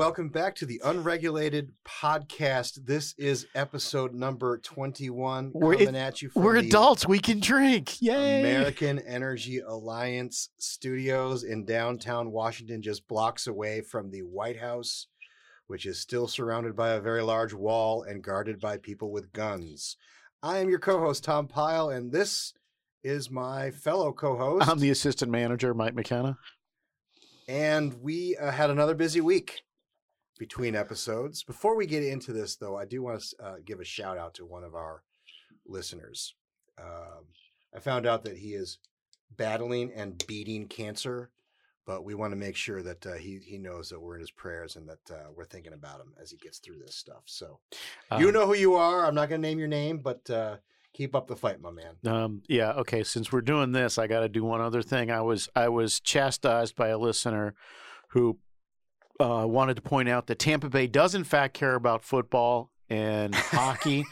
Welcome 0.00 0.30
back 0.30 0.54
to 0.54 0.64
the 0.64 0.80
Unregulated 0.82 1.74
Podcast. 1.86 2.86
This 2.86 3.14
is 3.18 3.46
episode 3.54 4.14
number 4.14 4.56
21 4.56 5.52
We're- 5.52 5.76
coming 5.76 5.94
at 5.94 6.22
you 6.22 6.30
We're 6.34 6.56
adults. 6.56 7.06
We 7.06 7.18
can 7.18 7.38
drink. 7.38 8.00
Yay. 8.00 8.40
American 8.40 8.98
Energy 9.00 9.58
Alliance 9.58 10.48
studios 10.56 11.44
in 11.44 11.66
downtown 11.66 12.32
Washington, 12.32 12.80
just 12.80 13.06
blocks 13.08 13.46
away 13.46 13.82
from 13.82 14.10
the 14.10 14.22
White 14.22 14.58
House, 14.58 15.06
which 15.66 15.84
is 15.84 16.00
still 16.00 16.26
surrounded 16.26 16.74
by 16.74 16.92
a 16.92 17.00
very 17.02 17.22
large 17.22 17.52
wall 17.52 18.02
and 18.02 18.24
guarded 18.24 18.58
by 18.58 18.78
people 18.78 19.12
with 19.12 19.34
guns. 19.34 19.98
I 20.42 20.60
am 20.60 20.70
your 20.70 20.78
co 20.78 20.98
host, 20.98 21.24
Tom 21.24 21.46
Pyle, 21.46 21.90
and 21.90 22.10
this 22.10 22.54
is 23.04 23.30
my 23.30 23.70
fellow 23.70 24.14
co 24.14 24.38
host. 24.38 24.66
I'm 24.66 24.78
the 24.78 24.88
assistant 24.88 25.30
manager, 25.30 25.74
Mike 25.74 25.94
McKenna. 25.94 26.38
And 27.46 28.00
we 28.00 28.38
uh, 28.38 28.50
had 28.50 28.70
another 28.70 28.94
busy 28.94 29.20
week 29.20 29.60
between 30.40 30.74
episodes. 30.74 31.44
Before 31.44 31.76
we 31.76 31.84
get 31.84 32.02
into 32.02 32.32
this, 32.32 32.56
though, 32.56 32.74
I 32.74 32.86
do 32.86 33.02
want 33.02 33.20
to 33.20 33.44
uh, 33.44 33.56
give 33.62 33.78
a 33.78 33.84
shout 33.84 34.16
out 34.16 34.32
to 34.36 34.46
one 34.46 34.64
of 34.64 34.74
our 34.74 35.02
listeners. 35.66 36.34
Um, 36.80 37.26
I 37.76 37.78
found 37.78 38.06
out 38.06 38.24
that 38.24 38.38
he 38.38 38.54
is 38.54 38.78
battling 39.36 39.92
and 39.94 40.24
beating 40.26 40.66
cancer, 40.66 41.28
but 41.84 42.04
we 42.06 42.14
want 42.14 42.32
to 42.32 42.36
make 42.38 42.56
sure 42.56 42.82
that 42.82 43.04
uh, 43.04 43.12
he 43.16 43.38
he 43.44 43.58
knows 43.58 43.90
that 43.90 44.00
we're 44.00 44.14
in 44.14 44.20
his 44.22 44.30
prayers 44.30 44.76
and 44.76 44.88
that 44.88 45.10
uh, 45.14 45.28
we're 45.36 45.44
thinking 45.44 45.74
about 45.74 46.00
him 46.00 46.14
as 46.18 46.30
he 46.30 46.38
gets 46.38 46.58
through 46.58 46.78
this 46.78 46.94
stuff. 46.96 47.24
So 47.26 47.60
you 48.18 48.28
Um, 48.28 48.32
know 48.32 48.46
who 48.46 48.54
you 48.54 48.76
are. 48.76 49.04
I'm 49.04 49.14
not 49.14 49.28
going 49.28 49.42
to 49.42 49.46
name 49.46 49.58
your 49.58 49.68
name, 49.68 49.98
but 49.98 50.30
uh, 50.30 50.56
keep 50.94 51.14
up 51.14 51.26
the 51.28 51.36
fight, 51.36 51.60
my 51.60 51.70
man. 51.70 51.96
Um, 52.06 52.42
yeah. 52.48 52.72
Okay. 52.72 53.04
Since 53.04 53.30
we're 53.30 53.42
doing 53.42 53.72
this, 53.72 53.98
I 53.98 54.06
got 54.06 54.20
to 54.20 54.28
do 54.30 54.42
one 54.42 54.62
other 54.62 54.80
thing. 54.80 55.10
I 55.10 55.20
was 55.20 55.50
I 55.54 55.68
was 55.68 56.00
chastised 56.00 56.76
by 56.76 56.88
a 56.88 56.98
listener 56.98 57.54
who 58.08 58.38
uh, 59.20 59.46
wanted 59.46 59.76
to 59.76 59.82
point 59.82 60.08
out 60.08 60.26
that 60.28 60.38
Tampa 60.38 60.68
Bay 60.68 60.86
does 60.86 61.14
in 61.14 61.24
fact 61.24 61.54
care 61.54 61.74
about 61.74 62.02
football 62.02 62.70
and 62.88 63.34
hockey. 63.36 64.04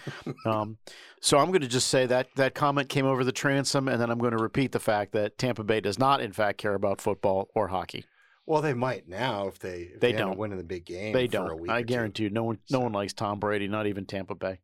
Um, 0.44 0.78
so 1.20 1.38
I'm 1.38 1.48
going 1.48 1.62
to 1.62 1.68
just 1.68 1.88
say 1.88 2.06
that 2.06 2.28
that 2.36 2.54
comment 2.54 2.88
came 2.88 3.06
over 3.06 3.24
the 3.24 3.32
transom, 3.32 3.88
and 3.88 4.00
then 4.00 4.10
I'm 4.10 4.18
going 4.18 4.36
to 4.36 4.42
repeat 4.42 4.72
the 4.72 4.78
fact 4.80 5.12
that 5.12 5.36
Tampa 5.38 5.64
Bay 5.64 5.80
does 5.80 5.98
not 5.98 6.20
in 6.20 6.32
fact 6.32 6.58
care 6.58 6.74
about 6.74 7.00
football 7.00 7.48
or 7.54 7.68
hockey. 7.68 8.04
Well, 8.46 8.62
they 8.62 8.72
might 8.74 9.08
now 9.08 9.48
if 9.48 9.58
they 9.58 9.90
if 9.94 10.00
They 10.00 10.12
haven't 10.12 10.28
don't. 10.28 10.38
winning 10.38 10.58
the 10.58 10.64
big 10.64 10.84
game. 10.86 11.12
They 11.12 11.26
for 11.26 11.32
don't. 11.32 11.60
week 11.60 11.70
I 11.70 11.82
guarantee 11.82 12.24
you, 12.24 12.30
no 12.30 12.44
one 12.44 12.58
no 12.70 12.78
So- 12.78 12.80
one 12.84 12.92
likes 12.92 13.12
Tom 13.12 13.38
Brady, 13.40 13.68
not 13.68 13.86
even 13.86 14.06
Tampa 14.06 14.34
Bay. 14.34 14.60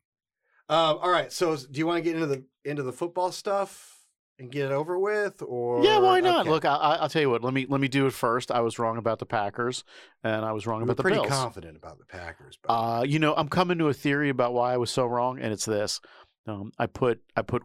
Um, 0.70 0.98
all 1.03 1.11
right. 1.11 1.31
So, 1.31 1.55
do 1.56 1.79
you 1.79 1.86
want 1.86 1.98
to 1.98 2.03
get 2.03 2.14
into 2.14 2.27
the 2.27 2.45
into 2.64 2.83
the 2.83 2.92
football 2.92 3.31
stuff 3.31 3.94
and 4.38 4.50
get 4.50 4.66
it 4.66 4.72
over 4.72 4.98
with, 4.98 5.42
or 5.42 5.84
Yeah, 5.84 5.98
why 6.00 6.20
not? 6.20 6.40
okay. 6.42 6.50
Look, 6.50 6.64
I, 6.64 6.74
I- 6.74 6.94
I'll 6.96 7.08
tell 7.08 7.22
you 7.22 7.30
what. 7.30 7.42
Let 7.44 7.54
me 7.54 7.66
let 7.68 7.80
me 7.80 7.88
do 7.88 8.06
it 8.06 8.12
first. 8.12 8.50
I 8.50 8.60
was 8.60 8.78
wrong 8.78 8.96
about 8.98 9.18
the 9.20 9.27
Packers, 9.27 9.84
and 10.22 10.44
I 10.44 10.52
was 10.52 10.66
wrong 10.66 10.78
we 10.80 10.84
about 10.84 10.96
the 10.96 11.02
pretty 11.02 11.16
Bills. 11.18 11.28
confident 11.28 11.77
about 11.77 11.98
the 11.98 12.04
Packers. 12.04 12.58
But 12.62 12.72
Uh, 12.72 13.02
you 13.02 13.18
know, 13.18 13.34
I'm 13.34 13.48
coming 13.48 13.78
to 13.78 13.88
a 13.88 13.94
theory 13.94 14.28
about 14.30 14.52
why 14.55 14.74
I 14.74 14.77
was 14.77 14.90
so 14.90 15.06
wrong, 15.06 15.38
and 15.38 15.52
it's 15.52 15.64
this. 15.64 16.00
Um, 16.46 16.72
I 16.78 16.86
put 16.86 17.22
I 17.36 17.42
put 17.42 17.62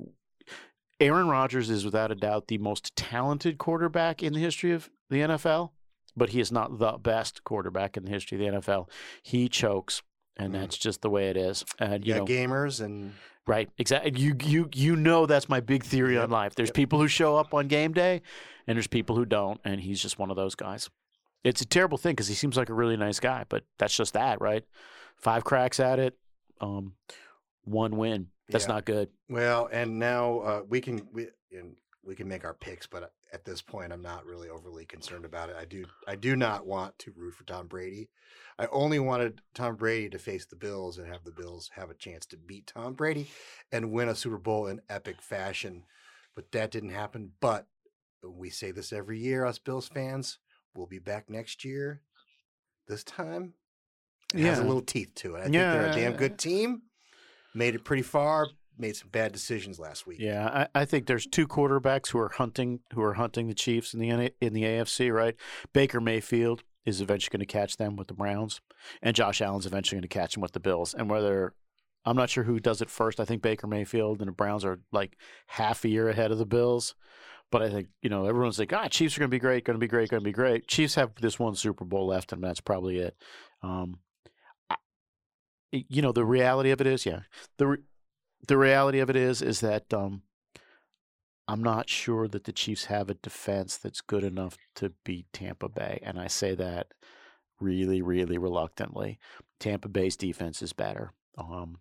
Aaron 0.99 1.27
Rodgers 1.27 1.69
is 1.69 1.85
without 1.85 2.11
a 2.11 2.15
doubt 2.15 2.47
the 2.47 2.57
most 2.57 2.95
talented 2.95 3.57
quarterback 3.57 4.21
in 4.21 4.33
the 4.33 4.39
history 4.39 4.71
of 4.73 4.89
the 5.09 5.21
NFL, 5.21 5.71
but 6.15 6.29
he 6.29 6.39
is 6.41 6.51
not 6.51 6.77
the 6.77 6.93
best 6.93 7.43
quarterback 7.43 7.95
in 7.95 8.03
the 8.05 8.11
history 8.11 8.37
of 8.45 8.53
the 8.53 8.59
NFL. 8.59 8.89
He 9.23 9.47
chokes, 9.47 10.01
and 10.37 10.53
Mm. 10.53 10.59
that's 10.59 10.77
just 10.77 11.01
the 11.01 11.09
way 11.09 11.29
it 11.29 11.37
is. 11.37 11.63
And 11.79 12.05
you 12.05 12.13
yeah, 12.13 12.19
know, 12.19 12.25
gamers 12.25 12.81
and 12.81 13.13
Right, 13.49 13.69
exactly. 13.79 14.11
You 14.19 14.35
you 14.43 14.69
you 14.75 14.95
know 14.95 15.25
that's 15.25 15.49
my 15.49 15.59
big 15.59 15.83
theory 15.83 16.13
Yep, 16.13 16.23
on 16.25 16.29
life. 16.29 16.55
There's 16.55 16.69
yep. 16.69 16.75
people 16.75 16.99
who 16.99 17.07
show 17.07 17.35
up 17.35 17.53
on 17.53 17.67
game 17.67 17.93
day, 17.93 18.21
and 18.67 18.77
there's 18.77 18.87
people 18.87 19.15
who 19.15 19.25
don't, 19.25 19.59
and 19.65 19.81
he's 19.81 19.99
just 20.01 20.19
one 20.19 20.29
of 20.29 20.35
those 20.35 20.53
guys. 20.55 20.89
It's 21.43 21.59
a 21.61 21.65
terrible 21.65 21.97
thing 21.97 22.11
because 22.13 22.27
he 22.27 22.35
seems 22.35 22.55
like 22.57 22.69
a 22.69 22.73
really 22.73 22.95
nice 22.95 23.19
guy, 23.19 23.45
but 23.49 23.63
that's 23.79 23.95
just 23.95 24.13
that, 24.13 24.39
right? 24.39 24.63
Five 25.17 25.43
cracks 25.45 25.79
at 25.79 25.97
it, 25.97 26.15
um, 26.61 26.93
one 27.63 27.97
win. 27.97 28.27
That's 28.49 28.65
Yeah. 28.65 28.73
not 28.75 28.85
good. 28.85 29.09
well, 29.29 29.67
and 29.71 29.97
now 29.97 30.39
uh, 30.39 30.61
we 30.69 30.79
can 30.79 31.07
we 31.11 31.27
and 31.51 31.75
we 32.03 32.15
can 32.15 32.27
make 32.27 32.45
our 32.45 32.53
picks, 32.53 32.85
but 32.87 33.11
at 33.31 33.45
this 33.45 33.61
point, 33.61 33.93
I'm 33.93 34.01
not 34.01 34.25
really 34.25 34.49
overly 34.49 34.85
concerned 34.85 35.25
about 35.25 35.49
it. 35.49 35.55
I 35.59 35.65
do 35.65 35.85
I 36.07 36.15
do 36.15 36.35
not 36.35 36.65
want 36.65 36.97
to 36.99 37.13
root 37.15 37.35
for 37.35 37.43
Tom 37.43 37.67
Brady. 37.67 38.09
I 38.57 38.67
only 38.71 38.99
wanted 38.99 39.41
Tom 39.53 39.75
Brady 39.75 40.09
to 40.09 40.19
face 40.19 40.45
the 40.45 40.55
Bills 40.55 40.97
and 40.97 41.07
have 41.07 41.23
the 41.23 41.31
Bills 41.31 41.69
have 41.75 41.89
a 41.89 41.95
chance 41.95 42.25
to 42.27 42.37
beat 42.37 42.67
Tom 42.67 42.93
Brady 42.93 43.29
and 43.71 43.91
win 43.91 44.09
a 44.09 44.15
Super 44.15 44.37
Bowl 44.37 44.67
in 44.67 44.81
epic 44.89 45.21
fashion. 45.21 45.83
But 46.35 46.51
that 46.51 46.71
didn't 46.71 46.89
happen. 46.89 47.31
But 47.39 47.67
we 48.23 48.49
say 48.49 48.71
this 48.71 48.91
every 48.91 49.19
year, 49.19 49.45
us 49.45 49.59
Bills 49.59 49.87
fans. 49.87 50.39
We'll 50.75 50.87
be 50.87 50.99
back 50.99 51.29
next 51.29 51.63
year. 51.63 52.01
This 52.87 53.03
time, 53.03 53.53
it 54.33 54.41
has 54.41 54.59
a 54.59 54.63
little 54.63 54.81
teeth 54.81 55.13
to 55.15 55.35
it. 55.35 55.39
I 55.39 55.43
think 55.43 55.53
they're 55.53 55.91
a 55.91 55.95
damn 55.95 56.13
good 56.13 56.37
team. 56.37 56.83
Made 57.53 57.75
it 57.75 57.83
pretty 57.83 58.03
far. 58.03 58.47
Made 58.79 58.95
some 58.95 59.09
bad 59.09 59.33
decisions 59.33 59.77
last 59.77 60.07
week. 60.07 60.19
Yeah, 60.19 60.67
I, 60.73 60.81
I 60.81 60.85
think 60.85 61.05
there's 61.05 61.27
two 61.27 61.47
quarterbacks 61.47 62.07
who 62.07 62.19
are 62.19 62.29
hunting 62.29 62.79
who 62.93 63.01
are 63.01 63.15
hunting 63.15 63.47
the 63.47 63.53
Chiefs 63.53 63.93
in 63.93 63.99
the 63.99 64.31
in 64.39 64.53
the 64.53 64.63
AFC. 64.63 65.13
Right, 65.13 65.35
Baker 65.73 65.99
Mayfield 65.99 66.63
is 66.85 67.01
eventually 67.01 67.37
going 67.37 67.45
to 67.45 67.51
catch 67.51 67.77
them 67.77 67.97
with 67.97 68.07
the 68.07 68.13
Browns, 68.13 68.61
and 69.01 69.15
Josh 69.15 69.41
Allen's 69.41 69.65
eventually 69.65 69.97
going 69.97 70.07
to 70.07 70.07
catch 70.07 70.33
them 70.33 70.41
with 70.41 70.53
the 70.53 70.59
Bills. 70.59 70.93
And 70.93 71.09
whether 71.09 71.53
I'm 72.05 72.15
not 72.15 72.29
sure 72.29 72.43
who 72.43 72.59
does 72.59 72.81
it 72.81 72.89
first. 72.89 73.19
I 73.19 73.25
think 73.25 73.41
Baker 73.41 73.67
Mayfield 73.67 74.19
and 74.19 74.27
the 74.27 74.33
Browns 74.33 74.63
are 74.63 74.79
like 74.91 75.17
half 75.47 75.83
a 75.83 75.89
year 75.89 76.09
ahead 76.09 76.31
of 76.31 76.37
the 76.37 76.45
Bills. 76.45 76.95
But 77.51 77.63
I 77.63 77.69
think 77.69 77.87
you 78.01 78.09
know 78.09 78.25
everyone's 78.25 78.59
like, 78.59 78.73
ah, 78.73 78.87
Chiefs 78.87 79.17
are 79.17 79.19
going 79.19 79.29
to 79.29 79.35
be 79.35 79.39
great, 79.39 79.65
going 79.65 79.75
to 79.75 79.79
be 79.79 79.87
great, 79.87 80.09
going 80.09 80.21
to 80.21 80.25
be 80.25 80.31
great. 80.31 80.67
Chiefs 80.67 80.95
have 80.95 81.15
this 81.15 81.39
one 81.39 81.55
Super 81.55 81.83
Bowl 81.83 82.07
left, 82.07 82.31
and 82.31 82.43
that's 82.43 82.61
probably 82.61 82.99
it. 82.99 83.15
Um, 83.61 83.99
you 85.71 86.01
know, 86.01 86.11
the 86.11 86.25
reality 86.25 86.71
of 86.71 86.81
it 86.81 86.87
is, 86.87 87.05
yeah, 87.05 87.21
the 87.57 87.67
re- 87.67 87.77
the 88.47 88.57
reality 88.57 88.99
of 88.99 89.09
it 89.09 89.15
is, 89.15 89.41
is 89.41 89.59
that 89.61 89.93
um, 89.93 90.23
I'm 91.47 91.63
not 91.63 91.89
sure 91.89 92.27
that 92.27 92.43
the 92.43 92.51
Chiefs 92.51 92.85
have 92.85 93.09
a 93.09 93.15
defense 93.15 93.77
that's 93.77 94.01
good 94.01 94.23
enough 94.23 94.57
to 94.75 94.93
beat 95.03 95.25
Tampa 95.33 95.67
Bay, 95.67 95.99
and 96.03 96.19
I 96.19 96.27
say 96.27 96.55
that 96.55 96.93
really, 97.59 98.01
really 98.01 98.37
reluctantly. 98.37 99.19
Tampa 99.59 99.89
Bay's 99.89 100.15
defense 100.15 100.61
is 100.61 100.73
better, 100.73 101.11
um, 101.37 101.77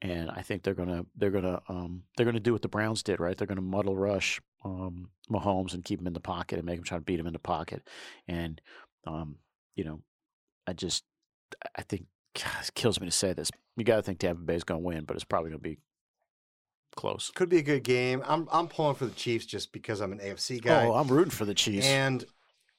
and 0.00 0.30
I 0.30 0.42
think 0.42 0.62
they're 0.62 0.74
gonna 0.74 1.04
they're 1.16 1.30
gonna 1.30 1.60
um, 1.68 2.04
they're 2.16 2.26
gonna 2.26 2.40
do 2.40 2.52
what 2.52 2.62
the 2.62 2.68
Browns 2.68 3.02
did, 3.02 3.20
right? 3.20 3.36
They're 3.36 3.46
gonna 3.46 3.60
muddle 3.60 3.96
rush 3.96 4.40
um, 4.64 5.10
Mahomes 5.30 5.74
and 5.74 5.84
keep 5.84 6.00
him 6.00 6.06
in 6.06 6.12
the 6.12 6.20
pocket 6.20 6.58
and 6.58 6.66
make 6.66 6.78
him 6.78 6.84
try 6.84 6.98
to 6.98 7.04
beat 7.04 7.20
him 7.20 7.26
in 7.26 7.32
the 7.32 7.38
pocket, 7.38 7.88
and 8.28 8.60
um, 9.06 9.36
you 9.74 9.84
know, 9.84 10.00
I 10.66 10.72
just 10.72 11.04
I 11.76 11.82
think 11.82 12.06
God, 12.34 12.64
it 12.64 12.74
kills 12.74 13.00
me 13.00 13.06
to 13.06 13.12
say 13.12 13.32
this. 13.32 13.50
You 13.76 13.84
got 13.84 13.96
to 13.96 14.02
think 14.02 14.18
Tampa 14.18 14.42
Bay's 14.42 14.64
gonna 14.64 14.80
win, 14.80 15.04
but 15.04 15.16
it's 15.16 15.24
probably 15.24 15.50
gonna 15.50 15.60
be 15.60 15.78
close. 16.96 17.30
Could 17.34 17.48
be 17.48 17.58
a 17.58 17.62
good 17.62 17.84
game. 17.84 18.22
I'm 18.26 18.48
I'm 18.52 18.68
pulling 18.68 18.94
for 18.96 19.06
the 19.06 19.12
Chiefs 19.14 19.46
just 19.46 19.72
because 19.72 20.00
I'm 20.00 20.12
an 20.12 20.18
AFC 20.18 20.62
guy. 20.62 20.86
Oh, 20.86 20.94
I'm 20.94 21.08
rooting 21.08 21.30
for 21.30 21.44
the 21.44 21.54
Chiefs. 21.54 21.86
And 21.86 22.24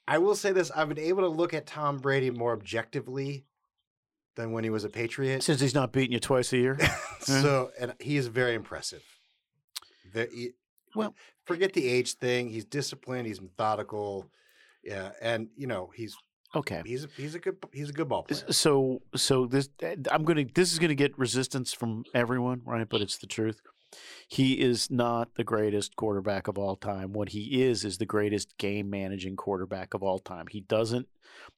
I 0.08 0.18
will 0.18 0.36
say 0.36 0.52
this: 0.52 0.72
I've 0.72 0.90
been 0.90 1.00
able 1.00 1.22
to 1.22 1.28
look 1.30 1.54
at 1.54 1.66
Tom 1.66 1.98
Brady 2.00 2.30
more 2.32 2.54
objectively 2.54 3.46
than 4.36 4.52
when 4.52 4.64
he 4.64 4.70
was 4.70 4.84
a 4.84 4.90
Patriot. 4.90 5.44
Since 5.44 5.62
he's 5.62 5.76
not 5.76 5.92
beating 5.92 6.12
you 6.12 6.20
twice 6.20 6.52
a 6.54 6.58
year. 6.58 6.80
so, 7.20 7.72
and 7.80 7.94
he 8.00 8.18
is 8.18 8.28
very 8.28 8.56
impressive. 8.56 9.04
Ve- 10.12 10.28
he- 10.34 10.52
Well- 10.96 11.16
forget 11.46 11.74
the 11.74 11.88
age 11.88 12.14
thing. 12.16 12.50
He's 12.50 12.66
disciplined. 12.66 13.28
He's 13.28 13.42
methodical. 13.42 14.30
Yeah, 14.84 15.12
and 15.22 15.50
you 15.56 15.68
know 15.68 15.92
he's 15.96 16.16
Okay. 16.56 16.82
he's 16.86 17.06
a, 17.06 17.08
he's 17.18 17.36
a 17.36 17.40
good 17.40 17.58
he's 17.72 17.90
a 17.90 17.94
good 17.94 18.08
ball 18.08 18.24
player. 18.24 18.52
So 18.52 19.02
so 19.16 19.46
this 19.46 19.70
I'm 20.12 20.24
gonna 20.24 20.46
this 20.54 20.72
is 20.72 20.80
gonna 20.80 20.96
get 20.96 21.18
resistance 21.18 21.74
from 21.74 22.04
everyone, 22.14 22.62
right? 22.66 22.88
But 22.88 23.02
it's 23.02 23.18
the 23.18 23.28
truth. 23.28 23.60
He 24.28 24.60
is 24.60 24.90
not 24.90 25.36
the 25.36 25.44
greatest 25.44 25.96
quarterback 25.96 26.48
of 26.48 26.58
all 26.58 26.76
time. 26.76 27.14
What 27.14 27.30
he 27.30 27.64
is 27.64 27.86
is 27.86 27.98
the 27.98 28.06
greatest 28.06 28.58
game 28.58 28.90
managing 28.90 29.36
quarterback 29.36 29.94
of 29.94 30.02
all 30.04 30.20
time. 30.20 30.46
He 30.50 30.62
doesn't 30.62 31.08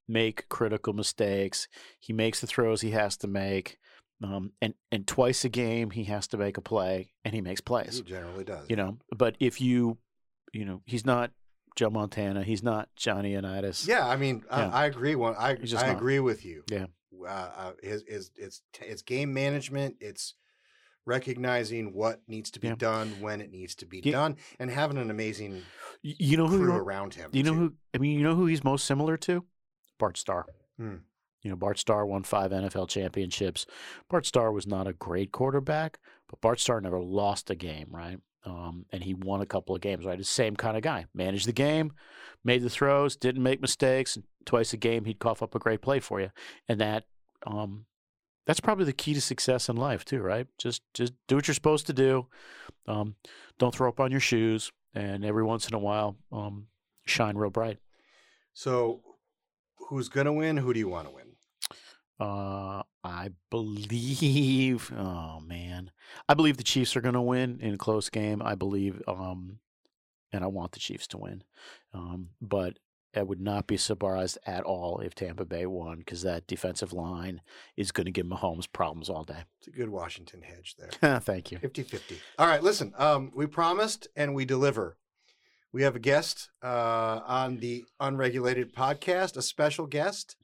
make 0.08 0.48
critical 0.50 0.94
mistakes. 0.94 1.68
He 2.00 2.14
makes 2.14 2.42
the 2.42 2.48
throws 2.48 2.82
he 2.82 2.92
has 2.92 3.18
to 3.18 3.28
make. 3.28 3.78
Um, 4.24 4.54
and 4.62 4.74
and 4.92 5.06
twice 5.06 5.44
a 5.44 5.50
game 5.50 5.90
he 5.92 6.06
has 6.06 6.28
to 6.30 6.38
make 6.38 6.58
a 6.58 6.62
play, 6.62 7.12
and 7.26 7.34
he 7.34 7.42
makes 7.42 7.62
plays. 7.62 7.98
He 7.98 8.04
generally 8.04 8.46
does. 8.46 8.70
You 8.70 8.78
know, 8.78 8.98
but 9.16 9.36
if 9.40 9.60
you, 9.60 9.98
you 10.54 10.64
know, 10.64 10.82
he's 10.86 11.06
not 11.06 11.32
Joe 11.76 11.90
Montana. 11.90 12.44
He's 12.44 12.64
not 12.64 12.90
Johnny 12.96 13.34
Unitas. 13.34 13.88
Yeah, 13.88 14.08
I 14.08 14.16
mean, 14.16 14.44
Yeah. 14.50 14.70
I, 14.70 14.84
I 14.84 14.86
agree. 14.86 15.16
One, 15.16 15.36
I 15.38 15.56
just 15.56 15.84
I 15.84 15.88
not. 15.88 15.98
agree 15.98 16.20
with 16.20 16.46
you. 16.46 16.64
Yeah. 16.72 16.86
Uh, 17.22 17.28
uh, 17.30 17.72
his, 17.82 18.04
his, 18.08 18.32
it's 18.36 18.62
it's 18.82 19.02
game 19.02 19.34
management. 19.34 19.96
It's 20.00 20.36
recognizing 21.06 21.94
what 21.94 22.22
needs 22.28 22.50
to 22.52 22.60
be 22.60 22.68
Yeah. 22.70 22.76
done 22.76 23.10
when 23.22 23.42
it 23.42 23.52
needs 23.52 23.76
to 23.76 23.86
be 23.86 24.02
Yeah. 24.04 24.12
done, 24.14 24.38
and 24.60 24.70
having 24.72 24.98
an 24.98 25.10
amazing 25.12 25.64
You 26.02 26.38
know 26.38 26.48
who? 26.48 26.60
crew 26.60 26.74
around 26.76 27.14
him. 27.14 27.30
You 27.34 27.44
know 27.44 27.54
too. 27.54 27.60
who? 27.60 27.74
I 27.94 27.98
mean, 28.00 28.18
you 28.18 28.24
know 28.24 28.36
who 28.36 28.46
he's 28.48 28.64
most 28.64 28.86
similar 28.86 29.18
to? 29.18 29.46
Bart 30.00 30.18
Starr. 30.18 30.46
Hmm. 30.78 30.98
You 31.42 31.52
know, 31.52 31.56
Bart 31.56 31.78
Starr 31.78 32.06
won 32.08 32.24
five 32.24 32.52
NFL 32.52 32.88
championships. 32.90 33.68
Bart 34.10 34.26
Starr 34.26 34.52
was 34.52 34.66
not 34.66 34.88
a 34.88 34.94
great 34.94 35.32
quarterback, 35.32 36.00
but 36.28 36.42
Bart 36.42 36.60
Starr 36.60 36.82
never 36.82 37.00
lost 37.00 37.52
a 37.52 37.56
game, 37.56 37.88
right? 37.92 38.18
Um, 38.46 38.86
and 38.92 39.04
he 39.04 39.14
won 39.14 39.42
a 39.42 39.46
couple 39.46 39.76
of 39.76 39.82
games, 39.82 40.06
right? 40.06 40.18
The 40.18 40.24
same 40.24 40.56
kind 40.56 40.78
of 40.78 40.84
guy. 40.84 41.06
Managed 41.14 41.48
the 41.48 41.54
game, 41.54 41.94
made 42.44 42.62
the 42.62 42.70
throws, 42.70 43.16
didn't 43.16 43.42
make 43.42 43.60
mistakes. 43.60 44.16
And 44.16 44.26
twice 44.46 44.72
a 44.74 44.78
game, 44.78 45.06
he'd 45.06 45.20
cough 45.20 45.42
up 45.42 45.56
a 45.56 45.60
great 45.60 45.82
play 45.82 46.00
for 46.00 46.22
you. 46.22 46.30
And 46.70 46.80
that, 46.80 47.06
um, 47.48 47.86
that's 48.46 48.60
probably 48.60 48.86
the 48.86 48.94
key 48.94 49.16
to 49.16 49.22
success 49.22 49.68
in 49.68 49.76
life 49.76 50.06
too, 50.06 50.22
right? 50.22 50.48
Just, 50.60 50.84
just 50.94 51.14
do 51.28 51.36
what 51.36 51.48
you're 51.48 51.56
supposed 51.56 51.88
to 51.88 51.94
do. 51.94 52.28
Um, 52.88 53.16
don't 53.58 53.74
throw 53.74 53.90
up 53.90 54.00
on 54.00 54.12
your 54.12 54.20
shoes, 54.20 54.72
and 54.94 55.26
every 55.26 55.44
once 55.44 55.68
in 55.68 55.74
a 55.74 55.80
while, 55.80 56.16
um, 56.32 56.68
shine 57.06 57.36
real 57.36 57.50
bright. 57.50 57.80
So, 58.54 59.02
who's 59.90 60.10
to 60.10 60.32
win? 60.32 60.58
Who 60.58 60.74
do 60.74 60.80
you 60.80 60.90
want 60.90 61.08
to 61.08 61.14
win? 61.14 61.25
Uh, 62.20 62.84
I 63.04 63.30
believe. 63.50 64.92
Oh 64.98 65.40
man, 65.42 65.92
I 66.30 66.34
believe 66.34 66.58
the 66.58 66.64
Chiefs 66.64 66.96
are 66.96 67.02
going 67.02 67.14
to 67.14 67.22
win 67.22 67.60
in 67.62 67.74
a 67.74 67.78
close 67.78 68.10
game. 68.10 68.42
I 68.42 68.56
believe, 68.56 69.02
um, 69.08 69.60
and 70.32 70.44
I 70.44 70.48
want 70.48 70.72
the 70.72 70.80
Chiefs 70.80 71.08
to 71.08 71.18
win. 71.18 71.44
Um, 71.94 72.30
but 72.42 72.78
I 73.16 73.24
would 73.24 73.42
not 73.42 73.68
be 73.68 73.78
surprised 73.78 74.38
at 74.46 74.64
all 74.64 75.00
if 75.00 75.16
Tampa 75.16 75.46
Bay 75.46 75.66
won 75.66 76.00
because 76.00 76.22
that 76.24 76.48
defensive 76.48 76.94
line 76.94 77.42
is 77.78 77.92
going 77.92 78.06
to 78.06 78.12
give 78.12 78.26
Mahomes 78.26 78.72
problems 78.72 79.10
all 79.10 79.24
day. 79.24 79.44
It's 79.60 79.68
a 79.68 79.72
good 79.72 79.90
Washington 79.90 80.42
hedge 80.42 80.76
there. 80.78 81.20
Thank 81.22 81.52
you. 81.52 81.60
50 81.60 81.84
50. 81.84 82.20
All 82.38 82.48
right, 82.48 82.64
listen, 82.64 82.94
um, 82.98 83.32
we 83.36 83.46
promised 83.46 84.08
and 84.16 84.36
we 84.36 84.46
deliver. 84.46 84.98
We 85.72 85.84
have 85.84 85.96
a 85.96 86.00
guest 86.00 86.50
uh, 86.64 87.20
on 87.26 87.58
the 87.58 87.86
Unregulated 88.00 88.74
podcast, 88.74 89.36
a 89.36 89.42
special 89.42 89.88
guest, 89.88 90.38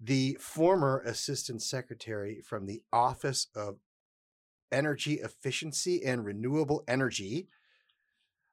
the 0.00 0.36
former 0.40 1.02
Assistant 1.04 1.62
Secretary 1.62 2.40
from 2.44 2.66
the 2.66 2.82
Office 2.92 3.48
of 3.54 3.76
Energy 4.70 5.14
Efficiency 5.14 6.04
and 6.04 6.24
Renewable 6.24 6.84
Energy, 6.86 7.48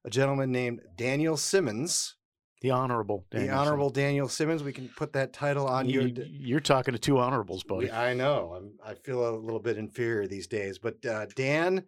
a 0.06 0.10
gentleman 0.10 0.52
named 0.52 0.82
Daniel 0.96 1.38
Simmons. 1.38 2.16
The 2.62 2.72
honorable, 2.72 3.26
the 3.30 3.50
honorable 3.50 3.90
Daniel 3.90 4.30
Simmons. 4.30 4.64
We 4.64 4.72
can 4.72 4.88
put 4.96 5.12
that 5.14 5.34
title 5.34 5.68
on 5.68 5.90
you, 5.90 6.02
your. 6.02 6.26
You're 6.26 6.60
talking 6.62 6.94
to 6.94 7.00
two 7.00 7.20
honorables, 7.20 7.64
buddy. 7.64 7.92
I 7.92 8.14
know. 8.14 8.54
I'm, 8.56 8.72
I 8.82 8.94
feel 8.94 9.28
a 9.28 9.36
little 9.36 9.60
bit 9.60 9.78
inferior 9.78 10.28
these 10.28 10.48
days, 10.48 10.80
but 10.80 11.06
uh, 11.06 11.26
Dan 11.36 11.84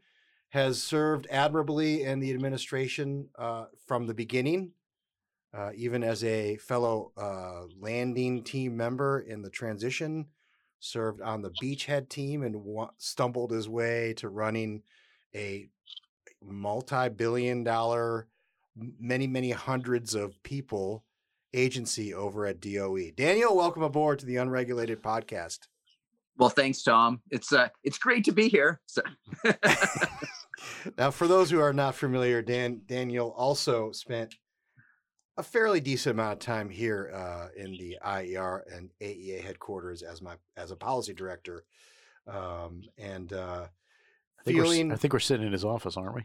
has 0.49 0.83
served 0.83 1.27
admirably 1.31 2.03
in 2.03 2.19
the 2.19 2.33
administration 2.33 3.29
uh, 3.37 3.65
from 3.87 4.05
the 4.07 4.13
beginning, 4.13 4.71
uh, 5.55 5.71
even 5.75 6.03
as 6.03 6.23
a 6.23 6.57
fellow 6.57 7.11
uh, 7.17 7.61
landing 7.79 8.43
team 8.43 8.75
member 8.75 9.21
in 9.21 9.41
the 9.41 9.49
transition. 9.49 10.25
Served 10.79 11.21
on 11.21 11.41
the 11.41 11.51
beachhead 11.61 12.09
team 12.09 12.43
and 12.43 12.55
wa- 12.63 12.91
stumbled 12.97 13.51
his 13.51 13.67
way 13.67 14.13
to 14.17 14.29
running 14.29 14.83
a 15.33 15.67
multi-billion-dollar 16.43 18.27
many, 18.99 19.25
many 19.25 19.51
hundreds 19.51 20.13
of 20.13 20.41
people 20.43 21.03
agency 21.53 22.13
over 22.13 22.45
at 22.45 22.59
DOE. 22.59 23.11
Daniel, 23.15 23.55
welcome 23.55 23.81
aboard 23.81 24.19
to 24.19 24.25
the 24.25 24.35
Unregulated 24.35 25.01
Podcast. 25.01 25.59
Well, 26.37 26.49
thanks, 26.49 26.83
Tom. 26.83 27.21
It's 27.31 27.53
uh, 27.53 27.69
it's 27.83 27.97
great 27.97 28.25
to 28.25 28.33
be 28.33 28.49
here. 28.49 28.81
So. 28.87 29.01
now, 30.97 31.11
for 31.11 31.27
those 31.27 31.49
who 31.49 31.61
are 31.61 31.71
not 31.71 31.95
familiar, 31.95 32.41
Dan 32.41 32.81
Daniel 32.85 33.33
also 33.37 33.93
spent 33.93 34.35
a 35.37 35.43
fairly 35.43 35.79
decent 35.79 36.13
amount 36.13 36.33
of 36.33 36.39
time 36.39 36.69
here 36.69 37.11
uh, 37.13 37.47
in 37.55 37.71
the 37.71 37.97
IER 38.03 38.63
and 38.73 38.89
AEA 39.01 39.41
headquarters 39.43 40.01
as 40.01 40.21
my 40.21 40.35
as 40.57 40.71
a 40.71 40.75
policy 40.75 41.13
director, 41.13 41.65
um, 42.27 42.83
and 42.97 43.33
uh, 43.33 43.65
I 44.39 44.43
think 44.43 44.57
feeling. 44.57 44.91
I 44.91 44.95
think 44.95 45.13
we're 45.13 45.19
sitting 45.19 45.45
in 45.45 45.51
his 45.53 45.65
office, 45.65 45.97
aren't 45.97 46.15
we? 46.15 46.23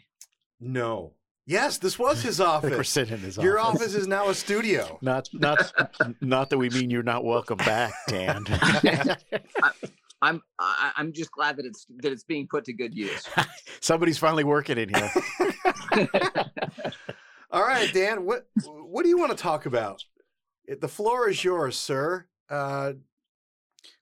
No, 0.61 1.15
Yes, 1.47 1.79
this 1.79 1.99
was 1.99 2.23
his 2.23 2.41
office. 2.41 2.71
we're 2.71 2.85
sitting 2.85 3.15
in 3.15 3.21
his 3.21 3.37
Your 3.37 3.59
office. 3.59 3.81
office 3.81 3.95
is 3.95 4.07
now 4.07 4.29
a 4.29 4.35
studio. 4.35 4.99
Not 5.03 5.29
not 5.33 5.73
not 6.21 6.51
that 6.51 6.59
we 6.59 6.71
mean 6.71 6.91
you're 6.91 7.03
not 7.03 7.25
welcome 7.25 7.59
back, 7.59 7.93
Dan. 8.09 8.45
I'm 10.23 10.43
I'm 10.61 11.13
just 11.15 11.33
glad 11.33 11.57
that 11.57 11.65
it's 11.65 11.87
that 12.03 12.13
it's 12.13 12.25
being 12.25 12.47
put 12.47 12.65
to 12.67 12.73
good 12.75 12.95
use. 12.95 13.27
Somebody's 13.81 14.19
finally 14.19 14.45
working 14.45 14.77
in 14.77 14.91
here. 14.91 15.11
All 17.51 17.63
right, 17.63 17.93
Dan. 17.93 18.25
What 18.25 18.47
what 18.65 19.03
do 19.03 19.09
you 19.09 19.19
want 19.19 19.33
to 19.33 19.43
talk 19.43 19.67
about? 19.67 20.05
The 20.67 20.89
floor 20.89 21.29
is 21.29 21.43
yours, 21.43 21.77
sir. 21.77 22.27
Uh, 22.49 22.93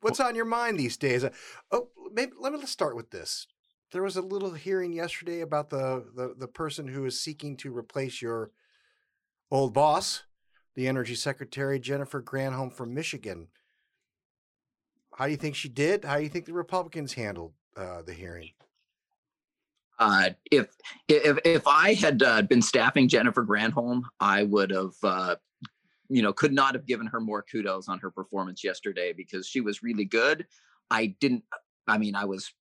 what's 0.00 0.20
on 0.20 0.34
your 0.34 0.44
mind 0.44 0.78
these 0.78 0.96
days? 0.96 1.24
Uh, 1.24 1.30
oh, 1.70 1.88
maybe 2.12 2.32
let 2.38 2.52
me 2.52 2.58
let's 2.58 2.72
start 2.72 2.96
with 2.96 3.10
this 3.10 3.46
there 3.92 4.02
was 4.02 4.16
a 4.16 4.22
little 4.22 4.52
hearing 4.52 4.92
yesterday 4.92 5.40
about 5.40 5.70
the, 5.70 6.04
the, 6.14 6.34
the 6.36 6.48
person 6.48 6.88
who 6.88 7.04
is 7.06 7.20
seeking 7.20 7.56
to 7.56 7.76
replace 7.76 8.20
your 8.20 8.50
old 9.50 9.72
boss, 9.72 10.24
the 10.74 10.86
Energy 10.86 11.14
Secretary 11.14 11.78
Jennifer 11.78 12.22
Granholm 12.22 12.72
from 12.72 12.94
Michigan. 12.94 13.48
How 15.14 15.24
do 15.24 15.30
you 15.30 15.36
think 15.36 15.56
she 15.56 15.68
did? 15.68 16.04
How 16.04 16.18
do 16.18 16.22
you 16.22 16.28
think 16.28 16.44
the 16.44 16.52
Republicans 16.52 17.14
handled 17.14 17.54
uh, 17.76 18.02
the 18.02 18.12
hearing? 18.12 18.50
Uh, 19.98 20.30
if 20.50 20.68
if 21.08 21.38
if 21.44 21.66
I 21.66 21.94
had 21.94 22.22
uh, 22.22 22.42
been 22.42 22.62
staffing 22.62 23.08
Jennifer 23.08 23.44
Granholm, 23.44 24.02
I 24.20 24.44
would 24.44 24.70
have, 24.70 24.94
uh, 25.02 25.36
you 26.08 26.22
know, 26.22 26.32
could 26.32 26.52
not 26.52 26.74
have 26.74 26.86
given 26.86 27.06
her 27.08 27.20
more 27.20 27.42
kudos 27.42 27.88
on 27.88 27.98
her 27.98 28.10
performance 28.10 28.62
yesterday 28.62 29.12
because 29.12 29.46
she 29.46 29.60
was 29.60 29.82
really 29.82 30.04
good. 30.04 30.46
I 30.90 31.16
didn't. 31.20 31.44
I 31.88 31.98
mean, 31.98 32.14
I 32.14 32.26
was 32.26 32.52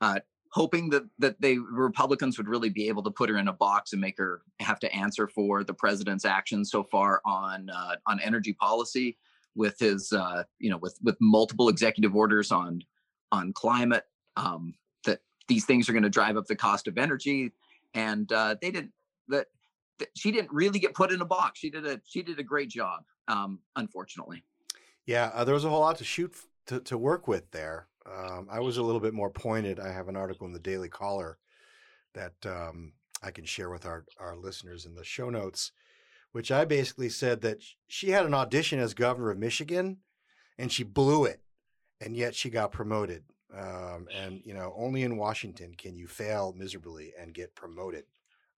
uh, 0.00 0.20
hoping 0.52 0.90
that 0.90 1.04
that 1.18 1.40
they 1.40 1.58
Republicans 1.58 2.38
would 2.38 2.48
really 2.48 2.70
be 2.70 2.88
able 2.88 3.02
to 3.02 3.10
put 3.10 3.28
her 3.28 3.38
in 3.38 3.48
a 3.48 3.52
box 3.52 3.92
and 3.92 4.00
make 4.00 4.18
her 4.18 4.42
have 4.60 4.78
to 4.80 4.94
answer 4.94 5.26
for 5.26 5.64
the 5.64 5.74
president's 5.74 6.24
actions 6.24 6.70
so 6.70 6.84
far 6.84 7.20
on 7.24 7.68
uh, 7.70 7.96
on 8.06 8.20
energy 8.20 8.52
policy 8.52 9.18
with 9.54 9.78
his 9.78 10.12
uh, 10.12 10.44
you 10.60 10.70
know 10.70 10.78
with 10.78 10.96
with 11.02 11.16
multiple 11.20 11.68
executive 11.68 12.14
orders 12.14 12.52
on 12.52 12.82
on 13.32 13.52
climate 13.52 14.04
um, 14.36 14.74
these 15.48 15.64
things 15.64 15.88
are 15.88 15.92
going 15.92 16.02
to 16.02 16.10
drive 16.10 16.36
up 16.36 16.46
the 16.46 16.56
cost 16.56 16.88
of 16.88 16.98
energy 16.98 17.52
and 17.94 18.32
uh, 18.32 18.54
they 18.60 18.70
didn't 18.70 18.92
that, 19.28 19.46
she 20.16 20.32
didn't 20.32 20.52
really 20.52 20.78
get 20.78 20.94
put 20.94 21.12
in 21.12 21.20
a 21.20 21.24
box 21.24 21.58
she 21.58 21.70
did 21.70 21.86
a 21.86 22.00
she 22.04 22.22
did 22.22 22.38
a 22.38 22.42
great 22.42 22.68
job 22.68 23.02
um, 23.28 23.60
unfortunately 23.76 24.42
yeah 25.06 25.30
uh, 25.34 25.44
there 25.44 25.54
was 25.54 25.64
a 25.64 25.68
whole 25.68 25.80
lot 25.80 25.96
to 25.96 26.04
shoot 26.04 26.34
to, 26.66 26.80
to 26.80 26.96
work 26.96 27.26
with 27.28 27.50
there 27.50 27.86
um, 28.06 28.48
I 28.50 28.60
was 28.60 28.78
a 28.78 28.82
little 28.82 29.00
bit 29.00 29.14
more 29.14 29.30
pointed. 29.30 29.78
I 29.78 29.92
have 29.92 30.08
an 30.08 30.16
article 30.16 30.46
in 30.46 30.52
the 30.52 30.58
Daily 30.58 30.88
Caller 30.88 31.38
that 32.14 32.34
um, 32.44 32.92
I 33.22 33.30
can 33.30 33.44
share 33.44 33.70
with 33.70 33.86
our, 33.86 34.04
our 34.18 34.36
listeners 34.36 34.86
in 34.86 34.94
the 34.94 35.04
show 35.04 35.30
notes, 35.30 35.72
which 36.32 36.50
I 36.50 36.64
basically 36.64 37.08
said 37.08 37.40
that 37.42 37.58
she 37.86 38.10
had 38.10 38.26
an 38.26 38.34
audition 38.34 38.80
as 38.80 38.94
governor 38.94 39.30
of 39.30 39.38
Michigan 39.38 39.98
and 40.58 40.70
she 40.70 40.82
blew 40.82 41.24
it, 41.24 41.40
and 42.00 42.16
yet 42.16 42.34
she 42.34 42.50
got 42.50 42.72
promoted. 42.72 43.24
Um, 43.56 44.08
and, 44.14 44.40
you 44.44 44.54
know, 44.54 44.72
only 44.76 45.02
in 45.02 45.16
Washington 45.16 45.74
can 45.76 45.94
you 45.94 46.06
fail 46.06 46.54
miserably 46.56 47.12
and 47.20 47.34
get 47.34 47.54
promoted, 47.54 48.04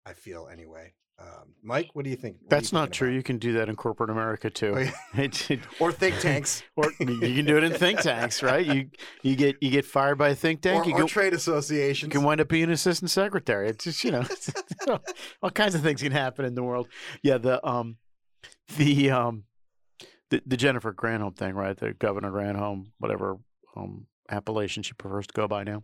I 0.05 0.13
feel 0.13 0.47
anyway. 0.51 0.93
Um, 1.19 1.53
Mike, 1.61 1.91
what 1.93 2.05
do 2.05 2.09
you 2.09 2.15
think? 2.15 2.37
What 2.41 2.49
That's 2.49 2.71
you 2.71 2.79
not 2.79 2.91
true. 2.91 3.07
About? 3.09 3.15
You 3.15 3.23
can 3.23 3.37
do 3.37 3.53
that 3.53 3.69
in 3.69 3.75
corporate 3.75 4.09
America 4.09 4.49
too, 4.49 4.73
oh, 4.75 4.79
yeah. 4.79 5.57
or 5.79 5.91
think 5.91 6.19
tanks, 6.19 6.63
or 6.75 6.91
you 6.99 7.35
can 7.35 7.45
do 7.45 7.55
it 7.55 7.63
in 7.63 7.71
think 7.71 8.01
tanks, 8.01 8.41
right? 8.41 8.65
You 8.65 8.89
you 9.21 9.35
get 9.35 9.57
you 9.61 9.69
get 9.69 9.85
fired 9.85 10.17
by 10.17 10.29
a 10.29 10.35
think 10.35 10.61
tank, 10.63 10.85
or, 10.85 10.89
you 10.89 10.95
or 10.95 11.01
go, 11.01 11.07
trade 11.07 11.33
associations. 11.33 12.11
You 12.11 12.19
can 12.19 12.25
wind 12.25 12.41
up 12.41 12.47
being 12.47 12.63
an 12.63 12.71
assistant 12.71 13.11
secretary. 13.11 13.69
It's 13.69 13.83
just 13.83 14.03
you 14.03 14.11
know, 14.11 14.25
all 15.43 15.51
kinds 15.51 15.75
of 15.75 15.81
things 15.81 16.01
can 16.01 16.11
happen 16.11 16.45
in 16.45 16.55
the 16.55 16.63
world. 16.63 16.87
Yeah, 17.21 17.37
the 17.37 17.65
um, 17.65 17.97
the 18.75 19.11
um, 19.11 19.43
the, 20.31 20.41
the 20.47 20.57
Jennifer 20.57 20.93
Granholm 20.93 21.35
thing, 21.35 21.53
right? 21.53 21.77
The 21.77 21.93
Governor 21.93 22.31
Granholm, 22.31 22.87
whatever 22.97 23.37
um 23.75 24.07
appellation 24.33 24.83
she 24.83 24.93
prefers 24.93 25.27
to 25.27 25.33
go 25.33 25.47
by 25.47 25.63
now. 25.63 25.83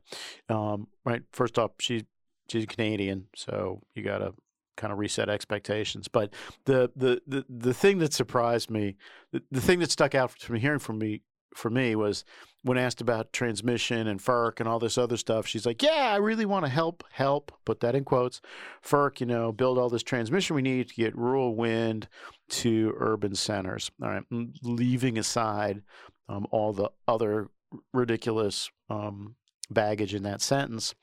Um, 0.50 0.88
right. 1.06 1.22
First 1.32 1.58
off, 1.60 1.72
she 1.80 2.06
she's 2.50 2.66
Canadian, 2.66 3.28
so 3.36 3.82
you 3.96 4.04
got 4.04 4.20
to 4.20 4.34
kind 4.78 4.94
of 4.94 5.00
reset 5.00 5.30
expectations. 5.30 6.08
But 6.08 6.34
the 6.66 6.92
the 6.96 7.22
the, 7.28 7.46
the 7.50 7.74
thing 7.74 8.00
that 8.00 8.14
surprised 8.14 8.70
me, 8.70 8.96
the, 9.32 9.44
the 9.52 9.62
thing 9.62 9.80
that 9.80 9.92
stuck 9.92 10.16
out 10.16 10.32
from 10.32 10.56
hearing 10.56 10.80
from 10.80 10.98
me 10.98 11.22
for 11.56 11.70
me 11.70 11.96
was 11.96 12.24
when 12.64 12.78
asked 12.78 13.02
about 13.02 13.34
transmission 13.34 14.08
and 14.08 14.20
FERC 14.20 14.60
and 14.60 14.68
all 14.68 14.80
this 14.80 14.98
other 14.98 15.18
stuff, 15.18 15.48
she's 15.48 15.66
like, 15.66 15.82
"Yeah, 15.82 16.12
I 16.14 16.18
really 16.18 16.46
want 16.46 16.66
to 16.66 16.72
help, 16.72 17.04
help." 17.12 17.52
Put 17.66 17.80
that 17.82 17.96
in 17.96 18.04
quotes. 18.04 18.42
FERC, 18.84 19.22
you 19.22 19.26
know, 19.26 19.52
build 19.52 19.78
all 19.78 19.90
this 19.90 20.04
transmission 20.04 20.56
we 20.56 20.62
need 20.62 20.90
to 20.90 20.96
get 20.96 21.16
rural 21.18 21.56
wind 21.56 22.08
to 22.50 22.94
urban 22.98 23.36
centers. 23.36 23.92
All 24.02 24.10
right, 24.10 24.24
leaving 24.62 25.18
aside 25.18 25.82
um, 26.28 26.48
all 26.52 26.74
the 26.74 26.90
other 27.08 27.50
ridiculous 27.94 28.70
um, 28.90 29.36
baggage 29.70 30.16
in 30.16 30.24
that 30.24 30.42
sentence. 30.42 30.96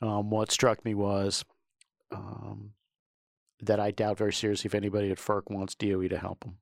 Um, 0.00 0.30
what 0.30 0.50
struck 0.50 0.84
me 0.84 0.94
was 0.94 1.44
um, 2.10 2.72
that 3.60 3.80
I 3.80 3.90
doubt 3.90 4.18
very 4.18 4.32
seriously 4.32 4.68
if 4.68 4.74
anybody 4.74 5.10
at 5.10 5.18
FERC 5.18 5.42
wants 5.50 5.74
DOE 5.74 6.08
to 6.08 6.18
help 6.18 6.40
them. 6.40 6.58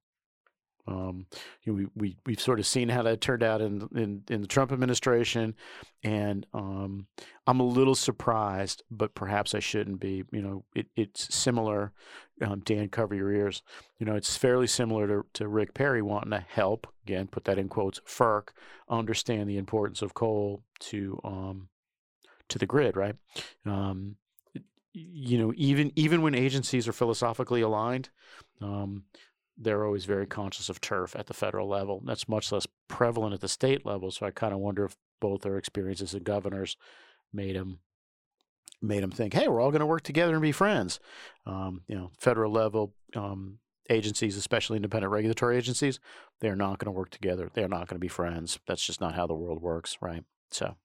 Um, 0.86 1.26
you 1.62 1.72
know, 1.72 1.76
we 1.76 1.86
we 1.94 2.16
we've 2.26 2.40
sort 2.40 2.58
of 2.58 2.66
seen 2.66 2.88
how 2.88 3.02
that 3.02 3.20
turned 3.20 3.42
out 3.42 3.60
in 3.60 3.88
in, 3.94 4.22
in 4.28 4.40
the 4.40 4.46
Trump 4.46 4.72
administration, 4.72 5.54
and 6.02 6.46
um, 6.54 7.06
I'm 7.46 7.60
a 7.60 7.66
little 7.66 7.94
surprised, 7.94 8.82
but 8.90 9.14
perhaps 9.14 9.54
I 9.54 9.60
shouldn't 9.60 10.00
be. 10.00 10.24
You 10.32 10.42
know, 10.42 10.64
it, 10.74 10.86
it's 10.96 11.34
similar. 11.34 11.92
Um, 12.42 12.60
Dan, 12.60 12.88
cover 12.90 13.14
your 13.14 13.32
ears. 13.32 13.62
You 13.98 14.04
know, 14.04 14.14
it's 14.14 14.36
fairly 14.36 14.66
similar 14.66 15.06
to, 15.06 15.26
to 15.34 15.48
Rick 15.48 15.72
Perry 15.72 16.02
wanting 16.02 16.32
to 16.32 16.44
help 16.46 16.86
again, 17.06 17.28
put 17.28 17.44
that 17.44 17.58
in 17.58 17.68
quotes, 17.68 18.00
FERC 18.00 18.48
understand 18.88 19.48
the 19.48 19.58
importance 19.58 20.02
of 20.02 20.14
coal 20.14 20.62
to 20.80 21.20
um, 21.24 21.68
to 22.48 22.58
the 22.58 22.66
grid, 22.66 22.96
right? 22.96 23.14
Um, 23.64 24.16
you 24.92 25.38
know, 25.38 25.52
even 25.56 25.92
even 25.94 26.22
when 26.22 26.34
agencies 26.34 26.88
are 26.88 26.92
philosophically 26.92 27.60
aligned, 27.60 28.08
um, 28.60 29.04
they're 29.58 29.84
always 29.84 30.04
very 30.04 30.26
conscious 30.26 30.68
of 30.68 30.80
turf 30.80 31.16
at 31.16 31.26
the 31.26 31.34
federal 31.34 31.68
level. 31.68 32.02
That's 32.04 32.28
much 32.28 32.52
less 32.52 32.66
prevalent 32.88 33.34
at 33.34 33.40
the 33.40 33.48
state 33.48 33.86
level. 33.86 34.10
So 34.10 34.26
I 34.26 34.30
kind 34.30 34.52
of 34.52 34.60
wonder 34.60 34.84
if 34.84 34.96
both 35.20 35.42
their 35.42 35.56
experiences 35.56 36.14
as 36.14 36.20
governors 36.22 36.76
made 37.32 37.56
them 37.56 37.80
made 38.82 39.02
them 39.02 39.10
think, 39.10 39.32
hey, 39.32 39.48
we're 39.48 39.60
all 39.60 39.70
going 39.70 39.80
to 39.80 39.86
work 39.86 40.02
together 40.02 40.34
and 40.34 40.42
be 40.42 40.52
friends. 40.52 41.00
Um, 41.46 41.80
you 41.88 41.96
know, 41.96 42.10
federal 42.18 42.52
level 42.52 42.94
um, 43.14 43.58
agencies, 43.88 44.36
especially 44.36 44.76
independent 44.76 45.10
regulatory 45.10 45.56
agencies, 45.56 45.98
they're 46.40 46.56
not 46.56 46.78
going 46.78 46.92
to 46.92 46.98
work 46.98 47.10
together. 47.10 47.50
They're 47.52 47.68
not 47.68 47.88
going 47.88 47.96
to 47.96 48.04
be 48.04 48.08
friends. 48.08 48.58
That's 48.66 48.84
just 48.84 49.00
not 49.00 49.14
how 49.14 49.26
the 49.26 49.34
world 49.34 49.62
works, 49.62 49.96
right? 50.00 50.24
So. 50.50 50.76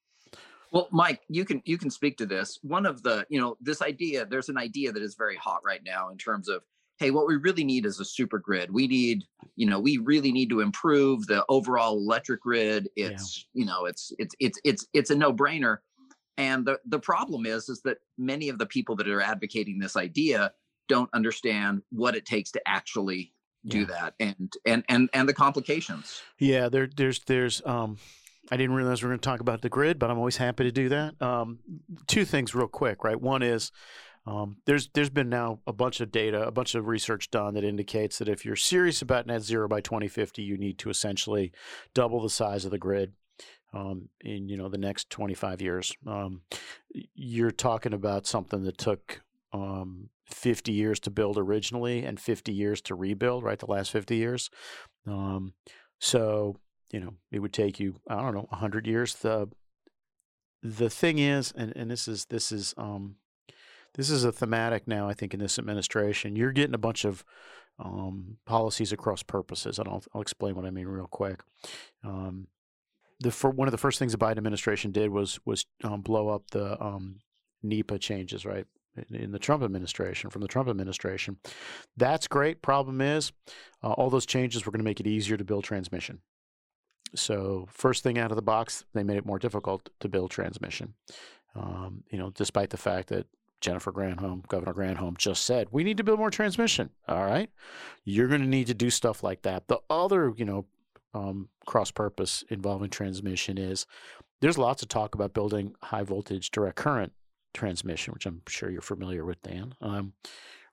Well, 0.72 0.88
Mike, 0.92 1.20
you 1.28 1.44
can 1.44 1.62
you 1.66 1.78
can 1.78 1.90
speak 1.90 2.18
to 2.20 2.26
this. 2.26 2.58
One 2.62 2.86
of 2.86 3.04
the, 3.04 3.26
you 3.30 3.42
know, 3.42 3.58
this 3.60 3.82
idea, 3.82 4.26
there's 4.26 4.48
an 4.48 4.58
idea 4.58 4.94
that 4.94 5.04
is 5.04 5.16
very 5.16 5.36
hot 5.36 5.60
right 5.66 5.82
now 5.86 6.10
in 6.10 6.18
terms 6.18 6.48
of 6.48 6.64
hey, 7.02 7.10
what 7.10 7.26
we 7.26 7.36
really 7.36 7.64
need 7.64 7.88
is 7.88 8.00
a 8.00 8.06
super 8.06 8.38
grid. 8.38 8.72
We 8.72 8.88
need, 8.88 9.24
you 9.56 9.66
know, 9.66 9.80
we 9.80 9.98
really 9.98 10.32
need 10.32 10.52
to 10.52 10.60
improve 10.62 11.26
the 11.26 11.44
overall 11.50 11.98
electric 11.98 12.42
grid. 12.42 12.90
It's, 12.96 13.48
yeah. 13.54 13.60
you 13.60 13.66
know, 13.66 13.86
it's 13.86 14.14
it's 14.20 14.36
it's 14.40 14.60
it's 14.64 14.88
it's 14.94 15.10
a 15.10 15.16
no-brainer. 15.16 15.80
And 16.38 16.64
the 16.64 16.80
the 16.86 17.00
problem 17.00 17.48
is 17.48 17.70
is 17.70 17.82
that 17.86 17.98
many 18.20 18.50
of 18.50 18.60
the 18.60 18.68
people 18.68 18.96
that 18.98 19.08
are 19.08 19.20
advocating 19.20 19.80
this 19.80 19.98
idea 19.98 20.52
don't 20.88 21.10
understand 21.12 21.82
what 21.90 22.16
it 22.16 22.24
takes 22.26 22.52
to 22.52 22.62
actually 22.68 23.34
do 23.66 23.80
yeah. 23.80 23.86
that 23.86 24.14
and 24.20 24.54
and 24.68 24.84
and 24.88 25.10
and 25.12 25.28
the 25.28 25.34
complications. 25.34 26.22
Yeah, 26.38 26.70
there 26.70 26.88
there's 26.96 27.22
there's 27.26 27.66
um 27.66 27.98
I 28.52 28.58
didn't 28.58 28.76
realize 28.76 29.02
we 29.02 29.08
are 29.08 29.10
going 29.10 29.20
to 29.20 29.30
talk 29.30 29.40
about 29.40 29.62
the 29.62 29.70
grid, 29.70 29.98
but 29.98 30.12
I'm 30.12 30.18
always 30.18 30.38
happy 30.38 30.66
to 30.66 30.72
do 30.72 30.90
that. 30.90 31.22
Um, 31.22 31.60
two 32.08 32.26
things, 32.26 32.54
real 32.54 32.68
quick, 32.68 33.04
right? 33.04 33.20
One 33.20 33.42
is 33.44 33.72
um, 34.26 34.58
there's 34.66 34.90
there's 34.94 35.10
been 35.10 35.30
now 35.30 35.60
a 35.66 35.74
bunch 35.74 36.00
of 36.00 36.12
data, 36.12 36.46
a 36.46 36.52
bunch 36.52 36.76
of 36.76 36.88
research 36.88 37.32
done 37.32 37.56
that 37.56 37.64
indicates 37.64 38.20
that 38.20 38.30
if 38.30 38.46
you're 38.46 38.56
serious 38.56 39.02
about 39.02 39.26
net 39.26 39.42
zero 39.42 39.68
by 39.68 39.82
2050, 39.82 40.44
you 40.44 40.58
need 40.58 40.78
to 40.80 40.90
essentially 40.90 41.52
double 41.94 42.22
the 42.22 42.30
size 42.30 42.64
of 42.64 42.72
the 42.72 42.78
grid 42.78 43.14
um, 43.74 44.10
in 44.22 44.48
you 44.48 44.58
know 44.58 44.70
the 44.70 44.78
next 44.78 45.10
25 45.10 45.62
years. 45.62 45.94
Um, 46.06 46.42
you're 47.16 47.52
talking 47.52 47.94
about 47.94 48.28
something 48.28 48.64
that 48.64 48.78
took 48.78 49.22
um, 49.54 50.10
50 50.28 50.72
years 50.72 51.00
to 51.02 51.10
build 51.10 51.38
originally 51.38 52.06
and 52.06 52.20
50 52.20 52.54
years 52.54 52.80
to 52.82 52.96
rebuild, 52.96 53.44
right? 53.44 53.60
The 53.60 53.66
last 53.66 53.92
50 53.92 54.16
years. 54.16 54.50
Um, 55.08 55.54
so 56.00 56.58
you 56.92 57.00
know 57.00 57.16
it 57.32 57.40
would 57.40 57.54
take 57.54 57.80
you 57.80 57.96
I 58.08 58.22
don't 58.22 58.36
know 58.36 58.48
100 58.50 58.86
years. 58.86 59.16
The 59.16 59.50
the 60.64 60.92
thing 60.92 61.18
is, 61.18 61.52
and, 61.56 61.74
and 61.76 61.90
this 61.90 62.08
is 62.08 62.26
this 62.26 62.52
is 62.52 62.76
um, 62.78 63.16
this 63.96 64.10
is 64.10 64.24
a 64.24 64.32
thematic 64.32 64.88
now, 64.88 65.08
I 65.10 65.14
think, 65.14 65.34
in 65.34 65.40
this 65.40 65.60
administration. 65.60 66.36
You're 66.36 66.52
getting 66.52 66.76
a 66.76 66.80
bunch 66.80 67.06
of 67.06 67.24
um, 67.80 68.38
policies 68.46 68.92
across 68.92 69.24
purposes, 69.24 69.80
and 69.80 69.88
I'll, 69.88 70.04
I'll, 70.14 70.22
explain 70.22 70.56
what 70.56 70.66
I 70.66 70.72
mean 70.72 70.88
real 70.88 71.08
quick. 71.08 71.42
Um, 72.04 72.48
the 73.20 73.32
for, 73.32 73.50
one 73.50 73.68
of 73.68 73.72
the 73.72 73.78
first 73.78 74.00
things 74.00 74.12
the 74.12 74.18
Biden 74.18 74.38
administration 74.38 74.92
did 74.92 75.10
was 75.10 75.40
was 75.46 75.66
um, 75.84 76.02
blow 76.02 76.30
up 76.30 76.44
the 76.52 76.82
um, 76.84 77.20
NEPA 77.64 78.00
changes, 78.00 78.46
right? 78.46 78.66
In 79.10 79.32
the 79.32 79.40
Trump 79.40 79.64
administration, 79.64 80.30
from 80.30 80.42
the 80.42 80.50
Trump 80.50 80.68
administration, 80.68 81.38
that's 81.96 82.28
great. 82.28 82.62
Problem 82.62 83.00
is, 83.00 83.32
uh, 83.82 83.92
all 83.94 84.10
those 84.10 84.26
changes 84.26 84.66
were 84.66 84.72
going 84.72 84.82
to 84.82 84.86
make 84.86 85.00
it 85.00 85.08
easier 85.08 85.38
to 85.38 85.46
build 85.46 85.64
transmission. 85.64 86.20
So, 87.16 87.68
first 87.72 88.04
thing 88.04 88.18
out 88.18 88.32
of 88.32 88.36
the 88.36 88.42
box, 88.42 88.86
they 88.94 89.04
made 89.04 89.18
it 89.18 89.26
more 89.26 89.40
difficult 89.40 89.90
to 90.02 90.10
build 90.10 90.32
transmission. 90.32 90.96
Um, 91.56 92.04
you 92.12 92.18
know, 92.18 92.32
despite 92.32 92.70
the 92.70 92.78
fact 92.78 93.10
that 93.10 93.28
Jennifer 93.62 93.92
Granholm, 93.92 94.46
Governor 94.48 94.74
Granholm 94.74 95.18
just 95.18 95.46
said, 95.46 95.68
we 95.72 95.84
need 95.84 95.98
to 95.98 96.04
build 96.04 96.20
more 96.20 96.32
transmission. 96.32 96.90
All 97.08 97.26
right. 97.26 97.50
You're 98.04 98.28
going 98.28 98.42
to 98.42 98.48
need 98.48 98.68
to 98.68 98.74
do 98.74 98.90
stuff 98.90 99.24
like 99.24 99.44
that. 99.44 99.68
The 99.68 99.80
other, 99.90 100.34
you 100.36 100.46
know, 100.46 100.66
um, 101.14 101.50
cross 101.66 101.92
purpose 101.92 102.44
involving 102.50 102.90
transmission 102.90 103.58
is 103.58 103.86
there's 104.42 104.58
lots 104.58 104.82
of 104.82 104.90
talk 104.90 105.14
about 105.14 105.34
building 105.34 105.76
high 105.84 106.04
voltage 106.04 106.52
direct 106.52 106.78
current 106.78 107.14
transmission, 107.54 108.14
which 108.14 108.26
I'm 108.26 108.42
sure 108.48 108.70
you're 108.70 108.82
familiar 108.82 109.24
with, 109.26 109.42
Dan. 109.42 109.76
Um, 109.82 110.14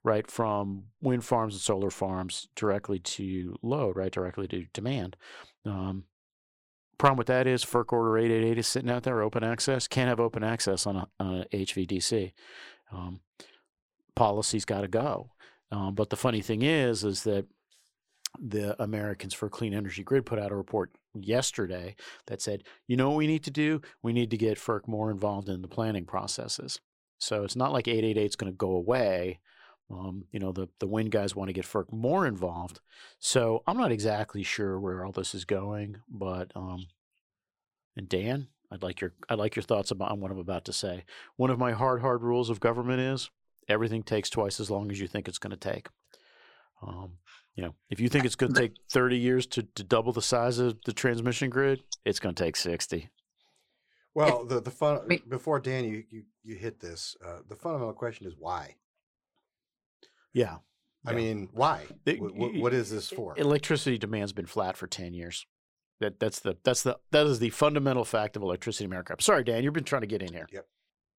right 0.04 0.30
from 0.30 0.84
wind 1.02 1.24
farms 1.24 1.54
and 1.54 1.60
solar 1.60 1.90
farms 1.90 2.48
directly 2.54 2.98
to 3.00 3.56
load, 3.62 3.96
right, 3.96 4.12
directly 4.12 4.48
to 4.48 4.64
demand. 4.72 5.16
Um, 5.66 6.04
problem 6.98 7.18
with 7.18 7.26
that 7.28 7.46
is 7.46 7.64
FERC 7.64 7.92
Order 7.92 8.18
888 8.18 8.58
is 8.58 8.66
sitting 8.66 8.90
out 8.90 9.02
there, 9.02 9.22
open 9.22 9.44
access. 9.44 9.88
Can't 9.88 10.08
have 10.08 10.20
open 10.20 10.42
access 10.42 10.86
on 10.86 11.06
on 11.18 11.44
a 11.52 11.56
HVDC 11.56 12.32
um, 12.92 13.20
policy's 14.14 14.64
got 14.64 14.82
to 14.82 14.88
go. 14.88 15.30
Um, 15.70 15.94
but 15.94 16.10
the 16.10 16.16
funny 16.16 16.40
thing 16.40 16.62
is, 16.62 17.04
is 17.04 17.24
that 17.24 17.46
the 18.40 18.80
Americans 18.82 19.34
for 19.34 19.48
Clean 19.48 19.74
Energy 19.74 20.02
Grid 20.02 20.26
put 20.26 20.38
out 20.38 20.52
a 20.52 20.56
report 20.56 20.90
yesterday 21.14 21.96
that 22.26 22.40
said, 22.40 22.64
you 22.86 22.96
know 22.96 23.10
what 23.10 23.18
we 23.18 23.26
need 23.26 23.44
to 23.44 23.50
do? 23.50 23.80
We 24.02 24.12
need 24.12 24.30
to 24.30 24.36
get 24.36 24.58
FERC 24.58 24.86
more 24.86 25.10
involved 25.10 25.48
in 25.48 25.62
the 25.62 25.68
planning 25.68 26.04
processes. 26.04 26.80
So 27.18 27.44
it's 27.44 27.56
not 27.56 27.72
like 27.72 27.88
888 27.88 28.24
is 28.24 28.36
going 28.36 28.52
to 28.52 28.56
go 28.56 28.72
away. 28.72 29.40
Um, 29.90 30.24
you 30.30 30.38
know, 30.38 30.52
the, 30.52 30.68
the 30.78 30.86
wind 30.86 31.10
guys 31.10 31.34
want 31.34 31.48
to 31.48 31.54
get 31.54 31.64
FERC 31.64 31.92
more 31.92 32.26
involved. 32.26 32.80
So 33.18 33.62
I'm 33.66 33.78
not 33.78 33.92
exactly 33.92 34.42
sure 34.42 34.78
where 34.78 35.04
all 35.04 35.12
this 35.12 35.34
is 35.34 35.44
going, 35.44 35.96
but 36.08 36.52
um, 36.54 36.86
and 37.96 38.08
Dan, 38.08 38.48
I'd 38.70 38.82
like 38.82 39.00
your 39.00 39.14
I'd 39.28 39.38
like 39.38 39.56
your 39.56 39.62
thoughts 39.62 39.90
about 39.90 40.10
on 40.10 40.20
what 40.20 40.30
I'm 40.30 40.38
about 40.38 40.64
to 40.66 40.72
say. 40.72 41.04
One 41.36 41.50
of 41.50 41.58
my 41.58 41.72
hard 41.72 42.00
hard 42.00 42.22
rules 42.22 42.50
of 42.50 42.60
government 42.60 43.00
is 43.00 43.30
everything 43.68 44.02
takes 44.02 44.30
twice 44.30 44.60
as 44.60 44.70
long 44.70 44.90
as 44.90 45.00
you 45.00 45.06
think 45.06 45.28
it's 45.28 45.38
going 45.38 45.50
to 45.50 45.56
take. 45.56 45.88
Um, 46.82 47.14
you 47.54 47.62
know, 47.64 47.74
if 47.90 47.98
you 47.98 48.08
think 48.08 48.24
it's 48.24 48.36
going 48.36 48.54
to 48.54 48.60
take 48.60 48.74
30 48.92 49.18
years 49.18 49.46
to, 49.48 49.64
to 49.74 49.82
double 49.82 50.12
the 50.12 50.22
size 50.22 50.58
of 50.58 50.78
the 50.84 50.92
transmission 50.92 51.50
grid, 51.50 51.82
it's 52.04 52.20
going 52.20 52.34
to 52.34 52.44
take 52.44 52.54
60. 52.54 53.10
Well, 54.14 54.44
the 54.44 54.60
the 54.60 54.70
fun 54.70 55.00
before 55.28 55.60
Dan, 55.60 55.84
you 55.84 56.04
you, 56.10 56.22
you 56.42 56.54
hit 56.56 56.80
this. 56.80 57.16
Uh, 57.24 57.38
the 57.48 57.56
fundamental 57.56 57.94
question 57.94 58.26
is 58.26 58.34
why. 58.38 58.74
Yeah, 60.32 60.58
I 61.06 61.12
mean, 61.12 61.48
why? 61.52 61.86
It, 62.04 62.20
what, 62.20 62.54
what 62.54 62.74
is 62.74 62.90
this 62.90 63.08
for? 63.08 63.34
Electricity 63.38 63.98
demand's 63.98 64.32
been 64.32 64.46
flat 64.46 64.76
for 64.76 64.86
10 64.86 65.14
years. 65.14 65.46
That 66.00 66.20
that's 66.20 66.40
the 66.40 66.56
that's 66.64 66.82
the 66.82 66.98
that 67.10 67.26
is 67.26 67.38
the 67.38 67.50
fundamental 67.50 68.04
fact 68.04 68.36
of 68.36 68.42
electricity 68.42 68.84
in 68.84 68.90
America. 68.90 69.12
I'm 69.12 69.20
sorry, 69.20 69.44
Dan, 69.44 69.64
you've 69.64 69.74
been 69.74 69.84
trying 69.84 70.02
to 70.02 70.06
get 70.06 70.22
in 70.22 70.32
here. 70.32 70.46
Yep. 70.52 70.66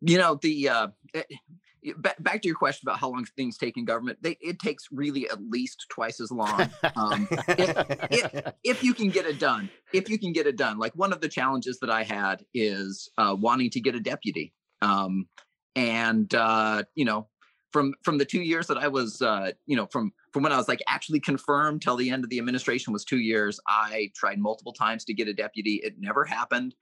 You 0.02 0.18
know 0.18 0.36
the 0.42 0.70
uh, 0.70 0.88
eh, 1.14 1.24
back, 1.98 2.22
back 2.24 2.42
to 2.42 2.48
your 2.48 2.56
question 2.56 2.88
about 2.88 3.00
how 3.00 3.10
long 3.10 3.26
things 3.36 3.58
take 3.58 3.76
in 3.76 3.84
government. 3.84 4.20
They, 4.22 4.38
it 4.40 4.60
takes 4.60 4.88
really 4.92 5.30
at 5.30 5.42
least 5.42 5.86
twice 5.90 6.22
as 6.22 6.32
long 6.32 6.70
um, 6.96 7.28
if, 7.32 8.12
if, 8.12 8.54
if, 8.64 8.84
you 8.84 8.94
can 8.94 9.10
get 9.10 9.26
it 9.26 9.40
done. 9.40 9.70
If 9.94 10.10
you 10.10 10.18
can 10.18 10.32
get 10.32 10.48
it 10.48 10.56
done, 10.56 10.78
like 10.78 10.94
one 10.94 11.12
of 11.12 11.20
the 11.20 11.28
challenges 11.28 11.80
that 11.80 11.90
I 11.90 12.04
had 12.04 12.46
is 12.54 13.10
uh, 13.18 13.36
wanting 13.38 13.70
to 13.72 13.82
get 13.82 13.96
a 13.96 14.00
deputy, 14.00 14.54
um, 14.82 15.28
and 15.76 16.34
uh, 16.34 16.84
you 16.96 17.04
know 17.04 17.28
from 17.72 17.94
from 18.04 18.18
the 18.18 18.26
two 18.26 18.42
years 18.42 18.68
that 18.68 18.78
I 18.78 18.88
was, 18.88 19.22
uh, 19.22 19.52
you 19.66 19.76
know, 19.76 19.88
from 19.88 20.12
from 20.32 20.44
when 20.44 20.52
I 20.52 20.58
was 20.58 20.68
like 20.68 20.82
actually 20.88 21.20
confirmed 21.20 21.82
till 21.82 21.96
the 21.96 22.10
end 22.10 22.24
of 22.24 22.30
the 22.30 22.40
administration 22.40 22.94
was 22.94 23.04
two 23.04 23.20
years. 23.20 23.60
I 23.68 24.12
tried 24.16 24.40
multiple 24.40 24.74
times 24.74 25.06
to 25.06 25.14
get 25.14 25.28
a 25.28 25.34
deputy. 25.34 25.82
It 25.84 25.96
never 26.00 26.26
happened. 26.26 26.76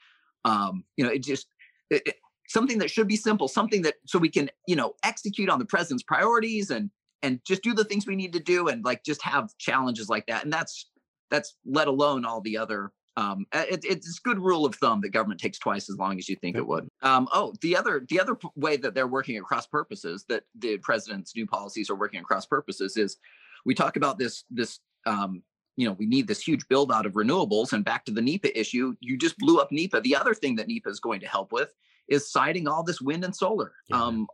Um, 0.45 0.83
you 0.95 1.05
know, 1.05 1.11
it 1.11 1.23
just 1.23 1.47
it, 1.89 2.01
it, 2.05 2.15
something 2.47 2.77
that 2.79 2.91
should 2.91 3.07
be 3.07 3.15
simple, 3.15 3.47
something 3.47 3.81
that 3.83 3.95
so 4.05 4.19
we 4.19 4.29
can 4.29 4.49
you 4.67 4.75
know 4.75 4.93
execute 5.03 5.49
on 5.49 5.59
the 5.59 5.65
president's 5.65 6.03
priorities 6.03 6.69
and 6.69 6.89
and 7.23 7.39
just 7.45 7.63
do 7.63 7.73
the 7.73 7.83
things 7.83 8.05
we 8.05 8.15
need 8.15 8.33
to 8.33 8.39
do 8.39 8.67
and 8.67 8.83
like 8.85 9.03
just 9.03 9.21
have 9.23 9.49
challenges 9.57 10.09
like 10.09 10.25
that. 10.27 10.43
And 10.43 10.53
that's 10.53 10.89
that's 11.29 11.55
let 11.65 11.87
alone 11.87 12.25
all 12.25 12.41
the 12.41 12.57
other 12.57 12.91
um, 13.17 13.47
it, 13.51 13.83
it's 13.83 14.19
good 14.19 14.37
rule 14.37 14.63
of 14.63 14.75
thumb 14.75 15.01
that 15.01 15.09
government 15.09 15.41
takes 15.41 15.57
twice 15.57 15.89
as 15.89 15.97
long 15.97 16.19
as 16.19 16.29
you 16.29 16.35
think 16.35 16.55
it 16.55 16.65
would. 16.65 16.87
Um, 17.01 17.27
oh, 17.33 17.51
the 17.61 17.75
other 17.75 18.05
the 18.07 18.19
other 18.19 18.37
way 18.55 18.77
that 18.77 18.93
they're 18.93 19.07
working 19.07 19.39
across 19.39 19.65
purposes 19.65 20.23
that 20.29 20.43
the 20.59 20.77
president's 20.77 21.35
new 21.35 21.47
policies 21.47 21.89
are 21.89 21.95
working 21.95 22.19
across 22.19 22.45
purposes 22.45 22.95
is 22.95 23.17
we 23.65 23.73
talk 23.73 23.97
about 23.97 24.19
this 24.19 24.43
this 24.51 24.79
um, 25.07 25.41
you 25.77 25.87
know 25.87 25.93
we 25.93 26.05
need 26.05 26.27
this 26.27 26.41
huge 26.41 26.67
build 26.67 26.91
out 26.91 27.07
of 27.07 27.13
renewables 27.13 27.73
and 27.73 27.83
back 27.83 28.05
to 28.05 28.11
the 28.11 28.21
NEPA 28.21 28.57
issue. 28.57 28.93
You 28.99 29.17
just 29.17 29.37
blew 29.39 29.59
up 29.59 29.71
NEPA. 29.71 30.01
The 30.01 30.15
other 30.15 30.35
thing 30.35 30.55
that 30.57 30.67
NEPA 30.67 30.89
is 30.89 30.99
going 30.99 31.19
to 31.21 31.27
help 31.27 31.51
with 31.51 31.73
is 32.07 32.31
siting 32.31 32.67
all 32.67 32.83
this 32.83 33.01
wind 33.01 33.25
and 33.25 33.35
solar. 33.35 33.73
Yeah. 33.87 34.03
Um, 34.03 34.27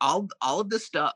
all 0.00 0.26
all 0.40 0.58
of 0.58 0.70
this 0.70 0.86
stuff 0.86 1.12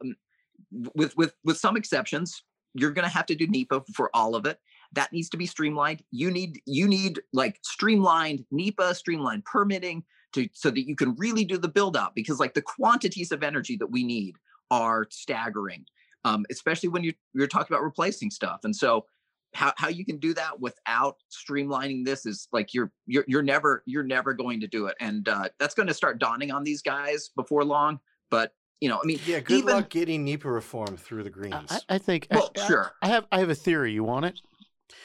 with 0.95 1.17
with 1.17 1.33
with 1.45 1.57
some 1.57 1.79
exceptions, 1.79 2.43
you're 2.75 2.93
going 2.93 3.09
to 3.09 3.15
have 3.15 3.25
to 3.27 3.35
do 3.35 3.47
NEPA 3.47 3.85
for 3.95 4.11
all 4.15 4.35
of 4.35 4.45
it 4.45 4.59
that 4.93 5.13
needs 5.13 5.29
to 5.31 5.37
be 5.37 5.47
streamlined. 5.47 6.03
You 6.11 6.31
need 6.31 6.61
you 6.67 6.89
need 6.89 7.21
like 7.33 7.59
streamlined 7.63 8.45
NEPA, 8.51 8.95
streamlined 8.95 9.45
permitting 9.45 10.05
to 10.33 10.49
so 10.53 10.71
that 10.71 10.87
you 10.87 10.97
can 10.97 11.15
really 11.17 11.45
do 11.45 11.59
the 11.59 11.69
build 11.69 11.97
out 11.97 12.15
because 12.15 12.41
like 12.41 12.55
the 12.55 12.63
quantities 12.63 13.33
of 13.33 13.43
energy 13.43 13.77
that 13.77 13.91
we 13.91 14.05
need 14.05 14.37
are 14.71 15.07
staggering, 15.11 15.85
um, 16.25 16.45
especially 16.51 16.89
when 16.89 17.05
you 17.05 17.13
you're 17.35 17.47
talking 17.47 17.75
about 17.75 17.83
replacing 17.83 18.31
stuff. 18.31 18.61
And 18.65 18.75
so 18.75 19.07
how, 19.55 19.73
how 19.77 19.89
you 19.89 20.05
can 20.05 20.19
do 20.19 20.33
that 20.35 20.61
without 20.61 21.17
streamlining 21.31 22.05
this 22.05 22.25
is 22.25 22.49
like 22.53 22.73
you're 22.73 22.93
you're 23.07 23.25
you're 23.27 23.43
never 23.43 23.83
you're 23.87 24.05
never 24.05 24.33
going 24.33 24.61
to 24.61 24.67
do 24.67 24.87
it 24.87 24.97
and 25.01 25.29
uh, 25.29 25.49
that's 25.59 25.75
going 25.75 25.89
to 25.89 25.95
start 25.95 26.19
dawning 26.19 26.51
on 26.51 26.63
these 26.63 26.83
guys 26.83 27.31
before 27.35 27.65
long 27.65 27.99
but 28.31 28.53
you 28.81 28.89
know 28.89 29.01
i 29.03 29.07
mean 29.07 29.19
Yeah, 29.27 29.41
good 29.41 29.59
even, 29.59 29.75
luck 29.75 29.89
getting 29.89 30.25
NEPA 30.25 30.51
reform 30.51 30.97
through 30.97 31.25
the 31.25 31.31
Greens. 31.31 31.71
I, 31.71 31.97
I 31.97 31.99
think. 31.99 32.29
well 32.31 32.51
I, 32.57 32.67
sure 32.67 32.93
I 33.03 33.09
have. 33.09 33.27
I 33.33 33.41
have 33.41 33.51
a 33.51 33.55
theory. 33.55 33.93
You 33.93 34.05
want 34.05 34.25
it? 34.27 34.41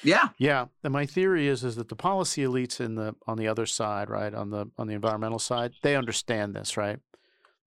Yeah 0.03 0.29
Yeah. 0.37 0.65
And 0.83 0.93
my 0.93 1.05
theory 1.05 1.47
is 1.47 1.63
is 1.63 1.75
that 1.75 1.89
the 1.89 1.95
policy 1.95 2.43
elites 2.43 2.79
in 2.79 2.95
the 2.95 3.15
on 3.27 3.37
the 3.37 3.47
other 3.47 3.65
side, 3.65 4.09
right, 4.09 4.33
on 4.33 4.49
the 4.49 4.69
on 4.77 4.87
the 4.87 4.93
environmental 4.93 5.39
side, 5.39 5.73
they 5.81 5.95
understand 5.95 6.55
this, 6.55 6.77
right? 6.77 6.99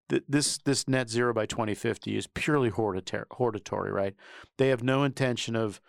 Th- 0.09 0.25
This 0.29 0.59
this 0.59 0.87
net 0.89 1.09
zero 1.11 1.33
by 1.35 1.47
2050 1.47 2.17
is 2.17 2.27
purely 2.27 2.71
hortatory, 2.71 3.93
right? 3.93 4.15
They 4.57 4.69
have 4.69 4.83
no 4.83 5.05
intention 5.05 5.57
of 5.57 5.81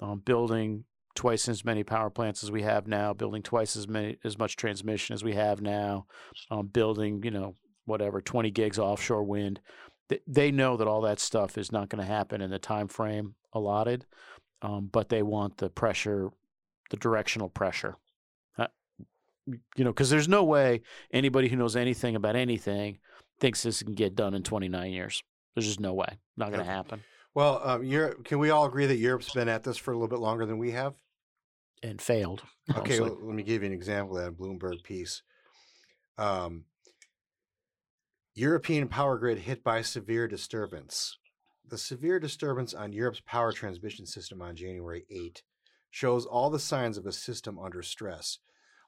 um, 0.00 0.20
building 0.20 0.84
twice 1.14 1.48
as 1.48 1.64
many 1.64 1.84
power 1.84 2.10
plants 2.10 2.42
as 2.42 2.50
we 2.50 2.62
have 2.62 2.86
now, 2.88 3.12
building 3.12 3.42
twice 3.42 3.76
as 3.76 3.86
many 3.86 4.18
as 4.24 4.36
much 4.38 4.56
transmission 4.56 5.14
as 5.14 5.22
we 5.22 5.34
have 5.34 5.60
now, 5.62 6.06
um, 6.50 6.66
building 6.66 7.22
you 7.24 7.30
know 7.30 7.54
whatever 7.86 8.20
20 8.20 8.50
gigs 8.50 8.78
offshore 8.78 9.22
wind. 9.22 9.60
Th- 10.08 10.22
They 10.26 10.50
know 10.50 10.76
that 10.76 10.88
all 10.88 11.02
that 11.02 11.20
stuff 11.20 11.56
is 11.58 11.70
not 11.70 11.88
going 11.88 12.00
to 12.04 12.12
happen 12.12 12.40
in 12.40 12.50
the 12.50 12.58
time 12.58 12.88
frame 12.88 13.34
allotted, 13.52 14.06
um, 14.64 14.88
but 14.90 15.10
they 15.10 15.22
want 15.22 15.58
the 15.58 15.68
pressure, 15.68 16.30
the 16.90 16.96
directional 16.96 17.50
pressure. 17.50 17.96
Uh, 18.56 18.66
you 19.76 19.84
know, 19.84 19.90
because 19.90 20.08
there's 20.08 20.28
no 20.28 20.42
way 20.42 20.80
anybody 21.12 21.48
who 21.48 21.56
knows 21.56 21.76
anything 21.76 22.16
about 22.16 22.34
anything 22.34 22.98
thinks 23.40 23.62
this 23.62 23.82
can 23.82 23.94
get 23.94 24.14
done 24.14 24.32
in 24.34 24.42
29 24.42 24.90
years. 24.90 25.22
There's 25.54 25.66
just 25.66 25.80
no 25.80 25.92
way. 25.92 26.18
Not 26.36 26.50
going 26.50 26.64
to 26.64 26.70
happen. 26.70 27.02
well, 27.34 27.60
um, 27.62 27.84
Europe, 27.84 28.24
can 28.24 28.38
we 28.38 28.50
all 28.50 28.64
agree 28.64 28.86
that 28.86 28.96
Europe's 28.96 29.32
been 29.32 29.48
at 29.48 29.62
this 29.62 29.76
for 29.76 29.92
a 29.92 29.94
little 29.94 30.08
bit 30.08 30.18
longer 30.18 30.46
than 30.46 30.56
we 30.58 30.70
have? 30.70 30.94
And 31.82 32.00
failed. 32.00 32.42
Okay, 32.78 32.98
well, 32.98 33.18
let 33.20 33.34
me 33.34 33.42
give 33.42 33.60
you 33.60 33.66
an 33.66 33.74
example 33.74 34.16
of 34.16 34.24
that 34.24 34.38
Bloomberg 34.42 34.82
piece. 34.82 35.22
Um, 36.16 36.64
European 38.34 38.88
power 38.88 39.18
grid 39.18 39.36
hit 39.36 39.62
by 39.62 39.82
severe 39.82 40.26
disturbance. 40.26 41.18
The 41.66 41.78
severe 41.78 42.20
disturbance 42.20 42.74
on 42.74 42.92
Europe's 42.92 43.22
power 43.24 43.50
transmission 43.50 44.04
system 44.04 44.42
on 44.42 44.54
January 44.54 45.06
8 45.08 45.42
shows 45.90 46.26
all 46.26 46.50
the 46.50 46.58
signs 46.58 46.98
of 46.98 47.06
a 47.06 47.12
system 47.12 47.58
under 47.58 47.82
stress. 47.82 48.38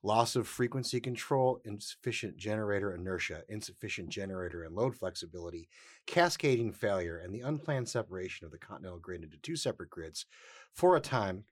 Loss 0.02 0.37
of 0.37 0.47
frequency 0.47 1.00
control, 1.00 1.61
insufficient 1.64 2.37
generator 2.37 2.95
inertia, 2.95 3.45
insufficient 3.49 4.11
generator 4.11 4.62
and 4.62 4.75
load 4.75 4.95
flexibility, 4.95 5.68
cascading 6.06 6.71
failure, 6.71 7.16
and 7.16 7.35
the 7.35 7.40
unplanned 7.40 7.88
separation 7.88 8.45
of 8.45 8.52
the 8.52 8.59
continental 8.59 8.99
grid 8.99 9.25
into 9.25 9.38
two 9.38 9.56
separate 9.56 9.88
grids 9.88 10.26
for 10.71 10.97
a 10.97 11.00
time, 11.00 11.45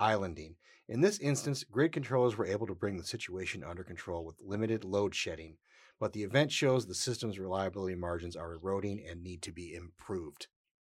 islanding. 0.00 0.56
In 0.88 1.00
this 1.00 1.20
instance, 1.20 1.62
grid 1.62 1.92
controllers 1.92 2.36
were 2.36 2.46
able 2.46 2.66
to 2.66 2.74
bring 2.74 2.96
the 2.96 3.04
situation 3.04 3.62
under 3.62 3.84
control 3.84 4.24
with 4.24 4.40
limited 4.44 4.84
load 4.84 5.14
shedding, 5.14 5.56
but 6.02 6.14
the 6.14 6.24
event 6.24 6.50
shows 6.50 6.84
the 6.84 6.96
system's 6.96 7.38
reliability 7.38 7.94
margins 7.94 8.34
are 8.34 8.54
eroding 8.54 9.00
and 9.08 9.22
need 9.22 9.40
to 9.40 9.52
be 9.52 9.72
improved. 9.72 10.48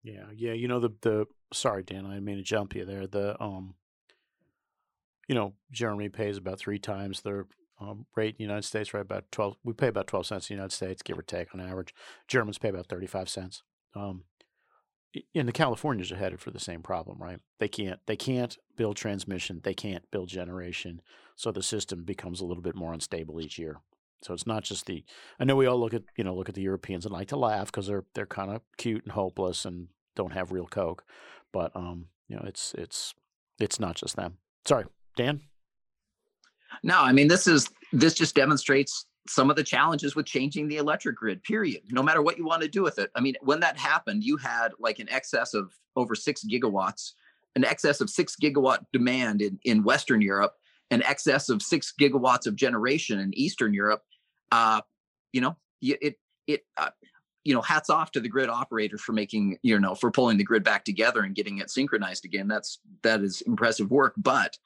Yeah, 0.02 0.26
yeah. 0.36 0.54
You 0.54 0.68
know 0.68 0.80
the 0.80 0.90
the. 1.02 1.28
Sorry, 1.54 1.84
Dan. 1.84 2.08
I 2.08 2.20
made 2.20 2.40
a 2.40 2.42
jump 2.42 2.74
you 2.74 2.86
there. 2.86 3.06
The 3.06 3.40
um. 3.40 3.76
You 5.28 5.36
know, 5.36 5.54
Germany 5.72 6.10
pays 6.10 6.38
about 6.38 6.58
three 6.58 6.80
times 6.80 7.22
their 7.22 7.46
um, 7.80 8.08
rate 8.16 8.30
in 8.30 8.38
the 8.40 8.46
United 8.46 8.66
States, 8.66 8.96
right? 8.96 9.02
About 9.02 9.26
twelve. 9.32 9.58
We 9.64 9.74
pay 9.74 9.90
about 9.90 10.08
twelve 10.08 10.25
cents 10.25 10.50
in 10.50 10.56
the 10.56 10.58
United 10.58 10.75
States, 10.75 11.03
give 11.03 11.20
or 11.20 11.22
take, 11.22 11.53
on 11.53 11.62
average. 11.62 11.94
Germans 12.27 12.58
pay 12.58 12.70
about 12.70 12.88
thirty-five 12.88 13.29
cents. 13.29 13.62
Um, 13.94 14.24
and 15.36 15.48
the 15.48 15.51
Californians 15.51 16.12
are 16.12 16.18
headed 16.18 16.42
for 16.42 16.50
the 16.50 16.60
same 16.60 16.82
problem, 16.82 17.22
right? 17.22 17.38
They 17.60 17.68
can't. 17.68 18.00
They 18.08 18.18
can't 18.18 18.58
build 18.75 18.98
transmission. 18.98 19.62
They 19.64 19.75
can't 19.75 20.10
build 20.10 20.29
generation. 20.29 21.03
So 21.36 21.51
the 21.51 21.62
system 21.62 22.06
becomes 22.06 22.42
a 22.42 22.46
little 22.46 22.64
bit 22.64 22.75
more 22.75 22.92
unstable 22.92 23.40
each 23.40 23.60
year. 23.60 23.82
So 24.25 24.33
it's 24.33 24.48
not 24.48 24.64
just 24.64 24.85
the. 24.88 25.03
I 25.40 25.44
know 25.46 25.55
we 25.55 25.68
all 25.68 25.79
look 25.79 25.94
at 25.94 26.03
you 26.18 26.24
know 26.24 26.35
look 26.35 26.50
at 26.50 26.55
the 26.55 26.61
Europeans 26.61 27.05
and 27.05 27.14
like 27.14 27.29
to 27.29 27.38
laugh 27.38 27.68
because 27.68 27.88
they're 27.88 28.05
they're 28.16 28.25
kind 28.25 28.51
of 28.51 28.61
cute 28.77 29.03
and 29.03 29.11
hopeless 29.14 29.66
and 29.66 29.88
don't 30.16 30.33
have 30.33 30.51
real 30.51 30.66
coke, 30.68 31.03
but 31.51 31.72
um 31.75 32.07
you 32.27 32.35
know 32.35 32.44
it's 32.46 32.74
it's 32.77 33.14
it's 33.59 33.79
not 33.79 33.96
just 33.96 34.16
them. 34.16 34.38
Sorry, 34.66 34.85
Dan. 35.16 35.42
no 36.83 37.00
i 37.00 37.11
mean 37.11 37.27
this 37.27 37.48
is 37.48 37.70
this 37.94 38.14
just 38.14 38.35
demonstrates 38.35 39.05
some 39.27 39.50
of 39.50 39.55
the 39.55 39.64
challenges 39.64 40.16
with 40.16 40.25
changing 40.25 40.68
the 40.68 40.77
electric 40.77 41.16
grid 41.16 41.42
period 41.44 41.81
no 41.92 42.03
matter 42.03 42.22
what 42.22 42.38
you 42.38 42.46
want 42.46 42.61
to 42.61 42.68
do 42.68 42.83
with 42.83 43.00
it 43.00 43.09
i 43.16 43.20
mean 43.22 43.35
when 43.42 43.59
that 43.59 43.77
happened 43.77 44.24
you 44.24 44.38
had 44.38 44.70
like 44.79 45.00
an 45.00 45.09
excess 45.09 45.53
of 45.53 45.74
over 45.96 46.16
six 46.16 46.44
gigawatts 46.46 47.14
an 47.55 47.64
excess 47.64 48.01
of 48.01 48.09
six 48.09 48.35
gigawatt 48.42 48.79
demand 48.92 49.42
in, 49.42 49.59
in 49.64 49.83
western 49.83 50.22
europe 50.22 50.53
an 50.92 51.01
excess 51.03 51.50
of 51.50 51.61
six 51.61 51.94
gigawatts 52.00 52.46
of 52.48 52.55
generation 52.55 53.20
in 53.20 53.33
eastern 53.38 53.74
europe 53.74 54.03
uh 54.51 54.81
you 55.34 55.42
know 55.42 55.55
it 55.81 56.16
it 56.48 56.62
uh, 56.77 56.90
you 57.44 57.53
know 57.53 57.62
hats 57.62 57.90
off 57.90 58.12
to 58.12 58.20
the 58.20 58.29
grid 58.29 58.50
operator 58.50 58.98
for 58.98 59.14
making 59.14 59.58
you 59.62 59.79
know 59.79 59.96
for 59.96 60.12
pulling 60.12 60.38
the 60.38 60.44
grid 60.44 60.64
back 60.64 60.84
together 60.84 61.22
and 61.22 61.36
getting 61.36 61.60
it 61.60 61.70
synchronized 61.70 62.25
again 62.25 62.48
that's 62.48 62.79
that 63.03 63.22
is 63.22 63.42
impressive 63.42 63.92
work 63.92 64.14
but 64.18 64.58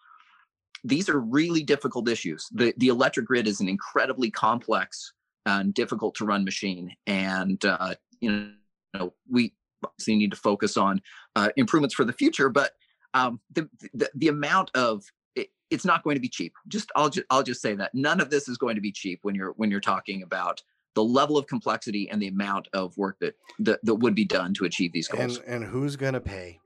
these 0.83 1.09
are 1.09 1.19
really 1.19 1.63
difficult 1.63 2.07
issues. 2.09 2.47
The 2.51 2.73
the 2.77 2.87
electric 2.87 3.25
grid 3.25 3.47
is 3.47 3.59
an 3.59 3.67
incredibly 3.67 4.31
complex 4.31 5.13
and 5.45 5.73
difficult 5.73 6.15
to 6.15 6.25
run 6.25 6.43
machine, 6.43 6.95
and 7.07 7.63
uh, 7.65 7.95
you 8.21 8.51
know 8.93 9.13
we 9.29 9.53
obviously 9.83 10.15
need 10.15 10.31
to 10.31 10.37
focus 10.37 10.77
on 10.77 11.01
uh, 11.35 11.49
improvements 11.57 11.95
for 11.95 12.05
the 12.05 12.13
future. 12.13 12.49
But 12.49 12.71
um, 13.13 13.39
the, 13.51 13.69
the 13.93 14.09
the 14.15 14.27
amount 14.27 14.71
of 14.75 15.03
it, 15.39 15.49
it's 15.69 15.85
not 15.85 16.03
going 16.03 16.15
to 16.15 16.21
be 16.21 16.29
cheap. 16.29 16.53
Just 16.67 16.91
I'll 16.95 17.09
just 17.09 17.25
I'll 17.29 17.43
just 17.43 17.61
say 17.61 17.75
that 17.75 17.93
none 17.93 18.19
of 18.19 18.29
this 18.29 18.47
is 18.47 18.57
going 18.57 18.75
to 18.75 18.81
be 18.81 18.91
cheap 18.91 19.19
when 19.21 19.35
you're 19.35 19.53
when 19.53 19.71
you're 19.71 19.79
talking 19.79 20.23
about 20.23 20.61
the 20.95 21.03
level 21.03 21.37
of 21.37 21.47
complexity 21.47 22.09
and 22.09 22.21
the 22.21 22.27
amount 22.27 22.67
of 22.73 22.97
work 22.97 23.17
that 23.19 23.35
that, 23.59 23.79
that 23.83 23.95
would 23.95 24.15
be 24.15 24.25
done 24.25 24.53
to 24.55 24.65
achieve 24.65 24.91
these 24.91 25.07
goals. 25.07 25.37
And 25.37 25.63
and 25.63 25.65
who's 25.65 25.95
gonna 25.95 26.21
pay? 26.21 26.59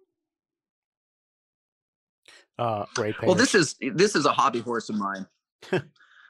Uh, 2.57 2.86
Ray 2.97 3.15
Well, 3.23 3.36
this 3.36 3.55
is 3.55 3.75
this 3.93 4.15
is 4.15 4.25
a 4.25 4.31
hobby 4.31 4.59
horse 4.59 4.89
of 4.89 4.95
mine. 4.95 5.27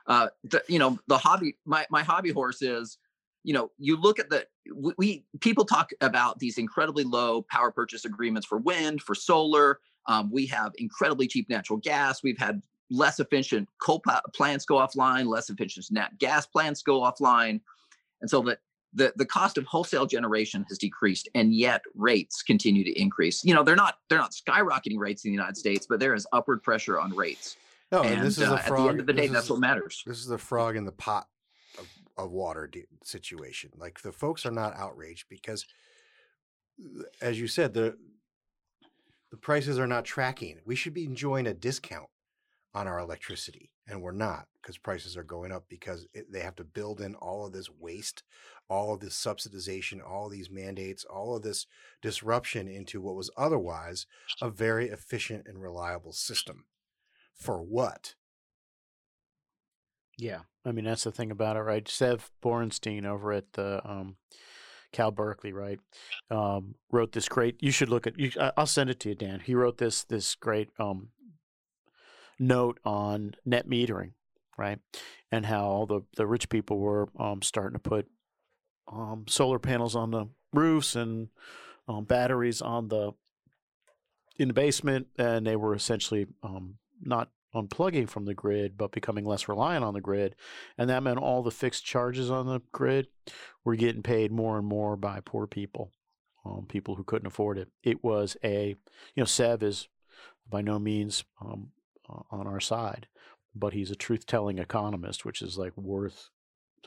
uh, 0.07 0.27
the, 0.43 0.63
you 0.67 0.79
know, 0.79 0.97
the 1.07 1.17
hobby 1.17 1.57
my 1.65 1.85
my 1.89 2.03
hobby 2.03 2.31
horse 2.31 2.61
is, 2.61 2.97
you 3.43 3.53
know, 3.53 3.71
you 3.77 3.97
look 3.97 4.19
at 4.19 4.29
the 4.29 4.47
we, 4.73 4.93
we 4.97 5.25
people 5.41 5.65
talk 5.65 5.91
about 6.01 6.39
these 6.39 6.57
incredibly 6.57 7.03
low 7.03 7.41
power 7.43 7.71
purchase 7.71 8.05
agreements 8.05 8.47
for 8.47 8.57
wind, 8.57 9.01
for 9.01 9.15
solar. 9.15 9.79
Um, 10.07 10.31
we 10.31 10.45
have 10.47 10.73
incredibly 10.77 11.27
cheap 11.27 11.49
natural 11.49 11.77
gas. 11.79 12.23
We've 12.23 12.37
had 12.37 12.61
less 12.89 13.19
efficient 13.19 13.69
coal 13.81 14.01
plants 14.35 14.65
go 14.65 14.75
offline, 14.75 15.27
less 15.27 15.49
efficient 15.49 15.85
nat 15.91 16.17
gas 16.19 16.45
plants 16.45 16.83
go 16.83 17.01
offline, 17.01 17.61
and 18.21 18.29
so 18.29 18.41
that 18.43 18.59
the 18.93 19.13
the 19.15 19.25
cost 19.25 19.57
of 19.57 19.65
wholesale 19.65 20.05
generation 20.05 20.65
has 20.69 20.77
decreased 20.77 21.27
and 21.33 21.53
yet 21.55 21.81
rates 21.95 22.43
continue 22.43 22.83
to 22.83 22.91
increase 23.01 23.43
you 23.43 23.53
know 23.53 23.63
they're 23.63 23.75
not 23.75 23.97
they're 24.07 24.19
not 24.19 24.31
skyrocketing 24.31 24.97
rates 24.99 25.25
in 25.25 25.31
the 25.31 25.33
united 25.33 25.57
states 25.57 25.87
but 25.89 25.99
there 25.99 26.13
is 26.13 26.27
upward 26.31 26.61
pressure 26.61 26.99
on 26.99 27.09
rates 27.15 27.57
No, 27.91 28.03
and 28.03 28.21
this 28.21 28.37
is 28.37 28.43
uh, 28.47 28.53
a 28.53 28.55
at 28.57 28.65
the 28.67 28.87
end 28.87 28.99
of 28.99 29.07
the 29.07 29.13
day 29.13 29.23
this 29.23 29.31
that's 29.31 29.45
is- 29.45 29.49
what 29.49 29.59
matters 29.59 30.03
This 30.05 30.19
is 30.19 30.27
the 30.27 30.37
frog 30.37 30.75
in 30.75 30.85
the 30.85 30.91
pot 30.91 31.27
of, 31.79 31.87
of 32.17 32.31
water 32.31 32.69
situation. 33.03 33.71
Like 33.75 34.01
the 34.01 34.11
folks 34.11 34.45
are 34.45 34.51
not 34.51 34.75
outraged 34.75 35.25
because, 35.29 35.65
as 37.21 37.39
you 37.39 37.47
said, 37.47 37.73
the 37.73 37.97
the 39.33 39.37
prices 39.37 39.79
are 39.79 39.87
not 39.87 40.05
tracking. 40.05 40.59
We 40.63 40.75
should 40.75 40.93
be 40.93 41.05
enjoying 41.05 41.47
a 41.47 41.55
discount 41.55 42.05
on 42.71 42.87
our 42.87 42.99
electricity, 42.99 43.71
and 43.87 43.99
we're 43.99 44.11
not 44.11 44.45
because 44.61 44.77
prices 44.77 45.17
are 45.17 45.23
going 45.23 45.51
up 45.51 45.63
because 45.67 46.05
it, 46.13 46.31
they 46.31 46.41
have 46.41 46.55
to 46.57 46.63
build 46.63 47.01
in 47.01 47.15
all 47.15 47.43
of 47.43 47.51
this 47.51 47.67
waste, 47.67 48.21
all 48.69 48.93
of 48.93 48.99
this 48.99 49.15
subsidization, 49.15 50.07
all 50.07 50.29
these 50.29 50.51
mandates, 50.51 51.03
all 51.03 51.35
of 51.35 51.41
this 51.41 51.65
disruption 51.99 52.67
into 52.67 53.01
what 53.01 53.15
was 53.15 53.31
otherwise 53.35 54.05
a 54.39 54.51
very 54.51 54.89
efficient 54.89 55.47
and 55.47 55.63
reliable 55.63 56.13
system. 56.13 56.65
For 57.33 57.59
what? 57.59 58.13
Yeah, 60.15 60.41
I 60.63 60.73
mean 60.73 60.85
that's 60.85 61.05
the 61.05 61.11
thing 61.11 61.31
about 61.31 61.57
it, 61.57 61.61
right? 61.61 61.87
Sev 61.87 62.29
Borenstein 62.43 63.03
over 63.03 63.33
at 63.33 63.53
the 63.53 63.81
um, 63.83 64.17
Cal 64.93 65.11
Berkeley, 65.11 65.51
right, 65.51 65.79
um, 66.31 66.75
wrote 66.91 67.11
this 67.11 67.27
great. 67.27 67.61
You 67.61 67.71
should 67.71 67.89
look 67.89 68.07
at. 68.07 68.17
You, 68.17 68.31
I'll 68.55 68.65
send 68.65 68.89
it 68.89 68.99
to 69.01 69.09
you, 69.09 69.15
Dan. 69.15 69.41
He 69.41 69.55
wrote 69.55 69.77
this 69.77 70.05
this 70.05 70.35
great 70.35 70.69
um, 70.79 71.09
note 72.39 72.79
on 72.85 73.35
net 73.45 73.67
metering, 73.67 74.11
right, 74.57 74.79
and 75.31 75.45
how 75.45 75.65
all 75.65 75.85
the 75.85 76.01
the 76.15 76.25
rich 76.25 76.47
people 76.47 76.79
were 76.79 77.09
um, 77.19 77.41
starting 77.41 77.73
to 77.73 77.79
put 77.79 78.07
um, 78.91 79.25
solar 79.27 79.59
panels 79.59 79.95
on 79.95 80.11
the 80.11 80.27
roofs 80.53 80.95
and 80.95 81.29
um, 81.87 82.05
batteries 82.05 82.61
on 82.61 82.87
the 82.87 83.11
in 84.37 84.47
the 84.47 84.53
basement, 84.53 85.07
and 85.17 85.45
they 85.45 85.55
were 85.55 85.75
essentially 85.75 86.27
um, 86.43 86.75
not 87.01 87.29
unplugging 87.53 88.09
from 88.09 88.25
the 88.25 88.33
grid, 88.33 88.77
but 88.77 88.91
becoming 88.91 89.25
less 89.25 89.47
reliant 89.47 89.83
on 89.83 89.93
the 89.93 90.01
grid. 90.01 90.35
And 90.77 90.89
that 90.89 91.03
meant 91.03 91.19
all 91.19 91.43
the 91.43 91.51
fixed 91.51 91.85
charges 91.85 92.31
on 92.31 92.47
the 92.47 92.61
grid 92.71 93.07
were 93.63 93.75
getting 93.75 94.03
paid 94.03 94.31
more 94.31 94.57
and 94.57 94.67
more 94.67 94.95
by 94.95 95.19
poor 95.23 95.47
people, 95.47 95.91
um, 96.45 96.65
people 96.67 96.95
who 96.95 97.03
couldn't 97.03 97.27
afford 97.27 97.57
it. 97.57 97.69
It 97.83 98.03
was 98.03 98.35
a, 98.43 98.69
you 99.15 99.21
know, 99.21 99.25
Sev 99.25 99.63
is 99.63 99.87
by 100.49 100.61
no 100.61 100.79
means 100.79 101.23
um, 101.41 101.69
on 102.31 102.47
our 102.47 102.59
side, 102.59 103.07
but 103.55 103.73
he's 103.73 103.91
a 103.91 103.95
truth 103.95 104.25
telling 104.25 104.57
economist, 104.57 105.25
which 105.25 105.41
is 105.41 105.57
like 105.57 105.75
worth 105.77 106.29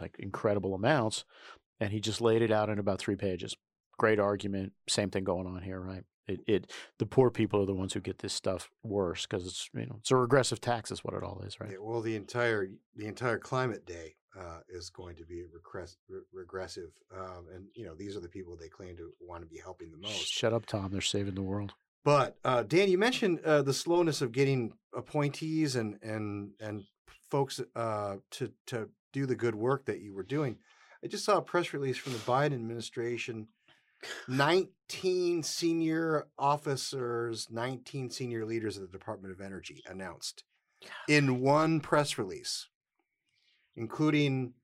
like 0.01 0.17
incredible 0.19 0.75
amounts. 0.75 1.25
And 1.79 1.93
he 1.93 2.01
just 2.01 2.21
laid 2.21 2.43
it 2.43 2.51
out 2.51 2.71
in 2.71 2.79
about 2.79 2.99
three 2.99 3.17
pages. 3.17 3.55
Great 3.99 4.19
argument. 4.19 4.73
Same 4.89 5.11
thing 5.11 5.25
going 5.25 5.47
on 5.47 5.63
here, 5.63 5.81
right? 5.81 6.05
It, 6.29 6.41
it 6.47 6.73
the 6.99 7.07
poor 7.07 7.31
people 7.31 7.63
are 7.63 7.67
the 7.67 7.75
ones 7.75 7.93
who 7.93 8.01
get 8.01 8.19
this 8.19 8.33
stuff 8.33 8.69
worse 8.83 9.27
because 9.27 9.47
it's 9.47 9.71
you 9.75 9.87
know 9.87 9.97
it's 10.01 10.11
a 10.11 10.17
regressive 10.17 10.61
tax 10.61 10.91
is 10.91 11.05
what 11.05 11.15
it 11.15 11.23
all 11.23 11.43
is, 11.47 11.61
right? 11.61 11.71
Yeah, 11.73 11.79
well, 11.81 12.01
the 12.01 12.17
entire 12.17 12.69
the 12.97 13.07
entire 13.07 13.39
climate 13.39 13.87
day 13.87 14.17
uh, 14.39 14.59
is 14.69 14.91
going 14.91 15.17
to 15.17 15.25
be 15.25 15.45
regress, 15.53 15.97
re- 16.09 16.21
regressive, 16.33 16.91
um, 17.17 17.47
and 17.55 17.67
you 17.75 17.87
know 17.87 17.95
these 17.95 18.17
are 18.17 18.21
the 18.21 18.29
people 18.29 18.57
they 18.57 18.69
claim 18.69 18.97
to 18.97 19.13
want 19.21 19.43
to 19.43 19.49
be 19.49 19.59
helping 19.59 19.91
the 19.91 19.99
most. 19.99 20.27
Shut 20.27 20.53
up, 20.53 20.67
Tom. 20.67 20.91
They're 20.91 21.01
saving 21.01 21.35
the 21.35 21.43
world. 21.43 21.75
But 22.05 22.37
uh, 22.45 22.63
Dan, 22.63 22.89
you 22.89 22.99
mentioned 22.99 23.41
uh, 23.45 23.63
the 23.63 23.75
slowness 23.75 24.23
of 24.23 24.33
getting 24.33 24.73
appointees 24.95 25.77
and 25.77 25.99
and 26.03 26.51
and 26.61 26.85
folks 27.31 27.61
uh, 27.75 28.17
to 28.33 28.53
to 28.67 28.89
do 29.13 29.27
the 29.27 29.37
good 29.37 29.55
work 29.55 29.87
that 29.87 30.01
you 30.01 30.15
were 30.15 30.23
doing. 30.23 30.59
I 31.03 31.09
just 31.09 31.25
saw 31.25 31.39
a 31.39 31.43
press 31.43 31.73
release 31.73 31.97
from 31.97 32.13
the 32.13 32.19
Biden 32.21 32.55
administration 32.55 33.49
19 34.29 35.43
senior 35.43 36.27
officers, 36.39 37.49
19 37.51 38.11
senior 38.11 38.45
leaders 38.45 38.77
of 38.77 38.83
the 38.83 38.99
Department 38.99 39.33
of 39.33 39.41
Energy 39.41 39.83
announced 39.89 40.45
in 41.09 41.41
one 41.41 41.81
press 41.81 42.19
release, 42.19 42.69
including 43.77 44.55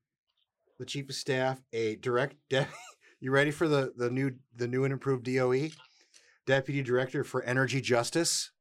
the 0.79 0.85
chief 0.85 1.09
of 1.09 1.15
staff, 1.15 1.61
a 1.71 1.95
direct 1.95 2.35
de- 2.49 2.67
you 3.19 3.31
ready 3.31 3.51
for 3.51 3.67
the 3.67 3.93
the 3.95 4.09
new 4.09 4.31
the 4.55 4.67
new 4.67 4.83
and 4.83 4.93
improved 4.93 5.23
DOE? 5.23 5.69
Deputy 6.45 6.81
Director 6.81 7.23
for 7.23 7.41
Energy 7.43 7.79
Justice. 7.79 8.51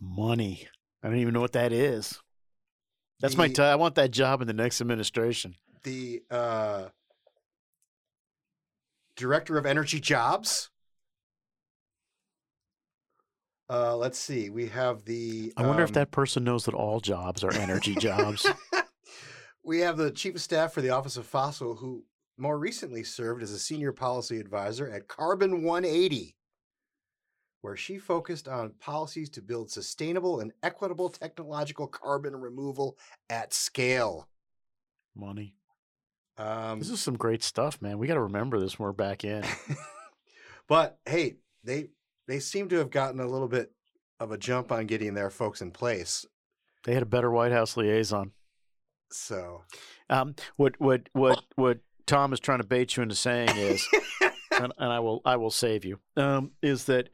Money. 0.00 0.66
I 1.02 1.08
don't 1.08 1.18
even 1.18 1.34
know 1.34 1.40
what 1.40 1.52
that 1.52 1.72
is. 1.72 2.18
That's 3.20 3.34
the, 3.34 3.38
my 3.38 3.48
t- 3.48 3.62
I 3.62 3.76
want 3.76 3.94
that 3.94 4.10
job 4.10 4.40
in 4.40 4.48
the 4.48 4.52
next 4.52 4.80
administration. 4.80 5.54
The 5.84 6.22
uh 6.30 6.88
Director 9.20 9.58
of 9.58 9.66
Energy 9.66 10.00
Jobs. 10.00 10.70
Uh, 13.68 13.94
let's 13.94 14.18
see. 14.18 14.48
We 14.48 14.66
have 14.68 15.04
the. 15.04 15.52
I 15.58 15.62
wonder 15.66 15.82
um, 15.82 15.88
if 15.88 15.92
that 15.92 16.10
person 16.10 16.42
knows 16.42 16.64
that 16.64 16.74
all 16.74 17.00
jobs 17.00 17.44
are 17.44 17.52
energy 17.52 17.94
jobs. 17.94 18.50
we 19.62 19.80
have 19.80 19.98
the 19.98 20.10
Chief 20.10 20.34
of 20.36 20.40
Staff 20.40 20.72
for 20.72 20.80
the 20.80 20.88
Office 20.88 21.18
of 21.18 21.26
Fossil, 21.26 21.76
who 21.76 22.02
more 22.38 22.58
recently 22.58 23.04
served 23.04 23.42
as 23.42 23.52
a 23.52 23.58
senior 23.58 23.92
policy 23.92 24.40
advisor 24.40 24.90
at 24.90 25.06
Carbon 25.06 25.62
180, 25.62 26.34
where 27.60 27.76
she 27.76 27.98
focused 27.98 28.48
on 28.48 28.72
policies 28.80 29.28
to 29.30 29.42
build 29.42 29.70
sustainable 29.70 30.40
and 30.40 30.50
equitable 30.62 31.10
technological 31.10 31.86
carbon 31.86 32.34
removal 32.34 32.96
at 33.28 33.52
scale. 33.52 34.28
Money. 35.14 35.54
Um, 36.40 36.78
this 36.78 36.88
is 36.88 37.00
some 37.00 37.16
great 37.16 37.42
stuff, 37.42 37.82
man. 37.82 37.98
We 37.98 38.06
got 38.06 38.14
to 38.14 38.22
remember 38.22 38.58
this 38.58 38.78
when 38.78 38.86
we're 38.86 38.92
back 38.92 39.24
in. 39.24 39.44
but 40.68 40.98
hey, 41.04 41.36
they 41.62 41.88
they 42.26 42.40
seem 42.40 42.68
to 42.70 42.76
have 42.76 42.90
gotten 42.90 43.20
a 43.20 43.26
little 43.26 43.48
bit 43.48 43.72
of 44.18 44.32
a 44.32 44.38
jump 44.38 44.72
on 44.72 44.86
getting 44.86 45.12
their 45.12 45.28
folks 45.28 45.60
in 45.60 45.70
place. 45.70 46.24
They 46.84 46.94
had 46.94 47.02
a 47.02 47.06
better 47.06 47.30
White 47.30 47.52
House 47.52 47.76
liaison. 47.76 48.32
So, 49.12 49.62
um, 50.08 50.34
what 50.56 50.80
what 50.80 51.10
what 51.12 51.44
what 51.56 51.80
Tom 52.06 52.32
is 52.32 52.40
trying 52.40 52.60
to 52.60 52.66
bait 52.66 52.96
you 52.96 53.02
into 53.02 53.16
saying 53.16 53.54
is, 53.56 53.86
and, 54.52 54.72
and, 54.78 54.92
I 54.92 55.00
will 55.00 55.20
I 55.26 55.36
will 55.36 55.50
save 55.50 55.84
you, 55.84 55.98
um, 56.16 56.52
is 56.62 56.84
that 56.84 57.10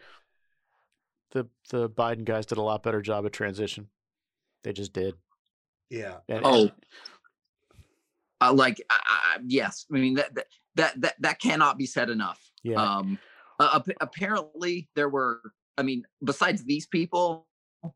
the 1.32 1.48
the 1.70 1.90
Biden 1.90 2.24
guys 2.24 2.46
did 2.46 2.58
a 2.58 2.62
lot 2.62 2.84
better 2.84 3.02
job 3.02 3.26
of 3.26 3.32
transition. 3.32 3.88
They 4.62 4.72
just 4.72 4.92
did. 4.92 5.14
Yeah. 5.90 6.18
And, 6.28 6.42
oh, 6.44 6.70
uh, 8.40 8.53
like 8.53 8.83
uh, 8.90 9.38
yes 9.46 9.87
i 9.92 9.94
mean 9.94 10.14
that, 10.14 10.35
that 10.35 10.46
that 10.77 11.14
that 11.18 11.40
cannot 11.40 11.77
be 11.77 11.87
said 11.87 12.11
enough. 12.11 12.40
Yeah. 12.62 12.77
um 12.77 13.18
uh, 13.59 13.81
apparently 14.01 14.88
there 14.94 15.09
were 15.09 15.40
i 15.79 15.83
mean 15.83 16.05
besides 16.22 16.64
these 16.64 16.87
people 16.87 17.46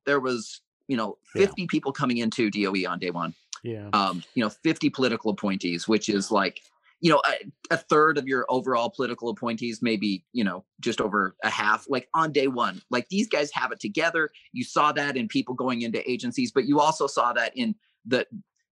there 0.06 0.20
was 0.20 0.62
you 0.88 0.96
know 0.96 1.18
50 1.34 1.62
yeah. 1.62 1.66
people 1.68 1.92
coming 1.92 2.18
into 2.18 2.50
doe 2.50 2.72
on 2.88 2.98
day 2.98 3.10
one. 3.10 3.34
Yeah. 3.62 3.88
Um 3.92 4.24
you 4.34 4.42
know 4.42 4.50
50 4.50 4.90
political 4.90 5.30
appointees 5.30 5.86
which 5.86 6.08
is 6.08 6.30
like 6.30 6.60
you 7.00 7.10
know 7.10 7.22
a, 7.26 7.74
a, 7.74 7.76
third 7.76 8.18
of 8.18 8.26
your 8.26 8.44
overall 8.50 8.90
political 8.90 9.30
appointees 9.30 9.80
maybe 9.80 10.24
you 10.32 10.44
know 10.44 10.64
just 10.80 11.00
over 11.00 11.34
a 11.44 11.50
half 11.50 11.86
like 11.88 12.08
on 12.14 12.32
day 12.32 12.46
one. 12.46 12.80
Like 12.90 13.08
these 13.08 13.28
guys 13.28 13.50
have 13.52 13.72
it 13.72 13.80
together. 13.80 14.30
You 14.52 14.64
saw 14.64 14.92
that 14.92 15.16
in 15.16 15.28
people 15.28 15.54
going 15.54 15.82
into 15.82 16.08
agencies 16.10 16.52
but 16.52 16.64
you 16.64 16.80
also 16.80 17.06
saw 17.06 17.32
that 17.34 17.52
in 17.56 17.74
the 18.06 18.26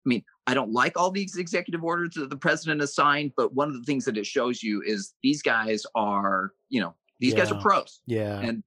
I 0.05 0.09
mean, 0.09 0.25
I 0.47 0.55
don't 0.55 0.73
like 0.73 0.97
all 0.97 1.11
these 1.11 1.37
executive 1.37 1.85
orders 1.85 2.15
that 2.15 2.31
the 2.31 2.37
president 2.37 2.81
has 2.81 2.95
signed, 2.95 3.33
but 3.37 3.53
one 3.53 3.69
of 3.69 3.75
the 3.75 3.83
things 3.83 4.05
that 4.07 4.17
it 4.17 4.27
shows 4.27 4.63
you 4.63 4.83
is 4.83 5.15
these 5.23 5.43
guys 5.43 5.85
are, 5.95 6.53
you 6.71 6.81
know, 6.81 6.95
these 7.21 7.33
yeah. 7.33 7.39
guys 7.41 7.53
are 7.53 7.61
pros. 7.61 8.01
Yeah. 8.07 8.41
And 8.41 8.63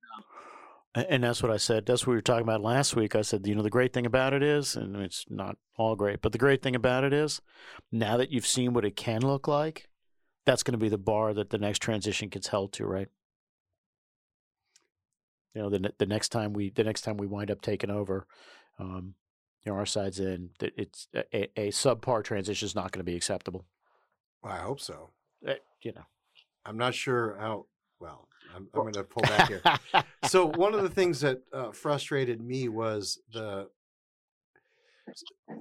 uh, 0.93 1.03
and 1.09 1.23
that's 1.23 1.41
what 1.41 1.51
I 1.51 1.57
said. 1.57 1.85
That's 1.85 2.05
what 2.05 2.11
we 2.11 2.17
were 2.17 2.21
talking 2.21 2.43
about 2.43 2.61
last 2.61 2.95
week. 2.95 3.15
I 3.15 3.21
said, 3.21 3.47
you 3.47 3.55
know, 3.55 3.63
the 3.63 3.69
great 3.69 3.93
thing 3.93 4.05
about 4.05 4.33
it 4.33 4.43
is, 4.43 4.75
and 4.75 4.97
it's 4.97 5.25
not 5.29 5.55
all 5.77 5.95
great, 5.95 6.21
but 6.21 6.33
the 6.33 6.37
great 6.37 6.61
thing 6.61 6.75
about 6.75 7.05
it 7.05 7.13
is, 7.13 7.41
now 7.91 8.17
that 8.17 8.29
you've 8.29 8.45
seen 8.45 8.73
what 8.73 8.83
it 8.83 8.97
can 8.97 9.21
look 9.21 9.47
like, 9.47 9.87
that's 10.45 10.63
going 10.63 10.73
to 10.73 10.77
be 10.77 10.89
the 10.89 10.97
bar 10.97 11.33
that 11.33 11.49
the 11.49 11.57
next 11.57 11.79
transition 11.79 12.27
gets 12.27 12.47
held 12.47 12.73
to, 12.73 12.85
right? 12.85 13.07
You 15.55 15.61
know, 15.61 15.69
the 15.69 15.93
the 15.97 16.05
next 16.05 16.29
time 16.29 16.51
we 16.53 16.71
the 16.71 16.83
next 16.83 17.01
time 17.01 17.17
we 17.17 17.27
wind 17.27 17.51
up 17.51 17.61
taking 17.61 17.89
over, 17.89 18.27
um, 18.77 19.13
you 19.65 19.71
know, 19.71 19.77
our 19.77 19.85
side's 19.85 20.19
in 20.19 20.49
that 20.59 20.73
it's 20.77 21.07
a, 21.13 21.49
a 21.59 21.67
subpar 21.69 22.23
transition 22.23 22.65
is 22.65 22.75
not 22.75 22.91
going 22.91 22.99
to 22.99 23.09
be 23.09 23.15
acceptable. 23.15 23.65
Well, 24.43 24.53
I 24.53 24.57
hope 24.57 24.79
so. 24.79 25.11
Uh, 25.47 25.53
you 25.81 25.93
know, 25.93 26.05
I'm 26.65 26.77
not 26.77 26.95
sure 26.95 27.37
how. 27.39 27.65
Well, 27.99 28.27
I'm, 28.55 28.67
I'm 28.73 28.81
going 28.81 28.93
to 28.93 29.03
pull 29.03 29.21
back 29.23 29.47
here. 29.47 29.61
so 30.25 30.45
one 30.55 30.73
of 30.73 30.81
the 30.81 30.89
things 30.89 31.21
that 31.21 31.41
uh, 31.53 31.71
frustrated 31.71 32.41
me 32.41 32.67
was 32.69 33.19
the 33.31 33.69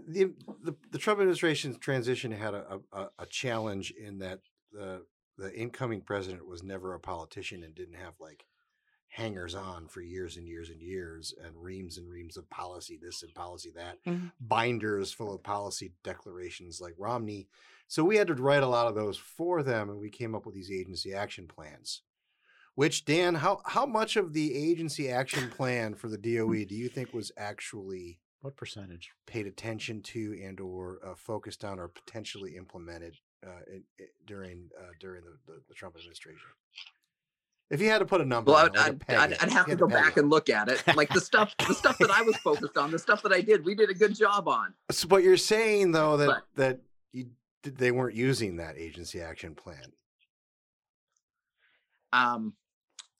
the, 0.08 0.32
the 0.62 0.74
the 0.90 0.98
Trump 0.98 1.20
administration's 1.20 1.76
transition 1.78 2.32
had 2.32 2.54
a, 2.54 2.80
a, 2.92 3.08
a 3.18 3.26
challenge 3.26 3.92
in 3.92 4.18
that 4.20 4.40
the 4.72 5.04
the 5.36 5.54
incoming 5.54 6.00
president 6.00 6.46
was 6.46 6.62
never 6.62 6.94
a 6.94 7.00
politician 7.00 7.62
and 7.62 7.74
didn't 7.74 7.94
have 7.94 8.14
like 8.20 8.44
hangers 9.10 9.56
on 9.56 9.88
for 9.88 10.00
years 10.00 10.36
and 10.36 10.46
years 10.46 10.70
and 10.70 10.80
years 10.80 11.34
and 11.44 11.52
reams 11.56 11.98
and 11.98 12.08
reams 12.08 12.36
of 12.36 12.48
policy 12.48 12.98
this 13.02 13.22
and 13.22 13.34
policy 13.34 13.72
that. 13.74 14.02
Mm-hmm. 14.06 14.28
binders 14.40 15.12
full 15.12 15.34
of 15.34 15.42
policy 15.42 15.92
declarations 16.04 16.80
like 16.80 16.94
romney. 16.96 17.48
So 17.88 18.04
we 18.04 18.16
had 18.16 18.28
to 18.28 18.34
write 18.34 18.62
a 18.62 18.68
lot 18.68 18.86
of 18.86 18.94
those 18.94 19.18
for 19.18 19.62
them 19.64 19.90
and 19.90 19.98
we 19.98 20.10
came 20.10 20.34
up 20.34 20.46
with 20.46 20.54
these 20.54 20.70
agency 20.70 21.12
action 21.12 21.48
plans. 21.48 22.02
Which 22.76 23.04
dan 23.04 23.34
how, 23.34 23.62
how 23.66 23.84
much 23.84 24.16
of 24.16 24.32
the 24.32 24.54
agency 24.54 25.10
action 25.10 25.50
plan 25.56 25.94
for 25.94 26.08
the 26.08 26.16
doe 26.16 26.64
do 26.64 26.74
you 26.74 26.88
think 26.88 27.12
was 27.12 27.32
actually 27.36 28.20
what 28.42 28.56
percentage? 28.56 29.10
paid 29.26 29.46
attention 29.46 30.02
to 30.02 30.40
and 30.42 30.60
or 30.60 31.00
uh, 31.04 31.14
focused 31.16 31.64
on 31.64 31.80
or 31.80 31.88
potentially 31.88 32.56
implemented 32.56 33.16
uh, 33.44 33.60
in, 33.66 33.82
in, 33.98 34.06
during 34.24 34.70
uh, 34.80 34.92
during 35.00 35.22
the, 35.24 35.52
the, 35.52 35.60
the 35.68 35.74
trump 35.74 35.96
administration 35.96 36.48
if 37.70 37.80
you 37.80 37.88
had 37.88 37.98
to 37.98 38.04
put 38.04 38.20
a 38.20 38.24
number, 38.24 38.50
well, 38.50 38.68
I'd, 38.74 39.00
I'd, 39.08 39.34
I'd, 39.34 39.50
have 39.50 39.66
to 39.66 39.76
go 39.76 39.86
back 39.86 40.16
it. 40.16 40.20
and 40.20 40.30
look 40.30 40.50
at 40.50 40.68
it. 40.68 40.82
Like 40.96 41.08
the 41.10 41.20
stuff, 41.20 41.54
the 41.66 41.72
stuff 41.72 41.96
that 41.98 42.10
I 42.10 42.20
was 42.22 42.36
focused 42.38 42.76
on, 42.76 42.90
the 42.90 42.98
stuff 42.98 43.22
that 43.22 43.32
I 43.32 43.40
did, 43.40 43.64
we 43.64 43.74
did 43.74 43.90
a 43.90 43.94
good 43.94 44.14
job 44.14 44.48
on. 44.48 44.74
So, 44.90 45.06
but 45.08 45.22
you're 45.22 45.36
saying 45.36 45.92
though 45.92 46.16
that 46.16 46.26
but, 46.26 46.42
that 46.56 46.80
you, 47.12 47.26
they 47.62 47.92
weren't 47.92 48.16
using 48.16 48.56
that 48.56 48.76
agency 48.76 49.20
action 49.20 49.54
plan. 49.54 49.92
Um, 52.12 52.54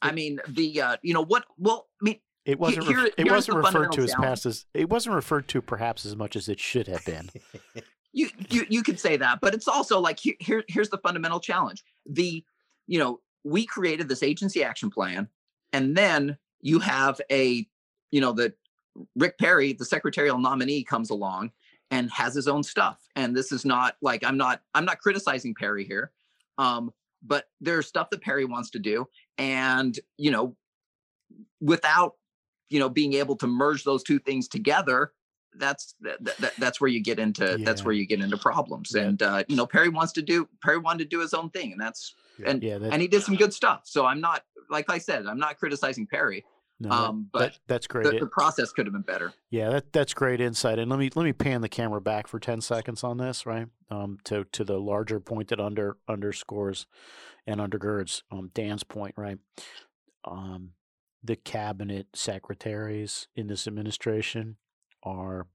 I 0.03 0.11
mean 0.13 0.41
the 0.49 0.83
uh, 0.83 0.97
you 1.03 1.15
know 1.15 1.25
what? 1.25 1.45
Well, 1.57 1.87
I 2.03 2.05
mean 2.05 2.21
it 2.45 2.59
wasn't. 2.59 2.87
Here, 2.87 3.09
it 3.17 3.31
wasn't 3.31 3.59
referred 3.59 3.93
to 3.93 4.03
as 4.03 4.15
past 4.15 4.47
as. 4.47 4.67
It 4.75 4.91
wasn't 4.91 5.15
referred 5.15 5.47
to 5.49 5.63
perhaps 5.63 6.05
as 6.05 6.17
much 6.17 6.35
as 6.37 6.49
it 6.49 6.59
should 6.59 6.89
have 6.89 7.05
been. 7.05 7.31
you 8.13 8.29
you 8.49 8.67
you 8.69 8.83
could 8.83 8.99
say 8.99 9.17
that, 9.17 9.41
but 9.41 9.55
it's 9.55 9.69
also 9.69 10.01
like 10.01 10.19
here 10.19 10.65
here's 10.69 10.89
the 10.89 10.99
fundamental 10.99 11.39
challenge. 11.39 11.85
The 12.07 12.45
you 12.87 12.99
know 12.99 13.21
we 13.45 13.67
created 13.67 14.09
this 14.09 14.23
agency 14.23 14.63
action 14.63 14.91
plan 14.91 15.29
and 15.73 15.97
then 15.97 16.37
you 16.61 16.79
have 16.79 17.21
a 17.31 17.67
you 18.11 18.21
know 18.21 18.33
the 18.33 18.53
rick 19.17 19.39
perry 19.39 19.73
the 19.73 19.85
secretarial 19.85 20.39
nominee 20.39 20.83
comes 20.83 21.11
along 21.11 21.51
and 21.91 22.11
has 22.11 22.35
his 22.35 22.49
own 22.49 22.63
stuff. 22.63 22.99
And 23.17 23.37
this 23.37 23.53
is 23.53 23.65
not 23.65 23.97
like 24.01 24.25
i'm 24.25 24.37
not 24.37 24.63
i'm 24.75 24.85
not 24.85 25.01
criticizing 25.01 25.55
perry 25.55 25.85
here 25.85 26.13
um 26.59 26.93
but 27.23 27.47
there's 27.61 27.87
stuff 27.87 28.09
that 28.11 28.23
perry 28.23 28.47
wants 28.47 28.71
to 28.71 28.79
do. 28.79 29.07
And 29.37 29.99
you 30.17 30.31
know 30.31 30.57
without 31.61 32.15
you 32.69 32.79
know 32.79 32.89
being 32.89 33.15
able 33.15 33.37
to 33.37 33.47
merge 33.47 33.85
those 33.85 34.03
two 34.03 34.19
things 34.19 34.49
together 34.49 35.13
that's 35.57 35.95
that, 36.01 36.23
that, 36.39 36.53
that's 36.59 36.81
where 36.81 36.89
you 36.89 37.01
get 37.01 37.19
into 37.19 37.59
yeah. 37.59 37.65
that's 37.65 37.85
where 37.85 37.95
you 37.95 38.07
get 38.07 38.21
into 38.21 38.37
problems 38.37 38.93
yeah. 38.95 39.03
and 39.03 39.23
uh 39.23 39.43
you 39.49 39.57
know 39.57 39.67
perry 39.67 39.89
wants 39.89 40.13
to 40.13 40.23
do 40.23 40.49
perry 40.63 40.79
wanted 40.79 40.99
to 40.99 41.05
do 41.05 41.21
his 41.21 41.35
own 41.35 41.51
thing 41.51 41.73
and 41.73 41.81
that's 41.81 42.15
yeah. 42.39 42.51
and 42.51 42.63
yeah, 42.63 42.79
and 42.81 43.03
he 43.03 43.09
did 43.09 43.23
some 43.23 43.37
good 43.37 43.53
stuff 43.53 43.83
so 43.85 44.07
i'm 44.07 44.21
not 44.21 44.43
like 44.71 44.89
i 44.89 44.99
said 44.99 45.27
i'm 45.27 45.39
not 45.39 45.59
criticizing 45.59 46.07
perry 46.07 46.45
no, 46.83 46.91
um, 46.91 47.29
but 47.31 47.39
that, 47.39 47.59
that's 47.67 47.87
great. 47.87 48.11
The, 48.11 48.21
the, 48.21 48.27
process 48.27 48.73
could 48.73 48.87
have 48.87 48.95
been 48.95 49.03
better. 49.03 49.35
Yeah, 49.51 49.69
that, 49.69 49.93
that's 49.93 50.15
great 50.15 50.41
insight. 50.41 50.79
And 50.79 50.91
let 50.91 50.99
me 50.99 51.11
let 51.15 51.25
me 51.25 51.35
pan 51.35 51.61
the 51.61 51.69
camera 51.69 52.01
back 52.01 52.27
for 52.27 52.41
ten 52.41 52.63
seconds 52.63 53.05
on 53.05 53.19
this, 53.19 53.45
right? 53.45 53.67
Um, 53.91 54.17
to 54.25 54.45
to 54.53 54.65
the 54.65 54.81
larger 54.81 55.21
point 55.21 55.49
that 55.49 55.61
under 55.61 55.99
underscores 56.09 56.87
and 57.47 57.61
undergirds 57.61 58.23
um, 58.33 58.51
Dan's 58.55 58.83
point, 58.83 59.15
right? 59.19 59.39
Um, 60.25 60.71
the 61.23 61.37
cabinet 61.37 62.07
secretaries 62.15 63.29
in 63.37 63.47
this 63.47 63.67
administration 63.67 64.57
are 65.03 65.47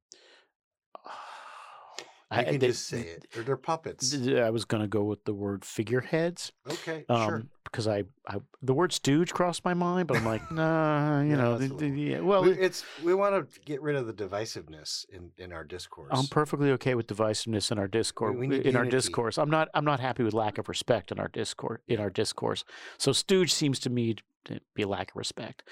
I, 2.32 2.44
can 2.44 2.60
they, 2.60 2.68
just 2.68 2.88
say 2.88 3.02
it. 3.02 3.28
They're, 3.34 3.44
they're 3.44 3.58
puppets. 3.58 4.14
I 4.14 4.50
was 4.50 4.66
going 4.66 4.82
to 4.82 4.88
go 4.88 5.04
with 5.04 5.24
the 5.26 5.34
word 5.34 5.64
figureheads. 5.64 6.52
Okay, 6.70 7.06
um, 7.08 7.28
sure. 7.28 7.44
Because 7.64 7.88
I, 7.88 8.04
I, 8.28 8.38
the 8.62 8.74
word 8.74 8.94
stooge 8.94 9.32
crossed 9.32 9.64
my 9.64 9.74
mind, 9.74 10.08
but 10.08 10.18
I'm 10.18 10.26
like, 10.26 10.52
nah, 10.52 11.22
you 11.22 11.32
yeah, 11.32 11.36
know, 11.36 11.58
the, 11.58 11.68
the, 11.68 11.88
yeah, 11.88 12.20
well, 12.22 12.44
we, 12.44 12.52
it's 12.52 12.84
we 13.04 13.14
want 13.14 13.54
to 13.54 13.60
get 13.62 13.82
rid 13.82 13.96
of 13.96 14.08
the 14.08 14.14
divisiveness 14.14 15.06
in, 15.10 15.32
in 15.38 15.54
our 15.54 15.64
discourse. 15.64 16.10
I'm 16.12 16.28
perfectly 16.28 16.72
okay 16.72 16.96
with 16.96 17.08
divisiveness 17.08 17.72
in 17.72 17.78
our 17.78 17.88
discourse. 17.88 18.36
In 18.36 18.52
unity. 18.52 18.76
our 18.76 18.86
discourse, 18.86 19.38
I'm 19.38 19.50
not, 19.50 19.70
I'm 19.74 19.86
not 19.86 20.00
happy 20.00 20.24
with 20.24 20.34
lack 20.34 20.58
of 20.58 20.68
respect 20.68 21.12
in 21.12 21.20
our 21.20 21.28
discourse. 21.28 21.82
In 21.88 22.00
our 22.00 22.10
discourse, 22.10 22.64
so 22.98 23.12
stooge 23.12 23.54
seems 23.54 23.80
to 23.80 23.90
me 23.90 24.16
to 24.46 24.60
be 24.74 24.84
a 24.84 24.88
lack 24.88 25.12
of 25.12 25.18
respect. 25.18 25.64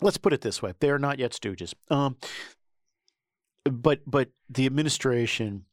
Let's 0.00 0.18
put 0.18 0.32
it 0.32 0.40
this 0.40 0.62
way: 0.62 0.72
they 0.80 0.90
are 0.90 0.98
not 0.98 1.18
yet 1.18 1.32
stooges. 1.32 1.74
Um, 1.90 2.16
but 3.64 4.00
but 4.06 4.30
the 4.48 4.66
administration 4.66 5.64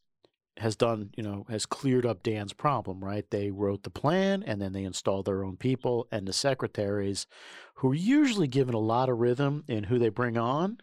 has 0.59 0.75
done, 0.75 1.11
you 1.15 1.23
know, 1.23 1.45
has 1.49 1.65
cleared 1.65 2.05
up 2.05 2.23
Dan's 2.23 2.53
problem, 2.53 3.03
right? 3.03 3.29
They 3.29 3.51
wrote 3.51 3.83
the 3.83 3.89
plan 3.89 4.43
and 4.43 4.61
then 4.61 4.73
they 4.73 4.83
installed 4.83 5.25
their 5.25 5.43
own 5.43 5.57
people 5.57 6.07
and 6.11 6.27
the 6.27 6.33
secretaries 6.33 7.27
who 7.75 7.91
are 7.91 7.95
usually 7.95 8.47
given 8.47 8.73
a 8.73 8.79
lot 8.79 9.09
of 9.09 9.19
rhythm 9.19 9.63
in 9.67 9.83
who 9.83 9.99
they 9.99 10.09
bring 10.09 10.37
on 10.37 10.77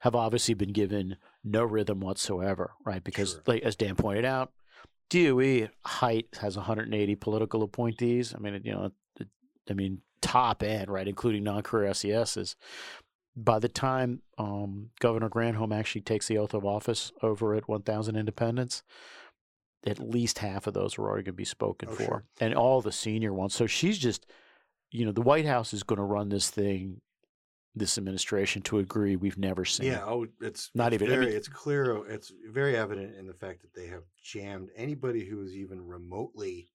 have 0.00 0.14
obviously 0.14 0.54
been 0.54 0.72
given 0.72 1.16
no 1.44 1.62
rhythm 1.62 2.00
whatsoever, 2.00 2.72
right? 2.84 3.04
Because 3.04 3.32
sure. 3.32 3.42
like, 3.46 3.62
as 3.62 3.76
Dan 3.76 3.96
pointed 3.96 4.24
out, 4.24 4.52
DOE 5.10 5.68
height 5.84 6.26
has 6.40 6.56
180 6.56 7.14
political 7.16 7.62
appointees. 7.62 8.34
I 8.34 8.38
mean, 8.38 8.62
you 8.64 8.72
know, 8.72 8.90
I 9.70 9.74
mean, 9.74 10.00
top 10.22 10.62
end, 10.62 10.90
right, 10.90 11.06
including 11.06 11.44
non-career 11.44 11.92
SESs 11.92 12.56
by 13.36 13.58
the 13.58 13.68
time 13.68 14.22
um, 14.38 14.90
Governor 15.00 15.30
Granholm 15.30 15.74
actually 15.74 16.02
takes 16.02 16.28
the 16.28 16.38
oath 16.38 16.54
of 16.54 16.64
office 16.64 17.12
over 17.22 17.54
at 17.54 17.68
1,000 17.68 18.16
Independence, 18.16 18.82
at 19.86 19.98
least 19.98 20.38
half 20.38 20.66
of 20.66 20.74
those 20.74 20.98
are 20.98 21.02
already 21.02 21.24
going 21.24 21.34
to 21.34 21.38
be 21.38 21.44
spoken 21.44 21.88
oh, 21.90 21.94
for, 21.94 22.02
sure. 22.02 22.24
and 22.40 22.54
all 22.54 22.80
the 22.80 22.92
senior 22.92 23.32
ones. 23.32 23.54
So 23.54 23.66
she's 23.66 23.98
just, 23.98 24.26
you 24.90 25.04
know, 25.04 25.12
the 25.12 25.22
White 25.22 25.46
House 25.46 25.72
is 25.72 25.82
going 25.82 25.96
to 25.96 26.04
run 26.04 26.28
this 26.28 26.50
thing, 26.50 27.00
this 27.74 27.96
administration 27.96 28.62
to 28.62 28.78
a 28.78 28.82
degree 28.82 29.16
we've 29.16 29.38
never 29.38 29.64
seen. 29.64 29.86
Yeah, 29.86 30.04
oh, 30.04 30.26
it's 30.40 30.70
not 30.74 30.92
it's 30.92 31.02
even. 31.02 31.14
Very, 31.14 31.26
I 31.26 31.28
mean, 31.28 31.36
it's 31.36 31.48
clear. 31.48 32.06
It's 32.06 32.30
very 32.50 32.76
evident 32.76 33.16
in 33.16 33.26
the 33.26 33.34
fact 33.34 33.62
that 33.62 33.74
they 33.74 33.86
have 33.86 34.02
jammed 34.22 34.68
anybody 34.76 35.24
who 35.24 35.42
is 35.42 35.54
even 35.54 35.84
remotely. 35.86 36.68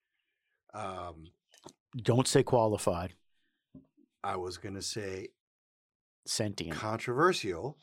Um, 0.73 1.25
don't 2.01 2.27
say 2.27 2.43
qualified. 2.43 3.13
I 4.23 4.35
was 4.35 4.57
going 4.57 4.75
to 4.75 4.81
say 4.81 5.29
sentient, 6.25 6.77
controversial 6.77 7.77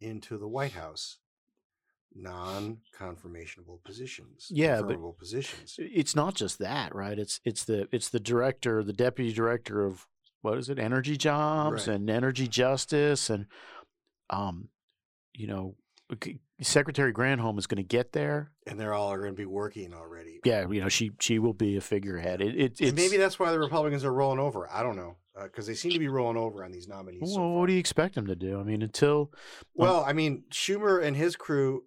into 0.00 0.38
the 0.38 0.48
White 0.48 0.72
House. 0.82 1.18
Non-confirmationable 2.14 3.82
positions 3.84 4.48
yeah 4.50 4.82
but 4.82 4.98
positions. 5.18 5.76
it's 5.78 6.14
not 6.14 6.34
just 6.34 6.58
that 6.58 6.94
right? 6.94 7.18
It's 7.18 7.40
it's 7.42 7.64
the 7.64 7.88
it's 7.90 8.10
the 8.10 8.20
director 8.20 8.84
the 8.84 8.92
deputy 8.92 9.32
director 9.32 9.82
of 9.82 10.06
what 10.42 10.58
is 10.58 10.68
it 10.68 10.78
energy 10.78 11.16
jobs 11.16 11.88
right. 11.88 11.96
and 11.96 12.10
energy 12.10 12.48
justice 12.48 13.30
and 13.30 13.46
um 14.28 14.68
you 15.32 15.46
know 15.46 15.74
secretary 16.60 17.14
granholm 17.14 17.58
is 17.58 17.66
going 17.66 17.82
to 17.82 17.82
get 17.82 18.12
there. 18.12 18.52
And 18.66 18.78
they're 18.78 18.92
all 18.92 19.16
going 19.16 19.30
to 19.30 19.32
be 19.32 19.46
working 19.46 19.94
already. 19.94 20.40
Yeah 20.44 20.68
you 20.68 20.82
know 20.82 20.90
she 20.90 21.12
she 21.18 21.38
will 21.38 21.54
be 21.54 21.78
a 21.78 21.80
figurehead. 21.80 22.42
It, 22.42 22.78
it 22.78 22.94
maybe 22.94 23.16
that's 23.16 23.38
why 23.38 23.52
the 23.52 23.58
republicans 23.58 24.04
are 24.04 24.12
rolling 24.12 24.38
over. 24.38 24.70
I 24.70 24.82
don't 24.82 24.96
know 24.96 25.16
because 25.40 25.66
uh, 25.66 25.70
they 25.70 25.74
seem 25.74 25.92
to 25.92 25.98
be 25.98 26.08
rolling 26.08 26.36
over 26.36 26.64
on 26.64 26.70
these 26.70 26.88
nominees. 26.88 27.22
Well, 27.22 27.34
so 27.34 27.48
what 27.48 27.66
do 27.66 27.72
you 27.72 27.78
expect 27.78 28.14
them 28.14 28.26
to 28.26 28.36
do? 28.36 28.60
I 28.60 28.62
mean, 28.62 28.82
until 28.82 29.32
well, 29.74 30.00
um, 30.00 30.04
I 30.08 30.12
mean, 30.12 30.44
Schumer 30.50 31.02
and 31.02 31.16
his 31.16 31.36
crew 31.36 31.84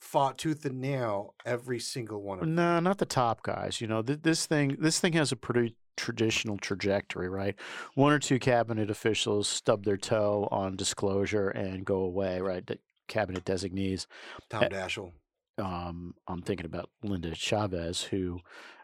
fought 0.00 0.38
tooth 0.38 0.64
and 0.64 0.80
nail 0.80 1.34
every 1.44 1.80
single 1.80 2.22
one 2.22 2.38
of 2.38 2.44
them. 2.44 2.54
No, 2.54 2.80
not 2.80 2.98
the 2.98 3.06
top 3.06 3.42
guys. 3.42 3.80
You 3.80 3.86
know, 3.86 4.02
th- 4.02 4.20
this 4.22 4.46
thing 4.46 4.76
this 4.78 5.00
thing 5.00 5.14
has 5.14 5.32
a 5.32 5.36
pretty 5.36 5.76
traditional 5.96 6.58
trajectory, 6.58 7.28
right? 7.28 7.54
One 7.94 8.12
or 8.12 8.18
two 8.18 8.38
cabinet 8.38 8.90
officials 8.90 9.48
stub 9.48 9.84
their 9.84 9.96
toe 9.96 10.48
on 10.50 10.76
disclosure 10.76 11.48
and 11.48 11.84
go 11.84 12.00
away, 12.00 12.40
right? 12.40 12.66
The 12.66 12.78
cabinet 13.08 13.44
designees. 13.44 14.06
Tom 14.50 14.64
Daschle. 14.64 15.12
Um, 15.58 16.14
I'm 16.28 16.42
thinking 16.42 16.66
about 16.66 16.90
Linda 17.02 17.34
Chavez, 17.34 18.02
who 18.02 18.40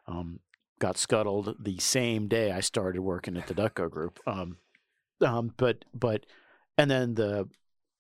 um, 0.07 0.40
got 0.82 0.98
scuttled 0.98 1.54
the 1.60 1.78
same 1.78 2.26
day 2.26 2.50
I 2.50 2.58
started 2.58 3.02
working 3.02 3.36
at 3.36 3.46
the 3.46 3.54
Dutko 3.54 3.88
Group. 3.88 4.18
Um, 4.26 4.56
um, 5.20 5.54
but 5.56 5.84
but 5.94 6.26
and 6.76 6.90
then 6.90 7.14
the 7.14 7.48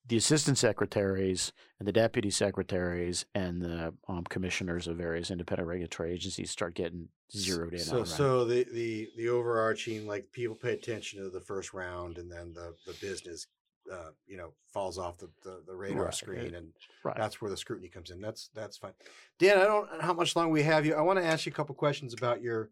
the 0.08 0.16
assistant 0.16 0.58
secretaries 0.58 1.52
and 1.78 1.86
the 1.86 1.92
deputy 1.92 2.28
secretaries 2.28 3.24
and 3.36 3.62
the 3.62 3.94
um, 4.08 4.24
commissioners 4.24 4.88
of 4.88 4.96
various 4.96 5.30
independent 5.30 5.68
regulatory 5.68 6.12
agencies 6.12 6.50
start 6.50 6.74
getting 6.74 7.08
zeroed 7.32 7.74
in. 7.74 7.78
So, 7.78 8.00
on, 8.00 8.06
so 8.06 8.44
the, 8.44 8.66
the 8.72 9.08
the 9.16 9.28
overarching 9.28 10.08
like 10.08 10.32
people 10.32 10.56
pay 10.56 10.72
attention 10.72 11.22
to 11.22 11.30
the 11.30 11.40
first 11.40 11.72
round, 11.72 12.18
and 12.18 12.28
then 12.32 12.52
the 12.52 12.74
the 12.84 12.96
business, 13.00 13.46
uh, 13.90 14.10
you 14.26 14.36
know, 14.36 14.52
falls 14.72 14.98
off 14.98 15.18
the 15.18 15.28
the, 15.42 15.62
the 15.66 15.74
radar 15.74 16.04
right. 16.04 16.14
screen, 16.14 16.54
and 16.54 16.72
right. 17.04 17.16
that's 17.16 17.40
where 17.40 17.50
the 17.50 17.56
scrutiny 17.56 17.88
comes 17.88 18.10
in. 18.10 18.20
That's 18.20 18.50
that's 18.54 18.76
fine. 18.76 18.92
Dan, 19.38 19.58
I 19.58 19.64
don't 19.64 19.90
know 19.92 20.00
how 20.00 20.12
much 20.12 20.36
longer 20.36 20.52
we 20.52 20.62
have 20.62 20.86
you. 20.86 20.94
I 20.94 21.00
want 21.00 21.18
to 21.18 21.24
ask 21.24 21.46
you 21.46 21.52
a 21.52 21.54
couple 21.54 21.74
questions 21.74 22.14
about 22.14 22.42
your 22.42 22.70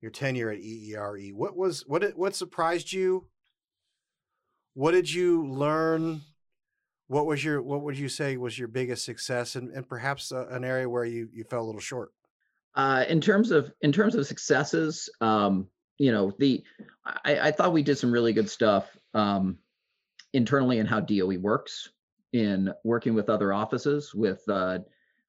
your 0.00 0.10
tenure 0.10 0.50
at 0.50 0.60
EERE. 0.60 1.32
What 1.32 1.56
was 1.56 1.84
what 1.86 2.04
what 2.16 2.34
surprised 2.34 2.92
you? 2.92 3.26
What 4.74 4.92
did 4.92 5.12
you 5.12 5.46
learn? 5.46 6.22
What 7.08 7.26
was 7.26 7.44
your 7.44 7.60
what 7.62 7.82
would 7.82 7.98
you 7.98 8.08
say 8.08 8.36
was 8.36 8.58
your 8.58 8.68
biggest 8.68 9.04
success, 9.04 9.56
and 9.56 9.70
and 9.70 9.88
perhaps 9.88 10.32
uh, 10.32 10.46
an 10.50 10.64
area 10.64 10.88
where 10.88 11.04
you 11.04 11.28
you 11.32 11.44
fell 11.44 11.62
a 11.62 11.66
little 11.66 11.80
short? 11.80 12.12
Uh, 12.74 13.04
in 13.08 13.20
terms 13.20 13.50
of 13.50 13.72
in 13.80 13.90
terms 13.90 14.14
of 14.14 14.26
successes, 14.26 15.10
um, 15.20 15.68
you 15.98 16.12
know, 16.12 16.32
the 16.38 16.62
I, 17.04 17.48
I, 17.48 17.50
thought 17.50 17.72
we 17.72 17.82
did 17.82 17.98
some 17.98 18.12
really 18.12 18.32
good 18.32 18.48
stuff 18.48 18.96
um, 19.12 19.58
internally 20.32 20.78
in 20.78 20.86
how 20.86 21.00
DOE 21.00 21.38
works 21.38 21.88
in 22.32 22.72
working 22.84 23.14
with 23.14 23.28
other 23.28 23.52
offices 23.52 24.14
with 24.14 24.42
uh, 24.48 24.78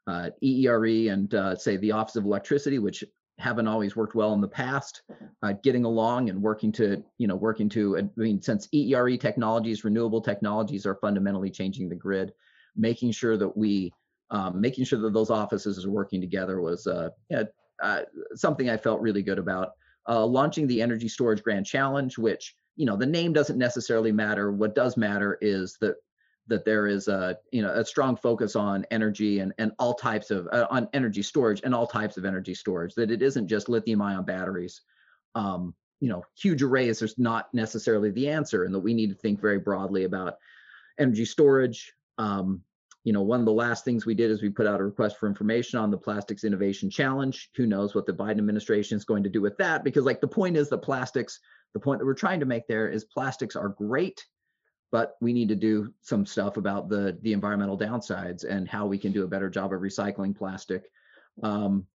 uh, 0.07 0.29
EERE 0.43 1.11
and 1.11 1.33
uh, 1.33 1.55
say 1.55 1.77
the 1.77 1.91
Office 1.91 2.15
of 2.15 2.25
Electricity, 2.25 2.79
which 2.79 3.03
haven't 3.39 3.67
always 3.67 3.95
worked 3.95 4.13
well 4.13 4.33
in 4.33 4.41
the 4.41 4.47
past 4.47 5.01
uh, 5.41 5.53
getting 5.63 5.83
along 5.83 6.29
and 6.29 6.39
working 6.39 6.71
to 6.71 7.03
you 7.17 7.27
know 7.27 7.35
working 7.35 7.67
to 7.67 7.97
i 7.97 8.03
mean 8.15 8.39
since 8.39 8.67
eere 8.71 9.17
technologies 9.19 9.83
renewable 9.83 10.21
technologies 10.21 10.85
are 10.85 10.95
fundamentally 10.95 11.49
changing 11.49 11.89
the 11.89 11.95
grid 11.95 12.31
making 12.75 13.11
sure 13.11 13.37
that 13.37 13.57
we 13.57 13.91
um, 14.29 14.61
making 14.61 14.85
sure 14.85 14.99
that 14.99 15.13
those 15.13 15.31
offices 15.31 15.83
are 15.83 15.91
working 15.91 16.21
together 16.21 16.61
was 16.61 16.85
uh, 16.85 17.09
yeah, 17.31 17.43
uh, 17.81 18.01
something 18.35 18.69
i 18.69 18.77
felt 18.77 19.01
really 19.01 19.23
good 19.23 19.39
about. 19.39 19.71
Launching 20.07 20.67
the 20.67 20.81
energy 20.81 21.07
storage 21.07 21.41
grand 21.41 21.65
challenge 21.65 22.17
which 22.17 22.55
you 22.75 22.86
know 22.86 22.95
the 22.95 23.05
name 23.05 23.34
doesn't 23.34 23.57
necessarily 23.57 24.12
matter. 24.12 24.51
What 24.51 24.75
does 24.75 24.97
matter 24.97 25.38
is 25.41 25.77
that 25.81 25.95
that 26.47 26.65
there 26.65 26.88
is 26.88 27.07
a 27.07 27.38
you 27.51 27.62
know 27.62 27.71
a 27.71 27.86
strong 27.86 28.15
focus 28.15 28.55
on 28.55 28.86
energy 28.91 29.39
and 29.39 29.53
and 29.57 29.71
all 29.79 29.93
types 29.93 30.31
of 30.31 30.47
uh, 30.51 30.67
on 30.69 30.88
energy 30.93 31.21
storage 31.21 31.62
and 31.63 31.73
all 31.73 31.88
types 31.88 32.17
of 32.17 32.25
energy 32.25 32.53
storage 32.53 32.93
that 32.95 33.12
it 33.12 33.21
isn't 33.21 33.47
just 33.47 33.69
lithium 33.69 34.01
ion 34.01 34.25
batteries. 34.25 34.81
Um, 35.36 35.73
you 35.99 36.10
know 36.10 36.23
huge 36.36 36.63
arrays 36.63 37.01
is 37.01 37.17
not 37.17 37.53
necessarily 37.53 38.12
the 38.12 38.29
answer 38.29 38.63
and 38.63 38.73
that 38.73 38.79
we 38.79 38.93
need 38.93 39.10
to 39.10 39.15
think 39.15 39.39
very 39.39 39.60
broadly 39.60 40.03
about 40.03 40.38
energy 40.99 41.25
storage. 41.25 41.93
Um, 42.17 42.62
you 43.03 43.13
know 43.13 43.21
one 43.21 43.39
of 43.39 43.45
the 43.45 43.51
last 43.51 43.83
things 43.83 44.05
we 44.05 44.13
did 44.13 44.31
is 44.31 44.41
we 44.41 44.49
put 44.49 44.67
out 44.67 44.79
a 44.79 44.83
request 44.83 45.17
for 45.17 45.27
information 45.27 45.79
on 45.79 45.91
the 45.91 45.97
plastics 45.97 46.43
innovation 46.43 46.89
challenge 46.89 47.49
who 47.55 47.65
knows 47.65 47.95
what 47.95 48.05
the 48.05 48.13
biden 48.13 48.37
administration 48.37 48.97
is 48.97 49.05
going 49.05 49.23
to 49.23 49.29
do 49.29 49.41
with 49.41 49.57
that 49.57 49.83
because 49.83 50.05
like 50.05 50.21
the 50.21 50.27
point 50.27 50.55
is 50.55 50.69
the 50.69 50.77
plastics 50.77 51.39
the 51.73 51.79
point 51.79 51.99
that 51.99 52.05
we're 52.05 52.13
trying 52.13 52.39
to 52.39 52.45
make 52.45 52.67
there 52.67 52.89
is 52.89 53.05
plastics 53.05 53.55
are 53.55 53.69
great 53.69 54.25
but 54.91 55.15
we 55.21 55.31
need 55.33 55.47
to 55.47 55.55
do 55.55 55.93
some 56.01 56.25
stuff 56.25 56.57
about 56.57 56.89
the 56.89 57.17
the 57.21 57.33
environmental 57.33 57.77
downsides 57.77 58.43
and 58.43 58.67
how 58.67 58.85
we 58.85 58.97
can 58.97 59.11
do 59.11 59.23
a 59.23 59.27
better 59.27 59.49
job 59.49 59.73
of 59.73 59.79
recycling 59.79 60.35
plastic. 60.35 60.91
Um, 61.41 61.87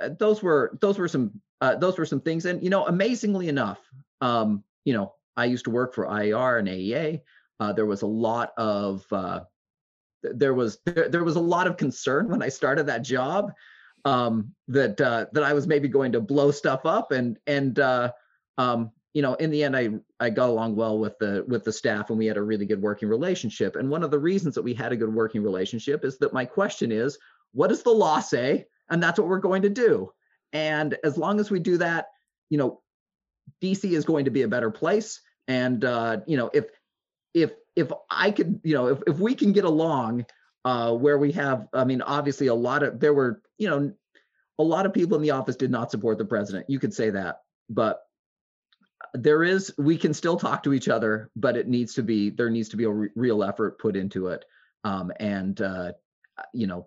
uh, 0.00 0.10
those 0.18 0.42
were 0.42 0.76
those 0.80 0.98
were 0.98 1.08
some 1.08 1.40
uh, 1.60 1.76
those 1.76 1.98
were 1.98 2.06
some 2.06 2.20
things, 2.20 2.46
and 2.46 2.62
you 2.62 2.70
know, 2.70 2.86
amazingly 2.86 3.48
enough, 3.48 3.78
um, 4.20 4.64
you 4.84 4.94
know, 4.94 5.14
I 5.36 5.44
used 5.44 5.64
to 5.66 5.70
work 5.70 5.94
for 5.94 6.06
IER 6.06 6.58
and 6.58 6.66
AEA. 6.66 7.20
Uh, 7.60 7.72
there 7.72 7.86
was 7.86 8.02
a 8.02 8.06
lot 8.06 8.52
of 8.56 9.04
uh, 9.12 9.40
there 10.34 10.54
was 10.54 10.78
there, 10.84 11.08
there, 11.08 11.24
was 11.24 11.36
a 11.36 11.40
lot 11.40 11.66
of 11.66 11.76
concern 11.76 12.28
when 12.28 12.42
I 12.42 12.48
started 12.48 12.86
that 12.86 13.02
job 13.02 13.52
um, 14.04 14.54
that 14.68 15.00
uh, 15.00 15.26
that 15.32 15.42
I 15.42 15.52
was 15.52 15.66
maybe 15.66 15.88
going 15.88 16.12
to 16.12 16.20
blow 16.20 16.50
stuff 16.50 16.84
up 16.84 17.12
and 17.12 17.38
and 17.46 17.78
uh, 17.78 18.12
um, 18.58 18.90
you 19.12 19.22
know 19.22 19.34
in 19.34 19.50
the 19.50 19.64
end 19.64 19.76
I 19.76 19.90
I 20.20 20.30
got 20.30 20.48
along 20.48 20.76
well 20.76 20.98
with 20.98 21.18
the 21.18 21.44
with 21.46 21.64
the 21.64 21.72
staff 21.72 22.10
and 22.10 22.18
we 22.18 22.26
had 22.26 22.36
a 22.36 22.42
really 22.42 22.66
good 22.66 22.82
working 22.82 23.08
relationship. 23.08 23.76
And 23.76 23.90
one 23.90 24.02
of 24.02 24.10
the 24.10 24.18
reasons 24.18 24.54
that 24.54 24.62
we 24.62 24.74
had 24.74 24.92
a 24.92 24.96
good 24.96 25.12
working 25.12 25.42
relationship 25.42 26.04
is 26.04 26.18
that 26.18 26.32
my 26.32 26.44
question 26.44 26.92
is 26.92 27.18
what 27.52 27.68
does 27.68 27.82
the 27.82 27.90
law 27.90 28.20
say? 28.20 28.66
And 28.90 29.02
that's 29.02 29.18
what 29.18 29.28
we're 29.28 29.38
going 29.38 29.62
to 29.62 29.70
do. 29.70 30.12
And 30.52 30.96
as 31.04 31.16
long 31.16 31.40
as 31.40 31.50
we 31.50 31.58
do 31.58 31.78
that 31.78 32.06
you 32.50 32.58
know 32.58 32.80
DC 33.62 33.90
is 33.90 34.04
going 34.04 34.24
to 34.24 34.30
be 34.30 34.42
a 34.42 34.48
better 34.48 34.70
place. 34.70 35.20
And 35.48 35.84
uh, 35.84 36.18
you 36.26 36.36
know 36.36 36.50
if 36.52 36.66
if 37.32 37.52
if 37.76 37.90
I 38.10 38.30
could, 38.30 38.60
you 38.62 38.74
know, 38.74 38.88
if, 38.88 38.98
if 39.06 39.18
we 39.18 39.34
can 39.34 39.52
get 39.52 39.64
along 39.64 40.26
uh, 40.64 40.92
where 40.92 41.18
we 41.18 41.32
have, 41.32 41.68
I 41.72 41.84
mean, 41.84 42.02
obviously 42.02 42.46
a 42.46 42.54
lot 42.54 42.82
of, 42.82 43.00
there 43.00 43.14
were, 43.14 43.42
you 43.58 43.68
know, 43.68 43.92
a 44.58 44.62
lot 44.62 44.86
of 44.86 44.94
people 44.94 45.16
in 45.16 45.22
the 45.22 45.32
office 45.32 45.56
did 45.56 45.70
not 45.70 45.90
support 45.90 46.18
the 46.18 46.24
president. 46.24 46.70
You 46.70 46.78
could 46.78 46.94
say 46.94 47.10
that, 47.10 47.40
but 47.68 48.00
there 49.12 49.42
is, 49.42 49.74
we 49.76 49.98
can 49.98 50.14
still 50.14 50.36
talk 50.36 50.62
to 50.62 50.72
each 50.72 50.88
other, 50.88 51.30
but 51.36 51.56
it 51.56 51.68
needs 51.68 51.94
to 51.94 52.02
be, 52.02 52.30
there 52.30 52.50
needs 52.50 52.68
to 52.70 52.76
be 52.76 52.84
a 52.84 52.90
re- 52.90 53.10
real 53.14 53.42
effort 53.42 53.78
put 53.78 53.96
into 53.96 54.28
it. 54.28 54.44
Um, 54.84 55.12
and, 55.18 55.60
uh, 55.60 55.92
you 56.52 56.66
know, 56.66 56.86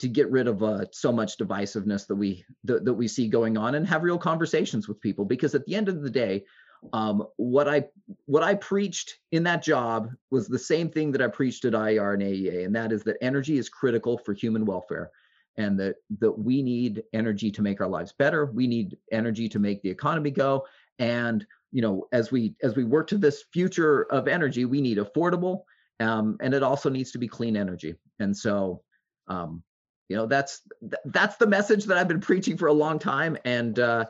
to 0.00 0.08
get 0.08 0.30
rid 0.30 0.46
of 0.46 0.62
uh, 0.62 0.84
so 0.92 1.12
much 1.12 1.38
divisiveness 1.38 2.06
that 2.06 2.14
we 2.14 2.44
that, 2.64 2.84
that 2.84 2.94
we 2.94 3.08
see 3.08 3.28
going 3.28 3.56
on 3.56 3.74
and 3.74 3.86
have 3.86 4.02
real 4.02 4.18
conversations 4.18 4.86
with 4.86 5.00
people 5.00 5.24
because 5.24 5.54
at 5.54 5.64
the 5.66 5.74
end 5.74 5.88
of 5.88 6.02
the 6.02 6.10
day 6.10 6.44
um, 6.92 7.26
what 7.36 7.68
I 7.68 7.84
what 8.26 8.42
I 8.42 8.54
preached 8.54 9.18
in 9.32 9.42
that 9.44 9.62
job 9.62 10.10
was 10.30 10.46
the 10.46 10.58
same 10.58 10.90
thing 10.90 11.12
that 11.12 11.22
I 11.22 11.28
preached 11.28 11.64
at 11.64 11.74
IER 11.74 12.14
and 12.14 12.22
AEA, 12.22 12.64
and 12.64 12.74
that 12.74 12.92
is 12.92 13.02
that 13.04 13.16
energy 13.20 13.58
is 13.58 13.68
critical 13.68 14.18
for 14.18 14.32
human 14.32 14.64
welfare, 14.64 15.10
and 15.56 15.78
that 15.80 15.96
that 16.20 16.32
we 16.32 16.62
need 16.62 17.02
energy 17.12 17.50
to 17.50 17.62
make 17.62 17.80
our 17.80 17.88
lives 17.88 18.12
better. 18.12 18.46
We 18.46 18.66
need 18.66 18.96
energy 19.12 19.48
to 19.48 19.58
make 19.58 19.82
the 19.82 19.90
economy 19.90 20.30
go, 20.30 20.66
and 20.98 21.46
you 21.72 21.82
know, 21.82 22.06
as 22.12 22.30
we 22.30 22.54
as 22.62 22.76
we 22.76 22.84
work 22.84 23.06
to 23.08 23.18
this 23.18 23.44
future 23.52 24.04
of 24.04 24.28
energy, 24.28 24.64
we 24.64 24.80
need 24.80 24.98
affordable, 24.98 25.62
um, 26.00 26.36
and 26.40 26.54
it 26.54 26.62
also 26.62 26.88
needs 26.88 27.10
to 27.12 27.18
be 27.18 27.28
clean 27.28 27.56
energy. 27.56 27.94
And 28.20 28.36
so, 28.36 28.82
um, 29.28 29.62
you 30.08 30.16
know, 30.16 30.26
that's 30.26 30.62
that's 31.06 31.36
the 31.36 31.46
message 31.46 31.84
that 31.84 31.98
I've 31.98 32.08
been 32.08 32.20
preaching 32.20 32.56
for 32.56 32.68
a 32.68 32.72
long 32.72 32.98
time, 32.98 33.36
and 33.44 33.78
uh, 33.78 34.06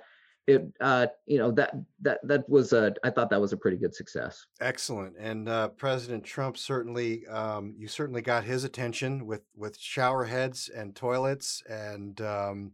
it 0.48 0.66
uh, 0.80 1.06
you 1.26 1.38
know 1.38 1.52
that 1.52 1.74
that 2.00 2.20
that 2.24 2.48
was 2.48 2.72
a 2.72 2.94
I 3.04 3.10
thought 3.10 3.28
that 3.30 3.40
was 3.40 3.52
a 3.52 3.56
pretty 3.56 3.76
good 3.76 3.94
success. 3.94 4.46
Excellent, 4.60 5.14
and 5.18 5.46
uh, 5.46 5.68
President 5.68 6.24
Trump 6.24 6.56
certainly 6.56 7.26
um, 7.26 7.74
you 7.76 7.86
certainly 7.86 8.22
got 8.22 8.44
his 8.44 8.64
attention 8.64 9.26
with 9.26 9.42
with 9.54 9.78
shower 9.78 10.24
heads 10.24 10.70
and 10.74 10.96
toilets, 10.96 11.62
and 11.68 12.18
um, 12.22 12.72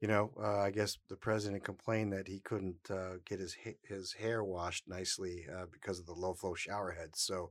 you 0.00 0.08
know 0.08 0.32
uh, 0.42 0.60
I 0.60 0.70
guess 0.70 0.96
the 1.10 1.16
president 1.16 1.62
complained 1.62 2.14
that 2.14 2.26
he 2.26 2.40
couldn't 2.40 2.90
uh, 2.90 3.18
get 3.26 3.38
his 3.38 3.54
his 3.82 4.14
hair 4.14 4.42
washed 4.42 4.88
nicely 4.88 5.44
uh, 5.54 5.66
because 5.70 5.98
of 5.98 6.06
the 6.06 6.14
low 6.14 6.32
flow 6.32 6.54
shower 6.54 6.92
heads. 6.92 7.20
So 7.20 7.50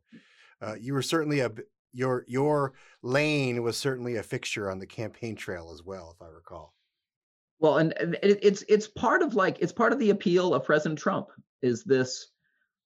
uh, 0.61 0.75
you 0.79 0.95
were 0.95 1.03
certainly 1.03 1.41
a 1.41 1.51
your 1.93 2.25
your 2.27 2.73
lane 3.03 3.61
was 3.61 3.77
certainly 3.77 4.15
a 4.15 4.23
fixture 4.23 4.71
on 4.71 4.79
the 4.79 4.87
campaign 4.87 5.35
trail 5.35 5.69
as 5.71 5.83
well, 5.83 6.15
if 6.15 6.25
I 6.25 6.29
recall. 6.29 6.73
Well, 7.59 7.77
and, 7.77 7.93
and 7.93 8.17
it's 8.21 8.63
it's 8.67 8.87
part 8.87 9.21
of 9.21 9.35
like 9.35 9.57
it's 9.59 9.71
part 9.71 9.93
of 9.93 9.99
the 9.99 10.11
appeal 10.11 10.53
of 10.53 10.65
President 10.65 10.99
Trump 10.99 11.29
is 11.61 11.83
this 11.83 12.27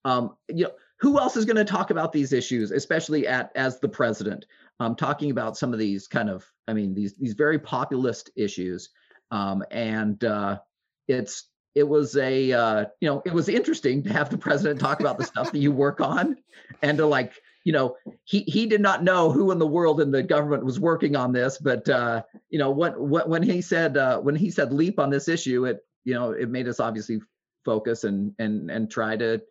um 0.06 0.36
you 0.48 0.64
know 0.64 0.72
who 1.00 1.20
else 1.20 1.36
is 1.36 1.46
going 1.46 1.58
to 1.58 1.66
talk 1.66 1.90
about 1.90 2.12
these 2.12 2.32
issues 2.32 2.72
especially 2.72 3.28
at 3.28 3.52
as 3.56 3.80
the 3.80 3.90
president? 3.90 4.46
Um 4.80 4.96
talking 4.96 5.32
about 5.32 5.58
some 5.58 5.74
of 5.74 5.80
these 5.80 6.08
kind 6.08 6.30
of 6.30 6.50
i 6.68 6.74
mean 6.74 6.94
these 6.94 7.14
these 7.16 7.34
very 7.34 7.60
populist 7.60 8.32
issues 8.36 8.90
um 9.30 9.64
and 9.72 10.24
uh 10.24 10.60
it's 11.08 11.50
it 11.76 11.88
was 11.88 12.16
a 12.18 12.52
uh 12.52 12.86
you 13.00 13.10
know 13.10 13.22
it 13.26 13.34
was 13.34 13.50
interesting 13.50 14.04
to 14.04 14.14
have 14.14 14.30
the 14.30 14.38
president 14.38 14.80
talk 14.80 15.00
about 15.00 15.18
the 15.18 15.24
stuff 15.24 15.52
that 15.52 15.60
you 15.60 15.72
work 15.72 16.02
on 16.02 16.38
and 16.82 16.98
to 16.98 17.06
like 17.06 17.34
you 17.64 17.74
know, 17.74 17.96
he 18.24 18.42
he 18.42 18.66
did 18.66 18.82
not 18.82 19.04
know 19.04 19.32
who 19.32 19.52
in 19.52 19.60
the 19.60 19.68
world 19.68 20.02
in 20.02 20.12
the 20.12 20.24
government 20.24 20.66
was 20.66 20.80
working 20.80 21.16
on 21.16 21.32
this, 21.32 21.58
but 21.58 21.88
uh, 21.90 22.24
you 22.50 22.58
know, 22.58 22.72
when 22.72 22.94
when 22.94 23.44
he 23.44 23.62
said 23.62 23.98
uh, 23.98 24.20
when 24.20 24.36
he 24.36 24.50
said 24.50 24.74
leap 24.74 25.00
on 25.00 25.10
this 25.10 25.28
issue, 25.28 25.66
it 25.66 25.80
you 26.04 26.14
know 26.14 26.32
it 26.32 26.50
made 26.50 26.68
us 26.68 26.80
obviously 26.80 27.20
focus 27.64 28.04
and 28.04 28.34
and 28.40 28.72
and 28.72 28.90
try 28.90 29.16
to 29.16 29.42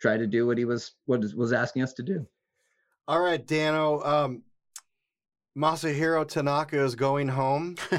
try 0.00 0.16
to 0.16 0.26
do 0.26 0.46
what 0.46 0.56
he 0.56 0.64
was 0.64 0.92
what 1.06 1.22
was 1.34 1.52
asking 1.52 1.82
us 1.82 1.92
to 1.94 2.02
do. 2.02 2.26
All 3.06 3.20
right, 3.20 3.44
Dano. 3.44 4.02
Um, 4.02 4.42
Masahiro 5.56 6.26
Tanaka 6.26 6.82
is 6.82 6.94
going 6.94 7.28
home. 7.28 7.76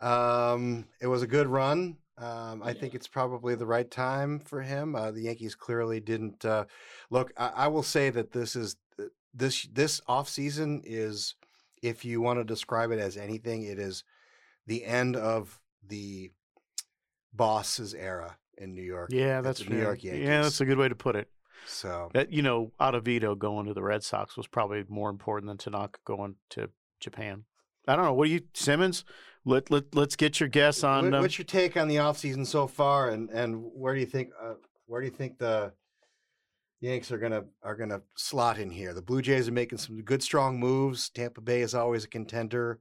um, 0.00 0.86
it 1.00 1.06
was 1.06 1.22
a 1.22 1.26
good 1.26 1.48
run. 1.48 1.96
Um, 2.18 2.62
I 2.62 2.68
yeah. 2.68 2.72
think 2.74 2.94
it's 2.94 3.08
probably 3.08 3.54
the 3.54 3.66
right 3.66 3.90
time 3.90 4.38
for 4.38 4.62
him. 4.62 4.94
Uh, 4.94 5.10
the 5.10 5.22
Yankees 5.22 5.54
clearly 5.54 6.00
didn't 6.00 6.44
uh, 6.44 6.64
look. 7.10 7.32
I, 7.36 7.48
I, 7.48 7.68
will 7.68 7.82
say 7.82 8.08
that 8.08 8.32
this 8.32 8.56
is 8.56 8.76
uh, 8.98 9.04
this 9.34 9.68
this 9.70 10.00
off 10.06 10.26
season 10.26 10.80
is, 10.84 11.34
if 11.82 12.06
you 12.06 12.22
want 12.22 12.38
to 12.38 12.44
describe 12.44 12.90
it 12.90 12.98
as 12.98 13.18
anything, 13.18 13.64
it 13.64 13.78
is 13.78 14.02
the 14.66 14.86
end 14.86 15.14
of 15.14 15.60
the 15.86 16.32
boss's 17.34 17.92
era 17.92 18.38
in 18.56 18.74
New 18.74 18.82
York. 18.82 19.10
Yeah, 19.12 19.42
that's 19.42 19.68
New 19.68 19.78
York 19.78 20.02
Yankees. 20.02 20.26
Yeah, 20.26 20.42
that's 20.42 20.62
a 20.62 20.64
good 20.64 20.78
way 20.78 20.88
to 20.88 20.96
put 20.96 21.16
it. 21.16 21.28
So 21.66 22.10
that 22.14 22.32
you 22.32 22.40
know, 22.40 22.72
Ottavino 22.80 23.36
going 23.36 23.66
to 23.66 23.74
the 23.74 23.82
Red 23.82 24.02
Sox 24.02 24.38
was 24.38 24.46
probably 24.46 24.84
more 24.88 25.10
important 25.10 25.48
than 25.48 25.58
Tanaka 25.58 25.98
going 26.06 26.36
to 26.50 26.70
Japan. 26.98 27.44
I 27.86 27.94
don't 27.96 28.04
know. 28.04 28.14
What 28.14 28.26
do 28.26 28.32
you 28.32 28.40
Simmons? 28.54 29.04
Let 29.48 29.70
let 29.70 29.94
let's 29.94 30.16
get 30.16 30.40
your 30.40 30.48
guess 30.48 30.82
on. 30.82 31.12
What, 31.12 31.20
what's 31.20 31.38
your 31.38 31.44
take 31.44 31.76
on 31.76 31.86
the 31.86 31.96
offseason 31.96 32.44
so 32.44 32.66
far, 32.66 33.10
and 33.10 33.30
and 33.30 33.62
where 33.72 33.94
do 33.94 34.00
you 34.00 34.06
think 34.06 34.30
uh, 34.42 34.54
where 34.86 35.00
do 35.00 35.06
you 35.06 35.12
think 35.12 35.38
the 35.38 35.72
Yanks 36.80 37.12
are 37.12 37.18
gonna 37.18 37.44
are 37.62 37.76
gonna 37.76 38.02
slot 38.16 38.58
in 38.58 38.70
here? 38.70 38.92
The 38.92 39.02
Blue 39.02 39.22
Jays 39.22 39.48
are 39.48 39.52
making 39.52 39.78
some 39.78 40.02
good 40.02 40.20
strong 40.20 40.58
moves. 40.58 41.10
Tampa 41.10 41.40
Bay 41.40 41.60
is 41.60 41.76
always 41.76 42.02
a 42.02 42.08
contender. 42.08 42.80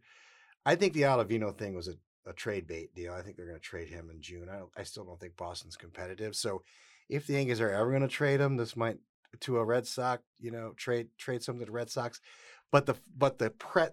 I 0.65 0.73
think 0.73 0.93
the 0.93 1.03
Ottavino 1.03 1.55
thing 1.55 1.75
was 1.75 1.87
a, 1.87 1.93
a 2.27 2.33
trade 2.33 2.65
bait 2.65 2.95
deal. 2.95 3.13
I 3.13 3.21
think 3.21 3.37
they're 3.37 3.45
gonna 3.45 3.59
trade 3.59 3.89
him 3.89 4.09
in 4.09 4.19
June. 4.19 4.49
I 4.51 4.57
don't, 4.57 4.71
I 4.75 4.81
still 4.81 5.05
don't 5.05 5.19
think 5.19 5.37
Boston's 5.37 5.77
competitive. 5.77 6.35
So 6.35 6.63
if 7.09 7.27
the 7.27 7.33
Yankees 7.33 7.61
are 7.61 7.69
ever 7.69 7.91
gonna 7.91 8.07
trade 8.07 8.39
him, 8.41 8.57
this 8.57 8.75
might 8.75 8.97
to 9.41 9.59
a 9.59 9.63
Red 9.63 9.85
Sox, 9.85 10.23
you 10.39 10.49
know, 10.49 10.73
trade 10.75 11.09
trade 11.19 11.43
something 11.43 11.59
to 11.59 11.65
the 11.67 11.71
Red 11.71 11.91
Sox. 11.91 12.21
But 12.71 12.87
the 12.87 12.95
but 13.15 13.37
the 13.37 13.51
pre 13.51 13.83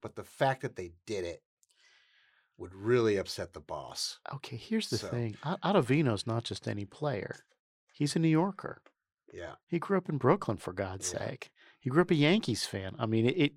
but 0.00 0.16
the 0.16 0.24
fact 0.24 0.62
that 0.62 0.76
they 0.76 0.92
did 1.06 1.26
it 1.26 1.42
would 2.58 2.74
really 2.74 3.16
upset 3.16 3.52
the 3.52 3.60
boss. 3.60 4.18
Okay, 4.34 4.56
here's 4.56 4.90
the 4.90 4.98
so. 4.98 5.08
thing. 5.08 5.36
Ottavino's 5.44 6.26
not 6.26 6.44
just 6.44 6.68
any 6.68 6.84
player. 6.84 7.44
He's 7.92 8.16
a 8.16 8.18
New 8.18 8.28
Yorker. 8.28 8.82
Yeah. 9.32 9.54
He 9.66 9.78
grew 9.78 9.96
up 9.96 10.08
in 10.08 10.18
Brooklyn 10.18 10.56
for 10.56 10.72
God's 10.72 11.12
yeah. 11.12 11.26
sake. 11.26 11.50
He 11.80 11.90
grew 11.90 12.02
up 12.02 12.10
a 12.10 12.14
Yankees 12.14 12.64
fan. 12.64 12.94
I 12.98 13.06
mean, 13.06 13.26
it, 13.26 13.52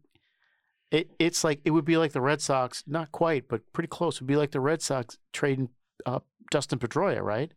it 0.92 1.12
it's 1.20 1.44
like 1.44 1.62
it 1.66 1.72
would 1.72 1.86
be 1.86 1.98
like 1.98 2.14
the 2.14 2.22
Red 2.22 2.42
Sox, 2.42 2.84
not 2.88 3.12
quite, 3.12 3.48
but 3.48 3.72
pretty 3.74 3.88
close. 3.88 4.16
It 4.16 4.22
would 4.22 4.28
be 4.28 4.38
like 4.38 4.52
the 4.52 4.60
Red 4.60 4.82
Sox 4.82 5.18
trading 5.34 5.70
uh, 6.06 6.20
Dustin 6.52 6.80
Pedroia, 6.80 7.22
right? 7.22 7.54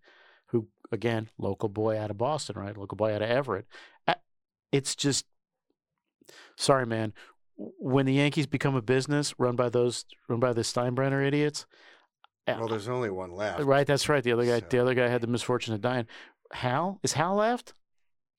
Who 0.46 0.68
again, 0.90 1.30
local 1.38 1.68
boy 1.68 1.98
out 1.98 2.10
of 2.10 2.18
Boston, 2.18 2.58
right? 2.58 2.76
Local 2.76 2.96
boy 2.96 3.14
out 3.14 3.22
of 3.22 3.30
Everett. 3.30 3.66
It's 4.70 4.94
just 4.94 5.24
sorry, 6.56 6.84
man 6.84 7.14
when 7.58 8.06
the 8.06 8.14
Yankees 8.14 8.46
become 8.46 8.76
a 8.76 8.82
business 8.82 9.34
run 9.38 9.56
by 9.56 9.68
those 9.68 10.04
run 10.28 10.40
by 10.40 10.52
the 10.52 10.62
Steinbrenner 10.62 11.26
idiots. 11.26 11.66
Eh, 12.46 12.56
well, 12.56 12.68
there's 12.68 12.88
only 12.88 13.10
one 13.10 13.32
left. 13.32 13.60
Right, 13.60 13.86
that's 13.86 14.08
right. 14.08 14.24
The 14.24 14.32
other 14.32 14.46
guy, 14.46 14.60
so. 14.60 14.66
the 14.70 14.78
other 14.78 14.94
guy 14.94 15.08
had 15.08 15.20
the 15.20 15.26
misfortune 15.26 15.74
of 15.74 15.80
dying. 15.80 16.06
Hal 16.52 16.98
is 17.02 17.12
Hal 17.12 17.34
left? 17.34 17.74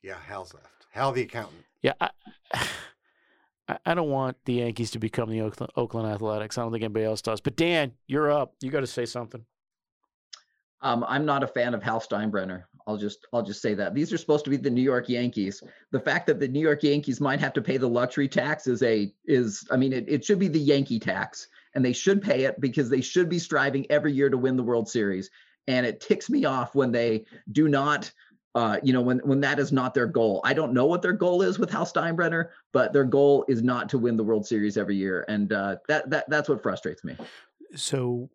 Yeah, 0.02 0.18
Hal's 0.26 0.54
left. 0.54 0.88
Hal, 0.92 1.12
the 1.12 1.22
accountant. 1.22 1.64
Yeah, 1.82 1.94
I, 2.00 2.10
I 3.86 3.94
don't 3.94 4.10
want 4.10 4.38
the 4.46 4.54
Yankees 4.54 4.92
to 4.92 5.00
become 5.00 5.30
the 5.30 5.42
Oakland, 5.42 5.72
Oakland 5.76 6.08
Athletics. 6.08 6.58
I 6.58 6.62
don't 6.62 6.72
think 6.72 6.84
anybody 6.84 7.06
else 7.06 7.22
does. 7.22 7.40
But 7.42 7.56
Dan, 7.56 7.92
you're 8.08 8.32
up. 8.32 8.56
You 8.62 8.72
got 8.72 8.80
to 8.80 8.88
say 8.88 9.06
something. 9.06 9.46
Um, 10.82 11.06
I'm 11.08 11.26
not 11.26 11.44
a 11.44 11.48
fan 11.48 11.74
of 11.74 11.84
Hal 11.84 12.00
Steinbrenner. 12.00 12.64
I'll 12.90 12.98
just 12.98 13.28
I'll 13.32 13.44
just 13.44 13.62
say 13.62 13.76
that 13.76 13.94
these 13.94 14.12
are 14.12 14.18
supposed 14.18 14.46
to 14.46 14.50
be 14.50 14.58
the 14.58 14.72
New 14.72 14.82
York 14.82 15.10
Yankees. 15.10 15.62
The 15.92 16.00
fact 16.00 16.26
that 16.26 16.40
the 16.40 16.48
New 16.48 16.60
York 16.60 16.82
Yankees 16.82 17.22
might 17.22 17.40
have 17.40 17.54
to 17.54 17.62
pay 17.62 17.78
the 17.78 17.88
luxury 17.88 18.28
tax 18.28 18.66
is 18.66 18.82
a 18.82 19.14
is 19.26 19.64
I 19.72 19.78
mean 19.78 19.94
it, 19.94 20.06
it 20.10 20.26
should 20.26 20.40
be 20.40 20.48
the 20.48 20.60
Yankee 20.60 21.00
tax 21.00 21.50
and 21.76 21.86
they 21.86 21.94
should 21.94 22.20
pay 22.20 22.46
it 22.46 22.60
because 22.60 22.90
they 22.90 23.02
should 23.02 23.30
be 23.30 23.38
striving 23.38 23.86
every 23.92 24.12
year 24.12 24.28
to 24.28 24.40
win 24.40 24.58
the 24.58 24.64
World 24.64 24.90
Series. 24.90 25.30
And 25.68 25.86
it 25.86 26.02
ticks 26.02 26.32
me 26.32 26.46
off 26.46 26.74
when 26.74 26.92
they 26.92 27.26
do 27.52 27.68
not 27.68 28.12
uh, 28.56 28.78
you 28.82 28.92
know, 28.92 29.02
when 29.02 29.20
when 29.20 29.40
that 29.42 29.60
is 29.60 29.72
not 29.72 29.94
their 29.94 30.08
goal. 30.08 30.42
I 30.44 30.56
don't 30.56 30.74
know 30.74 30.88
what 30.88 31.04
their 31.04 31.14
goal 31.14 31.44
is 31.44 31.60
with 31.60 31.70
Hal 31.70 31.86
Steinbrenner, 31.86 32.48
but 32.74 32.92
their 32.92 33.04
goal 33.04 33.46
is 33.48 33.62
not 33.62 33.88
to 33.90 34.00
win 34.00 34.18
the 34.18 34.24
World 34.24 34.48
Series 34.48 34.76
every 34.76 34.96
year, 34.96 35.24
and 35.28 35.54
uh, 35.54 35.76
that 35.88 36.10
that 36.10 36.28
that's 36.28 36.50
what 36.50 36.64
frustrates 36.64 37.04
me. 37.04 37.16
So 37.76 38.32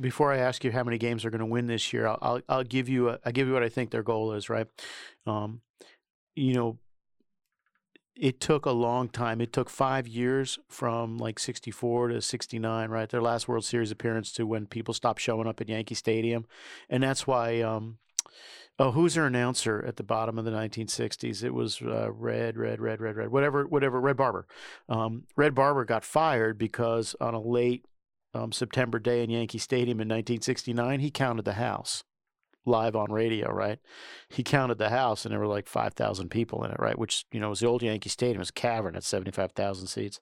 before 0.00 0.32
I 0.32 0.38
ask 0.38 0.64
you 0.64 0.72
how 0.72 0.84
many 0.84 0.98
games 0.98 1.22
they're 1.22 1.30
going 1.30 1.40
to 1.40 1.46
win 1.46 1.66
this 1.66 1.92
year, 1.92 2.06
I'll, 2.06 2.18
I'll 2.20 2.40
I'll 2.48 2.64
give 2.64 2.88
you 2.88 3.10
a, 3.10 3.18
I'll 3.24 3.32
give 3.32 3.46
you 3.46 3.54
what 3.54 3.62
I 3.62 3.68
think 3.68 3.90
their 3.90 4.02
goal 4.02 4.32
is. 4.32 4.50
Right, 4.50 4.66
um, 5.26 5.60
you 6.34 6.54
know, 6.54 6.78
it 8.16 8.40
took 8.40 8.66
a 8.66 8.70
long 8.70 9.08
time. 9.08 9.40
It 9.40 9.52
took 9.52 9.70
five 9.70 10.06
years 10.06 10.58
from 10.68 11.18
like 11.18 11.38
'64 11.38 12.08
to 12.08 12.20
'69. 12.20 12.90
Right, 12.90 13.08
their 13.08 13.22
last 13.22 13.48
World 13.48 13.64
Series 13.64 13.90
appearance 13.90 14.32
to 14.32 14.46
when 14.46 14.66
people 14.66 14.94
stopped 14.94 15.20
showing 15.20 15.48
up 15.48 15.60
at 15.60 15.68
Yankee 15.68 15.94
Stadium, 15.94 16.46
and 16.88 17.02
that's 17.02 17.26
why. 17.26 17.60
Um, 17.60 17.98
Oh, 18.76 18.90
who's 18.90 19.14
their 19.14 19.26
announcer 19.26 19.84
at 19.86 19.98
the 19.98 20.02
bottom 20.02 20.36
of 20.36 20.44
the 20.44 20.50
1960s? 20.50 21.44
It 21.44 21.54
was 21.54 21.80
uh, 21.80 22.10
Red, 22.10 22.56
Red, 22.56 22.80
Red, 22.80 23.00
Red, 23.00 23.14
Red, 23.14 23.28
whatever, 23.28 23.64
whatever. 23.68 24.00
Red 24.00 24.16
Barber. 24.16 24.48
Um, 24.88 25.28
Red 25.36 25.54
Barber 25.54 25.84
got 25.84 26.02
fired 26.04 26.58
because 26.58 27.14
on 27.20 27.34
a 27.34 27.40
late 27.40 27.86
um, 28.34 28.52
September 28.52 28.98
day 28.98 29.22
in 29.22 29.30
Yankee 29.30 29.58
Stadium 29.58 30.00
in 30.00 30.08
1969, 30.08 31.00
he 31.00 31.10
counted 31.10 31.44
the 31.44 31.54
house 31.54 32.04
live 32.66 32.96
on 32.96 33.12
radio. 33.12 33.50
Right? 33.52 33.78
He 34.28 34.42
counted 34.42 34.78
the 34.78 34.90
house, 34.90 35.24
and 35.24 35.32
there 35.32 35.40
were 35.40 35.46
like 35.46 35.68
5,000 35.68 36.28
people 36.30 36.64
in 36.64 36.70
it. 36.70 36.78
Right? 36.78 36.98
Which 36.98 37.24
you 37.32 37.40
know 37.40 37.50
was 37.50 37.60
the 37.60 37.66
old 37.66 37.82
Yankee 37.82 38.08
Stadium. 38.08 38.36
It 38.36 38.40
was 38.40 38.50
a 38.50 38.54
cavern 38.54 38.96
at 38.96 39.04
75,000 39.04 39.86
seats. 39.86 40.20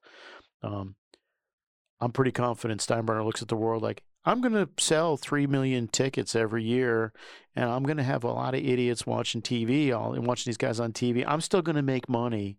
Um, 0.63 0.97
I'm 2.03 2.11
pretty 2.11 2.33
confident 2.33 2.81
Steinbrenner 2.81 3.25
looks 3.25 3.43
at 3.43 3.49
the 3.49 3.57
world 3.57 3.81
like 3.81 4.03
I'm 4.25 4.41
going 4.41 4.55
to 4.55 4.69
sell 4.77 5.17
3 5.17 5.47
million 5.47 5.87
tickets 5.87 6.35
every 6.35 6.65
year 6.65 7.13
and 7.55 7.71
I'm 7.71 7.85
going 7.85 7.97
to 7.97 8.03
have 8.03 8.25
a 8.25 8.33
lot 8.33 8.55
of 8.55 8.61
idiots 8.61 9.07
watching 9.07 9.41
TV 9.41 9.97
all 9.97 10.13
and 10.13 10.27
watching 10.27 10.51
these 10.51 10.57
guys 10.57 10.81
on 10.81 10.93
TV. 10.93 11.25
I'm 11.27 11.41
still 11.41 11.63
going 11.63 11.77
to 11.77 11.83
make 11.83 12.09
money 12.09 12.59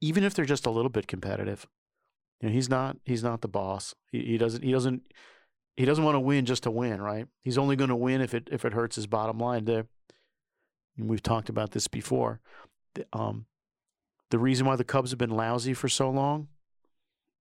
even 0.00 0.24
if 0.24 0.32
they're 0.32 0.46
just 0.46 0.64
a 0.64 0.70
little 0.70 0.90
bit 0.90 1.06
competitive. 1.06 1.66
You 2.40 2.48
know, 2.48 2.54
he's 2.54 2.68
not 2.68 2.96
he's 3.04 3.22
not 3.22 3.40
the 3.40 3.48
boss. 3.48 3.94
He, 4.10 4.22
he 4.22 4.38
doesn't 4.38 4.62
he 4.62 4.72
doesn't 4.72 5.02
he 5.76 5.84
doesn't 5.84 6.04
want 6.04 6.14
to 6.14 6.20
win 6.20 6.46
just 6.46 6.62
to 6.64 6.70
win, 6.70 7.00
right? 7.00 7.26
He's 7.40 7.58
only 7.58 7.76
going 7.76 7.90
to 7.90 7.96
win 7.96 8.20
if 8.20 8.34
it 8.34 8.48
if 8.50 8.64
it 8.64 8.72
hurts 8.72 8.96
his 8.96 9.06
bottom 9.06 9.38
line. 9.38 9.64
The, 9.64 9.86
and 10.96 11.08
we've 11.08 11.22
talked 11.22 11.48
about 11.48 11.72
this 11.72 11.88
before. 11.88 12.40
The, 12.94 13.06
um, 13.12 13.46
the 14.30 14.38
reason 14.38 14.66
why 14.66 14.76
the 14.76 14.84
Cubs 14.84 15.10
have 15.10 15.18
been 15.18 15.30
lousy 15.30 15.74
for 15.74 15.88
so 15.88 16.10
long 16.10 16.48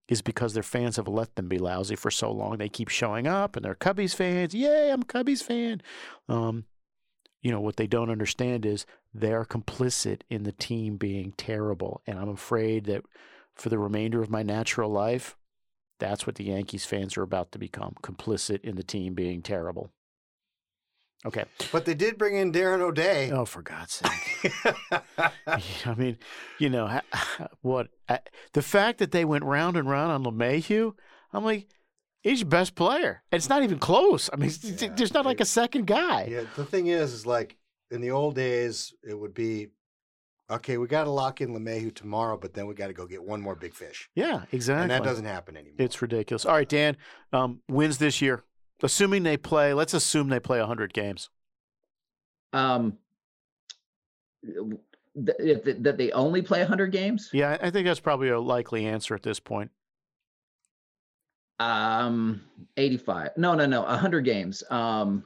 is 0.07 0.21
because 0.21 0.53
their 0.53 0.63
fans 0.63 0.97
have 0.97 1.07
let 1.07 1.35
them 1.35 1.47
be 1.47 1.57
lousy 1.57 1.95
for 1.95 2.11
so 2.11 2.31
long. 2.31 2.57
They 2.57 2.69
keep 2.69 2.89
showing 2.89 3.25
up 3.25 3.55
and 3.55 3.65
they're 3.65 3.75
Cubbies 3.75 4.13
fans. 4.13 4.53
Yay, 4.53 4.91
I'm 4.91 5.01
a 5.01 5.05
Cubbies 5.05 5.41
fan. 5.41 5.81
Um, 6.29 6.65
you 7.41 7.51
know, 7.51 7.59
what 7.59 7.77
they 7.77 7.87
don't 7.87 8.11
understand 8.11 8.65
is 8.65 8.85
they're 9.13 9.45
complicit 9.45 10.21
in 10.29 10.43
the 10.43 10.51
team 10.51 10.97
being 10.97 11.33
terrible. 11.37 12.01
And 12.05 12.19
I'm 12.19 12.29
afraid 12.29 12.85
that 12.85 13.03
for 13.55 13.69
the 13.69 13.79
remainder 13.79 14.21
of 14.21 14.29
my 14.29 14.43
natural 14.43 14.89
life, 14.89 15.37
that's 15.99 16.25
what 16.27 16.35
the 16.35 16.43
Yankees 16.45 16.85
fans 16.85 17.17
are 17.17 17.23
about 17.23 17.51
to 17.53 17.59
become 17.59 17.95
complicit 18.03 18.61
in 18.61 18.75
the 18.75 18.83
team 18.83 19.13
being 19.13 19.41
terrible. 19.41 19.91
Okay. 21.25 21.45
But 21.71 21.85
they 21.85 21.95
did 21.95 22.17
bring 22.17 22.35
in 22.35 22.51
Darren 22.51 22.81
O'Day. 22.81 23.31
Oh, 23.31 23.45
for 23.45 23.61
God's 23.63 23.93
sake. 23.93 24.51
I 25.47 25.95
mean, 25.97 26.17
you 26.59 26.69
know, 26.69 26.99
what 27.61 27.87
uh, 28.07 28.17
the 28.53 28.61
fact 28.61 28.99
that 28.99 29.11
they 29.11 29.25
went 29.25 29.43
round 29.43 29.75
and 29.77 29.89
round 29.89 30.11
on 30.11 30.23
LeMahieu, 30.23 30.93
I'm 31.33 31.43
like, 31.43 31.67
he's 32.21 32.41
your 32.41 32.49
best 32.49 32.75
player. 32.75 33.23
And 33.31 33.37
it's 33.39 33.49
not 33.49 33.63
even 33.63 33.79
close. 33.79 34.29
I 34.31 34.35
mean, 34.35 34.51
Yeah, 34.61 34.89
there's 34.95 35.13
not 35.15 35.25
like 35.25 35.39
a 35.39 35.45
second 35.45 35.87
guy. 35.87 36.27
yeah, 36.29 36.43
the 36.55 36.65
thing 36.65 36.87
is, 36.87 37.13
is 37.13 37.25
like 37.25 37.57
in 37.89 38.01
the 38.01 38.11
old 38.11 38.35
days, 38.35 38.93
it 39.07 39.17
would 39.17 39.33
be 39.33 39.69
okay. 40.49 40.77
We 40.77 40.87
got 40.87 41.05
to 41.05 41.09
lock 41.11 41.41
in 41.41 41.49
LeMahieu 41.49 41.93
tomorrow, 41.93 42.37
but 42.37 42.53
then 42.53 42.67
we 42.67 42.73
got 42.75 42.87
to 42.87 42.93
go 42.93 43.05
get 43.05 43.23
one 43.23 43.41
more 43.41 43.55
big 43.55 43.73
fish, 43.73 44.09
Yeah, 44.15 44.43
exactly. 44.51 44.83
and 44.83 44.91
that 44.91 45.03
doesn't 45.03 45.25
happen 45.25 45.55
anymore. 45.57 45.75
It's 45.79 46.01
ridiculous. 46.01 46.45
All 46.45 46.53
right, 46.53 46.67
Dan, 46.69 46.97
um, 47.33 47.61
wins 47.69 47.97
this 47.97 48.21
year. 48.21 48.43
Assuming 48.83 49.23
they 49.23 49.37
play, 49.37 49.73
let's 49.73 49.93
assume 49.93 50.29
they 50.29 50.39
play 50.39 50.59
100 50.59 50.93
games. 50.93 51.29
Um, 52.53 52.97
th- 54.43 55.37
if- 55.39 55.83
that 55.83 55.97
they 55.97 56.11
only 56.11 56.41
play 56.41 56.59
100 56.59 56.91
games. 56.91 57.29
Yeah, 57.33 57.57
I 57.61 57.67
I 57.67 57.69
think 57.71 57.85
that's 57.87 57.99
probably 57.99 58.29
a 58.29 58.39
likely 58.39 58.85
answer 58.85 59.15
at 59.15 59.23
this 59.23 59.39
point. 59.39 59.71
Um, 61.59 62.41
85. 62.77 63.31
No, 63.37 63.55
no, 63.55 63.65
no. 63.65 63.83
100 63.83 64.21
games. 64.25 64.63
Um, 64.69 65.23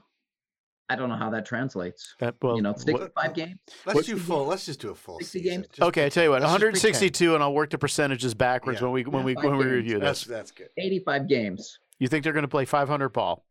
I 0.91 0.95
don't 0.95 1.09
know 1.09 1.15
how 1.15 1.29
that 1.29 1.45
translates. 1.45 2.15
That, 2.19 2.35
well, 2.41 2.55
you 2.55 2.61
know, 2.63 2.71
what- 2.71 2.81
65 2.81 3.33
games. 3.35 3.59
let's 3.85 3.95
what- 3.95 4.05
do 4.07 4.17
full. 4.17 4.45
Let's 4.45 4.65
just 4.65 4.79
do 4.81 4.89
a 4.89 4.95
full 4.95 5.19
60 5.19 5.39
season. 5.39 5.61
games? 5.61 5.67
Just 5.71 5.81
okay, 5.87 6.05
I 6.05 6.09
tell 6.09 6.23
you 6.23 6.31
what, 6.31 6.41
let's 6.41 6.51
just 6.53 6.59
pretend. 6.61 6.75
162, 6.83 7.33
and 7.35 7.43
I'll 7.43 7.53
work 7.53 7.69
the 7.69 7.77
percentages 7.77 8.33
backwards 8.33 8.79
Yeah. 8.79 8.85
when 8.87 8.93
we 8.93 9.03
when 9.03 9.19
Yeah, 9.21 9.25
we 9.25 9.35
five 9.35 9.43
when 9.45 9.57
we 9.57 9.63
games. 9.65 9.73
review 9.75 9.99
That's 9.99 10.21
this. 10.21 10.27
that's 10.29 10.51
good. 10.51 10.69
85 10.77 11.27
games. 11.27 11.79
You 11.99 12.07
think 12.07 12.23
they're 12.23 12.33
going 12.33 12.43
to 12.43 12.47
play 12.49 12.65
500 12.65 13.09
ball? 13.09 13.45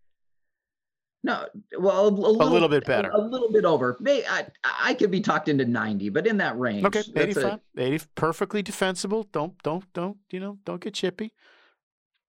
No, 1.24 1.46
well, 1.78 2.06
a, 2.06 2.08
a 2.08 2.10
little, 2.10 2.48
little 2.48 2.68
bit 2.68 2.84
better. 2.86 3.10
A, 3.10 3.16
a 3.16 3.20
little 3.20 3.50
bit 3.52 3.64
over. 3.64 3.96
May 4.00 4.24
I, 4.24 4.46
I 4.64 4.94
could 4.94 5.10
be 5.10 5.20
talked 5.20 5.48
into 5.48 5.64
90, 5.64 6.10
but 6.10 6.26
in 6.28 6.36
that 6.38 6.56
range. 6.58 6.84
Okay, 6.84 7.02
That's 7.12 7.36
a- 7.36 7.60
80, 7.76 8.04
perfectly 8.14 8.62
defensible. 8.62 9.26
Don't 9.32 9.60
don't 9.62 9.84
don't 9.92 10.16
you 10.30 10.38
know? 10.40 10.58
Don't 10.64 10.80
get 10.80 10.94
chippy. 10.94 11.32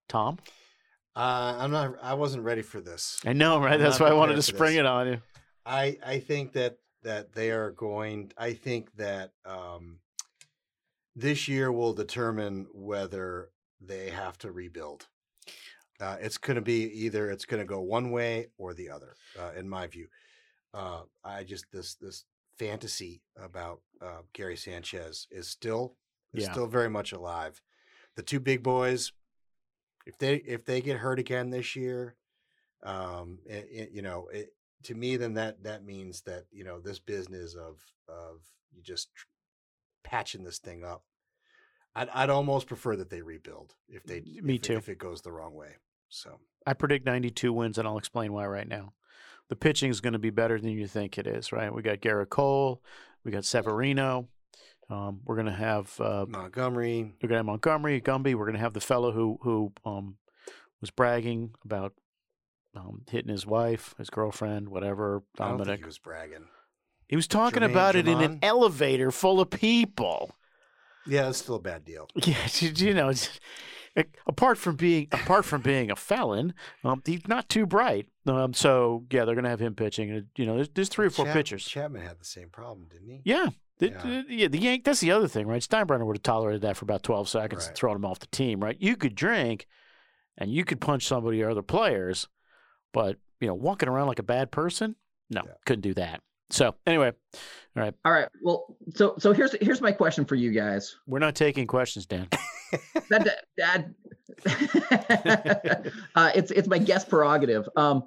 Tom, 0.08 0.40
Uh, 1.20 1.56
I'm 1.60 1.72
not. 1.72 1.96
I 2.02 2.14
wasn't 2.14 2.44
ready 2.44 2.62
for 2.62 2.80
this. 2.80 3.20
I 3.26 3.34
know, 3.34 3.60
right? 3.60 3.74
I'm 3.74 3.82
That's 3.82 4.00
why 4.00 4.08
I 4.08 4.14
wanted 4.14 4.36
to 4.36 4.42
spring 4.42 4.72
this. 4.74 4.80
it 4.80 4.86
on 4.86 5.08
you. 5.08 5.22
I 5.66 5.98
I 6.06 6.20
think 6.20 6.54
that 6.54 6.78
that 7.04 7.34
they 7.34 7.52
are 7.52 7.72
going. 7.72 8.32
I 8.38 8.54
think 8.54 8.96
that 8.96 9.32
um, 9.46 10.00
this 11.16 11.48
year 11.50 11.72
will 11.74 11.94
determine 11.94 12.68
whether 12.74 13.50
they 13.82 14.10
have 14.12 14.38
to 14.40 14.52
rebuild. 14.52 15.08
Uh, 16.00 16.16
it's 16.22 16.38
going 16.38 16.56
to 16.56 16.62
be 16.62 16.84
either 17.06 17.30
it's 17.30 17.44
going 17.46 17.60
to 17.60 17.66
go 17.68 17.82
one 17.82 18.12
way 18.12 18.48
or 18.58 18.74
the 18.74 18.90
other, 18.90 19.16
uh, 19.38 19.52
in 19.58 19.68
my 19.68 19.88
view. 19.88 20.08
Uh, 20.74 21.02
I 21.24 21.44
just 21.44 21.66
this 21.74 21.96
this 21.96 22.24
fantasy 22.58 23.22
about 23.42 23.82
uh, 24.02 24.22
Gary 24.32 24.56
Sanchez 24.56 25.28
is 25.32 25.50
still 25.50 25.96
is 26.34 26.46
Yeah. 26.46 26.52
still 26.54 26.68
very 26.68 26.90
much 26.90 27.12
alive. 27.12 27.62
The 28.16 28.24
two 28.24 28.40
big 28.40 28.64
boys, 28.64 29.12
if 30.10 30.18
they 30.18 30.36
if 30.38 30.66
they 30.66 30.82
get 30.82 30.98
hurt 30.98 31.20
again 31.20 31.50
this 31.52 31.76
year, 31.76 32.16
um, 32.84 33.40
it, 33.46 33.68
it- 33.72 33.92
you 33.92 34.02
know, 34.02 34.28
it, 34.34 34.54
to 34.84 34.96
me, 34.96 35.18
then 35.18 35.34
that 35.36 35.64
that 35.64 35.84
means 35.86 36.22
that 36.22 36.46
you 36.52 36.64
know 36.64 36.80
this 36.80 37.00
business 37.00 37.54
of 37.56 37.78
of 38.08 38.42
you 38.74 38.82
just 38.82 39.10
patching 40.04 40.44
this 40.44 40.58
thing 40.60 40.84
up. 40.84 41.04
I'd 41.96 42.10
I'd 42.10 42.30
almost 42.30 42.68
prefer 42.68 42.96
that 42.96 43.10
they 43.10 43.22
rebuild 43.22 43.76
if 43.88 44.04
they 44.04 44.22
Me 44.42 44.56
if 44.56 44.62
too. 44.62 44.78
if 44.78 44.90
it 44.90 44.98
goes 44.98 45.22
the 45.22 45.32
wrong 45.32 45.54
way. 45.54 45.76
So 46.10 46.40
I 46.66 46.74
predict 46.74 47.06
92 47.06 47.54
wins, 47.54 47.78
and 47.78 47.88
I'll 47.88 47.98
explain 47.98 48.34
why 48.34 48.48
right 48.48 48.68
now. 48.68 48.94
The 49.50 49.56
pitching 49.56 49.90
is 49.90 50.00
going 50.02 50.14
to 50.14 50.20
be 50.20 50.30
better 50.30 50.60
than 50.60 50.70
you 50.72 50.88
think 50.88 51.18
it 51.18 51.26
is, 51.28 51.52
right? 51.52 51.74
We 51.74 51.82
got 51.82 52.02
Gerrit 52.02 52.30
Cole, 52.30 52.82
we 53.24 53.32
got 53.32 53.46
Severino. 53.46 54.28
Um, 54.90 55.22
we're 55.24 55.36
going 55.36 55.46
to 55.48 55.52
have 55.52 56.00
uh, 56.00 56.26
Montgomery, 56.28 57.04
we're 57.22 57.30
going 57.30 57.36
to 57.36 57.38
have 57.38 57.46
Montgomery, 57.46 58.02
Gumby. 58.02 58.34
We're 58.36 58.46
going 58.46 58.54
to 58.54 58.60
have 58.60 58.74
the 58.74 58.82
fellow 58.82 59.12
who 59.12 59.38
who 59.44 59.72
um, 59.86 60.16
was 60.82 60.90
bragging 60.90 61.52
about 61.64 61.94
um, 62.76 63.04
hitting 63.10 63.32
his 63.32 63.46
wife, 63.46 63.94
his 63.98 64.10
girlfriend, 64.10 64.70
whatever. 64.70 65.24
I 65.40 65.50
don't 65.50 65.58
think 65.58 65.68
Dominic. 65.68 65.80
he 65.82 65.86
was 65.86 65.98
bragging. 66.00 66.46
He 67.08 67.16
was 67.16 67.28
talking 67.28 67.62
Germán 67.62 67.72
about 67.72 67.96
it 67.96 68.08
in 68.08 68.22
an 68.22 68.40
elevator 68.42 69.12
full 69.12 69.40
of 69.42 69.50
people. 69.50 70.36
Yeah, 71.08 71.30
it's 71.30 71.40
still 71.40 71.56
a 71.56 71.62
bad 71.62 71.86
deal. 71.86 72.08
Yeah, 72.26 72.38
you 72.60 72.72
you 72.76 72.94
know, 72.94 73.10
it's, 73.10 73.40
apart 74.28 74.58
from 74.58 74.76
being 74.76 75.08
apart 75.12 75.46
from 75.46 75.62
being 75.62 75.90
a 75.90 75.96
felon, 75.96 76.54
um, 76.84 77.02
he's 77.06 77.28
not 77.28 77.50
too 77.50 77.66
bright. 77.66 78.08
Um, 78.28 78.54
so 78.54 79.06
yeah, 79.12 79.26
they're 79.26 79.36
gonna 79.36 79.50
have 79.50 79.60
him 79.60 79.76
pitching. 79.76 80.12
and, 80.12 80.28
You 80.36 80.46
know, 80.46 80.56
there's, 80.56 80.70
there's 80.70 80.90
three 80.90 81.08
or 81.08 81.10
four 81.12 81.26
Chap- 81.26 81.34
pitchers. 81.36 81.66
Chapman 81.66 82.02
had 82.02 82.20
the 82.20 82.26
same 82.26 82.50
problem, 82.50 82.88
didn't 82.90 83.08
he? 83.08 83.22
Yeah. 83.24 83.50
The, 83.80 83.90
Yeah. 83.90 84.02
the- 84.02 84.26
yeah, 84.36 84.48
the 84.48 84.60
Yank. 84.60 84.84
That's 84.84 85.00
the 85.00 85.12
other 85.12 85.28
thing, 85.28 85.48
right? 85.48 85.62
Steinbrenner 85.62 86.06
would 86.06 86.18
have 86.18 86.24
tolerated 86.24 86.62
that 86.62 86.78
for 86.78 86.86
about 86.86 87.02
twelve 87.04 87.28
seconds 87.30 87.68
and 87.68 87.76
thrown 87.76 87.96
him 87.96 88.06
off 88.06 88.20
the 88.20 88.28
team, 88.28 88.60
right? 88.62 88.78
You 88.80 88.96
could 88.96 89.16
drink, 89.16 89.66
and 90.38 90.52
you 90.52 90.64
could 90.66 90.80
punch 90.82 91.06
somebody 91.08 91.42
or 91.42 91.50
other 91.50 91.62
players, 91.62 92.28
but 92.94 93.18
you 93.40 93.48
know, 93.48 93.54
walking 93.56 93.88
around 93.90 94.08
like 94.08 94.20
a 94.20 94.24
bad 94.24 94.52
person, 94.52 94.96
no, 95.30 95.42
Yeah. 95.46 95.54
couldn't 95.66 95.82
do 95.82 95.94
that. 95.96 96.22
So 96.52 96.76
anyway, 96.88 97.14
All 97.78 97.92
right. 98.06 98.28
Well, 98.42 98.76
so 98.96 99.16
so 99.20 99.32
here's 99.34 99.56
here's 99.62 99.82
my 99.82 99.92
question 99.92 100.26
for 100.26 100.36
you 100.36 100.52
guys. 100.52 100.98
we're 101.08 101.20
not 101.20 101.36
taking 101.36 101.66
questions, 101.68 102.06
Dan. 102.06 102.28
That 103.10 103.40
that, 103.58 103.90
that 104.44 105.92
uh, 106.16 106.32
it's 106.36 106.52
it's 106.52 106.68
my 106.68 106.78
guest 106.78 107.10
prerogative. 107.10 107.68
Um, 107.76 108.04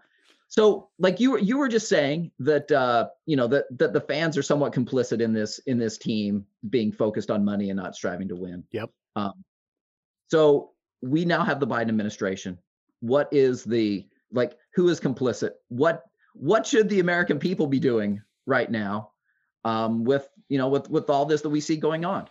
so 0.53 0.91
like 0.99 1.19
you 1.19 1.31
were 1.31 1.39
you 1.39 1.57
were 1.57 1.67
just 1.67 1.89
saying 1.89 2.31
that 2.41 2.71
uh, 2.71 3.09
you 3.25 3.37
know 3.37 3.47
that 3.47 3.65
that 3.79 3.95
the 3.95 4.03
fans 4.03 4.37
are 4.37 4.43
somewhat 4.43 4.75
complicit 4.75 5.23
in 5.23 5.33
this 5.33 5.59
in 5.61 5.79
this 5.79 5.97
team 5.97 6.45
being 6.69 6.93
focused 6.93 7.31
on 7.31 7.43
money 7.43 7.71
and 7.71 7.79
not 7.79 7.97
striving 7.97 8.29
to 8.29 8.37
win. 8.37 8.63
Yep. 8.71 8.91
Um, 9.17 9.33
so 10.31 10.73
we 11.01 11.25
now 11.25 11.43
have 11.43 11.59
the 11.59 11.67
Biden 11.67 11.89
administration. 11.89 12.59
What 13.01 13.31
is 13.33 13.65
the 13.65 14.07
like? 14.31 14.59
Who 14.75 14.91
is 14.91 15.01
complicit? 15.01 15.53
What 15.69 16.03
what 16.35 16.67
should 16.67 16.91
the 16.91 17.01
American 17.01 17.39
people 17.39 17.67
be 17.67 17.81
doing 17.81 18.21
right 18.45 18.71
now 18.71 19.13
um, 19.65 20.05
with 20.05 20.29
you 20.51 20.59
know 20.59 20.69
with 20.69 20.91
with 20.91 21.09
all 21.09 21.25
this 21.25 21.41
that 21.41 21.49
we 21.49 21.63
see 21.63 21.79
going 21.79 22.05
on? 22.05 22.29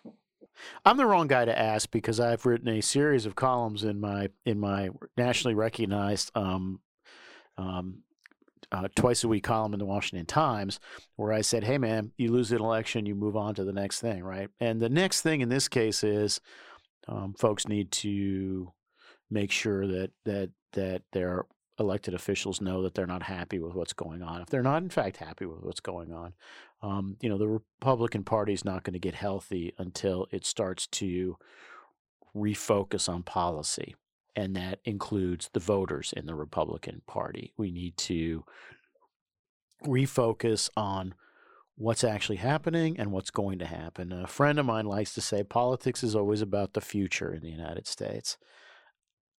I'm 0.85 0.97
the 0.97 1.07
wrong 1.07 1.25
guy 1.25 1.45
to 1.45 1.59
ask 1.59 1.89
because 1.89 2.19
I've 2.19 2.45
written 2.45 2.67
a 2.67 2.81
series 2.81 3.25
of 3.25 3.33
columns 3.33 3.83
in 3.83 3.99
my 3.99 4.29
in 4.45 4.59
my 4.59 4.91
nationally 5.17 5.55
recognized 5.55 6.29
um, 6.35 6.81
um, 7.57 8.03
uh, 8.71 8.87
twice 8.95 9.23
a 9.23 9.27
week 9.27 9.43
column 9.43 9.73
in 9.73 9.79
the 9.79 9.85
Washington 9.85 10.25
Times 10.25 10.79
where 11.15 11.33
I 11.33 11.41
said, 11.41 11.63
"Hey, 11.63 11.77
man, 11.77 12.11
you 12.17 12.31
lose 12.31 12.51
an 12.51 12.59
election, 12.59 13.05
you 13.05 13.15
move 13.15 13.35
on 13.35 13.55
to 13.55 13.63
the 13.63 13.73
next 13.73 13.99
thing, 14.01 14.23
right?" 14.23 14.49
And 14.59 14.81
the 14.81 14.89
next 14.89 15.21
thing 15.21 15.41
in 15.41 15.49
this 15.49 15.67
case 15.67 16.03
is 16.03 16.39
um, 17.07 17.33
folks 17.33 17.67
need 17.67 17.91
to 17.91 18.71
make 19.29 19.51
sure 19.51 19.87
that 19.87 20.11
that 20.25 20.51
that 20.73 21.03
their 21.11 21.45
elected 21.79 22.13
officials 22.13 22.61
know 22.61 22.83
that 22.83 22.93
they're 22.93 23.07
not 23.07 23.23
happy 23.23 23.59
with 23.59 23.73
what's 23.73 23.93
going 23.93 24.21
on. 24.21 24.41
If 24.41 24.49
they're 24.49 24.61
not, 24.61 24.83
in 24.83 24.89
fact, 24.89 25.17
happy 25.17 25.45
with 25.45 25.63
what's 25.63 25.79
going 25.79 26.13
on, 26.13 26.33
um, 26.81 27.17
you 27.21 27.29
know, 27.29 27.37
the 27.37 27.47
Republican 27.47 28.23
Party 28.23 28.53
is 28.53 28.63
not 28.63 28.83
going 28.83 28.93
to 28.93 28.99
get 28.99 29.15
healthy 29.15 29.73
until 29.77 30.27
it 30.31 30.45
starts 30.45 30.87
to 30.87 31.37
refocus 32.35 33.09
on 33.09 33.23
policy 33.23 33.95
and 34.35 34.55
that 34.55 34.79
includes 34.85 35.49
the 35.53 35.59
voters 35.59 36.13
in 36.15 36.25
the 36.25 36.35
Republican 36.35 37.01
Party. 37.07 37.53
We 37.57 37.71
need 37.71 37.97
to 37.97 38.45
refocus 39.85 40.69
on 40.77 41.15
what's 41.75 42.03
actually 42.03 42.35
happening 42.37 42.99
and 42.99 43.11
what's 43.11 43.31
going 43.31 43.59
to 43.59 43.65
happen. 43.65 44.11
A 44.11 44.27
friend 44.27 44.59
of 44.59 44.65
mine 44.65 44.85
likes 44.85 45.13
to 45.15 45.21
say 45.21 45.43
politics 45.43 46.03
is 46.03 46.15
always 46.15 46.41
about 46.41 46.73
the 46.73 46.81
future 46.81 47.33
in 47.33 47.41
the 47.41 47.49
United 47.49 47.87
States. 47.87 48.37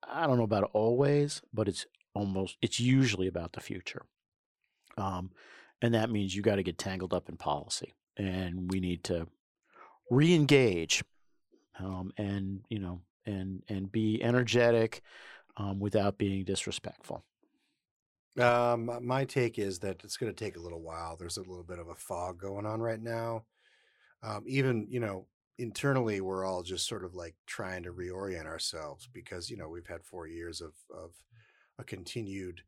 I 0.06 0.26
don't 0.26 0.38
know 0.38 0.42
about 0.42 0.70
always, 0.72 1.40
but 1.54 1.68
it's 1.68 1.86
almost 2.14 2.56
it's 2.60 2.80
usually 2.80 3.28
about 3.28 3.52
the 3.52 3.60
future. 3.60 4.04
Um, 4.98 5.30
and 5.80 5.94
that 5.94 6.10
means 6.10 6.34
you 6.34 6.42
got 6.42 6.56
to 6.56 6.62
get 6.62 6.78
tangled 6.78 7.14
up 7.14 7.28
in 7.28 7.36
policy, 7.36 7.94
and 8.16 8.70
we 8.70 8.80
need 8.80 9.04
to 9.04 9.28
re-engage 10.10 11.02
um, 11.78 12.12
and 12.18 12.60
you 12.68 12.78
know 12.78 13.00
and 13.26 13.62
and 13.68 13.90
be 13.90 14.22
energetic 14.22 15.02
um, 15.56 15.78
without 15.78 16.18
being 16.18 16.44
disrespectful. 16.44 17.24
Um, 18.40 18.90
my 19.02 19.24
take 19.24 19.58
is 19.58 19.78
that 19.80 20.02
it's 20.04 20.16
going 20.16 20.32
to 20.32 20.44
take 20.44 20.56
a 20.56 20.62
little 20.62 20.80
while. 20.80 21.16
There's 21.16 21.36
a 21.36 21.42
little 21.42 21.64
bit 21.64 21.78
of 21.78 21.88
a 21.88 21.94
fog 21.94 22.38
going 22.38 22.64
on 22.64 22.80
right 22.80 23.00
now. 23.00 23.44
Um, 24.22 24.44
even 24.46 24.86
you 24.88 25.00
know 25.00 25.26
internally, 25.58 26.20
we're 26.20 26.44
all 26.44 26.62
just 26.62 26.88
sort 26.88 27.04
of 27.04 27.14
like 27.14 27.34
trying 27.46 27.82
to 27.82 27.92
reorient 27.92 28.46
ourselves 28.46 29.08
because 29.12 29.50
you 29.50 29.56
know 29.56 29.68
we've 29.68 29.86
had 29.86 30.04
four 30.04 30.26
years 30.26 30.60
of 30.60 30.72
of 30.94 31.10
a 31.78 31.84
continued 31.84 32.62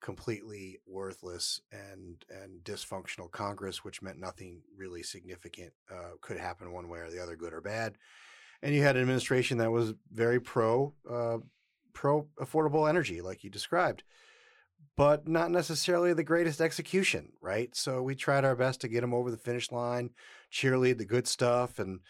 completely 0.00 0.78
worthless 0.86 1.60
and 1.72 2.24
and 2.42 2.64
dysfunctional 2.64 3.30
Congress, 3.30 3.84
which 3.84 4.02
meant 4.02 4.18
nothing 4.18 4.62
really 4.76 5.02
significant 5.02 5.72
uh, 5.92 6.12
could 6.20 6.38
happen 6.38 6.72
one 6.72 6.88
way 6.88 6.98
or 6.98 7.10
the 7.10 7.22
other, 7.22 7.36
good 7.36 7.52
or 7.52 7.60
bad 7.60 7.96
and 8.62 8.74
you 8.74 8.82
had 8.82 8.96
an 8.96 9.02
administration 9.02 9.58
that 9.58 9.70
was 9.70 9.94
very 10.12 10.40
pro 10.40 10.94
uh, 11.08 11.38
pro 11.92 12.26
affordable 12.40 12.88
energy, 12.88 13.20
like 13.20 13.44
you 13.44 13.50
described, 13.50 14.02
but 14.96 15.28
not 15.28 15.50
necessarily 15.50 16.12
the 16.12 16.24
greatest 16.24 16.60
execution, 16.60 17.32
right? 17.40 17.74
So 17.74 18.02
we 18.02 18.14
tried 18.14 18.44
our 18.44 18.56
best 18.56 18.80
to 18.80 18.88
get 18.88 19.00
them 19.00 19.14
over 19.14 19.30
the 19.30 19.36
finish 19.36 19.70
line, 19.70 20.10
cheerlead 20.52 20.98
the 20.98 21.04
good 21.04 21.26
stuff, 21.26 21.78
and 21.78 22.00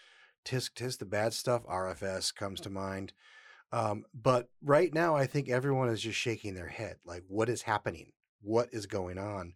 tisk 0.45 0.71
tisk 0.73 0.99
the 0.99 1.05
bad 1.05 1.33
stuff. 1.33 1.63
RFS 1.65 2.33
comes 2.33 2.59
to 2.61 2.69
mind. 2.69 3.13
Um, 3.71 4.05
but 4.13 4.49
right 4.63 4.91
now, 4.93 5.15
I 5.15 5.27
think 5.27 5.49
everyone 5.49 5.89
is 5.89 6.01
just 6.01 6.17
shaking 6.17 6.55
their 6.55 6.67
head, 6.67 6.95
like, 7.05 7.23
what 7.27 7.49
is 7.49 7.61
happening? 7.61 8.13
What 8.41 8.69
is 8.71 8.87
going 8.87 9.19
on? 9.19 9.53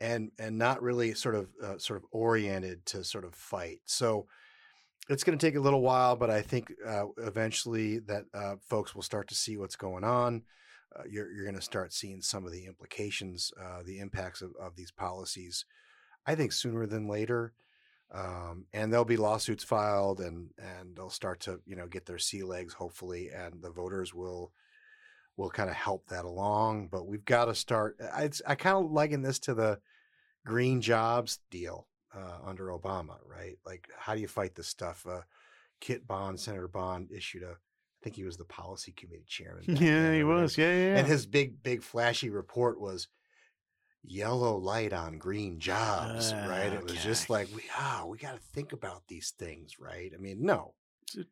And 0.00 0.30
and 0.38 0.56
not 0.56 0.82
really 0.82 1.14
sort 1.14 1.34
of 1.34 1.48
uh, 1.62 1.78
sort 1.78 1.98
of 1.98 2.06
oriented 2.10 2.86
to 2.86 3.04
sort 3.04 3.24
of 3.24 3.34
fight. 3.34 3.80
So 3.84 4.26
it's 5.10 5.24
going 5.24 5.36
to 5.36 5.44
take 5.44 5.56
a 5.56 5.60
little 5.60 5.82
while, 5.82 6.14
but 6.14 6.30
I 6.30 6.40
think 6.40 6.72
uh, 6.86 7.06
eventually 7.18 7.98
that 8.00 8.26
uh, 8.32 8.54
folks 8.62 8.94
will 8.94 9.02
start 9.02 9.28
to 9.28 9.34
see 9.34 9.56
what's 9.56 9.76
going 9.76 10.04
on. 10.04 10.42
Uh, 10.94 11.02
you're 11.08 11.30
you're 11.32 11.44
going 11.44 11.56
to 11.56 11.62
start 11.62 11.92
seeing 11.92 12.20
some 12.22 12.46
of 12.46 12.52
the 12.52 12.66
implications, 12.66 13.52
uh, 13.60 13.82
the 13.84 13.98
impacts 13.98 14.40
of, 14.40 14.52
of 14.60 14.76
these 14.76 14.92
policies. 14.92 15.64
I 16.26 16.36
think 16.36 16.52
sooner 16.52 16.86
than 16.86 17.08
later, 17.08 17.52
um, 18.12 18.66
and 18.72 18.92
there'll 18.92 19.04
be 19.04 19.16
lawsuits 19.16 19.64
filed, 19.64 20.20
and 20.20 20.50
and 20.58 20.96
they'll 20.96 21.10
start 21.10 21.40
to 21.40 21.60
you 21.66 21.74
know 21.74 21.86
get 21.86 22.06
their 22.06 22.18
sea 22.18 22.44
legs 22.44 22.74
hopefully, 22.74 23.30
and 23.34 23.62
the 23.62 23.70
voters 23.70 24.14
will 24.14 24.52
will 25.36 25.50
kind 25.50 25.70
of 25.70 25.76
help 25.76 26.06
that 26.08 26.24
along. 26.24 26.88
But 26.90 27.06
we've 27.06 27.24
got 27.24 27.46
to 27.46 27.54
start. 27.54 27.96
I 28.00 28.30
I 28.46 28.54
kind 28.54 28.76
of 28.76 28.90
liken 28.90 29.22
this 29.22 29.40
to 29.40 29.54
the 29.54 29.80
green 30.44 30.80
jobs 30.80 31.40
deal 31.50 31.88
uh, 32.14 32.38
under 32.44 32.66
Obama, 32.68 33.16
right? 33.26 33.56
Like, 33.64 33.88
how 33.96 34.14
do 34.14 34.20
you 34.20 34.28
fight 34.28 34.54
this 34.54 34.68
stuff? 34.68 35.06
Uh, 35.08 35.20
Kit 35.80 36.06
Bond, 36.06 36.38
Senator 36.38 36.68
Bond 36.68 37.10
issued 37.10 37.42
a, 37.42 37.50
I 37.52 38.02
think 38.02 38.16
he 38.16 38.24
was 38.24 38.36
the 38.36 38.44
policy 38.44 38.92
committee 38.92 39.24
chairman. 39.26 39.64
Yeah, 39.68 40.14
he 40.14 40.24
was. 40.24 40.56
Yeah, 40.56 40.72
yeah, 40.72 40.96
And 40.98 41.06
his 41.06 41.26
big, 41.26 41.62
big, 41.62 41.82
flashy 41.82 42.30
report 42.30 42.80
was 42.80 43.08
yellow 44.02 44.56
light 44.56 44.92
on 44.92 45.18
green 45.18 45.58
jobs, 45.58 46.32
uh, 46.32 46.46
right? 46.48 46.72
It 46.72 46.82
was 46.82 46.92
okay. 46.92 47.00
just 47.02 47.30
like, 47.30 47.48
we, 47.54 47.62
ah, 47.76 48.04
we 48.06 48.18
got 48.18 48.34
to 48.34 48.40
think 48.40 48.72
about 48.72 49.02
these 49.08 49.30
things, 49.38 49.78
right? 49.78 50.12
I 50.14 50.18
mean, 50.18 50.38
no. 50.44 50.74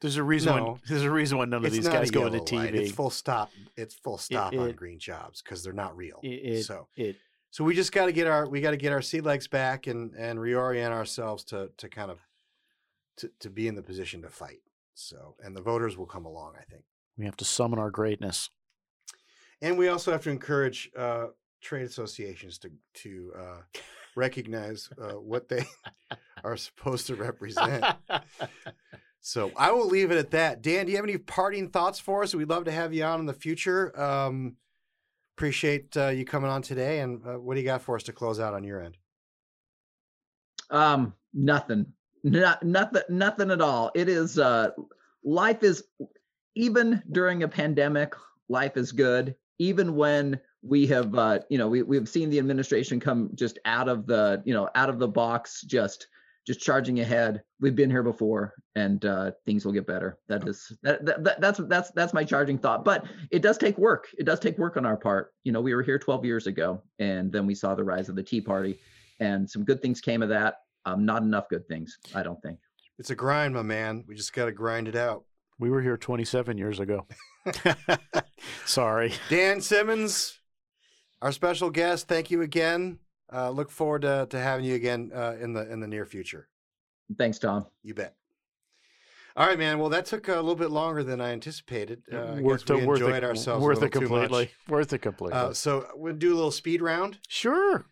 There's 0.00 0.16
a 0.16 0.24
reason. 0.24 0.56
No, 0.56 0.64
when, 0.64 0.80
there's 0.88 1.04
a 1.04 1.10
reason 1.10 1.38
why 1.38 1.44
none 1.44 1.64
of 1.64 1.70
these 1.70 1.86
guys 1.86 2.10
go 2.10 2.26
into 2.26 2.40
TV. 2.40 2.56
Light. 2.58 2.74
It's 2.74 2.90
full 2.90 3.10
stop. 3.10 3.52
It's 3.76 3.94
full 3.94 4.18
stop 4.18 4.52
it, 4.52 4.58
on 4.58 4.72
green 4.72 4.98
jobs 4.98 5.40
because 5.40 5.62
they're 5.62 5.72
not 5.72 5.96
real. 5.96 6.18
It, 6.24 6.64
so 6.64 6.88
it 6.96 7.16
so 7.50 7.64
we 7.64 7.74
just 7.74 7.92
got 7.92 8.06
to 8.06 8.12
get 8.12 8.26
our 8.26 8.48
we 8.48 8.60
got 8.60 8.72
to 8.72 8.76
get 8.76 8.92
our 8.92 9.02
sea 9.02 9.20
legs 9.20 9.48
back 9.48 9.86
and 9.86 10.14
and 10.14 10.38
reorient 10.38 10.90
ourselves 10.90 11.44
to 11.44 11.70
to 11.78 11.88
kind 11.88 12.10
of 12.10 12.18
to, 13.18 13.30
to 13.40 13.50
be 13.50 13.66
in 13.68 13.74
the 13.74 13.82
position 13.82 14.22
to 14.22 14.28
fight. 14.28 14.60
So 14.94 15.36
and 15.42 15.56
the 15.56 15.62
voters 15.62 15.96
will 15.96 16.06
come 16.06 16.24
along, 16.24 16.54
I 16.58 16.64
think. 16.64 16.84
We 17.16 17.24
have 17.24 17.36
to 17.38 17.44
summon 17.44 17.78
our 17.78 17.90
greatness. 17.90 18.50
And 19.60 19.76
we 19.76 19.88
also 19.88 20.12
have 20.12 20.22
to 20.22 20.30
encourage 20.30 20.90
uh, 20.96 21.28
trade 21.60 21.84
associations 21.84 22.58
to 22.58 22.70
to 22.94 23.32
uh, 23.36 23.80
recognize 24.14 24.90
uh, 25.00 25.12
what 25.12 25.48
they 25.48 25.64
are 26.44 26.56
supposed 26.56 27.06
to 27.06 27.16
represent. 27.16 27.84
so 29.20 29.50
I 29.56 29.72
will 29.72 29.86
leave 29.86 30.10
it 30.10 30.18
at 30.18 30.30
that. 30.32 30.62
Dan, 30.62 30.86
do 30.86 30.92
you 30.92 30.98
have 30.98 31.04
any 31.04 31.18
parting 31.18 31.70
thoughts 31.70 31.98
for 31.98 32.22
us? 32.22 32.34
We'd 32.34 32.50
love 32.50 32.64
to 32.64 32.72
have 32.72 32.92
you 32.92 33.04
on 33.04 33.20
in 33.20 33.26
the 33.26 33.32
future. 33.32 33.98
Um, 33.98 34.56
appreciate 35.38 35.96
uh, 35.96 36.08
you 36.08 36.24
coming 36.24 36.50
on 36.50 36.60
today. 36.60 36.98
And 36.98 37.24
uh, 37.24 37.34
what 37.34 37.54
do 37.54 37.60
you 37.60 37.66
got 37.66 37.80
for 37.80 37.94
us 37.94 38.02
to 38.04 38.12
close 38.12 38.40
out 38.40 38.54
on 38.54 38.64
your 38.64 38.82
end? 38.82 38.96
Um, 40.70 41.14
nothing, 41.32 41.86
not 42.24 42.64
nothing, 42.64 43.02
nothing 43.08 43.52
at 43.52 43.60
all. 43.60 43.92
It 43.94 44.08
is 44.08 44.36
uh, 44.40 44.70
life 45.22 45.62
is 45.62 45.84
even 46.56 47.00
during 47.12 47.44
a 47.44 47.48
pandemic, 47.48 48.14
life 48.48 48.76
is 48.76 48.90
good. 48.90 49.36
Even 49.60 49.94
when 49.94 50.40
we 50.62 50.88
have, 50.88 51.14
uh, 51.14 51.38
you 51.48 51.56
know, 51.56 51.68
we 51.68 51.82
we've 51.82 52.08
seen 52.08 52.30
the 52.30 52.40
administration 52.40 52.98
come 52.98 53.30
just 53.36 53.60
out 53.64 53.88
of 53.88 54.08
the, 54.08 54.42
you 54.44 54.52
know, 54.52 54.68
out 54.74 54.88
of 54.88 54.98
the 54.98 55.06
box, 55.06 55.62
just 55.62 56.08
just 56.48 56.60
charging 56.60 57.00
ahead. 57.00 57.42
We've 57.60 57.76
been 57.76 57.90
here 57.90 58.02
before, 58.02 58.54
and 58.74 59.04
uh, 59.04 59.32
things 59.44 59.66
will 59.66 59.72
get 59.72 59.86
better. 59.86 60.18
That 60.28 60.48
is 60.48 60.72
that, 60.82 61.04
that, 61.04 61.40
that's 61.42 61.60
that's 61.68 61.90
that's 61.90 62.14
my 62.14 62.24
charging 62.24 62.56
thought. 62.56 62.86
But 62.86 63.04
it 63.30 63.42
does 63.42 63.58
take 63.58 63.76
work. 63.76 64.08
It 64.16 64.24
does 64.24 64.40
take 64.40 64.56
work 64.56 64.78
on 64.78 64.86
our 64.86 64.96
part. 64.96 65.34
You 65.44 65.52
know, 65.52 65.60
we 65.60 65.74
were 65.74 65.82
here 65.82 65.98
12 65.98 66.24
years 66.24 66.46
ago, 66.46 66.82
and 66.98 67.30
then 67.30 67.46
we 67.46 67.54
saw 67.54 67.74
the 67.74 67.84
rise 67.84 68.08
of 68.08 68.16
the 68.16 68.22
Tea 68.22 68.40
Party, 68.40 68.78
and 69.20 69.48
some 69.48 69.62
good 69.62 69.82
things 69.82 70.00
came 70.00 70.22
of 70.22 70.30
that. 70.30 70.54
Um, 70.86 71.04
not 71.04 71.20
enough 71.20 71.50
good 71.50 71.68
things, 71.68 71.98
I 72.14 72.22
don't 72.22 72.40
think. 72.40 72.58
It's 72.98 73.10
a 73.10 73.14
grind, 73.14 73.52
my 73.52 73.60
man. 73.60 74.04
We 74.08 74.14
just 74.14 74.32
got 74.32 74.46
to 74.46 74.52
grind 74.52 74.88
it 74.88 74.96
out. 74.96 75.24
We 75.58 75.68
were 75.68 75.82
here 75.82 75.98
27 75.98 76.56
years 76.56 76.80
ago. 76.80 77.06
Sorry, 78.64 79.12
Dan 79.28 79.60
Simmons, 79.60 80.40
our 81.20 81.32
special 81.32 81.68
guest. 81.68 82.08
Thank 82.08 82.30
you 82.30 82.40
again. 82.40 83.00
Uh, 83.32 83.50
look 83.50 83.70
forward 83.70 84.02
to, 84.02 84.26
to 84.30 84.38
having 84.38 84.64
you 84.64 84.74
again 84.74 85.10
uh, 85.14 85.36
in 85.40 85.52
the 85.52 85.70
in 85.70 85.80
the 85.80 85.88
near 85.88 86.06
future. 86.06 86.48
Thanks, 87.16 87.38
Tom. 87.38 87.66
You 87.82 87.94
bet. 87.94 88.14
All 89.36 89.46
right, 89.46 89.58
man. 89.58 89.78
Well, 89.78 89.90
that 89.90 90.04
took 90.04 90.26
a 90.28 90.34
little 90.34 90.56
bit 90.56 90.70
longer 90.70 91.04
than 91.04 91.20
I 91.20 91.30
anticipated. 91.30 92.02
Uh, 92.12 92.38
worth 92.40 92.68
I 92.70 92.74
we 92.74 92.86
worth 92.86 93.00
enjoyed 93.00 93.22
it, 93.22 93.24
ourselves. 93.24 93.64
Worth 93.64 93.82
it 93.82 93.90
completely. 93.90 94.50
Worth 94.68 94.92
it 94.92 94.98
completely. 94.98 95.38
Uh, 95.38 95.52
so 95.52 95.86
we'll 95.94 96.14
do 96.14 96.34
a 96.34 96.36
little 96.36 96.50
speed 96.50 96.82
round. 96.82 97.18
Sure. 97.28 97.86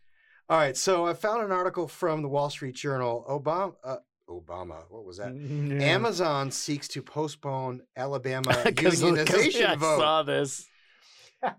All 0.48 0.58
right. 0.58 0.76
So 0.76 1.06
I 1.06 1.14
found 1.14 1.44
an 1.44 1.52
article 1.52 1.86
from 1.86 2.22
the 2.22 2.28
Wall 2.28 2.50
Street 2.50 2.74
Journal. 2.74 3.24
Obama. 3.28 3.74
Uh, 3.84 3.96
Obama. 4.28 4.82
What 4.88 5.04
was 5.04 5.18
that? 5.18 5.32
Mm, 5.32 5.80
yeah. 5.80 5.86
Amazon 5.86 6.50
seeks 6.50 6.88
to 6.88 7.02
postpone 7.02 7.82
Alabama 7.96 8.50
unionization 8.64 9.60
yeah, 9.60 9.76
vote. 9.76 9.94
I 9.94 9.98
saw 9.98 10.22
this 10.24 10.66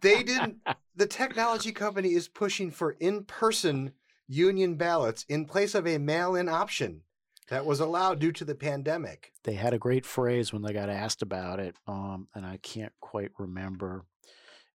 they 0.01 0.23
didn't. 0.23 0.57
The 0.95 1.07
technology 1.07 1.71
company 1.71 2.13
is 2.13 2.27
pushing 2.27 2.71
for 2.71 2.91
in-person 2.99 3.93
union 4.27 4.75
ballots 4.75 5.25
in 5.29 5.45
place 5.45 5.75
of 5.75 5.88
a 5.88 5.97
mail-in 5.97 6.49
option 6.49 7.01
that 7.49 7.65
was 7.65 7.79
allowed 7.79 8.19
due 8.19 8.31
to 8.33 8.45
the 8.45 8.55
pandemic. 8.55 9.31
They 9.43 9.53
had 9.53 9.73
a 9.73 9.79
great 9.79 10.05
phrase 10.05 10.51
when 10.51 10.61
they 10.61 10.73
got 10.73 10.89
asked 10.89 11.21
about 11.21 11.59
it, 11.59 11.75
um, 11.88 12.27
and 12.35 12.45
I 12.45 12.57
can't 12.57 12.93
quite 12.99 13.31
remember. 13.38 14.05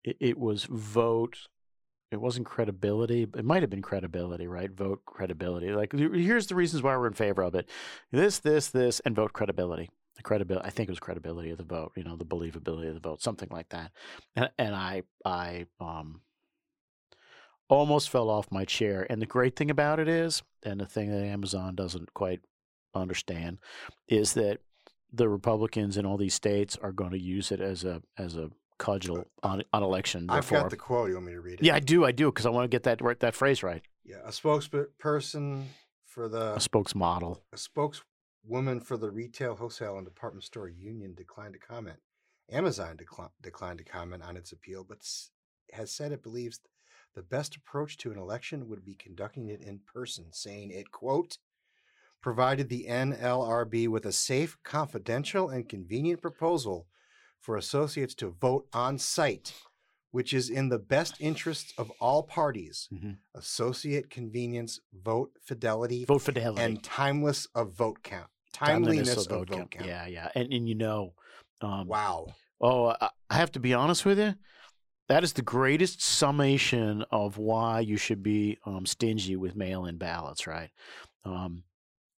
It, 0.04 0.16
it 0.20 0.38
was 0.38 0.64
vote. 0.64 1.48
It 2.10 2.20
wasn't 2.20 2.46
credibility. 2.46 3.22
It 3.22 3.44
might 3.44 3.62
have 3.62 3.70
been 3.70 3.82
credibility, 3.82 4.46
right? 4.46 4.70
Vote 4.70 5.02
credibility. 5.04 5.72
Like 5.72 5.92
here's 5.92 6.46
the 6.46 6.54
reasons 6.54 6.82
why 6.82 6.96
we're 6.96 7.06
in 7.06 7.12
favor 7.14 7.42
of 7.42 7.54
it: 7.54 7.68
this, 8.10 8.38
this, 8.38 8.68
this, 8.68 9.00
and 9.00 9.14
vote 9.14 9.32
credibility 9.32 9.90
the 10.16 10.22
credibility. 10.22 10.66
I 10.66 10.70
think 10.70 10.88
it 10.88 10.92
was 10.92 11.00
credibility 11.00 11.50
of 11.50 11.58
the 11.58 11.64
vote. 11.64 11.92
You 11.96 12.04
know, 12.04 12.16
the 12.16 12.24
believability 12.24 12.88
of 12.88 12.94
the 12.94 13.00
vote, 13.00 13.22
something 13.22 13.48
like 13.50 13.68
that. 13.70 13.92
And, 14.36 14.50
and 14.58 14.74
I, 14.74 15.02
I, 15.24 15.66
um, 15.80 16.20
almost 17.68 18.10
fell 18.10 18.28
off 18.28 18.50
my 18.50 18.64
chair. 18.64 19.06
And 19.08 19.22
the 19.22 19.26
great 19.26 19.56
thing 19.56 19.70
about 19.70 19.98
it 19.98 20.08
is, 20.08 20.42
and 20.62 20.80
the 20.80 20.86
thing 20.86 21.10
that 21.10 21.24
Amazon 21.24 21.74
doesn't 21.74 22.12
quite 22.12 22.40
understand, 22.94 23.58
is 24.08 24.34
that 24.34 24.58
the 25.12 25.28
Republicans 25.28 25.96
in 25.96 26.04
all 26.06 26.16
these 26.18 26.34
states 26.34 26.76
are 26.82 26.92
going 26.92 27.12
to 27.12 27.18
use 27.18 27.50
it 27.52 27.60
as 27.60 27.84
a 27.84 28.02
as 28.18 28.36
a 28.36 28.50
cudgel 28.78 29.24
on 29.42 29.62
on 29.72 29.82
election 29.82 30.26
I've 30.28 30.44
reform. 30.50 30.62
got 30.62 30.70
the 30.70 30.76
quote. 30.76 31.08
You 31.08 31.14
want 31.14 31.26
me 31.26 31.32
to 31.32 31.40
read 31.40 31.60
it? 31.60 31.62
yeah, 31.64 31.74
I 31.74 31.80
do, 31.80 32.04
I 32.04 32.12
do, 32.12 32.26
because 32.26 32.46
I 32.46 32.50
want 32.50 32.64
to 32.64 32.68
get 32.74 32.82
that 32.84 33.00
right- 33.00 33.18
that 33.20 33.34
phrase 33.34 33.62
right. 33.62 33.82
Yeah. 34.04 34.16
A 34.24 34.30
spokesperson 34.30 35.64
for 36.04 36.28
the 36.28 36.52
A 36.54 36.58
spokesmodel. 36.58 37.38
a 37.52 37.56
spokeswoman 38.44 38.80
for 38.80 38.96
the 38.96 39.10
retail, 39.10 39.56
wholesale, 39.56 39.96
and 39.96 40.06
department 40.06 40.44
store 40.44 40.68
union 40.68 41.14
declined 41.14 41.54
to 41.54 41.58
comment. 41.60 41.98
Amazon 42.50 42.96
decli- 42.96 43.30
declined 43.40 43.78
to 43.78 43.84
comment 43.84 44.22
on 44.22 44.36
its 44.36 44.52
appeal, 44.52 44.84
but 44.86 44.98
s- 44.98 45.30
has 45.72 45.90
said 45.92 46.12
it 46.12 46.22
believes 46.22 46.60
the 47.14 47.22
best 47.22 47.56
approach 47.56 47.96
to 47.98 48.10
an 48.10 48.18
election 48.18 48.68
would 48.68 48.84
be 48.84 48.94
conducting 48.94 49.48
it 49.48 49.60
in 49.62 49.80
person, 49.92 50.26
saying 50.32 50.70
it 50.70 50.90
quote 50.90 51.38
provided 52.20 52.68
the 52.68 52.86
NLRB 52.88 53.88
with 53.88 54.06
a 54.06 54.12
safe, 54.12 54.56
confidential, 54.62 55.48
and 55.48 55.68
convenient 55.68 56.22
proposal 56.22 56.86
for 57.40 57.56
associates 57.56 58.14
to 58.14 58.30
vote 58.30 58.68
on 58.72 58.96
site, 58.96 59.54
which 60.12 60.32
is 60.32 60.48
in 60.48 60.68
the 60.68 60.78
best 60.78 61.16
interests 61.18 61.74
of 61.76 61.90
all 62.00 62.22
parties. 62.22 62.88
Mhm. 62.92 63.18
Associate 63.34 64.08
convenience, 64.08 64.78
vote 64.92 65.32
fidelity, 65.42 66.04
Vote 66.04 66.22
fidelity. 66.22 66.62
and 66.62 66.84
timeless 66.84 67.46
of 67.56 67.72
vote 67.72 68.04
count. 68.04 68.30
Timeliness 68.52 69.14
Timeliness, 69.14 69.26
of 69.26 69.48
vote, 69.48 69.50
count. 69.50 69.86
Yeah, 69.86 70.06
yeah, 70.06 70.28
and 70.34 70.52
and 70.52 70.68
you 70.68 70.74
know, 70.74 71.14
um, 71.60 71.86
Wow. 71.86 72.34
Oh, 72.60 72.94
I, 73.00 73.10
I 73.28 73.34
have 73.36 73.52
to 73.52 73.60
be 73.60 73.74
honest 73.74 74.04
with 74.04 74.18
you. 74.18 74.34
That 75.08 75.24
is 75.24 75.32
the 75.32 75.42
greatest 75.42 76.00
summation 76.00 77.04
of 77.10 77.36
why 77.36 77.80
you 77.80 77.96
should 77.96 78.22
be 78.22 78.58
um, 78.64 78.86
stingy 78.86 79.34
with 79.36 79.56
mail-in 79.56 79.98
ballots, 79.98 80.46
right? 80.46 80.70
Um, 81.24 81.64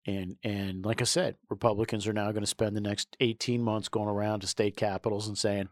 and 0.07 0.37
and 0.45 0.85
like 0.85 1.01
I 1.01 1.05
said, 1.05 1.37
Republicans 1.49 2.07
are 2.07 2.12
now 2.12 2.30
going 2.30 2.43
to 2.43 2.47
spend 2.47 2.76
the 2.76 2.80
next 2.80 3.16
eighteen 3.20 3.62
months 3.62 3.89
going 3.89 4.09
around 4.09 4.41
to 4.41 4.47
state 4.47 4.76
capitals 4.76 5.28
and 5.28 5.39
saying, 5.39 5.68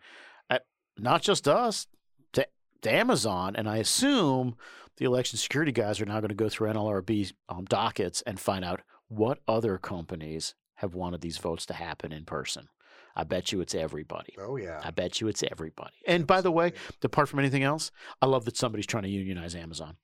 not 0.99 1.23
just 1.23 1.49
us, 1.49 1.87
to, 2.33 2.47
to 2.83 2.93
Amazon, 2.93 3.57
and 3.57 3.69
I 3.69 3.79
assume 3.79 4.57
the 4.97 5.05
election 5.05 5.39
security 5.39 5.73
guys 5.73 6.01
are 6.01 6.07
now 6.07 6.21
going 6.21 6.29
to 6.29 6.35
go 6.35 6.49
through 6.49 6.73
NLRB 6.73 7.33
um, 7.49 7.65
dockets 7.65 8.23
and 8.23 8.39
find 8.39 8.65
out 8.65 8.81
what 9.13 9.41
other 9.47 9.79
companies 9.79 10.55
have 10.77 10.95
wanted 10.95 11.21
these 11.21 11.39
votes 11.39 11.67
to 11.67 11.75
happen 11.75 12.13
in 12.13 12.25
person. 12.25 12.69
I 13.15 13.25
bet 13.25 13.53
you 13.53 13.61
it's 13.61 13.75
everybody. 13.75 14.35
Oh 14.39 14.57
yeah. 14.57 14.81
I 14.83 14.91
bet 14.91 15.21
you 15.21 15.29
it's 15.29 15.43
everybody. 15.43 15.95
And 16.07 16.27
by 16.27 16.41
the 16.41 16.51
way, 16.51 16.73
apart 17.03 17.29
from 17.29 17.39
anything 17.41 17.63
else, 17.63 17.91
I 18.23 18.27
love 18.27 18.47
that 18.47 18.57
somebody's 18.57 18.87
trying 18.87 19.03
to 19.03 19.11
unionize 19.11 19.55
Amazon. 19.55 19.97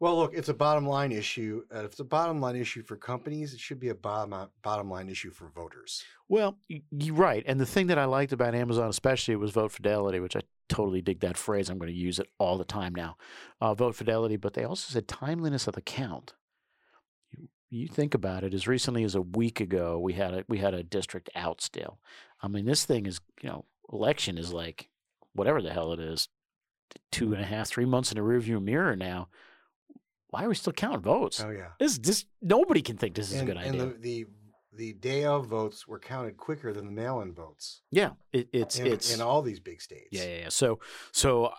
Well, 0.00 0.16
look, 0.16 0.32
it's 0.34 0.48
a 0.48 0.54
bottom 0.54 0.86
line 0.86 1.10
issue. 1.10 1.62
Uh, 1.74 1.80
if 1.80 1.86
it's 1.86 2.00
a 2.00 2.04
bottom 2.04 2.40
line 2.40 2.54
issue 2.54 2.82
for 2.82 2.96
companies, 2.96 3.52
it 3.52 3.58
should 3.58 3.80
be 3.80 3.88
a 3.88 3.94
bottom 3.94 4.48
bottom 4.62 4.90
line 4.90 5.08
issue 5.08 5.30
for 5.30 5.48
voters. 5.48 6.04
Well, 6.28 6.58
you're 6.68 7.14
right. 7.14 7.42
And 7.46 7.60
the 7.60 7.66
thing 7.66 7.88
that 7.88 7.98
I 7.98 8.04
liked 8.04 8.32
about 8.32 8.54
Amazon, 8.54 8.88
especially, 8.88 9.34
was 9.36 9.50
vote 9.50 9.72
fidelity, 9.72 10.20
which 10.20 10.36
I 10.36 10.42
totally 10.68 11.00
dig 11.00 11.20
that 11.20 11.36
phrase. 11.36 11.68
I'm 11.68 11.78
going 11.78 11.92
to 11.92 11.98
use 11.98 12.18
it 12.18 12.28
all 12.38 12.58
the 12.58 12.64
time 12.64 12.94
now. 12.94 13.16
Uh, 13.60 13.74
vote 13.74 13.96
fidelity, 13.96 14.36
but 14.36 14.54
they 14.54 14.64
also 14.64 14.92
said 14.92 15.08
timeliness 15.08 15.66
of 15.66 15.74
the 15.74 15.80
count. 15.80 16.34
You, 17.70 17.88
think 17.88 18.14
about 18.14 18.44
it. 18.44 18.54
As 18.54 18.66
recently 18.66 19.04
as 19.04 19.14
a 19.14 19.20
week 19.20 19.60
ago, 19.60 19.98
we 19.98 20.14
had 20.14 20.34
a 20.34 20.44
we 20.48 20.58
had 20.58 20.74
a 20.74 20.82
district 20.82 21.30
out 21.34 21.60
still. 21.60 21.98
I 22.42 22.48
mean, 22.48 22.64
this 22.64 22.84
thing 22.84 23.06
is 23.06 23.20
you 23.42 23.48
know, 23.48 23.64
election 23.92 24.38
is 24.38 24.52
like 24.52 24.88
whatever 25.34 25.60
the 25.60 25.72
hell 25.72 25.92
it 25.92 26.00
is, 26.00 26.28
two 27.10 27.32
and 27.32 27.42
a 27.42 27.46
half, 27.46 27.68
three 27.68 27.84
months 27.84 28.10
in 28.10 28.16
the 28.16 28.22
rearview 28.22 28.62
mirror 28.62 28.96
now. 28.96 29.28
Why 30.30 30.44
are 30.44 30.48
we 30.48 30.54
still 30.54 30.72
counting 30.72 31.00
votes? 31.00 31.40
Oh 31.40 31.50
yeah. 31.50 31.68
This 31.78 31.98
this 31.98 32.24
nobody 32.42 32.82
can 32.82 32.96
think 32.96 33.14
this 33.14 33.30
is 33.30 33.40
and, 33.40 33.48
a 33.48 33.52
good 33.52 33.60
idea. 33.60 33.82
and 33.82 33.92
the, 33.92 33.98
the 33.98 34.26
the 34.78 34.92
day 34.92 35.24
of 35.24 35.46
votes 35.46 35.88
were 35.88 35.98
counted 35.98 36.36
quicker 36.36 36.72
than 36.72 36.86
the 36.86 36.92
mail-in 36.92 37.34
votes 37.34 37.82
yeah, 37.90 38.10
it, 38.32 38.48
it's 38.52 38.78
in, 38.78 38.86
it's 38.86 39.12
in 39.12 39.20
all 39.20 39.42
these 39.42 39.58
big 39.58 39.82
states. 39.82 40.08
Yeah, 40.12 40.24
yeah, 40.24 40.38
yeah. 40.42 40.48
So, 40.50 40.78
so 41.10 41.52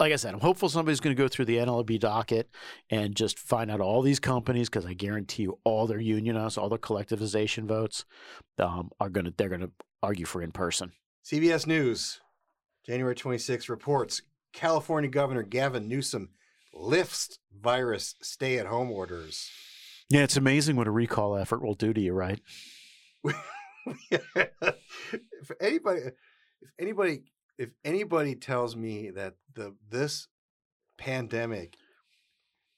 like 0.00 0.12
I 0.12 0.16
said, 0.16 0.34
I'm 0.34 0.40
hopeful 0.40 0.68
somebody's 0.68 1.00
going 1.00 1.14
to 1.14 1.20
go 1.20 1.28
through 1.28 1.46
the 1.46 1.56
NLB 1.56 1.98
docket 1.98 2.48
and 2.90 3.16
just 3.16 3.38
find 3.38 3.70
out 3.70 3.80
all 3.80 4.02
these 4.02 4.20
companies 4.20 4.68
because 4.68 4.86
I 4.86 4.94
guarantee 4.94 5.44
you, 5.44 5.58
all 5.64 5.86
their 5.86 5.98
unionized, 5.98 6.56
all 6.56 6.68
their 6.68 6.78
collectivization 6.78 7.66
votes 7.66 8.04
um, 8.58 8.90
are 9.00 9.08
going 9.08 9.24
to 9.26 9.34
they're 9.36 9.48
going 9.48 9.60
to 9.60 9.72
argue 10.02 10.26
for 10.26 10.42
in 10.42 10.52
person. 10.52 10.92
CBS 11.24 11.66
News, 11.66 12.20
January 12.86 13.14
26 13.14 13.68
reports 13.68 14.22
California 14.52 15.10
Governor 15.10 15.42
Gavin 15.42 15.88
Newsom 15.88 16.30
lifts 16.72 17.38
virus 17.60 18.14
stay-at-home 18.22 18.90
orders. 18.90 19.50
Yeah, 20.08 20.22
it's 20.22 20.36
amazing 20.36 20.76
what 20.76 20.86
a 20.86 20.90
recall 20.90 21.36
effort 21.36 21.62
will 21.62 21.74
do 21.74 21.92
to 21.92 22.00
you, 22.00 22.12
right? 22.12 22.40
if 24.10 25.50
anybody 25.60 26.00
if 26.00 26.70
anybody 26.78 27.22
if 27.58 27.70
anybody 27.84 28.34
tells 28.34 28.76
me 28.76 29.10
that 29.10 29.34
the 29.54 29.74
this 29.90 30.28
pandemic 30.96 31.76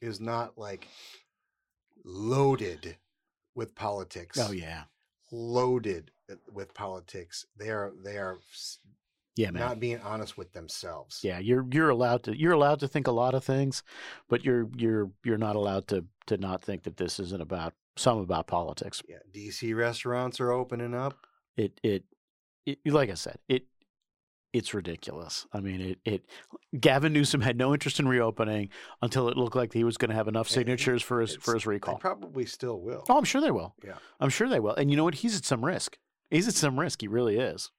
is 0.00 0.20
not 0.20 0.58
like 0.58 0.88
loaded 2.04 2.96
with 3.54 3.70
oh, 3.70 3.74
politics 3.76 4.38
Oh 4.40 4.52
yeah, 4.52 4.84
loaded 5.30 6.10
uh, 6.30 6.34
with 6.52 6.74
politics 6.74 7.46
they 7.56 7.68
are 7.68 7.92
they 8.02 8.16
are 8.18 8.38
yeah, 9.36 9.50
man. 9.50 9.60
not 9.60 9.80
being 9.80 10.00
honest 10.00 10.36
with 10.36 10.52
themselves 10.52 11.20
yeah, 11.22 11.38
you're 11.38 11.66
you're 11.70 11.90
allowed 11.90 12.22
to 12.24 12.38
you're 12.38 12.52
allowed 12.52 12.80
to 12.80 12.88
think 12.88 13.06
a 13.06 13.12
lot 13.12 13.34
of 13.34 13.44
things, 13.44 13.82
but 14.28 14.44
you're 14.44 14.68
you're 14.76 15.10
you're 15.24 15.38
not 15.38 15.56
allowed 15.56 15.86
to 15.88 16.04
to 16.26 16.36
not 16.36 16.62
think 16.62 16.84
that 16.84 16.96
this 16.96 17.20
isn't 17.20 17.42
about 17.42 17.74
some 17.96 18.18
about 18.18 18.46
politics. 18.46 19.02
yeah 19.08 19.18
dc 19.34 19.76
restaurants 19.76 20.40
are 20.40 20.52
opening 20.52 20.94
up 20.94 21.26
it 21.56 21.78
it, 21.82 22.04
it 22.64 22.78
like 22.86 23.10
I 23.10 23.14
said, 23.14 23.36
it 23.48 23.64
it's 24.52 24.74
ridiculous. 24.74 25.46
I 25.52 25.60
mean, 25.60 25.80
it 25.80 25.98
it 26.04 26.22
Gavin 26.80 27.12
Newsom 27.12 27.40
had 27.40 27.56
no 27.56 27.72
interest 27.72 28.00
in 28.00 28.08
reopening 28.08 28.68
until 29.02 29.28
it 29.28 29.36
looked 29.36 29.56
like 29.56 29.72
he 29.72 29.84
was 29.84 29.96
going 29.96 30.10
to 30.10 30.14
have 30.16 30.28
enough 30.28 30.48
signatures 30.48 31.02
for 31.02 31.20
his 31.20 31.36
for 31.36 31.54
his 31.54 31.66
recall. 31.66 31.94
they 31.94 32.00
probably 32.00 32.46
still 32.46 32.80
will 32.80 33.04
Oh, 33.08 33.18
I'm 33.18 33.24
sure 33.24 33.40
they 33.40 33.50
will. 33.50 33.74
Yeah. 33.84 33.94
I'm 34.18 34.30
sure 34.30 34.48
they 34.48 34.60
will. 34.60 34.74
And 34.74 34.90
you 34.90 34.96
know 34.96 35.04
what? 35.04 35.14
He's 35.16 35.36
at 35.36 35.44
some 35.44 35.64
risk. 35.64 35.98
He's 36.30 36.48
at 36.48 36.54
some 36.54 36.78
risk. 36.78 37.00
He 37.00 37.08
really 37.08 37.38
is. 37.38 37.70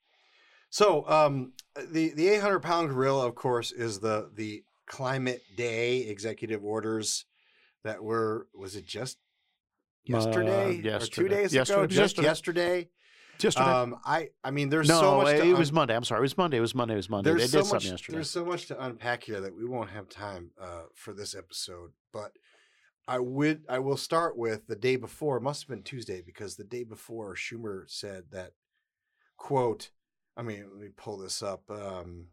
So 0.69 1.07
um, 1.09 1.53
the 1.75 2.13
the 2.13 2.29
800 2.29 2.59
pound 2.61 2.89
gorilla, 2.89 3.27
of 3.27 3.35
course, 3.35 3.71
is 3.71 3.99
the 3.99 4.29
the 4.33 4.63
climate 4.87 5.41
day 5.55 5.99
executive 5.99 6.63
orders 6.63 7.25
that 7.83 8.03
were 8.03 8.47
was 8.53 8.75
it 8.75 8.85
just 8.85 9.17
yesterday, 10.05 10.79
or 10.87 10.99
two 10.99 11.27
days 11.27 11.53
Yesterday. 11.53 11.79
ago? 11.79 11.87
Was 11.87 11.95
Just 11.95 12.17
yesterday. 12.21 12.89
Yesterday. 13.43 13.69
Um, 13.69 13.99
I 14.05 14.29
I 14.43 14.51
mean, 14.51 14.69
there's 14.69 14.87
no, 14.87 14.99
so 14.99 15.17
much. 15.17 15.35
it 15.35 15.41
to 15.41 15.53
was 15.55 15.71
Monday. 15.71 15.95
I'm 15.95 16.03
sorry. 16.03 16.19
It 16.19 16.21
was 16.21 16.37
Monday. 16.37 16.57
It 16.57 16.61
was 16.61 16.75
Monday. 16.75 16.93
It 16.93 16.97
was 16.97 17.09
Monday. 17.09 17.29
there's 17.29 17.51
they 17.51 17.57
did 17.57 17.65
so 17.65 17.69
something 17.69 17.87
much. 17.87 17.91
yesterday. 17.91 18.15
There's 18.15 18.29
so 18.29 18.45
much 18.45 18.67
to 18.67 18.83
unpack 18.83 19.23
here 19.23 19.41
that 19.41 19.55
we 19.55 19.65
won't 19.65 19.89
have 19.89 20.09
time 20.09 20.51
uh, 20.59 20.83
for 20.95 21.13
this 21.13 21.35
episode, 21.35 21.91
but. 22.13 22.31
I 23.07 23.17
would. 23.17 23.63
I 23.67 23.79
will 23.79 23.97
start 23.97 24.37
with 24.37 24.67
the 24.67 24.75
day 24.75 24.95
before. 24.95 25.35
It 25.35 25.41
must 25.41 25.63
have 25.63 25.69
been 25.69 25.81
Tuesday 25.81 26.21
because 26.23 26.55
the 26.55 26.63
day 26.63 26.83
before 26.83 27.35
Schumer 27.35 27.89
said 27.89 28.25
that, 28.31 28.51
"quote." 29.37 29.89
I 30.37 30.43
mean, 30.43 30.67
let 30.71 30.79
me 30.79 30.89
pull 30.95 31.17
this 31.17 31.41
up. 31.41 31.63
Um, 31.69 32.27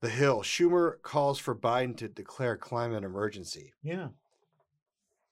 the 0.00 0.08
Hill. 0.08 0.42
Schumer 0.42 1.00
calls 1.02 1.38
for 1.38 1.54
Biden 1.54 1.96
to 1.96 2.08
declare 2.08 2.56
climate 2.56 3.04
emergency. 3.04 3.72
Yeah. 3.82 4.08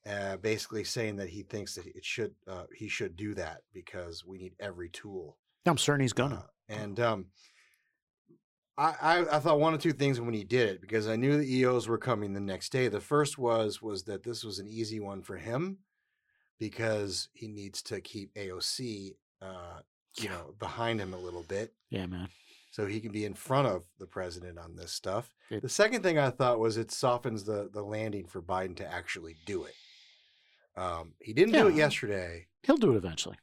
Uh, 0.08 0.36
basically 0.38 0.84
saying 0.84 1.16
that 1.16 1.28
he 1.28 1.42
thinks 1.42 1.74
that 1.74 1.86
it 1.86 2.04
should. 2.04 2.34
Uh, 2.46 2.64
he 2.74 2.88
should 2.88 3.14
do 3.16 3.34
that 3.34 3.62
because 3.74 4.24
we 4.24 4.38
need 4.38 4.54
every 4.58 4.88
tool 4.88 5.36
I'm 5.66 5.76
certain 5.76 6.00
he's 6.00 6.12
gonna. 6.14 6.36
uh, 6.36 6.72
and 6.72 6.98
um, 7.00 7.26
I, 8.76 8.94
I 9.02 9.36
I 9.36 9.38
thought 9.40 9.60
one 9.60 9.74
or 9.74 9.78
two 9.78 9.92
things 9.92 10.20
when 10.20 10.34
he 10.34 10.44
did 10.44 10.68
it 10.70 10.80
because 10.80 11.08
I 11.08 11.16
knew 11.16 11.36
the 11.36 11.56
EOs 11.58 11.88
were 11.88 11.98
coming 11.98 12.32
the 12.32 12.40
next 12.40 12.70
day. 12.70 12.88
The 12.88 13.00
first 13.00 13.36
was 13.38 13.82
was 13.82 14.04
that 14.04 14.22
this 14.22 14.44
was 14.44 14.58
an 14.58 14.68
easy 14.68 15.00
one 15.00 15.22
for 15.22 15.36
him 15.36 15.78
because 16.58 17.28
he 17.34 17.48
needs 17.48 17.82
to 17.82 18.00
keep 18.00 18.34
AOC, 18.34 19.14
uh, 19.42 19.80
you 20.20 20.28
know, 20.28 20.54
behind 20.58 21.00
him 21.00 21.14
a 21.14 21.18
little 21.18 21.44
bit 21.44 21.72
yeah, 21.90 22.06
man. 22.06 22.28
so 22.70 22.86
he 22.86 23.00
can 23.00 23.12
be 23.12 23.24
in 23.24 23.34
front 23.34 23.68
of 23.68 23.82
the 23.98 24.06
president 24.06 24.58
on 24.58 24.74
this 24.76 24.92
stuff. 24.92 25.34
It- 25.50 25.62
the 25.62 25.68
second 25.68 26.02
thing 26.02 26.18
I 26.18 26.30
thought 26.30 26.58
was 26.60 26.76
it 26.76 26.90
softens 26.90 27.44
the 27.44 27.68
the 27.72 27.82
landing 27.82 28.26
for 28.26 28.40
Biden 28.42 28.76
to 28.76 28.86
actually 28.92 29.36
do 29.46 29.64
it. 29.64 29.74
Um, 30.78 31.12
he 31.20 31.32
didn't 31.32 31.54
do 31.54 31.68
it 31.68 31.74
yesterday. 31.74 32.46
He'll 32.62 32.76
do 32.76 32.92
it 32.92 32.96
eventually. 32.96 33.36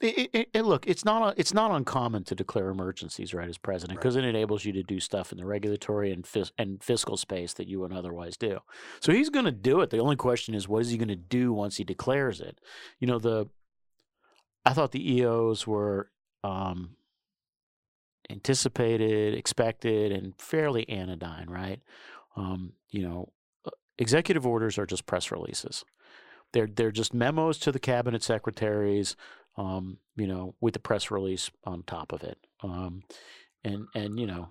It, 0.00 0.30
it, 0.32 0.48
it, 0.52 0.62
look, 0.64 0.86
it's 0.88 1.04
not 1.04 1.38
it's 1.38 1.54
not 1.54 1.70
uncommon 1.70 2.24
to 2.24 2.34
declare 2.34 2.70
emergencies, 2.70 3.32
right, 3.32 3.48
as 3.48 3.56
president, 3.56 3.96
Right. 3.98 4.02
because 4.02 4.16
it 4.16 4.24
enables 4.24 4.64
you 4.64 4.72
to 4.72 4.82
do 4.82 4.98
stuff 4.98 5.30
in 5.30 5.38
the 5.38 5.46
regulatory 5.46 6.10
and 6.12 6.26
fis- 6.26 6.50
and 6.58 6.82
fiscal 6.82 7.16
space 7.16 7.52
that 7.54 7.68
you 7.68 7.78
wouldn't 7.78 7.96
otherwise 7.98 8.36
do. 8.36 8.58
So 9.00 9.12
he's 9.12 9.30
going 9.30 9.44
to 9.44 9.52
do 9.52 9.80
it. 9.80 9.90
The 9.90 9.98
only 9.98 10.16
question 10.16 10.54
is, 10.56 10.66
what 10.68 10.82
is 10.82 10.90
he 10.90 10.98
going 10.98 11.06
to 11.08 11.14
do 11.14 11.52
once 11.52 11.76
he 11.76 11.84
declares 11.84 12.40
it? 12.40 12.60
You 12.98 13.06
know, 13.06 13.20
the 13.20 13.46
I 14.66 14.72
thought 14.72 14.90
the 14.90 15.12
EOs 15.14 15.68
were 15.68 16.10
um, 16.42 16.96
anticipated, 18.30 19.34
expected, 19.34 20.12
and 20.12 20.34
fairly 20.38 20.88
anodyne, 20.88 21.48
right? 21.48 21.80
um, 22.34 22.72
you 22.90 23.02
know, 23.02 23.30
uh, 23.66 23.70
executive 23.98 24.46
orders 24.46 24.78
are 24.78 24.86
just 24.86 25.04
press 25.04 25.30
releases. 25.30 25.84
They're 26.52 26.68
they're 26.68 26.90
just 26.90 27.14
memos 27.14 27.58
to 27.58 27.72
the 27.72 27.78
cabinet 27.78 28.22
secretaries, 28.22 29.16
um, 29.56 29.98
you 30.16 30.26
know, 30.26 30.54
with 30.60 30.74
the 30.74 30.80
press 30.80 31.10
release 31.10 31.50
on 31.64 31.82
top 31.84 32.12
of 32.12 32.22
it. 32.22 32.38
Um, 32.62 33.02
and 33.64 33.86
and 33.94 34.18
you 34.18 34.26
know, 34.26 34.50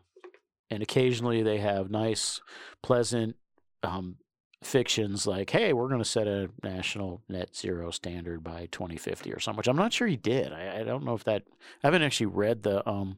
and 0.70 0.82
occasionally 0.82 1.44
they 1.44 1.58
have 1.58 1.92
nice, 1.92 2.42
pleasant 2.82 3.36
um, 3.84 4.18
fictions 4.64 5.28
like, 5.28 5.50
"Hey, 5.50 5.74
we're 5.74 5.88
going 5.88 6.04
to 6.04 6.06
set 6.06 6.28
a 6.28 6.50
national 6.64 7.22
net 7.30 7.56
zero 7.56 7.92
standard 7.92 8.44
by 8.44 8.68
2050" 8.72 9.32
or 9.34 9.40
something. 9.40 9.58
Which 9.58 9.68
I'm 9.68 9.76
not 9.78 9.94
sure 9.94 10.08
he 10.08 10.18
did. 10.18 10.54
I, 10.54 10.80
I 10.80 10.84
don't 10.84 11.06
know 11.06 11.14
if 11.14 11.24
that. 11.26 11.44
I 11.84 11.88
haven't 11.88 12.04
actually 12.04 12.28
read 12.28 12.64
the 12.64 12.88
um, 12.90 13.18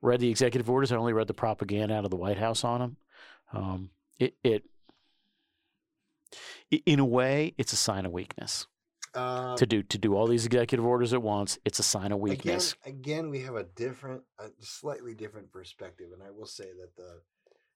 read 0.00 0.20
the 0.20 0.30
executive 0.30 0.70
orders. 0.70 0.92
I 0.92 0.96
only 0.96 1.12
read 1.12 1.26
the 1.26 1.34
propaganda 1.34 1.94
out 1.94 2.04
of 2.04 2.10
the 2.10 2.16
White 2.16 2.38
House 2.38 2.64
on 2.64 2.80
them. 2.80 2.96
Um, 3.52 3.90
it, 4.18 4.34
it, 4.44 4.64
in 6.70 6.98
a 6.98 7.04
way, 7.04 7.54
it's 7.58 7.72
a 7.72 7.76
sign 7.76 8.06
of 8.06 8.12
weakness 8.12 8.66
Uh, 9.14 9.56
to 9.56 9.66
do 9.66 9.82
to 9.82 9.98
do 9.98 10.14
all 10.14 10.26
these 10.26 10.46
executive 10.46 10.84
orders 10.84 11.12
at 11.12 11.22
once. 11.22 11.58
It's 11.64 11.78
a 11.78 11.82
sign 11.82 12.12
of 12.12 12.20
weakness. 12.20 12.74
again, 12.84 13.30
we 13.30 13.40
have 13.40 13.56
a 13.56 13.64
different, 13.64 14.22
a 14.38 14.48
slightly 14.60 15.14
different 15.14 15.50
perspective, 15.50 16.08
and 16.12 16.22
I 16.22 16.30
will 16.30 16.46
say 16.46 16.66
that 16.80 16.94
the, 16.96 17.22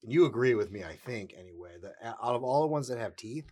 and 0.03 0.13
you 0.13 0.27
agree 0.27 0.55
with 0.55 0.71
me, 0.71 0.85
I 0.85 0.97
think 0.97 1.35
anyway, 1.39 1.77
that 1.83 1.95
out 2.03 2.35
of 2.35 2.45
all 2.45 2.61
the 2.63 2.69
ones 2.69 2.89
that 2.89 2.99
have 2.99 3.17
teeth, 3.17 3.51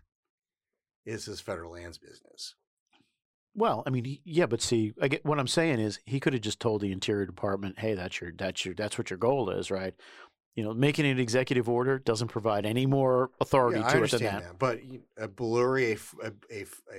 is 1.06 1.24
this 1.24 1.40
federal 1.40 1.72
lands 1.72 1.98
business. 1.98 2.54
Well, 3.54 3.82
I 3.84 3.90
mean, 3.90 4.04
he, 4.04 4.20
yeah, 4.24 4.46
but 4.46 4.60
see, 4.62 4.92
I 5.02 5.08
get, 5.08 5.24
what 5.24 5.40
I'm 5.40 5.48
saying 5.48 5.80
is 5.80 5.98
he 6.06 6.20
could 6.20 6.34
have 6.34 6.42
just 6.42 6.60
told 6.60 6.82
the 6.82 6.92
Interior 6.92 7.26
Department, 7.26 7.80
"Hey, 7.80 7.94
that's 7.94 8.20
your 8.20 8.30
that's 8.32 8.64
your 8.64 8.74
that's 8.74 8.96
what 8.96 9.10
your 9.10 9.18
goal 9.18 9.50
is, 9.50 9.70
right?" 9.72 9.94
You 10.60 10.66
know, 10.66 10.74
making 10.74 11.06
an 11.06 11.18
executive 11.18 11.70
order 11.70 11.98
doesn't 11.98 12.28
provide 12.28 12.66
any 12.66 12.84
more 12.84 13.30
authority 13.40 13.80
Yeah, 13.80 13.86
I 13.88 13.92
to 13.94 14.02
it 14.02 14.10
than 14.10 14.22
that. 14.24 14.42
that. 14.42 14.58
But 14.58 14.80
a 15.16 15.26
blurry, 15.26 15.92
a, 15.92 15.96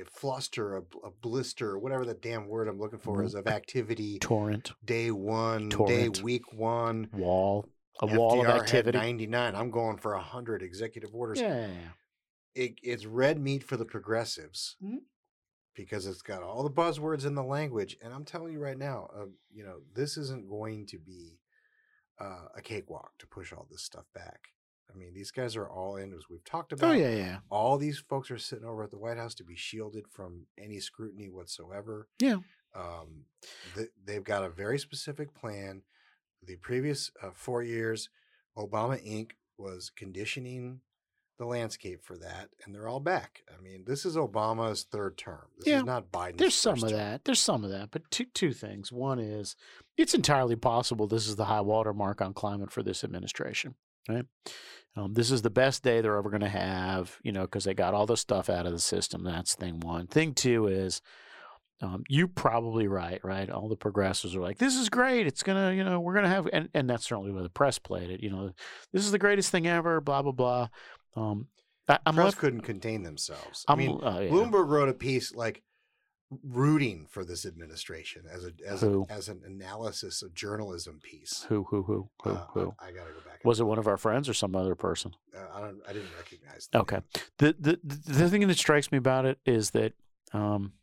fluster, 0.06 0.78
a, 0.78 0.82
bl- 0.82 0.98
a 1.04 1.08
a, 1.10 1.12
blister, 1.12 1.78
whatever 1.78 2.04
the 2.04 2.16
damn 2.16 2.48
word 2.48 2.68
I'm 2.68 2.80
looking 2.80 2.98
for 2.98 3.22
is 3.24 3.36
of 3.36 3.46
activity 3.46 4.18
Torrent, 4.18 4.72
day 4.84 5.12
one, 5.12 5.70
Torrent. 5.70 6.16
day 6.16 6.24
week 6.24 6.52
one. 6.54 7.08
wall, 7.14 7.68
a 8.00 8.08
wall 8.08 8.42
of 8.42 8.48
FDR 8.48 8.52
had 8.52 8.62
activity. 8.62 8.98
99. 8.98 9.56
I'm 9.56 9.70
going 9.70 9.98
for 9.98 10.16
100 10.16 10.64
executive 10.64 11.14
orders. 11.14 11.40
Yeah, 11.40 11.56
yeah, 11.56 11.68
yeah. 11.68 12.64
It, 12.64 12.80
it's 12.82 13.06
red 13.06 13.40
meat 13.40 13.64
for 13.64 13.78
the 13.78 13.86
progressives 13.86 14.76
Mhm. 14.84 15.02
because 15.76 16.08
it's 16.08 16.24
got 16.24 16.42
all 16.42 16.64
the 16.64 16.72
buzzwords 16.72 17.28
in 17.28 17.36
the 17.36 17.44
language. 17.44 17.96
And 18.04 18.12
I'm 18.12 18.26
telling 18.26 18.54
you 18.54 18.60
right 18.60 18.78
now, 18.78 19.08
uh, 19.16 19.26
you 19.54 19.64
know, 19.64 19.82
this 19.94 20.18
isn't 20.18 20.50
going 20.50 20.88
to 20.88 20.98
be 20.98 21.38
uh, 22.22 22.48
a 22.56 22.62
cakewalk 22.62 23.12
to 23.20 23.28
push 23.28 23.52
all 23.52 23.68
this 23.70 23.82
stuff 23.84 24.06
back. 24.14 24.50
I 24.94 24.98
mean, 24.98 25.14
these 25.14 25.32
guys 25.32 25.56
are 25.56 25.70
all 25.70 25.96
in, 25.96 26.14
as 26.14 26.24
we've 26.30 26.44
talked 26.44 26.74
about. 26.74 26.92
Oh 26.92 26.94
yeah, 26.94 27.16
yeah. 27.16 27.38
All 27.50 27.78
these 27.78 28.00
folks 28.00 28.30
are 28.30 28.38
sitting 28.38 28.66
over 28.66 28.84
at 28.84 28.92
the 28.92 28.98
White 28.98 29.18
House 29.18 29.34
to 29.36 29.44
be 29.44 29.56
shielded 29.56 30.06
from 30.10 30.48
any 30.60 30.80
scrutiny 30.80 31.30
whatsoever. 31.30 32.08
Yeah. 32.20 32.38
Um, 32.76 33.26
th- 33.76 33.90
they've 34.04 34.24
got 34.24 34.44
a 34.44 34.50
very 34.50 34.80
specific 34.80 35.34
plan. 35.34 35.84
The 36.44 36.58
previous 36.58 37.12
uh, 37.24 37.30
four 37.34 37.64
years, 37.64 38.10
Obama 38.58 39.02
Inc. 39.08 39.32
was 39.58 39.90
conditioning 39.96 40.82
the 41.42 41.48
landscape 41.48 42.04
for 42.04 42.16
that, 42.18 42.50
and 42.64 42.74
they're 42.74 42.88
all 42.88 43.00
back. 43.00 43.42
I 43.52 43.60
mean, 43.62 43.84
this 43.88 44.06
is 44.06 44.16
Obama's 44.16 44.84
third 44.84 45.18
term. 45.18 45.48
This 45.58 45.68
Yeah. 45.68 45.78
is 45.80 45.84
not 45.84 46.12
Biden's. 46.12 46.38
There's 46.38 46.56
some 46.56 46.76
of 46.76 46.90
term. 46.90 46.92
that. 46.92 47.26
There's 47.26 47.40
some 47.40 47.64
of 47.64 47.72
that, 47.72 47.90
but 47.92 48.10
two 48.12 48.26
two 48.26 48.54
things. 48.54 48.92
One 48.92 49.18
is 49.20 49.56
it's 49.98 50.14
entirely 50.14 50.56
possible 50.56 51.08
this 51.08 51.28
is 51.28 51.36
the 51.36 51.46
high 51.46 51.62
water 51.62 51.94
mark 51.94 52.22
on 52.22 52.34
climate 52.34 52.72
for 52.72 52.84
this 52.84 53.04
administration. 53.04 53.74
Right. 54.08 54.26
Um, 54.96 55.14
this 55.14 55.32
is 55.32 55.42
the 55.42 55.50
best 55.50 55.84
day 55.84 56.02
they're 56.02 56.18
ever 56.18 56.30
going 56.30 56.42
to 56.42 56.50
have, 56.50 57.18
you 57.24 57.32
know, 57.32 57.42
because 57.42 57.64
they 57.64 57.74
got 57.74 57.94
all 57.94 58.06
the 58.06 58.18
stuff 58.18 58.50
out 58.50 58.66
of 58.66 58.72
the 58.72 58.80
system. 58.80 59.24
That's 59.24 59.56
thing 59.56 59.80
one. 59.80 60.06
Thing 60.08 60.34
two 60.34 60.68
is 60.68 61.02
um, 61.82 62.04
you're 62.10 62.28
probably 62.28 62.88
right, 62.88 63.20
right? 63.24 63.50
All 63.50 63.68
the 63.68 63.76
progressives 63.76 64.36
are 64.36 64.42
like, 64.42 64.58
this 64.60 64.76
is 64.76 64.90
great. 64.90 65.26
It's 65.26 65.42
going 65.44 65.58
to, 65.70 65.76
you 65.76 65.84
know, 65.84 66.00
we're 66.00 66.14
going 66.14 66.26
to 66.26 66.30
have, 66.30 66.48
and, 66.54 66.70
and 66.76 66.88
that's 66.90 67.06
certainly 67.08 67.32
where 67.32 67.42
the 67.42 67.50
press 67.50 67.80
played 67.80 68.12
it. 68.12 68.22
You 68.22 68.30
know, 68.30 68.52
this 68.94 69.04
is 69.04 69.12
the 69.12 69.18
greatest 69.18 69.50
thing 69.52 69.66
ever, 69.68 70.00
blah, 70.00 70.22
blah, 70.22 70.32
blah. 70.32 70.68
Um, 71.16 71.48
I, 71.88 72.00
I'm 72.06 72.16
Press 72.16 72.26
left, 72.26 72.38
couldn't 72.38 72.62
contain 72.62 73.04
themselves. 73.04 73.66
I 73.68 73.74
I'm, 73.74 73.80
mean, 73.80 74.00
uh, 74.04 74.20
yeah. 74.20 74.30
Bloomberg 74.30 74.68
wrote 74.68 74.90
a 74.90 74.94
piece 74.94 75.34
like 75.34 75.64
rooting 76.44 77.06
for 77.10 77.26
this 77.26 77.46
administration 77.46 78.24
as 78.32 78.46
a 78.46 78.52
as 78.66 78.84
a, 78.84 79.04
as 79.10 79.28
an 79.28 79.42
analysis 79.46 80.22
of 80.22 80.34
journalism 80.34 81.00
piece. 81.04 81.44
who, 81.50 81.64
who, 81.70 81.84
who, 81.84 82.10
who, 82.24 82.30
Uh, 82.30 82.46
who? 82.54 82.76
I, 82.80 82.88
I 82.88 82.92
gotta 82.92 83.12
go 83.12 83.20
back. 83.26 83.44
Was 83.44 83.60
it 83.60 83.66
one 83.66 83.78
of 83.78 83.88
our 83.88 83.98
friends 83.98 84.30
or 84.30 84.34
some 84.34 84.56
other 84.56 84.76
person? 84.76 85.14
Uh, 85.36 85.40
I 85.54 85.60
don't. 85.60 85.82
I 85.88 85.94
didn't 85.94 86.12
recognize. 86.18 86.70
the 86.72 86.80
Okay. 86.80 87.00
The 87.40 87.56
the 87.60 87.80
the 87.84 88.30
thing 88.30 88.48
that 88.48 88.58
strikes 88.58 88.92
me 88.92 88.98
about 88.98 89.26
it 89.26 89.40
is 89.46 89.72
that 89.72 89.94
um, 90.32 90.74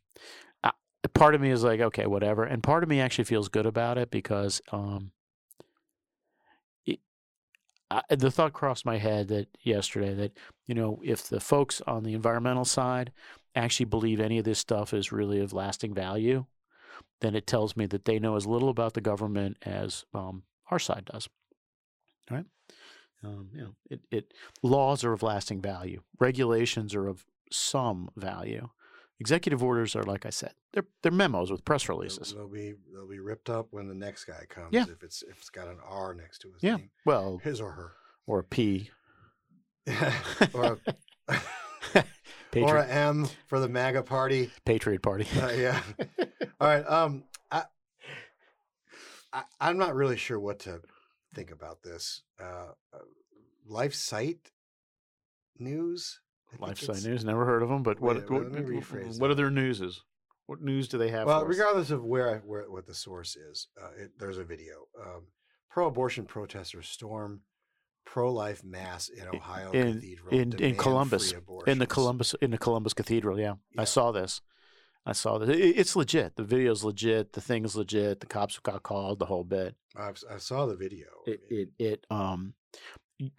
I, 0.63 0.71
part 1.15 1.33
of 1.33 1.41
me 1.41 1.49
is 1.49 1.63
like, 1.63 1.79
okay, 1.79 2.05
whatever, 2.05 2.43
and 2.43 2.61
part 2.61 2.83
of 2.83 2.89
me 2.89 2.99
actually 2.99 3.23
feels 3.23 3.49
good 3.49 3.65
about 3.65 3.97
it 3.97 4.11
because 4.11 4.61
um, 4.71 5.11
I, 7.91 8.01
the 8.09 8.31
thought 8.31 8.53
crossed 8.53 8.85
my 8.85 8.97
head 8.97 9.29
that 9.29 9.47
yesterday 9.63 10.13
that 10.13 10.37
you 10.67 10.75
know 10.75 10.99
if 11.03 11.27
the 11.27 11.39
folks 11.39 11.81
on 11.87 12.03
the 12.03 12.13
environmental 12.13 12.65
side 12.65 13.11
actually 13.55 13.85
believe 13.85 14.19
any 14.19 14.37
of 14.37 14.45
this 14.45 14.59
stuff 14.59 14.93
is 14.93 15.11
really 15.11 15.39
of 15.39 15.53
lasting 15.53 15.93
value, 15.93 16.45
then 17.21 17.35
it 17.35 17.47
tells 17.47 17.75
me 17.75 17.85
that 17.87 18.05
they 18.05 18.19
know 18.19 18.35
as 18.35 18.45
little 18.45 18.69
about 18.69 18.93
the 18.93 19.01
government 19.01 19.57
as 19.63 20.05
um, 20.13 20.43
our 20.69 20.79
side 20.79 21.05
does. 21.05 21.27
Right? 22.29 22.45
Um, 23.23 23.49
you 23.53 23.61
know, 23.61 23.75
it, 23.89 24.01
it 24.11 24.33
laws 24.61 25.03
are 25.03 25.13
of 25.13 25.23
lasting 25.23 25.61
value. 25.61 26.01
Regulations 26.19 26.95
are 26.95 27.07
of 27.07 27.25
some 27.51 28.09
value. 28.15 28.69
Executive 29.19 29.61
orders 29.61 29.95
are, 29.97 30.03
like 30.03 30.25
I 30.25 30.29
said, 30.29 30.53
they're 30.73 30.85
they're 31.03 31.11
memos 31.11 31.51
with 31.51 31.65
press 31.65 31.85
They'll, 31.87 31.97
releases. 31.97 32.33
they'll 32.33 32.47
be 32.47 32.73
they'll 32.93 33.07
be 33.07 33.19
ripped 33.19 33.49
up 33.49 33.67
when 33.71 33.87
the 33.87 33.93
next 33.95 34.25
guy 34.25 34.45
comes. 34.47 34.69
Yeah. 34.71 34.83
If 34.83 35.03
it's 35.03 35.23
if 35.23 35.37
it's 35.39 35.49
got 35.49 35.67
an 35.67 35.77
R 35.85 36.13
next 36.13 36.39
to 36.39 36.53
his 36.53 36.63
Yeah. 36.63 36.77
name, 36.77 36.89
Well, 37.05 37.39
his 37.43 37.59
or 37.59 37.71
her, 37.71 37.91
or 38.27 38.39
a 38.39 38.43
P. 38.43 38.89
or 40.53 40.79
a, 41.27 41.33
or 41.95 42.03
Patriot, 42.51 42.81
a 42.83 42.93
M 42.93 43.27
for 43.47 43.59
the 43.59 43.67
MAGA 43.69 44.03
party. 44.03 44.51
Patriot 44.65 45.01
Party. 45.01 45.27
Uh, 45.39 45.49
yeah. 45.51 45.81
All 46.61 46.67
right. 46.67 46.85
Um, 46.87 47.23
I, 47.51 47.63
I 49.33 49.43
I'm 49.59 49.77
not 49.77 49.95
really 49.95 50.17
sure 50.17 50.39
what 50.39 50.59
to 50.59 50.81
think 51.35 51.51
about 51.51 51.83
this. 51.83 52.21
Uh, 52.41 52.71
uh 52.93 52.99
Life 53.67 53.93
Site 53.93 54.51
News. 55.59 56.21
Lifesite 56.57 57.03
News. 57.03 57.23
Never 57.23 57.45
heard 57.45 57.61
of 57.61 57.69
them, 57.69 57.83
but 57.83 57.99
what 57.99 58.15
Wait, 58.17 58.29
what, 58.29 58.51
let 58.51 58.65
me 58.67 58.79
rephrase 58.79 59.19
what 59.19 59.29
are 59.29 59.35
their 59.35 59.51
newses? 59.51 60.01
What 60.47 60.61
news 60.61 60.87
do 60.87 60.97
they 60.97 61.09
have? 61.09 61.27
Well, 61.27 61.45
regardless 61.45 61.91
of 61.91 62.03
where, 62.03 62.35
I, 62.35 62.37
where 62.39 62.63
what 62.71 62.87
the 62.87 62.95
source 62.95 63.35
is, 63.35 63.67
uh, 63.79 63.89
it, 63.95 64.11
there's 64.17 64.39
a 64.39 64.43
video. 64.43 64.87
Um, 64.99 65.27
pro-abortion 65.69 66.25
protesters 66.25 66.87
storm 66.89 67.41
pro-life 68.03 68.63
mass 68.63 69.09
in 69.09 69.27
Ohio 69.27 69.71
in- 69.71 69.93
Cathedral 69.95 70.33
in- 70.33 70.53
in 70.59 70.75
Columbus, 70.75 71.33
in 71.67 71.77
the. 71.77 71.85
Columbus 71.85 72.33
in 72.41 72.49
the 72.49 72.57
Columbus 72.57 72.93
Cathedral. 72.95 73.39
Yeah, 73.39 73.55
Yeah. 73.75 73.81
I 73.81 73.83
saw 73.83 74.11
this. 74.11 74.41
I 75.05 75.11
saw 75.13 75.37
this. 75.37 75.49
It- 75.49 75.77
it's 75.77 75.95
legit. 75.95 76.35
The 76.35 76.43
video's 76.43 76.83
legit. 76.83 77.33
The 77.33 77.41
thing's 77.41 77.75
legit. 77.75 78.19
The 78.19 78.25
cops 78.25 78.57
got 78.57 78.81
called. 78.81 79.19
The 79.19 79.25
whole 79.27 79.43
bit. 79.43 79.75
I've, 79.95 80.17
I 80.31 80.37
saw 80.37 80.65
the 80.65 80.75
video. 80.75 81.07
It, 81.27 81.41
it 81.51 81.69
it 81.77 82.05
um 82.09 82.55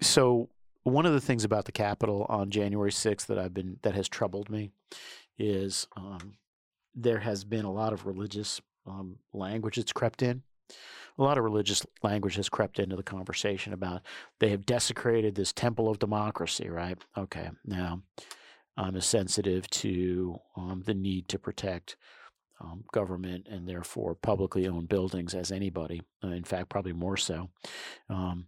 so 0.01 0.49
one 0.83 1.07
of 1.07 1.13
the 1.13 1.21
things 1.21 1.45
about 1.45 1.65
the 1.65 1.73
Capitol 1.73 2.27
on 2.29 2.51
January 2.51 2.91
6th 2.91 3.27
that 3.27 3.39
I've 3.39 3.55
been 3.55 3.79
that 3.83 3.95
has 3.95 4.09
troubled 4.09 4.51
me 4.51 4.71
is 5.39 5.87
um 5.97 6.35
there 6.95 7.21
has 7.21 7.45
been 7.45 7.65
a 7.65 7.73
lot 7.73 7.93
of 7.93 8.07
religious 8.07 8.61
um 8.87 9.17
language 9.33 9.77
that's 9.77 9.93
crept 9.93 10.23
in. 10.23 10.43
A 11.19 11.23
lot 11.23 11.39
of 11.39 11.45
religious 11.45 11.85
language 12.03 12.37
has 12.37 12.49
crept 12.49 12.79
into 12.79 12.97
the 12.97 13.03
conversation 13.03 13.73
about 13.73 14.03
they 14.39 14.51
have 14.51 14.65
desecrated 14.65 15.35
this 15.35 15.53
temple 15.53 15.89
of 15.91 15.99
democracy, 15.99 16.69
right? 16.69 16.97
Okay. 17.17 17.51
Now, 17.67 18.03
I'm 18.77 18.97
as 18.97 19.05
sensitive 19.05 19.69
to 19.71 20.39
um, 20.57 20.83
the 20.87 20.95
need 20.95 21.29
to 21.29 21.39
protect 21.39 21.97
um, 22.61 22.85
government 22.93 23.47
and 23.51 23.69
therefore 23.69 24.15
publicly 24.15 24.67
owned 24.69 24.89
buildings 24.89 25.35
as 25.35 25.51
anybody. 25.51 26.03
Uh, 26.23 26.29
in 26.29 26.45
fact, 26.45 26.69
probably 26.69 26.93
more 26.93 27.17
so. 27.17 27.51
Um, 28.09 28.47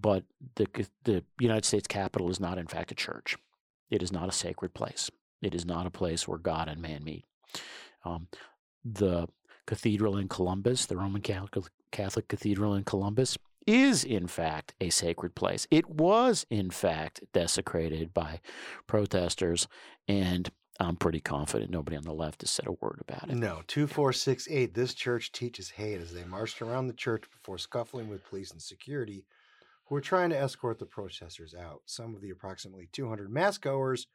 but 0.00 0.24
the 0.56 0.66
the 1.04 1.24
United 1.40 1.64
States 1.64 1.86
Capitol 1.86 2.30
is 2.30 2.40
not, 2.40 2.58
in 2.58 2.66
fact, 2.66 2.92
a 2.92 2.94
church. 2.94 3.36
It 3.90 4.02
is 4.02 4.12
not 4.12 4.28
a 4.28 4.32
sacred 4.32 4.74
place. 4.74 5.10
It 5.40 5.54
is 5.54 5.64
not 5.64 5.86
a 5.86 5.90
place 5.90 6.26
where 6.26 6.38
God 6.38 6.68
and 6.68 6.82
man 6.82 7.04
meet. 7.04 7.24
Um, 8.04 8.28
the 8.84 9.28
cathedral 9.66 10.16
in 10.16 10.28
Columbus, 10.28 10.86
the 10.86 10.96
Roman 10.96 11.22
Catholic, 11.22 11.66
Catholic 11.92 12.28
Cathedral 12.28 12.74
in 12.74 12.84
Columbus, 12.84 13.38
is 13.66 14.02
in 14.02 14.26
fact 14.26 14.74
a 14.80 14.90
sacred 14.90 15.34
place. 15.34 15.66
It 15.70 15.88
was 15.88 16.46
in 16.50 16.70
fact 16.70 17.22
desecrated 17.32 18.14
by 18.14 18.40
protesters, 18.86 19.68
and 20.06 20.50
I'm 20.80 20.96
pretty 20.96 21.20
confident 21.20 21.70
nobody 21.70 21.96
on 21.96 22.04
the 22.04 22.14
left 22.14 22.42
has 22.42 22.50
said 22.50 22.66
a 22.66 22.72
word 22.72 23.00
about 23.00 23.28
it. 23.28 23.36
No, 23.36 23.62
2468. 23.66 24.74
This 24.74 24.94
church 24.94 25.32
teaches 25.32 25.70
hate 25.70 26.00
as 26.00 26.14
they 26.14 26.24
marched 26.24 26.62
around 26.62 26.86
the 26.86 26.94
church 26.94 27.24
before 27.30 27.58
scuffling 27.58 28.08
with 28.08 28.24
police 28.24 28.52
and 28.52 28.62
security. 28.62 29.24
Were 29.90 30.00
trying 30.00 30.30
to 30.30 30.38
escort 30.38 30.78
the 30.78 30.86
protesters 30.86 31.54
out. 31.54 31.82
Some 31.86 32.14
of 32.14 32.20
the 32.20 32.30
approximately 32.30 32.88
200 32.92 33.30
mass 33.30 33.58
goers 33.58 34.06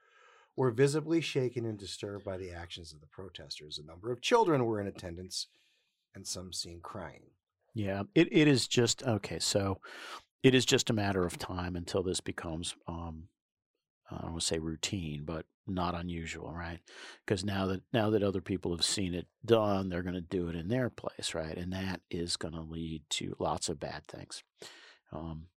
were 0.56 0.72
visibly 0.72 1.22
shaken 1.22 1.66
and 1.66 1.78
disturbed 1.78 2.24
by 2.24 2.38
the 2.38 2.52
actions 2.52 2.94
of 2.94 3.02
the 3.02 3.08
protesters. 3.08 3.80
A 3.80 3.86
number 3.86 4.12
of 4.12 4.22
children 4.22 4.66
were 4.66 4.80
in 4.80 4.88
attendance 4.88 5.48
and 6.14 6.28
some 6.28 6.54
seen 6.54 6.80
crying. 6.82 7.24
Yeah, 7.74 8.04
it, 8.14 8.28
it 8.32 8.48
is 8.48 8.68
just 8.68 9.04
okay. 9.04 9.40
So 9.40 9.80
it 10.44 10.54
is 10.54 10.66
just 10.66 10.90
a 10.90 10.94
matter 10.94 11.26
of 11.26 11.40
time 11.40 11.76
until 11.76 12.04
this 12.04 12.22
becomes, 12.22 12.76
um, 12.88 13.30
I 14.12 14.22
don't 14.22 14.32
want 14.32 14.42
to 14.42 14.46
say 14.48 14.60
routine, 14.60 15.24
but 15.26 15.46
not 15.66 15.96
unusual, 15.96 16.54
right? 16.54 16.80
Because 17.26 17.44
now 17.44 17.66
that 17.68 17.82
now 17.94 18.10
that 18.12 18.22
other 18.22 18.42
people 18.42 18.72
have 18.72 18.86
seen 18.86 19.14
it 19.14 19.28
done, 19.46 19.90
they're 19.90 20.04
going 20.04 20.14
to 20.14 20.22
do 20.22 20.50
it 20.50 20.56
in 20.56 20.68
their 20.68 20.90
place, 20.90 21.34
right? 21.34 21.58
And 21.58 21.74
that 21.74 22.02
is 22.12 22.38
going 22.38 22.54
to 22.54 22.62
lead 22.62 23.04
to 23.12 23.36
lots 23.40 23.70
of 23.70 23.80
bad 23.80 24.06
things. 24.08 24.44
Um, 25.12 25.48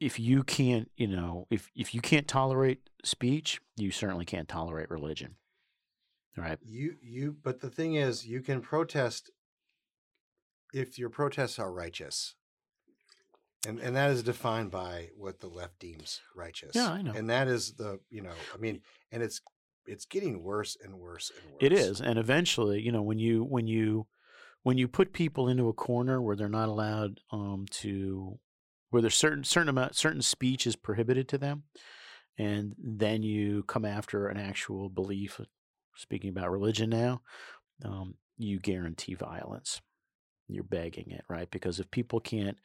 if 0.00 0.18
you 0.18 0.42
can't, 0.42 0.90
you 0.96 1.06
know, 1.06 1.46
if 1.50 1.70
if 1.74 1.94
you 1.94 2.00
can't 2.00 2.28
tolerate 2.28 2.88
speech, 3.04 3.60
you 3.76 3.90
certainly 3.90 4.24
can't 4.24 4.48
tolerate 4.48 4.90
religion. 4.90 5.36
Right. 6.36 6.58
You 6.64 6.96
you 7.02 7.36
but 7.42 7.60
the 7.60 7.70
thing 7.70 7.94
is 7.94 8.26
you 8.26 8.40
can 8.40 8.60
protest 8.60 9.30
if 10.72 10.98
your 10.98 11.10
protests 11.10 11.58
are 11.58 11.72
righteous. 11.72 12.34
And 13.66 13.78
and 13.78 13.94
that 13.94 14.10
is 14.10 14.22
defined 14.22 14.70
by 14.70 15.10
what 15.16 15.40
the 15.40 15.46
left 15.46 15.78
deems 15.78 16.20
righteous. 16.34 16.72
Yeah, 16.74 16.90
I 16.90 17.02
know. 17.02 17.12
And 17.12 17.30
that 17.30 17.46
is 17.46 17.74
the, 17.74 18.00
you 18.10 18.22
know, 18.22 18.32
I 18.52 18.58
mean, 18.58 18.80
and 19.12 19.22
it's 19.22 19.40
it's 19.86 20.04
getting 20.04 20.42
worse 20.42 20.76
and 20.82 20.98
worse 20.98 21.30
and 21.30 21.52
worse. 21.52 21.62
It 21.62 21.72
is, 21.72 22.00
and 22.00 22.18
eventually, 22.18 22.80
you 22.80 22.90
know, 22.90 23.02
when 23.02 23.18
you 23.18 23.44
when 23.44 23.68
you 23.68 24.06
when 24.62 24.78
you 24.78 24.88
put 24.88 25.12
people 25.12 25.48
into 25.48 25.68
a 25.68 25.72
corner 25.72 26.20
where 26.20 26.36
they're 26.36 26.48
not 26.48 26.68
allowed 26.68 27.20
um, 27.30 27.66
to, 27.70 28.38
where 28.92 29.00
there's 29.00 29.14
certain 29.14 29.42
certain 29.42 29.70
amount 29.70 29.96
certain 29.96 30.20
speech 30.20 30.66
is 30.66 30.76
prohibited 30.76 31.26
to 31.28 31.38
them, 31.38 31.64
and 32.38 32.74
then 32.78 33.22
you 33.22 33.62
come 33.64 33.86
after 33.86 34.28
an 34.28 34.36
actual 34.36 34.88
belief. 34.88 35.40
Speaking 35.94 36.30
about 36.30 36.50
religion 36.50 36.90
now, 36.90 37.20
um, 37.84 38.14
you 38.38 38.58
guarantee 38.58 39.14
violence. 39.14 39.80
You're 40.48 40.62
begging 40.62 41.10
it, 41.10 41.24
right? 41.28 41.50
Because 41.50 41.80
if 41.80 41.90
people 41.90 42.20
can't 42.20 42.58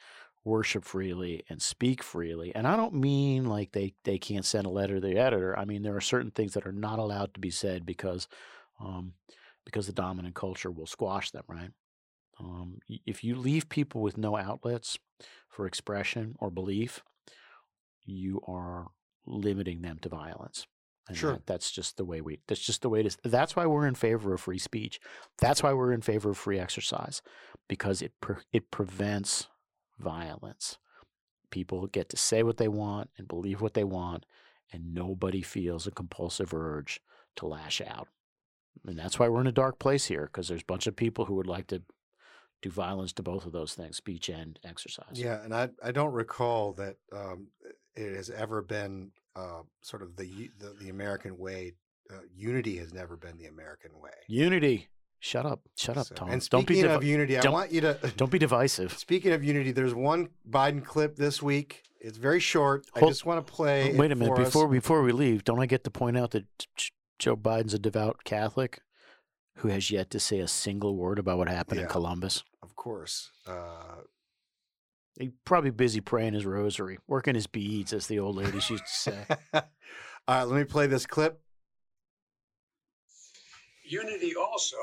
worship 0.43 0.83
freely 0.83 1.43
and 1.49 1.61
speak 1.61 2.03
freely, 2.03 2.53
and 2.53 2.67
I 2.67 2.75
don't 2.75 2.93
mean 2.93 3.45
like 3.45 3.71
they 3.71 3.93
they 4.03 4.17
can't 4.17 4.45
send 4.45 4.65
a 4.67 4.69
letter 4.69 4.95
to 4.95 5.01
the 5.01 5.17
editor. 5.17 5.57
I 5.57 5.63
mean 5.63 5.81
there 5.81 5.95
are 5.95 6.01
certain 6.01 6.31
things 6.31 6.53
that 6.53 6.67
are 6.67 6.73
not 6.73 6.99
allowed 6.99 7.33
to 7.35 7.39
be 7.39 7.51
said 7.51 7.85
because 7.85 8.27
um, 8.81 9.13
because 9.65 9.87
the 9.87 9.93
dominant 9.93 10.35
culture 10.35 10.71
will 10.71 10.85
squash 10.85 11.31
them, 11.31 11.43
right? 11.47 11.71
Um, 12.39 12.79
if 13.05 13.23
you 13.23 13.35
leave 13.35 13.69
people 13.69 14.01
with 14.01 14.17
no 14.17 14.37
outlets 14.37 14.97
for 15.49 15.65
expression 15.65 16.35
or 16.39 16.51
belief, 16.51 17.03
you 18.05 18.41
are 18.47 18.87
limiting 19.25 19.81
them 19.81 19.99
to 19.99 20.09
violence. 20.09 20.67
And 21.07 21.17
Sure. 21.17 21.33
that- 21.33 21.45
that's 21.45 21.71
just 21.71 21.95
the 21.97 22.03
way 22.05 22.19
we. 22.21 22.41
That's 22.47 22.61
just 22.65 22.81
the 22.81 22.89
way 22.89 22.99
it 22.99 23.05
is. 23.05 23.17
That's 23.23 23.55
why 23.55 23.65
we're 23.65 23.87
in 23.87 23.95
favor 23.95 24.33
of 24.33 24.41
free 24.41 24.57
speech. 24.57 24.99
That's 25.37 25.63
why 25.63 25.73
we're 25.73 25.93
in 25.93 26.01
favor 26.01 26.31
of 26.31 26.37
free 26.37 26.59
exercise, 26.59 27.21
because 27.69 28.01
it 28.01 28.19
pre- 28.19 28.43
it 28.51 28.71
prevents 28.71 29.47
violence. 29.97 30.77
People 31.49 31.87
get 31.87 32.09
to 32.09 32.17
say 32.17 32.43
what 32.43 32.57
they 32.57 32.67
want 32.67 33.09
and 33.17 33.25
believe 33.27 33.61
what 33.61 33.73
they 33.73 33.85
want, 33.85 34.25
and 34.73 34.93
nobody 34.93 35.41
feels 35.41 35.87
a 35.87 35.91
compulsive 35.91 36.53
urge 36.53 36.99
to 37.37 37.47
lash 37.47 37.79
out. 37.79 38.09
And 38.85 38.99
that's 38.99 39.17
why 39.17 39.29
we're 39.29 39.41
in 39.41 39.47
a 39.47 39.51
dark 39.53 39.79
place 39.79 40.05
here, 40.07 40.25
because 40.25 40.49
there's 40.49 40.61
a 40.61 40.65
bunch 40.65 40.87
of 40.87 40.95
people 40.97 41.25
who 41.25 41.35
would 41.35 41.47
like 41.47 41.67
to 41.67 41.83
do 42.61 42.69
violence 42.69 43.13
to 43.13 43.23
both 43.23 43.45
of 43.45 43.51
those 43.51 43.73
things, 43.73 43.97
speech 43.97 44.29
and 44.29 44.59
exercise. 44.63 45.13
Yeah, 45.13 45.43
and 45.43 45.53
I 45.53 45.69
I 45.83 45.91
don't 45.91 46.13
recall 46.13 46.73
that 46.73 46.95
um, 47.13 47.47
it 47.95 48.15
has 48.15 48.29
ever 48.29 48.61
been 48.61 49.11
uh, 49.35 49.61
sort 49.81 50.01
of 50.01 50.15
the 50.15 50.49
the, 50.59 50.75
the 50.79 50.89
American 50.89 51.37
way. 51.37 51.73
Uh, 52.09 52.19
unity 52.33 52.77
has 52.77 52.93
never 52.93 53.17
been 53.17 53.37
the 53.37 53.47
American 53.47 53.91
way. 53.99 54.11
Unity. 54.27 54.87
Shut 55.19 55.45
up. 55.45 55.61
Shut 55.75 55.97
up, 55.97 56.05
So- 56.05 56.15
Tom. 56.15 56.29
And 56.29 56.47
don't 56.49 56.61
speaking 56.61 56.83
be 56.83 56.87
divi- 56.87 56.93
of 56.95 57.03
unity, 57.03 57.37
I 57.37 57.49
want 57.49 57.71
you 57.71 57.81
to 57.81 57.97
don't 58.15 58.31
be 58.31 58.39
divisive. 58.39 58.93
Speaking 58.97 59.33
of 59.33 59.43
unity, 59.43 59.71
there's 59.71 59.93
one 59.95 60.29
Biden 60.49 60.85
clip 60.85 61.15
this 61.17 61.41
week. 61.41 61.83
It's 61.99 62.17
very 62.17 62.39
short. 62.39 62.85
I 62.95 63.01
just 63.01 63.25
want 63.25 63.45
to 63.45 63.51
play. 63.51 63.93
Wait 63.95 64.11
it 64.11 64.13
a 64.13 64.15
minute 64.15 64.35
for 64.35 64.41
us. 64.41 64.47
before 64.47 64.67
before 64.69 65.01
we 65.01 65.11
leave. 65.11 65.43
Don't 65.43 65.59
I 65.59 65.65
get 65.65 65.83
to 65.85 65.91
point 65.91 66.17
out 66.17 66.31
that 66.31 66.45
Joe 67.19 67.35
Biden's 67.35 67.73
a 67.73 67.79
devout 67.79 68.23
Catholic 68.23 68.79
who 69.57 69.69
has 69.69 69.91
yet 69.91 70.09
to 70.11 70.19
say 70.19 70.39
a 70.39 70.47
single 70.47 70.95
word 70.95 71.19
about 71.19 71.37
what 71.37 71.49
happened 71.49 71.81
in 71.81 71.87
Columbus? 71.87 72.43
Of 72.61 72.75
course. 72.75 73.31
Uh, 73.45 74.01
He's 75.19 75.31
probably 75.45 75.71
busy 75.71 75.99
praying 75.99 76.33
his 76.33 76.45
rosary, 76.45 76.99
working 77.07 77.33
his 77.33 77.47
beads, 77.47 77.91
as 77.91 78.05
the 78.07 78.19
old 78.19 78.35
ladies 78.35 78.69
used 78.69 78.85
to 78.85 78.91
say. 78.91 79.25
all 79.53 79.61
right, 80.27 80.43
let 80.43 80.57
me 80.57 80.63
play 80.63 80.85
this 80.85 81.07
clip. 81.07 81.41
Unity 83.83 84.35
also 84.35 84.77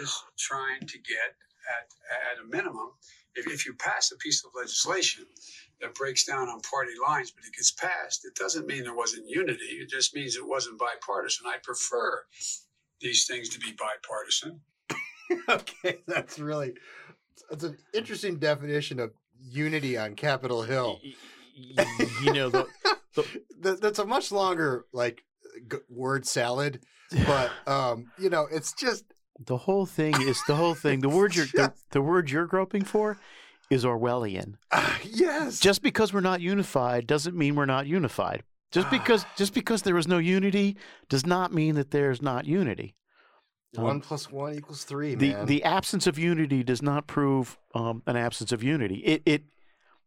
is 0.00 0.22
trying 0.36 0.80
to 0.80 0.98
get 0.98 1.34
at, 1.70 1.86
at 2.32 2.44
a 2.44 2.46
minimum, 2.46 2.90
if, 3.36 3.46
if 3.46 3.64
you 3.64 3.74
pass 3.74 4.12
a 4.12 4.16
piece 4.16 4.44
of 4.44 4.50
legislation 4.56 5.24
that 5.80 5.94
breaks 5.94 6.24
down 6.24 6.48
on 6.48 6.60
party 6.60 6.92
lines, 7.06 7.30
but 7.30 7.44
it 7.44 7.54
gets 7.54 7.70
passed, 7.70 8.24
it 8.24 8.34
doesn't 8.34 8.66
mean 8.66 8.82
there 8.82 8.94
wasn't 8.94 9.28
unity. 9.28 9.78
It 9.80 9.88
just 9.88 10.14
means 10.14 10.36
it 10.36 10.46
wasn't 10.46 10.78
bipartisan. 10.78 11.46
I 11.46 11.56
prefer 11.62 12.24
these 13.00 13.26
things 13.26 13.48
to 13.50 13.58
be 13.58 13.72
bipartisan. 13.78 14.60
okay, 15.48 15.98
that's 16.06 16.38
really 16.38 16.74
that's 17.48 17.64
an 17.64 17.78
interesting 17.94 18.36
definition 18.38 18.98
of 19.00 19.12
unity 19.40 19.96
on 19.96 20.14
Capitol 20.14 20.62
Hill. 20.62 21.00
Y- 21.04 21.14
y- 21.76 22.06
you 22.24 22.32
know, 22.32 22.48
the, 23.14 23.26
That- 23.60 23.80
that's 23.80 23.98
a 23.98 24.04
much 24.06 24.30
longer 24.32 24.86
like 24.92 25.22
g- 25.70 25.78
word 25.88 26.26
salad, 26.26 26.80
but 27.26 27.50
um, 27.66 28.10
you 28.18 28.30
know, 28.30 28.46
it's 28.50 28.72
just 28.72 29.04
the 29.44 29.56
whole 29.56 29.86
thing 29.86 30.14
is 30.22 30.40
the 30.46 30.56
whole 30.56 30.74
thing. 30.74 31.00
The 31.00 31.08
word 31.08 31.34
you're 31.36 31.46
the, 31.46 31.72
the 31.90 32.02
word 32.02 32.30
you're 32.30 32.46
groping 32.46 32.84
for 32.84 33.16
is 33.70 33.84
Orwellian. 33.84 34.54
uh, 34.72 34.94
yes. 35.04 35.60
Just 35.60 35.80
because 35.82 36.12
we're 36.12 36.20
not 36.20 36.40
unified 36.40 37.06
doesn't 37.06 37.36
mean 37.36 37.54
we're 37.54 37.66
not 37.66 37.86
unified. 37.86 38.42
Just 38.72 38.90
because 38.90 39.26
just 39.36 39.52
because 39.52 39.82
there 39.82 39.96
is 39.96 40.06
no 40.06 40.18
unity 40.18 40.76
does 41.08 41.26
not 41.26 41.52
mean 41.52 41.74
that 41.74 41.90
there's 41.90 42.22
not 42.22 42.46
unity. 42.46 42.94
one 43.74 43.96
um, 43.96 44.00
plus 44.00 44.30
one 44.30 44.54
equals 44.54 44.84
three, 44.84 45.16
the 45.16 45.32
man. 45.32 45.46
the 45.46 45.64
absence 45.64 46.06
of 46.06 46.18
unity 46.18 46.62
does 46.62 46.80
not 46.80 47.08
prove 47.08 47.58
um, 47.74 48.02
an 48.06 48.16
absence 48.16 48.52
of 48.52 48.62
unity. 48.62 48.96
It 48.98 49.22
it 49.26 49.42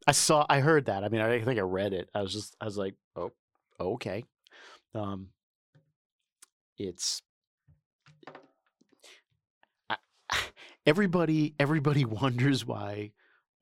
I 0.08 0.14
saw 0.14 0.46
I 0.50 0.62
heard 0.62 0.86
that. 0.86 1.04
I 1.04 1.10
mean, 1.10 1.22
I 1.22 1.42
think 1.42 1.60
I 1.60 1.64
read 1.64 1.94
it. 1.94 2.10
I 2.16 2.22
was 2.22 2.32
just 2.32 2.56
I 2.62 2.66
was 2.66 2.78
like, 2.78 2.96
oh, 3.18 3.32
okay. 3.80 4.24
Um, 4.96 5.30
it's 6.78 7.22
I, 9.90 9.98
everybody 10.86 11.54
everybody 11.60 12.06
wonders 12.06 12.66
why 12.66 13.12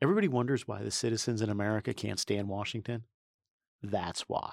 everybody 0.02 0.28
wonders 0.28 0.68
why 0.68 0.84
the 0.84 0.92
citizens 0.92 1.42
in 1.42 1.50
America 1.50 1.94
can't 1.94 2.20
stand 2.20 2.48
Washington. 2.50 3.04
That's 3.84 4.22
why, 4.28 4.52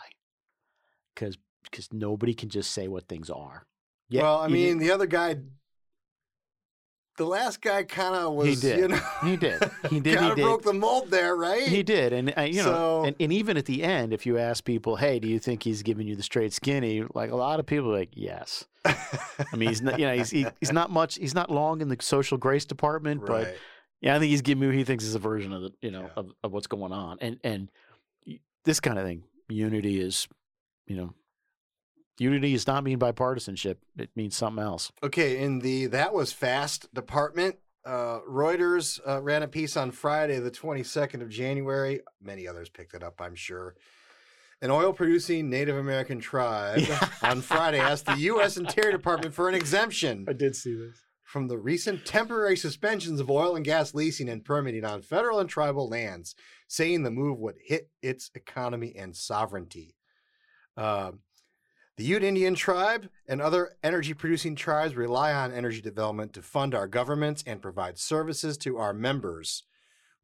because 1.18 1.36
because 1.64 1.92
nobody 1.92 2.34
can 2.34 2.48
just 2.48 2.70
say 2.70 2.88
what 2.88 3.08
things 3.08 3.28
are. 3.30 3.66
Yeah, 4.08 4.22
well, 4.22 4.38
I 4.38 4.46
you 4.46 4.54
need- 4.54 4.64
mean, 4.68 4.78
the 4.78 4.90
other 4.92 5.06
guy, 5.06 5.36
the 7.16 7.24
last 7.26 7.60
guy, 7.60 7.82
kind 7.82 8.14
of 8.14 8.32
was. 8.34 8.46
He 8.48 8.54
did. 8.54 8.78
You 8.78 8.88
know, 8.88 9.00
He 9.24 9.36
did. 9.36 9.60
He 9.90 10.00
did. 10.00 10.10
He 10.12 10.16
kind 10.16 10.30
of 10.30 10.36
did. 10.36 10.42
broke 10.42 10.62
the 10.62 10.72
mold 10.72 11.10
there, 11.10 11.34
right? 11.34 11.66
He 11.66 11.82
did, 11.82 12.12
and 12.12 12.32
uh, 12.38 12.42
you 12.42 12.62
know, 12.62 13.04
and, 13.04 13.16
and 13.18 13.32
even 13.32 13.56
at 13.56 13.64
the 13.66 13.82
end, 13.82 14.12
if 14.12 14.24
you 14.24 14.38
ask 14.38 14.64
people, 14.64 14.96
"Hey, 14.96 15.18
do 15.18 15.26
you 15.28 15.38
think 15.40 15.62
he's 15.64 15.82
giving 15.82 16.06
you 16.06 16.14
the 16.14 16.22
straight 16.22 16.52
skinny?" 16.52 17.02
Like 17.14 17.30
a 17.32 17.36
lot 17.36 17.58
of 17.58 17.66
people, 17.66 17.90
are 17.94 17.98
like, 17.98 18.10
yes. 18.12 18.64
I 18.84 19.56
mean, 19.56 19.68
he's 19.68 19.82
not, 19.82 19.98
you 19.98 20.06
know, 20.06 20.14
he's 20.14 20.30
he, 20.30 20.46
he's 20.60 20.72
not 20.72 20.90
much. 20.90 21.16
He's 21.16 21.34
not 21.34 21.50
long 21.50 21.80
in 21.80 21.88
the 21.88 21.96
social 22.00 22.38
grace 22.38 22.64
department, 22.64 23.26
but 23.26 23.56
yeah, 24.00 24.14
I 24.14 24.18
think 24.20 24.30
he's 24.30 24.42
giving 24.42 24.60
me 24.60 24.66
what 24.68 24.76
he 24.76 24.84
thinks 24.84 25.04
is 25.04 25.14
a 25.16 25.18
version 25.18 25.52
of 25.52 25.62
the, 25.62 25.72
you 25.82 25.90
know, 25.90 26.02
Yeah. 26.02 26.08
of, 26.16 26.32
of 26.44 26.52
what's 26.52 26.68
going 26.68 26.92
on, 26.92 27.18
and 27.20 27.38
and 27.42 27.68
this 28.64 28.78
kind 28.80 28.98
of 28.98 29.04
thing. 29.04 29.24
Unity 29.50 29.98
is, 30.00 30.28
you 30.88 30.96
know, 30.96 31.14
unity 32.18 32.54
is 32.54 32.66
not 32.66 32.82
mean 32.82 32.98
bipartisanship. 32.98 33.76
It 33.96 34.10
means 34.16 34.36
something 34.36 34.62
else. 34.62 34.90
Okay, 35.02 35.38
in 35.38 35.60
the 35.60 35.86
that 35.86 36.12
was 36.12 36.32
fast 36.32 36.92
department, 36.92 37.56
uh, 37.84 38.20
Reuters 38.28 39.00
uh, 39.06 39.22
ran 39.22 39.42
a 39.42 39.48
piece 39.48 39.76
on 39.76 39.92
Friday, 39.92 40.38
the 40.40 40.50
22nd 40.50 41.22
of 41.22 41.28
January. 41.28 42.00
Many 42.20 42.48
others 42.48 42.68
picked 42.68 42.94
it 42.94 43.02
up, 43.02 43.20
I'm 43.20 43.34
sure. 43.34 43.76
An 44.60 44.70
oil 44.70 44.92
producing 44.92 45.48
Native 45.48 45.76
American 45.76 46.18
tribe 46.18 46.82
on 47.22 47.40
Friday 47.42 47.78
asked 47.78 48.06
the 48.06 48.16
U.S. 48.16 48.56
Interior 48.56 48.90
Department 48.90 49.32
for 49.32 49.48
an 49.48 49.54
exemption 49.54 50.26
I 50.28 50.32
did 50.32 50.56
see 50.56 50.74
this. 50.74 50.96
from 51.22 51.46
the 51.46 51.56
recent 51.56 52.04
temporary 52.04 52.56
suspensions 52.56 53.20
of 53.20 53.30
oil 53.30 53.54
and 53.54 53.64
gas 53.64 53.94
leasing 53.94 54.28
and 54.28 54.44
permitting 54.44 54.84
on 54.84 55.02
federal 55.02 55.38
and 55.38 55.48
tribal 55.48 55.88
lands, 55.88 56.34
saying 56.66 57.04
the 57.04 57.10
move 57.12 57.38
would 57.38 57.54
hit 57.64 57.90
its 58.02 58.32
economy 58.34 58.96
and 58.96 59.14
sovereignty. 59.14 59.94
Um, 60.78 61.20
the 61.96 62.04
Ute 62.04 62.22
Indian 62.22 62.54
tribe 62.54 63.08
and 63.26 63.42
other 63.42 63.72
energy 63.82 64.14
producing 64.14 64.54
tribes 64.54 64.94
rely 64.94 65.32
on 65.32 65.52
energy 65.52 65.80
development 65.80 66.32
to 66.34 66.42
fund 66.42 66.72
our 66.72 66.86
governments 66.86 67.42
and 67.44 67.60
provide 67.60 67.98
services 67.98 68.56
to 68.58 68.78
our 68.78 68.94
members. 68.94 69.64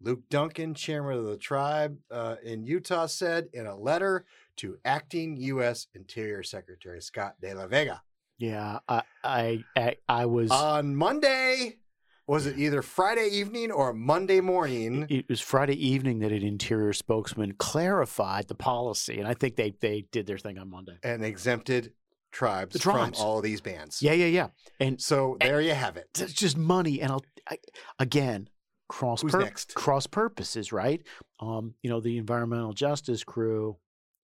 Luke 0.00 0.22
Duncan, 0.30 0.74
chairman 0.74 1.18
of 1.18 1.24
the 1.24 1.36
tribe 1.36 1.98
uh, 2.12 2.36
in 2.44 2.64
Utah, 2.64 3.06
said 3.06 3.48
in 3.52 3.66
a 3.66 3.76
letter 3.76 4.24
to 4.58 4.78
acting 4.84 5.36
U.S. 5.36 5.88
Interior 5.94 6.44
Secretary 6.44 7.02
Scott 7.02 7.34
De 7.40 7.52
La 7.52 7.66
Vega. 7.66 8.02
Yeah, 8.38 8.78
I, 8.88 9.02
I, 9.24 9.64
I, 9.76 9.96
I 10.08 10.26
was. 10.26 10.52
On 10.52 10.94
Monday, 10.94 11.78
was 12.26 12.46
it 12.46 12.58
either 12.58 12.80
Friday 12.82 13.28
evening 13.32 13.70
or 13.70 13.92
Monday 13.92 14.40
morning? 14.40 15.06
it 15.10 15.28
was 15.28 15.40
Friday 15.40 15.74
evening 15.86 16.20
that 16.20 16.32
an 16.32 16.42
interior 16.42 16.92
spokesman 16.92 17.52
clarified 17.58 18.48
the 18.48 18.54
policy, 18.54 19.18
and 19.18 19.28
I 19.28 19.34
think 19.34 19.56
they 19.56 19.74
they 19.80 20.06
did 20.12 20.26
their 20.26 20.38
thing 20.38 20.58
on 20.58 20.70
Monday. 20.70 20.98
And 21.02 21.24
exempted 21.24 21.92
tribes, 22.32 22.72
The 22.72 22.78
tribes. 22.78 23.18
from 23.18 23.26
all 23.26 23.40
these 23.40 23.60
bans. 23.60 24.02
Yeah, 24.02 24.12
yeah, 24.12 24.26
yeah. 24.26 24.48
And 24.80 25.00
So 25.00 25.36
there 25.40 25.60
you 25.60 25.74
have 25.74 25.96
it. 25.96 26.08
it's 26.18 26.32
just 26.32 26.56
money, 26.56 27.00
and 27.00 27.12
I'll 27.12 27.24
I, 27.48 27.58
again 27.98 28.48
cross 28.88 29.22
pur- 29.22 29.50
cross 29.74 30.06
purposes, 30.06 30.72
right? 30.72 31.02
Um, 31.40 31.74
you 31.82 31.88
know, 31.90 32.00
the 32.00 32.18
environmental 32.18 32.72
justice 32.72 33.24
crew, 33.24 33.76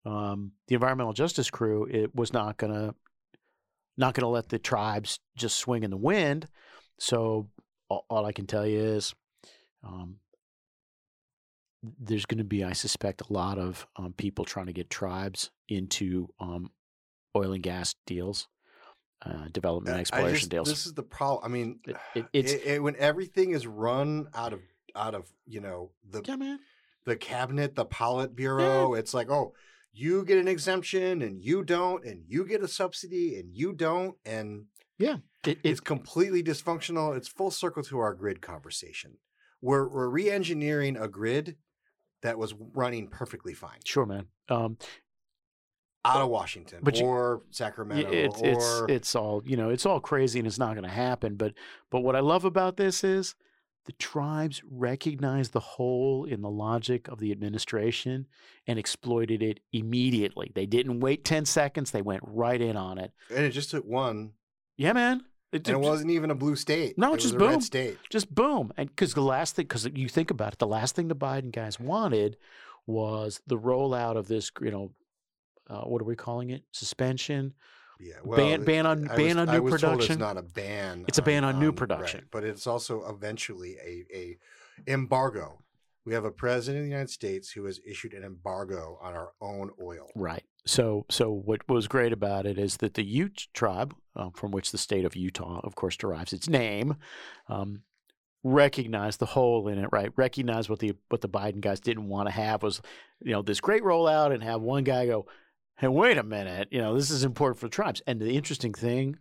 um, 0.05 0.53
the 0.68 0.74
environmental 0.74 1.12
justice 1.12 1.51
crew, 1.51 1.86
it 1.90 2.14
was 2.14 2.32
not 2.32 2.57
gonna 2.57 2.94
not 3.96 4.14
gonna 4.14 4.28
let 4.30 4.48
the 4.48 4.59
tribes 4.59 5.18
just 5.36 5.57
swing 5.59 5.82
in 5.82 5.90
the 5.90 5.96
wind. 5.96 6.46
So 6.98 7.48
all, 7.91 8.07
all 8.09 8.24
I 8.24 8.32
can 8.32 8.47
tell 8.47 8.66
you 8.66 8.78
is, 8.80 9.14
um, 9.84 10.16
there's 11.99 12.26
going 12.26 12.38
to 12.38 12.45
be, 12.45 12.62
I 12.64 12.72
suspect, 12.72 13.22
a 13.28 13.32
lot 13.32 13.59
of 13.59 13.86
um, 13.97 14.12
people 14.12 14.45
trying 14.45 14.66
to 14.66 14.72
get 14.72 14.91
tribes 14.91 15.51
into 15.68 16.28
um, 16.38 16.70
oil 17.36 17.53
and 17.53 17.62
gas 17.62 17.95
deals, 18.07 18.49
uh, 19.24 19.47
development 19.53 19.95
I- 19.97 19.99
I 19.99 20.01
exploration 20.01 20.38
just- 20.41 20.51
deals. 20.51 20.68
This 20.68 20.86
is 20.86 20.95
the 20.95 21.03
problem. 21.03 21.45
I 21.45 21.49
mean, 21.49 21.80
It- 21.86 21.97
it- 22.14 22.26
it's- 22.32 22.61
it- 22.64 22.82
when 22.82 22.97
everything 22.97 23.51
is 23.53 23.66
run 23.66 24.28
out 24.34 24.53
of 24.53 24.61
out 24.97 25.14
of 25.14 25.32
you 25.47 25.61
know 25.61 25.93
the 26.05 26.20
yeah, 26.26 26.57
the 27.05 27.14
cabinet, 27.16 27.76
the 27.76 27.86
Politburo, 27.86 28.99
it's 28.99 29.14
like, 29.14 29.30
oh, 29.30 29.55
you 29.93 30.24
get 30.24 30.36
an 30.38 30.49
exemption 30.49 31.22
and 31.22 31.41
you 31.41 31.62
don't, 31.64 32.05
and 32.05 32.24
you 32.26 32.45
get 32.45 32.61
a 32.62 32.68
subsidy 32.68 33.38
and 33.38 33.55
you 33.55 33.72
don't, 33.72 34.16
and 34.24 34.66
It, 35.45 35.51
it, 35.51 35.59
it's 35.62 35.80
completely 35.80 36.43
dysfunctional. 36.43 37.16
It's 37.16 37.28
full 37.28 37.51
circle 37.51 37.82
to 37.84 37.99
our 37.99 38.14
grid 38.14 38.41
conversation. 38.43 39.18
We're 39.62 39.88
we're 39.88 40.09
re-engineering 40.09 40.97
a 40.97 41.09
grid 41.09 41.57
that 42.22 42.38
was 42.38 42.55
running 42.74 43.09
perfectly 43.09 43.55
fine 43.55 43.78
sure, 43.84 44.05
man. 44.07 44.26
Um, 44.49 44.76
out 46.05 46.22
of 46.22 46.28
Washington 46.28 46.80
But 46.82 46.99
you- 46.99 47.07
or 47.07 47.43
Sacramento 47.51 48.11
it's 48.11 48.41
or 48.41 48.49
it's 48.49 48.82
it's 48.88 49.14
all 49.14 49.43
you 49.45 49.57
know. 49.57 49.68
It's 49.70 49.84
all 49.86 50.01
crazy, 50.01 50.38
and 50.38 50.47
it's 50.47 50.59
not 50.59 50.74
going 50.74 50.84
to 50.84 50.91
happen. 50.91 51.36
But 51.36 51.55
but 51.91 52.01
what 52.01 52.16
I 52.16 52.20
love 52.20 52.45
about 52.45 52.76
this 52.78 53.05
is 53.05 53.34
the 53.86 53.93
tribes 53.93 54.62
recognized 54.70 55.53
the 55.53 55.61
hole 55.61 56.24
in 56.24 56.43
the 56.43 56.51
logic 56.51 57.09
of 57.09 57.18
the 57.18 57.32
administration 57.32 58.26
and 58.66 58.78
exploited 58.78 59.43
it 59.43 59.61
immediately. 59.72 60.53
They 60.55 60.66
didn't 60.66 61.01
wait 61.01 61.24
ten 61.24 61.45
seconds. 61.45 61.91
They 61.91 62.03
went 62.03 62.22
right 62.26 62.61
in 62.61 62.76
on 62.76 62.99
it. 62.99 63.12
and 63.34 63.45
it 63.45 63.51
just 63.51 63.70
took 63.70 63.84
one, 63.84 64.32
Yeah, 64.76 64.93
man. 64.95 65.22
It, 65.53 65.66
and 65.68 65.76
it 65.76 65.80
wasn't 65.80 66.11
even 66.11 66.30
a 66.30 66.34
blue 66.34 66.55
state. 66.57 66.96
No, 66.96 67.09
it 67.09 67.14
was 67.16 67.22
just 67.22 67.34
a 67.34 67.38
boom. 67.38 67.48
red 67.51 67.62
state. 67.62 67.98
just 68.09 68.32
boom 68.34 68.72
and 68.76 68.88
because 68.88 69.14
the 69.14 69.22
last 69.22 69.57
thing 69.57 69.64
because 69.64 69.88
you 69.94 70.09
think 70.09 70.30
about 70.30 70.53
it 70.53 70.59
the 70.61 70.66
last 70.66 70.94
thing 70.94 71.09
the 71.09 71.16
biden 71.16 71.51
guys 71.53 71.80
wanted 71.80 72.36
was 72.86 73.40
the 73.46 73.59
rollout 73.59 74.16
of 74.16 74.28
this 74.28 74.51
you 74.61 74.70
know 74.70 74.92
uh, 75.68 75.82
what 75.82 76.01
are 76.03 76.05
we 76.05 76.14
calling 76.16 76.51
it 76.51 76.62
suspension 76.72 77.53
Yeah, 78.01 78.14
ban 78.24 78.61
it- 78.62 78.64
ban 78.66 78.86
on 78.86 79.09
I 79.09 79.16
ban 79.16 79.26
was, 79.26 79.36
on 79.36 79.48
I 79.48 79.53
new 79.57 79.62
was 79.62 79.80
told 79.80 79.92
production 79.92 80.12
it's 80.14 80.20
not 80.20 80.36
a 80.36 80.42
ban. 80.42 81.05
It's 81.09 81.18
a 81.18 81.22
ban 81.22 81.44
on 81.44 81.59
new 81.59 81.68
right, 81.68 81.76
production. 81.76 82.26
but 82.30 82.44
it's 82.44 82.66
also 82.66 83.05
eventually 83.09 83.76
a 83.84 84.05
a 84.16 84.38
embargo. 84.90 85.62
We 86.07 86.14
have 86.14 86.24
a 86.24 86.30
president 86.30 86.78
of 86.80 86.84
the 86.86 86.90
United 86.90 87.11
States 87.11 87.51
who 87.51 87.64
has 87.66 87.78
issued 87.86 88.14
an 88.14 88.24
embargo 88.24 88.98
on 89.03 89.12
our 89.14 89.32
own 89.40 89.70
oil. 89.80 90.09
right 90.16 90.44
so 90.66 91.06
so 91.11 91.30
what 91.30 91.66
was 91.68 91.88
great 91.88 92.12
about 92.12 92.46
it 92.46 92.58
is 92.58 92.78
that 92.78 92.94
the 92.94 93.04
ute 93.04 93.48
tribe 93.54 93.94
uh, 94.16 94.30
from 94.34 94.50
which 94.50 94.72
the 94.72 94.78
state 94.78 95.04
of 95.04 95.16
utah 95.16 95.61
of 95.64 95.74
course 95.74 95.96
derives 95.96 96.32
its 96.32 96.48
name 96.48 96.96
um, 97.48 97.82
recognized 98.42 99.18
the 99.18 99.26
hole 99.26 99.68
in 99.68 99.78
it 99.78 99.88
right? 99.92 100.12
Recognized 100.16 100.68
what 100.68 100.78
the 100.78 100.94
what 101.08 101.20
the 101.20 101.28
biden 101.28 101.61
guys 101.61 101.80
didn't 101.80 102.08
want 102.08 102.28
to 102.28 102.34
have 102.34 102.62
was 102.62 102.80
you 103.20 103.32
know 103.32 103.42
this 103.42 103.61
great 103.61 103.82
rollout 103.82 104.32
and 104.32 104.42
have 104.42 104.62
one 104.62 104.84
guy 104.84 105.06
go 105.06 105.26
hey 105.78 105.88
wait 105.88 106.18
a 106.18 106.22
minute 106.22 106.68
you 106.70 106.78
know 106.78 106.94
this 106.94 107.11
is 107.11 107.24
important 107.24 107.58
for 107.58 107.68
tribes. 107.68 108.02
And 108.06 108.20
the 108.20 108.36
interesting 108.36 108.72
thing 108.72 109.18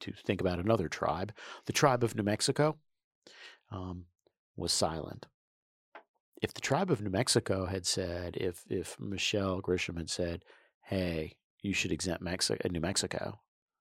to 0.00 0.12
think 0.12 0.40
about 0.40 0.58
another 0.58 0.88
tribe 0.88 1.32
the 1.66 1.72
tribe 1.72 2.04
of 2.04 2.14
new 2.14 2.22
mexico 2.22 2.76
um, 3.70 4.04
was 4.56 4.72
silent 4.72 5.26
if 6.42 6.54
the 6.54 6.60
tribe 6.60 6.90
of 6.90 7.00
new 7.00 7.10
mexico 7.10 7.66
had 7.66 7.86
said 7.86 8.36
if 8.36 8.64
if 8.68 8.98
michelle 9.00 9.60
grisham 9.60 9.96
had 9.96 10.10
said 10.10 10.44
hey 10.84 11.34
you 11.60 11.74
should 11.74 11.90
exempt 11.92 12.22
Mexico, 12.22 12.68
new 12.68 12.80
mexico 12.80 13.38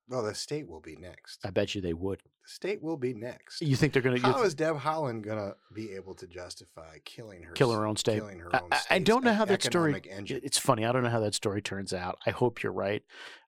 No, 0.09 0.21
the 0.21 0.33
state 0.33 0.67
will 0.69 0.79
be 0.79 0.95
next. 0.95 1.39
i 1.45 1.49
bet 1.49 1.75
you 1.75 1.81
they 1.81 1.93
would 1.93 2.19
The 2.43 2.49
state 2.49 2.81
will 2.81 2.97
be 2.97 3.13
next. 3.13 3.61
you 3.61 3.75
think 3.75 3.93
they're 3.93 4.01
going 4.01 4.19
to 4.21 4.25
How 4.27 4.43
is 4.43 4.53
Deb 4.55 4.77
Haaland 4.77 5.23
gonna 5.23 5.53
be 5.73 5.91
able 5.93 6.13
to 6.15 6.27
justify 6.27 6.97
killing 7.05 7.43
her 7.43 7.51
kill 7.53 7.71
her 7.71 7.85
own 7.85 7.95
state 7.97 8.19
Killing 8.19 8.39
her 8.39 8.55
I- 8.55 8.59
own 8.59 8.69
I, 8.71 8.81
I 8.91 8.99
don't 8.99 9.23
know 9.23 9.33
how 9.33 9.45
that 9.45 9.61
story 9.63 10.01
engine. 10.09 10.39
it's 10.43 10.57
funny 10.57 10.85
i 10.85 10.91
don't 10.91 11.03
know 11.03 11.09
how 11.09 11.19
that 11.19 11.35
story 11.35 11.61
turns 11.61 11.93
out 11.93 12.17
i 12.25 12.31
hope 12.31 12.63
you're 12.63 12.71
right 12.71 13.03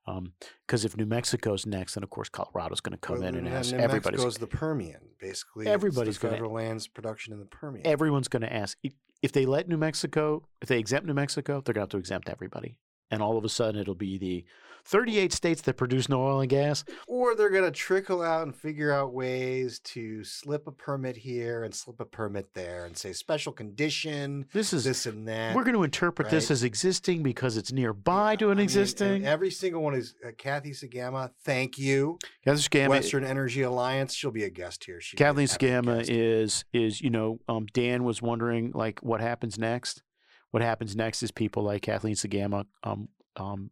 um, 0.08 0.34
because 0.66 0.86
if 0.86 0.98
new 0.98 1.06
mexico's 1.06 1.66
next 1.66 1.94
then 1.96 2.04
of 2.04 2.10
course 2.10 2.30
colorado's 2.30 2.82
going 2.82 2.92
to 2.94 2.98
come 2.98 3.20
Well, 3.20 3.28
in 3.28 3.36
and 3.36 3.48
ask 3.48 3.72
New 3.72 3.78
everybody's 3.78 4.20
Mexico's 4.20 4.38
the 4.38 4.48
Permian, 4.48 5.02
basically. 5.20 5.68
Everybody's 5.68 6.18
gonna- 6.18 6.34
federal 6.34 6.54
lands 6.54 6.88
production 6.88 7.32
in 7.34 7.40
the 7.40 7.46
Permian. 7.46 7.86
everyone's 7.86 8.28
going 8.28 8.42
to 8.42 8.52
ask 8.52 8.78
if- 8.84 8.94
if 9.22 9.34
they 9.34 9.46
let 9.46 9.68
New 9.68 9.78
Mexico, 9.78 10.48
if 10.62 10.70
they 10.70 10.80
exempt 10.80 11.06
New 11.06 11.14
Mexico, 11.14 11.62
they're 11.62 11.74
going 11.74 11.82
to 11.82 11.82
have 11.82 11.90
to 11.90 11.98
exempt 11.98 12.30
everybody. 12.30 12.78
And 13.12 13.22
all 13.22 13.38
of 13.38 13.44
a 13.46 13.50
sudden, 13.50 13.80
it'll 13.82 13.96
be 13.96 14.18
the 14.18 14.46
38 14.86 15.34
states 15.34 15.62
that 15.64 15.76
produce 15.76 16.08
no 16.10 16.24
oil 16.26 16.40
and 16.40 16.50
gas. 16.50 16.84
or 17.08 17.36
they're 17.36 17.50
going 17.50 17.66
to 17.66 17.70
trickle 17.72 18.22
out 18.24 18.44
and 18.44 18.56
figure 18.56 18.92
out 18.94 19.14
ways 19.14 19.80
to 19.80 20.24
slip 20.24 20.66
a 20.68 20.72
permit 20.72 21.18
here 21.18 21.64
and 21.64 21.76
slip 21.76 22.00
a 22.00 22.06
permit 22.06 22.54
there 22.54 22.86
and 22.86 22.98
say 22.98 23.12
special 23.14 23.52
condition, 23.52 24.46
This 24.54 24.74
is 24.74 24.86
this 24.86 25.06
and 25.06 25.28
that. 25.28 25.56
we're 25.56 25.64
going 25.66 25.76
to 25.76 25.84
interpret 25.84 26.30
this 26.30 26.50
as 26.50 26.64
existing 26.64 27.24
because 27.24 27.58
it's 27.58 27.72
nearby 27.72 28.36
to 28.38 28.48
I 28.48 28.52
an 28.54 28.58
mean, 28.58 28.64
existing. 28.64 29.26
every 29.26 29.52
single 29.52 29.82
one 29.84 29.94
is 29.96 30.16
uh, 30.26 30.32
Kathy 30.38 30.72
Sgamma. 30.72 31.32
Thank 31.44 31.78
you, 31.78 32.18
Kathy 32.46 32.62
Sgamma. 32.62 32.90
Western 32.90 33.26
Energy 33.26 33.62
Alliance. 33.62 34.14
She'll 34.14 34.32
be 34.32 34.46
a 34.46 34.50
guest 34.50 34.86
here. 34.86 35.02
She'd 35.02 35.18
be 35.18 35.24
a 35.24 35.28
Kathleen 35.28 35.48
happy 35.48 36.06
is 36.20 36.64
is 36.74 37.02
you 37.02 37.10
know 37.10 37.40
um, 37.48 37.68
Dan 37.74 38.06
was 38.06 38.22
wondering 38.22 38.72
like 38.74 39.02
what 39.04 39.20
happens 39.22 39.60
next. 39.60 40.04
What 40.52 40.64
happens 40.64 40.96
next 40.96 41.22
is 41.24 41.32
people 41.32 41.64
like 41.64 41.84
Kathleen 41.84 42.16
Sgamma 42.16 42.66
um, 42.84 43.10
um, 43.36 43.72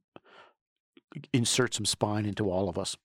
insert 1.34 1.74
some 1.74 1.86
spine 1.86 2.26
into 2.26 2.52
all 2.52 2.70
of 2.70 2.78
us, 2.78 2.96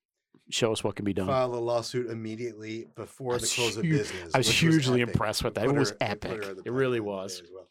show 0.51 0.73
us 0.73 0.85
what 0.85 0.97
can 0.97 1.05
be 1.05 1.13
done. 1.15 1.27
File 1.27 1.55
a 1.55 1.57
lawsuit 1.57 2.11
immediately 2.11 2.87
before 2.97 3.35
the 3.37 3.43
was 3.43 3.55
close 3.55 3.77
of 3.77 3.85
hu- 3.85 3.91
business. 3.97 4.35
I 4.35 4.39
was 4.39 4.49
hugely 4.51 5.01
epic. 5.03 5.15
impressed 5.15 5.45
with 5.45 5.55
that. 5.55 5.65
It 5.65 5.75
was 5.75 5.91
her- 5.91 5.97
we 6.01 6.07
put 6.15 6.31
her 6.31 6.43
epic. 6.43 6.59
It 6.67 6.73
really 6.73 7.01
was. 7.01 7.43
well. 7.53 7.67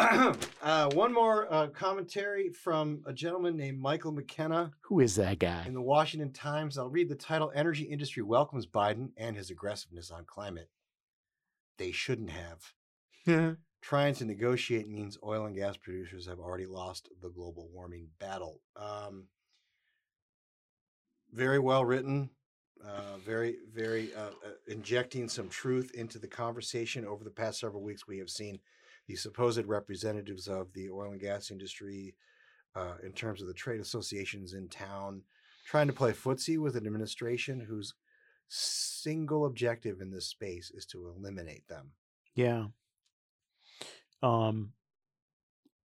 uh, 0.62 0.88
one 0.92 1.12
more 1.12 1.52
uh, 1.52 1.66
commentary 1.68 2.50
from 2.50 3.02
a 3.04 3.12
gentleman 3.12 3.56
named 3.56 3.80
Michael 3.80 4.12
McKenna 4.12 4.70
Who 4.82 5.00
is 5.00 5.16
that 5.16 5.40
guy? 5.40 5.64
in 5.66 5.74
the 5.74 5.82
Washington 5.82 6.32
Times. 6.32 6.78
I'll 6.78 6.88
read 6.88 7.08
the 7.08 7.16
title 7.16 7.50
Energy 7.52 7.82
Industry 7.82 8.22
Welcomes 8.22 8.64
Biden 8.66 9.10
and 9.16 9.36
His 9.36 9.50
Aggressiveness 9.50 10.12
on 10.12 10.24
Climate. 10.24 10.68
They 11.78 11.90
shouldn't 11.90 12.30
have. 12.30 13.56
Trying 13.80 14.14
to 14.16 14.24
negotiate 14.24 14.88
means 14.88 15.18
oil 15.24 15.46
and 15.46 15.56
gas 15.56 15.76
producers 15.76 16.26
have 16.26 16.40
already 16.40 16.66
lost 16.66 17.08
the 17.22 17.30
global 17.30 17.68
warming 17.72 18.08
battle. 18.18 18.60
Um, 18.76 19.28
very 21.32 21.58
well 21.58 21.84
written, 21.84 22.30
uh, 22.84 23.16
very, 23.24 23.56
very 23.72 24.14
uh, 24.14 24.30
uh, 24.44 24.50
injecting 24.66 25.28
some 25.28 25.48
truth 25.48 25.90
into 25.94 26.18
the 26.18 26.28
conversation. 26.28 27.06
Over 27.06 27.24
the 27.24 27.30
past 27.30 27.60
several 27.60 27.82
weeks, 27.82 28.06
we 28.06 28.18
have 28.18 28.30
seen 28.30 28.58
the 29.06 29.16
supposed 29.16 29.64
representatives 29.66 30.48
of 30.48 30.72
the 30.74 30.90
oil 30.90 31.12
and 31.12 31.20
gas 31.20 31.50
industry, 31.50 32.14
uh, 32.74 32.94
in 33.02 33.12
terms 33.12 33.40
of 33.40 33.48
the 33.48 33.54
trade 33.54 33.80
associations 33.80 34.52
in 34.52 34.68
town, 34.68 35.22
trying 35.66 35.86
to 35.86 35.92
play 35.92 36.12
footsie 36.12 36.58
with 36.58 36.76
an 36.76 36.86
administration 36.86 37.60
whose 37.60 37.94
single 38.48 39.46
objective 39.46 40.00
in 40.00 40.10
this 40.10 40.26
space 40.26 40.70
is 40.74 40.86
to 40.86 41.08
eliminate 41.08 41.66
them. 41.68 41.90
Yeah. 42.34 42.66
Um, 44.22 44.72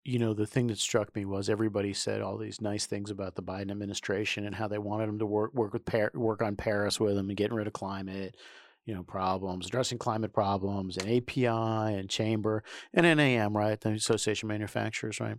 you 0.07 0.21
know, 0.21 0.35
the 0.35 0.47
thing 0.47 0.69
that 0.69 0.79
struck 0.79 1.15
me 1.17 1.25
was 1.25 1.51
everybody 1.51 1.93
said 1.93 2.21
all 2.21 2.39
these 2.39 2.61
nice 2.61 2.87
things 2.87 3.11
about 3.11 3.35
the 3.35 3.43
Biden 3.43 3.73
administration 3.73 4.47
and 4.47 4.55
how 4.55 4.69
they 4.69 4.79
wanted 4.79 5.09
them 5.09 5.19
to 5.19 5.27
work 5.27 5.53
work 5.53 5.73
with 5.73 5.85
Par- 5.85 6.13
work 6.15 6.43
on 6.43 6.55
Paris 6.55 7.01
with 7.01 7.17
them 7.17 7.29
and 7.29 7.37
getting 7.37 7.57
rid 7.57 7.67
of 7.67 7.73
climate, 7.73 8.37
you 8.85 8.95
know, 8.95 9.03
problems, 9.03 9.67
addressing 9.67 9.99
climate 9.99 10.33
problems, 10.33 10.97
and 10.97 11.11
API 11.11 11.47
and 11.47 12.09
chamber 12.09 12.63
and 12.95 13.05
NAM, 13.05 13.57
right, 13.57 13.81
the 13.81 13.91
Association 13.91 14.47
of 14.47 14.55
Manufacturers, 14.55 15.19
right, 15.19 15.39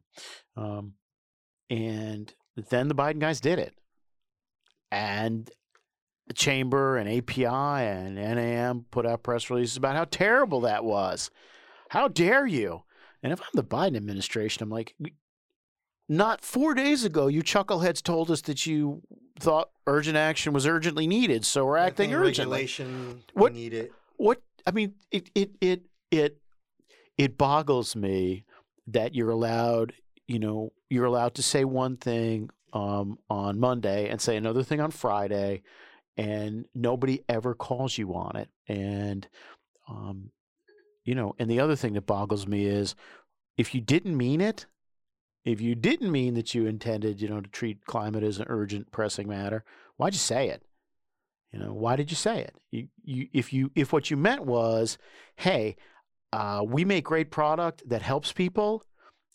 um, 0.58 0.94
and 1.70 2.34
then 2.70 2.90
the 2.90 2.96
Biden 2.96 3.20
guys 3.20 3.40
did 3.40 3.60
it, 3.60 3.74
and 4.92 5.50
chamber 6.36 6.98
and 6.98 7.10
API 7.10 7.46
and 7.46 8.16
NAM 8.16 8.86
put 8.92 9.06
out 9.06 9.24
press 9.24 9.50
releases 9.50 9.78
about 9.78 9.96
how 9.96 10.04
terrible 10.04 10.62
that 10.62 10.84
was. 10.84 11.32
How 11.90 12.08
dare 12.08 12.46
you? 12.46 12.84
And 13.24 13.34
if 13.34 13.42
I'm 13.42 13.48
the 13.54 13.64
Biden 13.64 13.96
administration, 13.96 14.64
I'm 14.64 14.70
like, 14.70 14.96
not 16.10 16.42
four 16.42 16.74
days 16.74 17.04
ago, 17.04 17.28
you 17.28 17.44
chuckleheads 17.44 18.02
told 18.02 18.32
us 18.32 18.42
that 18.42 18.66
you 18.66 19.02
thought 19.40 19.70
urgent 19.86 20.16
action 20.18 20.54
was 20.54 20.66
urgently 20.66 21.08
needed, 21.08 21.46
so 21.46 21.66
we're 21.66 21.78
acting 21.78 22.14
urgently. 22.14 22.54
Regulation, 22.62 23.24
What- 23.34 23.54
we 23.54 23.60
need 23.60 23.74
it. 23.74 23.92
What 24.18 24.42
I 24.66 24.72
mean, 24.72 24.96
it 25.12 25.30
it 25.36 25.52
it 25.62 25.82
it 26.10 26.38
it 27.18 27.38
boggles 27.38 27.96
me 27.96 28.46
that 28.88 29.14
you're 29.14 29.30
allowed, 29.30 29.94
you 30.28 30.40
know, 30.40 30.72
you're 30.90 31.06
allowed 31.06 31.36
to 31.36 31.44
say 31.44 31.66
one 31.66 31.98
thing 31.98 32.50
um, 32.74 33.20
on 33.30 33.60
Monday 33.60 34.10
and 34.10 34.20
say 34.20 34.36
another 34.38 34.64
thing 34.64 34.80
on 34.82 34.90
Friday, 34.92 35.62
and 36.18 36.66
nobody 36.74 37.22
ever 37.30 37.54
calls 37.54 37.98
you 37.98 38.16
on 38.16 38.38
it. 38.38 38.50
And 38.68 39.28
um, 39.88 40.32
you 41.08 41.16
know, 41.16 41.34
and 41.40 41.50
the 41.50 41.62
other 41.62 41.78
thing 41.78 41.94
that 41.94 42.06
boggles 42.06 42.46
me 42.46 42.66
is 42.66 42.94
if 43.58 43.74
you 43.74 43.80
didn't 43.80 44.18
mean 44.18 44.42
it, 44.42 44.66
if 45.46 45.62
you 45.62 45.74
didn't 45.74 46.12
mean 46.12 46.34
that 46.34 46.54
you 46.54 46.66
intended, 46.66 47.22
you 47.22 47.30
know, 47.30 47.40
to 47.40 47.50
treat 47.50 47.86
climate 47.86 48.24
as 48.24 48.40
an 48.40 48.46
urgent, 48.50 48.92
pressing 48.92 49.26
matter, 49.26 49.64
why'd 49.96 50.14
you 50.14 50.20
say 50.20 50.50
it? 50.50 50.64
You 51.54 51.60
know, 51.60 51.74
why 51.74 51.96
did 51.96 52.12
you 52.12 52.18
say 52.18 52.42
it? 52.42 52.56
You, 52.72 52.90
you, 53.06 53.30
if 53.32 53.54
you, 53.54 53.72
if 53.74 53.94
what 53.94 54.12
you 54.12 54.18
meant 54.18 54.44
was, 54.46 54.98
hey, 55.38 55.78
uh, 56.34 56.66
we 56.68 56.84
make 56.84 57.06
great 57.06 57.32
product 57.32 57.88
that 57.88 58.02
helps 58.02 58.34
people, 58.34 58.84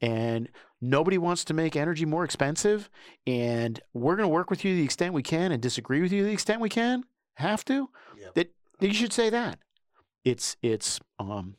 and 0.03 0.51
nobody 0.83 1.17
wants 1.17 1.43
to 1.47 1.55
make 1.55 1.75
energy 1.75 2.05
more 2.05 2.23
expensive, 2.23 2.91
and 3.27 3.81
we're 3.95 4.17
going 4.17 4.29
to 4.29 4.33
work 4.33 4.51
with 4.51 4.63
you 4.63 4.73
to 4.73 4.77
the 4.77 4.85
extent 4.85 5.15
we 5.15 5.23
can, 5.23 5.53
and 5.53 5.63
disagree 5.63 6.03
with 6.03 6.13
you 6.13 6.21
to 6.21 6.27
the 6.27 6.35
extent 6.35 6.61
we 6.61 6.69
can, 6.69 7.05
have 7.37 7.65
to. 7.65 7.89
Yep. 8.19 8.35
That 8.35 8.55
then 8.79 8.91
you 8.91 8.95
should 8.95 9.15
say 9.15 9.31
that. 9.31 9.59
It's 10.23 10.59
it's 10.63 11.01
um, 11.19 11.57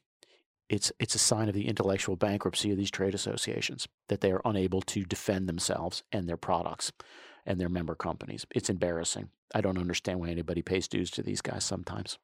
it's 0.69 0.91
it's 0.99 1.15
a 1.15 1.19
sign 1.19 1.49
of 1.49 1.53
the 1.55 1.67
intellectual 1.67 2.15
bankruptcy 2.15 2.71
of 2.71 2.77
these 2.77 2.91
trade 2.91 3.13
associations 3.13 3.87
that 4.09 4.21
they 4.21 4.31
are 4.31 4.41
unable 4.45 4.81
to 4.81 5.03
defend 5.03 5.47
themselves 5.47 6.03
and 6.11 6.27
their 6.27 6.37
products 6.37 6.91
and 7.45 7.59
their 7.59 7.69
member 7.69 7.95
companies. 7.95 8.45
It's 8.55 8.69
embarrassing. 8.69 9.29
I 9.53 9.61
don't 9.61 9.77
understand 9.77 10.19
why 10.19 10.29
anybody 10.29 10.61
pays 10.61 10.87
dues 10.87 11.11
to 11.11 11.21
these 11.23 11.41
guys 11.41 11.63
sometimes. 11.65 12.17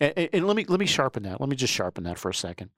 And, 0.00 0.12
and- 0.16 0.28
and 0.34 0.46
let 0.46 0.56
me 0.56 0.64
let 0.68 0.78
me 0.80 0.86
sharpen 0.86 1.22
that. 1.24 1.40
Let 1.40 1.48
me 1.48 1.56
just 1.56 1.72
sharpen 1.72 2.04
that 2.04 2.18
for 2.18 2.28
a 2.28 2.34
second. 2.34 2.70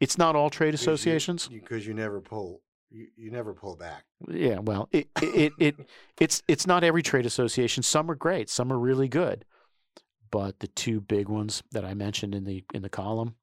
It's 0.00 0.18
not 0.18 0.36
all 0.36 0.50
trade 0.50 0.74
associations. 0.74 1.48
because 1.48 1.86
you, 1.86 1.94
never 1.94 2.20
pull. 2.20 2.62
You, 2.90 3.06
you 3.16 3.30
never 3.30 3.54
pull 3.54 3.76
back. 3.76 4.04
Yeah, 4.28 4.58
well, 4.60 4.88
it, 4.92 5.08
it, 5.20 5.34
it, 5.34 5.52
it 5.58 5.76
it's 6.20 6.42
it's 6.48 6.66
not 6.66 6.84
every 6.84 7.02
trade 7.02 7.26
association. 7.26 7.82
Some 7.82 8.10
are 8.10 8.14
great, 8.14 8.48
some 8.48 8.72
are 8.72 8.78
really 8.78 9.08
good, 9.08 9.44
but 10.30 10.60
the 10.60 10.68
two 10.68 11.00
big 11.00 11.28
ones 11.28 11.62
that 11.72 11.84
I 11.84 11.94
mentioned 11.94 12.34
in 12.34 12.44
the 12.44 12.64
in 12.72 12.82
the 12.82 12.88
column 12.88 13.34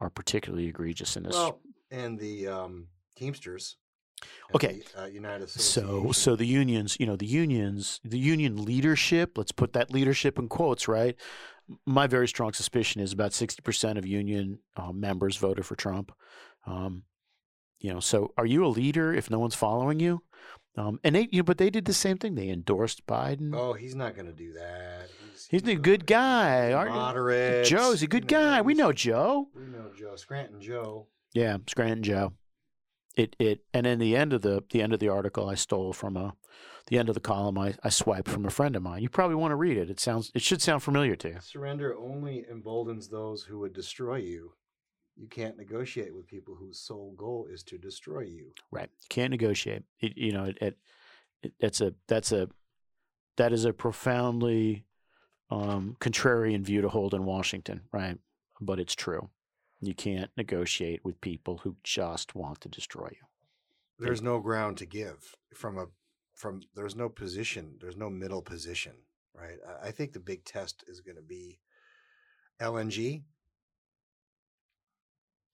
are 0.00 0.10
particularly 0.10 0.66
egregious 0.66 1.16
in 1.16 1.22
this. 1.24 1.34
Well, 1.34 1.60
and 1.90 2.18
the 2.18 2.48
um, 2.48 2.88
Teamsters. 3.16 3.76
and 4.22 4.54
Okay. 4.56 4.82
the, 4.94 5.02
uh, 5.02 5.06
United 5.06 5.50
so 5.50 6.12
so 6.12 6.36
the 6.36 6.46
unions, 6.46 6.96
you 6.98 7.06
know, 7.06 7.16
the 7.16 7.26
unions, 7.26 8.00
the 8.04 8.18
union 8.18 8.64
leadership. 8.64 9.36
Let's 9.36 9.52
put 9.52 9.72
that 9.74 9.92
leadership 9.92 10.38
in 10.38 10.48
quotes, 10.48 10.88
right? 10.88 11.16
My 11.86 12.06
very 12.06 12.28
strong 12.28 12.52
suspicion 12.52 13.00
is 13.00 13.12
about 13.12 13.32
sixty 13.32 13.62
percent 13.62 13.98
of 13.98 14.06
union 14.06 14.58
uh, 14.76 14.92
members 14.92 15.36
voted 15.36 15.64
for 15.66 15.76
Trump. 15.76 16.12
Um, 16.66 17.04
you 17.80 17.92
know, 17.92 18.00
so 18.00 18.32
are 18.38 18.46
you 18.46 18.64
a 18.64 18.68
leader 18.68 19.12
if 19.12 19.30
no 19.30 19.38
one's 19.38 19.54
following 19.54 20.00
you? 20.00 20.22
Um, 20.76 20.98
and 21.04 21.14
they, 21.14 21.28
you 21.30 21.38
know, 21.38 21.44
but 21.44 21.58
they 21.58 21.70
did 21.70 21.84
the 21.84 21.92
same 21.92 22.16
thing. 22.18 22.34
They 22.34 22.48
endorsed 22.48 23.06
Biden. 23.06 23.54
Oh, 23.54 23.74
he's 23.74 23.94
not 23.94 24.14
going 24.14 24.26
to 24.26 24.32
do 24.32 24.54
that. 24.54 25.08
He's, 25.34 25.48
He's 25.50 25.68
a 25.68 25.74
good 25.74 26.06
guy. 26.06 26.72
Moderate. 26.72 27.66
Joe's 27.66 28.02
a 28.02 28.06
good 28.06 28.28
guy. 28.28 28.60
We 28.62 28.74
know 28.74 28.92
Joe. 28.92 29.48
We 29.54 29.64
know 29.66 29.90
Joe. 29.96 30.16
Scranton 30.16 30.60
Joe. 30.60 31.06
Yeah, 31.32 31.58
Scranton 31.66 32.02
Joe. 32.02 32.32
It 33.16 33.36
it 33.38 33.64
and 33.72 33.86
in 33.86 33.98
the 33.98 34.16
end 34.16 34.32
of 34.32 34.42
the 34.42 34.62
the 34.70 34.82
end 34.82 34.92
of 34.92 35.00
the 35.00 35.08
article 35.08 35.48
I 35.48 35.54
stole 35.54 35.92
from 35.92 36.16
a 36.16 36.34
the 36.88 36.98
end 36.98 37.08
of 37.08 37.14
the 37.14 37.20
column 37.20 37.58
I, 37.58 37.74
I 37.82 37.88
swiped 37.88 38.28
from 38.28 38.44
a 38.44 38.50
friend 38.50 38.74
of 38.76 38.82
mine. 38.82 39.02
You 39.02 39.08
probably 39.08 39.36
want 39.36 39.52
to 39.52 39.56
read 39.56 39.76
it. 39.76 39.90
It 39.90 40.00
sounds 40.00 40.30
it 40.34 40.42
should 40.42 40.62
sound 40.62 40.82
familiar 40.82 41.16
to 41.16 41.28
you. 41.28 41.36
Surrender 41.40 41.96
only 41.96 42.44
emboldens 42.50 43.08
those 43.08 43.44
who 43.44 43.58
would 43.60 43.72
destroy 43.72 44.16
you. 44.16 44.52
You 45.16 45.28
can't 45.28 45.56
negotiate 45.56 46.14
with 46.14 46.26
people 46.26 46.56
whose 46.56 46.80
sole 46.80 47.14
goal 47.16 47.46
is 47.48 47.62
to 47.64 47.78
destroy 47.78 48.22
you. 48.22 48.52
Right. 48.72 48.90
You 49.00 49.06
can't 49.08 49.30
negotiate. 49.30 49.84
It, 50.00 50.16
you 50.16 50.32
know, 50.32 50.44
it, 50.44 50.58
it, 50.60 50.78
it 51.42 51.52
that's 51.60 51.80
a 51.80 51.94
that's 52.08 52.32
a 52.32 52.48
that 53.36 53.52
is 53.52 53.64
a 53.64 53.72
profoundly 53.72 54.86
um, 55.54 55.96
contrarian 56.00 56.62
view 56.62 56.80
to 56.80 56.88
hold 56.88 57.14
in 57.14 57.24
Washington, 57.24 57.82
right? 57.92 58.18
But 58.60 58.80
it's 58.80 58.94
true. 58.94 59.30
You 59.80 59.94
can't 59.94 60.30
negotiate 60.36 61.04
with 61.04 61.20
people 61.20 61.58
who 61.58 61.76
just 61.84 62.34
want 62.34 62.60
to 62.62 62.68
destroy 62.68 63.08
you. 63.12 63.26
There's 63.98 64.22
no 64.22 64.40
ground 64.40 64.78
to 64.78 64.86
give 64.86 65.36
from 65.54 65.78
a 65.78 65.86
from 66.34 66.62
there's 66.74 66.96
no 66.96 67.08
position, 67.08 67.76
there's 67.80 67.96
no 67.96 68.10
middle 68.10 68.42
position, 68.42 68.92
right? 69.34 69.58
I, 69.82 69.88
I 69.88 69.90
think 69.92 70.12
the 70.12 70.20
big 70.20 70.44
test 70.44 70.84
is 70.88 71.00
going 71.00 71.16
to 71.16 71.22
be 71.22 71.60
LNG. 72.60 73.22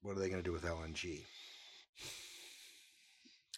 What 0.01 0.17
are 0.17 0.21
they 0.21 0.31
going 0.31 0.43
to 0.43 0.49
do 0.49 0.53
with 0.53 0.65
LNG? 0.65 1.21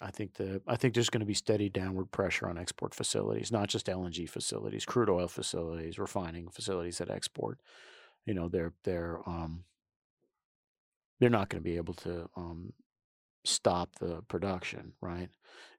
I 0.03 0.11
think 0.11 0.35
the 0.35 0.61
I 0.67 0.77
think 0.77 0.95
there's 0.95 1.11
going 1.11 1.21
to 1.21 1.27
be 1.27 1.35
steady 1.35 1.69
downward 1.69 2.11
pressure 2.11 2.49
on 2.49 2.59
export 2.59 2.95
facilities, 2.95 3.53
not 3.53 3.69
just 3.69 3.87
LNG 3.87 4.29
facilities, 4.29 4.85
crude 4.85 5.09
oil 5.09 5.29
facilities, 5.29 5.99
refining 5.99 6.49
facilities 6.49 6.99
that 6.99 7.11
export. 7.11 7.61
You 8.27 8.35
know, 8.35 8.49
they're 8.49 8.73
they're 8.85 9.21
um 9.27 9.65
they're 11.21 11.31
not 11.31 11.49
going 11.49 11.63
to 11.63 11.69
be 11.69 11.77
able 11.77 11.95
to 11.95 12.29
um 12.37 12.73
stop 13.45 13.97
the 13.97 14.23
production, 14.29 14.93
right? 15.01 15.29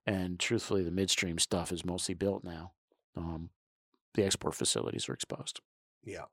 And 0.06 0.40
truthfully, 0.40 0.84
the 0.84 0.92
midstream 0.92 1.40
stuff 1.40 1.72
is 1.72 1.86
mostly 1.86 2.14
built 2.16 2.44
now. 2.44 2.72
Um, 3.16 3.50
the 4.16 4.26
export 4.26 4.56
facilities 4.56 5.08
are 5.08 5.14
exposed. 5.14 5.62
Yeah. 6.04 6.26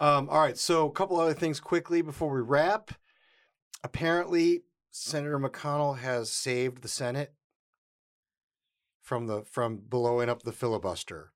Um, 0.00 0.28
all 0.28 0.40
right. 0.40 0.58
So, 0.58 0.86
a 0.86 0.92
couple 0.92 1.18
other 1.18 1.34
things 1.34 1.60
quickly 1.60 2.02
before 2.02 2.32
we 2.34 2.40
wrap. 2.40 2.92
Apparently, 3.82 4.62
Senator 4.90 5.38
McConnell 5.38 5.98
has 5.98 6.30
saved 6.30 6.82
the 6.82 6.88
Senate 6.88 7.34
from 9.02 9.26
the 9.26 9.42
from 9.42 9.78
blowing 9.78 10.28
up 10.28 10.42
the 10.42 10.52
filibuster 10.52 11.32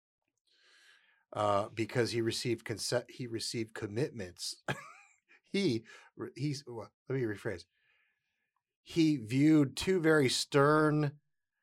uh, 1.33 1.67
because 1.75 2.11
he 2.11 2.21
received 2.21 2.65
consent. 2.65 3.05
He 3.09 3.27
received 3.27 3.75
commitments. 3.75 4.57
he 5.53 5.85
he's 6.35 6.65
well, 6.67 6.91
let 7.09 7.19
me 7.19 7.25
rephrase. 7.25 7.65
He 8.83 9.17
viewed 9.17 9.77
two 9.77 10.01
very 10.01 10.29
stern 10.29 11.13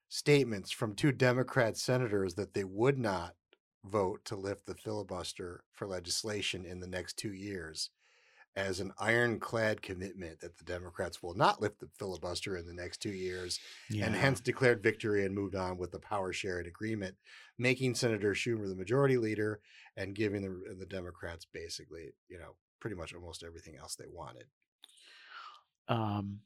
statements 0.10 0.72
from 0.72 0.96
two 0.96 1.12
Democrat 1.12 1.78
senators 1.78 2.34
that 2.36 2.54
they 2.54 2.64
would 2.64 2.98
not 2.98 3.36
vote 3.84 4.26
to 4.26 4.36
lift 4.36 4.66
the 4.66 4.76
filibuster 4.76 5.64
for 5.72 5.88
legislation 5.88 6.66
in 6.66 6.80
the 6.80 6.88
next 6.88 7.18
two 7.18 7.34
years 7.34 7.90
as 8.56 8.80
an 8.80 8.92
ironclad 9.00 9.82
commitment 9.82 10.40
that 10.42 10.58
the 10.58 10.64
Democrats 10.66 11.24
will 11.24 11.34
not 11.34 11.62
lift 11.62 11.80
the 11.80 11.88
filibuster 11.98 12.58
in 12.58 12.66
the 12.66 12.74
next 12.74 12.98
two 12.98 13.14
years 13.14 13.60
and 14.04 14.14
hence 14.14 14.42
declared 14.42 14.84
victory 14.84 15.26
and 15.26 15.34
moved 15.34 15.56
on 15.56 15.78
with 15.78 15.92
the 15.92 16.00
power 16.00 16.34
sharing 16.34 16.68
agreement, 16.68 17.16
making 17.58 17.96
Senator 17.96 18.34
Schumer 18.34 18.68
the 18.68 18.76
majority 18.76 19.18
leader 19.18 19.62
and 19.96 20.16
giving 20.16 20.42
the, 20.42 20.76
the 20.76 20.86
Democrats 20.86 21.46
basically, 21.46 22.12
you 22.28 22.38
know, 22.38 22.56
pretty 22.82 22.96
much 22.96 23.14
almost 23.14 23.44
everything 23.44 23.78
else 23.78 23.96
they 23.96 24.06
wanted. 24.12 24.46
Um, 25.88 26.40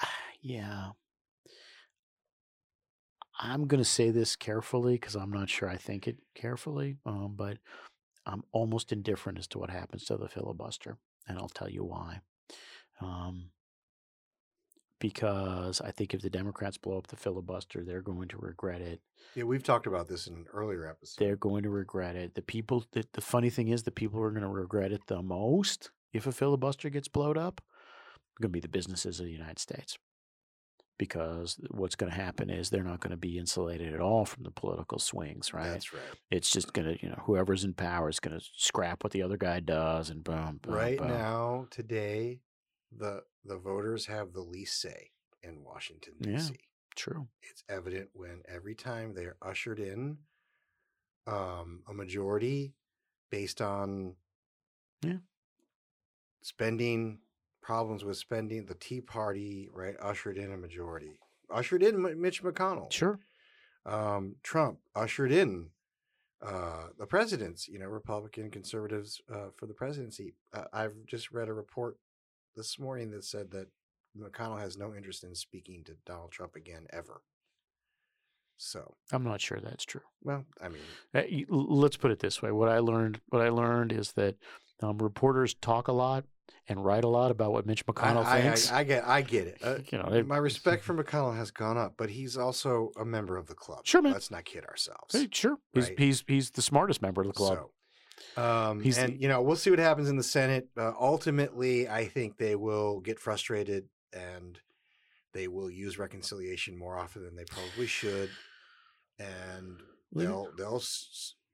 yeah. 0.42 0.90
I'm 3.40 3.66
going 3.66 3.82
to 3.82 3.88
say 3.88 4.10
this 4.10 4.36
carefully 4.36 4.94
because 4.94 5.16
I'm 5.16 5.32
not 5.32 5.50
sure 5.50 5.68
I 5.68 5.76
think 5.76 6.06
it 6.06 6.18
carefully, 6.36 6.98
um, 7.04 7.34
but 7.36 7.58
I'm 8.26 8.42
almost 8.52 8.92
indifferent 8.92 9.38
as 9.38 9.46
to 9.48 9.58
what 9.58 9.70
happens 9.70 10.04
to 10.04 10.16
the 10.16 10.28
filibuster, 10.28 10.96
and 11.28 11.38
I'll 11.38 11.48
tell 11.48 11.68
you 11.68 11.84
why. 11.84 12.20
Um, 13.00 13.50
because 15.00 15.80
I 15.80 15.90
think 15.90 16.14
if 16.14 16.22
the 16.22 16.30
Democrats 16.30 16.78
blow 16.78 16.96
up 16.96 17.08
the 17.08 17.16
filibuster, 17.16 17.84
they're 17.84 18.00
going 18.00 18.28
to 18.28 18.38
regret 18.38 18.80
it. 18.80 19.00
Yeah, 19.34 19.44
we've 19.44 19.62
talked 19.62 19.86
about 19.86 20.08
this 20.08 20.26
in 20.26 20.34
an 20.34 20.46
earlier 20.52 20.88
episode. 20.88 21.22
They're 21.22 21.36
going 21.36 21.64
to 21.64 21.70
regret 21.70 22.16
it. 22.16 22.34
The 22.34 22.42
people, 22.42 22.86
the, 22.92 23.04
the 23.12 23.20
funny 23.20 23.50
thing 23.50 23.68
is, 23.68 23.82
the 23.82 23.90
people 23.90 24.18
who 24.18 24.24
are 24.24 24.30
going 24.30 24.42
to 24.42 24.48
regret 24.48 24.92
it 24.92 25.06
the 25.06 25.20
most 25.20 25.90
if 26.12 26.26
a 26.26 26.32
filibuster 26.32 26.88
gets 26.88 27.08
blowed 27.08 27.36
up 27.36 27.60
are 27.60 28.42
going 28.42 28.50
to 28.50 28.56
be 28.56 28.60
the 28.60 28.68
businesses 28.68 29.20
of 29.20 29.26
the 29.26 29.32
United 29.32 29.58
States. 29.58 29.98
Because 30.96 31.58
what's 31.70 31.96
going 31.96 32.10
to 32.12 32.16
happen 32.16 32.50
is 32.50 32.70
they're 32.70 32.84
not 32.84 33.00
going 33.00 33.10
to 33.10 33.16
be 33.16 33.36
insulated 33.38 33.92
at 33.92 34.00
all 34.00 34.24
from 34.24 34.44
the 34.44 34.50
political 34.52 34.98
swings, 35.00 35.52
right? 35.52 35.70
That's 35.72 35.92
right. 35.92 36.02
It's 36.30 36.50
just 36.50 36.72
going 36.72 36.86
to, 36.86 37.02
you 37.02 37.08
know, 37.08 37.20
whoever's 37.26 37.64
in 37.64 37.74
power 37.74 38.08
is 38.08 38.20
going 38.20 38.38
to 38.38 38.44
scrap 38.56 39.02
what 39.02 39.12
the 39.12 39.22
other 39.22 39.36
guy 39.36 39.58
does 39.60 40.08
and 40.08 40.22
boom, 40.22 40.60
boom, 40.62 40.72
right 40.72 40.98
boom. 40.98 41.08
now, 41.08 41.66
today, 41.70 42.40
the 42.96 43.22
the 43.44 43.58
voters 43.58 44.06
have 44.06 44.32
the 44.32 44.40
least 44.40 44.80
say 44.80 45.10
in 45.42 45.64
Washington 45.64 46.14
Yeah. 46.20 46.36
D.C. 46.36 46.54
True. 46.94 47.26
It's 47.42 47.64
evident 47.68 48.10
when 48.12 48.42
every 48.48 48.76
time 48.76 49.14
they 49.14 49.24
are 49.24 49.36
ushered 49.42 49.80
in 49.80 50.18
um, 51.26 51.82
a 51.88 51.92
majority 51.92 52.74
based 53.30 53.60
on 53.60 54.14
Yeah. 55.02 55.18
spending 56.42 57.18
problems 57.64 58.04
with 58.04 58.16
spending. 58.18 58.66
The 58.66 58.74
Tea 58.74 59.00
Party, 59.00 59.68
right, 59.72 59.94
ushered 60.00 60.36
in 60.38 60.52
a 60.52 60.56
majority, 60.56 61.18
ushered 61.50 61.82
in 61.82 61.94
M- 62.06 62.20
Mitch 62.20 62.42
McConnell. 62.44 62.92
Sure. 62.92 63.18
Um, 63.86 64.36
Trump 64.42 64.78
ushered 64.94 65.32
in 65.32 65.70
uh, 66.46 66.88
the 66.98 67.06
presidents, 67.06 67.66
you 67.68 67.78
know, 67.78 67.86
Republican 67.86 68.50
conservatives 68.50 69.20
uh, 69.32 69.48
for 69.56 69.66
the 69.66 69.74
presidency. 69.74 70.34
Uh, 70.52 70.64
I've 70.72 70.94
just 71.06 71.32
read 71.32 71.48
a 71.48 71.52
report 71.54 71.96
this 72.54 72.78
morning 72.78 73.10
that 73.12 73.24
said 73.24 73.50
that 73.52 73.66
McConnell 74.16 74.60
has 74.60 74.76
no 74.76 74.94
interest 74.94 75.24
in 75.24 75.34
speaking 75.34 75.82
to 75.84 75.96
Donald 76.06 76.30
Trump 76.32 76.54
again 76.54 76.86
ever. 76.92 77.22
So, 78.56 78.94
I'm 79.12 79.24
not 79.24 79.40
sure 79.40 79.58
that's 79.60 79.84
true. 79.84 80.00
well, 80.22 80.44
I 80.62 80.68
mean, 80.68 80.82
Uh, 81.14 81.22
Let's 81.48 81.96
put 81.96 82.12
it 82.12 82.20
this 82.20 82.40
way. 82.40 82.52
What 82.52 82.68
I 82.68 82.78
learned, 82.78 83.20
what 83.28 83.42
I 83.42 83.48
learned 83.48 83.90
is 83.92 84.12
that 84.12 84.36
um, 84.82 84.98
reporters 84.98 85.54
talk 85.54 85.88
a 85.88 85.92
lot 85.92 86.24
and 86.68 86.84
write 86.84 87.04
a 87.04 87.08
lot 87.08 87.30
about 87.30 87.52
what 87.52 87.66
Mitch 87.66 87.84
McConnell 87.86 88.24
I, 88.24 88.40
thinks. 88.42 88.70
I, 88.72 88.80
I 88.80 88.84
get, 88.84 89.06
I 89.06 89.22
get 89.22 89.46
it. 89.46 89.58
Uh, 89.62 89.78
you 89.90 89.98
know, 89.98 90.08
they- 90.10 90.22
my 90.22 90.36
respect 90.36 90.82
for 90.84 90.94
McConnell 90.94 91.36
has 91.36 91.50
gone 91.50 91.76
up, 91.78 91.94
but 91.96 92.10
he's 92.10 92.36
also 92.36 92.90
a 92.98 93.04
member 93.04 93.36
of 93.36 93.46
the 93.46 93.54
club. 93.54 93.80
Sure, 93.84 94.02
man. 94.02 94.12
Let's 94.12 94.30
not 94.30 94.44
kid 94.44 94.64
ourselves. 94.64 95.14
hey, 95.14 95.28
sure, 95.30 95.58
he's 95.72 95.88
right. 95.88 95.98
he's 95.98 96.24
he's 96.26 96.50
the 96.50 96.62
smartest 96.62 97.02
member 97.02 97.20
of 97.22 97.26
the 97.28 97.32
club. 97.34 97.58
So, 98.36 98.42
um, 98.42 98.80
He's 98.80 98.96
and 98.98 99.14
the- 99.14 99.20
you 99.22 99.28
know, 99.28 99.42
we'll 99.42 99.56
see 99.56 99.70
what 99.70 99.78
happens 99.78 100.08
in 100.08 100.16
the 100.16 100.22
Senate. 100.22 100.68
Uh, 100.76 100.92
ultimately, 100.98 101.88
I 101.88 102.06
think 102.06 102.36
they 102.38 102.54
will 102.56 103.00
get 103.00 103.18
frustrated 103.18 103.88
and 104.12 104.58
they 105.32 105.48
will 105.48 105.68
use 105.70 105.98
reconciliation 105.98 106.78
more 106.78 106.96
often 106.96 107.24
than 107.24 107.34
they 107.34 107.44
probably 107.44 107.86
should, 107.86 108.30
and 109.18 109.80
they'll 110.12 110.48
they'll 110.56 110.82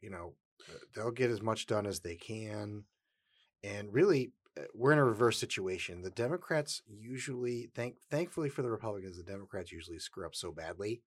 you 0.01 0.11
know 0.11 0.35
uh, 0.69 0.79
they'll 0.95 1.11
get 1.11 1.31
as 1.31 1.41
much 1.43 1.67
done 1.67 1.87
as 1.87 2.01
they 2.01 2.15
can, 2.17 2.85
and 3.63 3.93
really. 3.93 4.33
uh, 4.59 4.63
We're 4.75 4.93
in 4.93 4.99
a 4.99 5.05
reverse 5.05 5.39
situation. 5.39 6.03
The 6.03 6.11
Democrats 6.11 6.83
usually, 6.89 7.71
thank 7.75 8.01
thankfully 8.11 8.49
for 8.49 8.63
the 8.63 8.71
Republicans, 8.71 9.17
the 9.17 9.23
Democrats 9.23 9.71
usually 9.73 9.99
screw 9.99 10.27
up 10.27 10.35
so 10.35 10.51
badly 10.53 11.03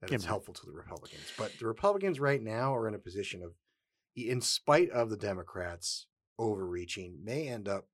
that 0.00 0.12
it's 0.12 0.24
helpful 0.24 0.54
to 0.54 0.66
the 0.66 0.72
Republicans. 0.72 1.32
But 1.36 1.52
the 1.58 1.66
Republicans 1.66 2.20
right 2.20 2.40
now 2.42 2.74
are 2.74 2.86
in 2.86 2.94
a 2.94 2.98
position 2.98 3.42
of 3.42 3.52
in 4.14 4.40
spite 4.40 4.90
of 4.90 5.10
the 5.10 5.16
Democrats 5.16 6.06
overreaching, 6.38 7.18
may 7.24 7.48
end 7.48 7.68
up 7.68 7.86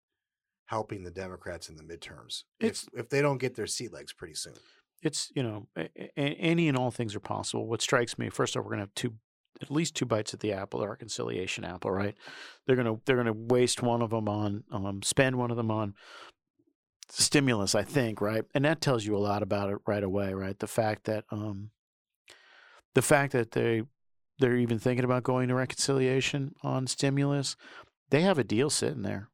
helping 0.67 1.03
the 1.05 1.11
Democrats 1.11 1.69
in 1.69 1.77
the 1.77 1.83
midterms 1.83 2.45
It's- 2.61 2.87
if 2.93 3.01
if 3.05 3.09
they 3.09 3.21
don't 3.23 3.39
get 3.39 3.55
their 3.55 3.67
sea 3.67 3.89
legs 3.89 4.13
pretty 4.13 4.35
soon. 4.35 4.55
it's 5.03 5.33
you 5.35 5.43
know 5.43 5.69
a- 5.77 5.91
a- 6.17 6.35
any 6.53 6.69
and 6.69 6.77
all 6.77 6.91
things 6.91 7.15
are 7.15 7.21
possible. 7.21 7.67
What 7.67 7.81
strikes 7.83 8.19
me 8.19 8.29
first 8.31 8.57
off, 8.57 8.65
we're 8.65 8.71
gonna 8.73 8.83
have 8.83 8.95
two, 8.95 9.15
at 9.61 9.71
least 9.71 9.95
two 9.95 10.07
bites 10.07 10.35
at 10.35 10.41
the 10.41 10.53
apple, 10.53 10.81
the 10.81 10.89
reconciliation 10.89 11.65
apple, 11.65 11.91
right? 11.91 12.15
They're 12.67 12.77
gonna 12.77 12.97
they're 13.05 13.17
gonna 13.17 13.33
waste 13.33 13.83
one 13.83 14.03
of 14.03 14.11
them 14.11 14.29
on 14.29 14.65
um, 14.71 15.03
spend 15.03 15.37
one 15.37 15.51
of 15.51 15.57
them 15.57 15.71
on 15.71 15.95
stimulus, 17.09 17.75
I 17.75 17.83
think, 17.83 18.21
right? 18.21 18.45
And 18.55 18.65
that 18.65 18.81
tells 18.81 19.05
you 19.05 19.17
a 19.17 19.19
lot 19.19 19.43
about 19.43 19.71
it 19.71 19.79
right 19.87 20.03
away, 20.03 20.33
right? 20.33 20.59
The 20.59 20.67
fact 20.67 21.05
that 21.05 21.25
um, 21.31 21.71
the 22.95 23.03
fact 23.03 23.33
that 23.33 23.53
they 23.53 23.83
they're 24.39 24.57
even 24.57 24.79
thinking 24.79 25.05
about 25.05 25.23
going 25.23 25.49
to 25.49 25.55
reconciliation 25.55 26.55
on 26.63 26.87
stimulus, 26.87 27.57
they 28.11 28.23
have 28.23 28.39
a 28.39 28.45
deal 28.45 28.71
sitting 28.71 29.03
there. 29.03 29.29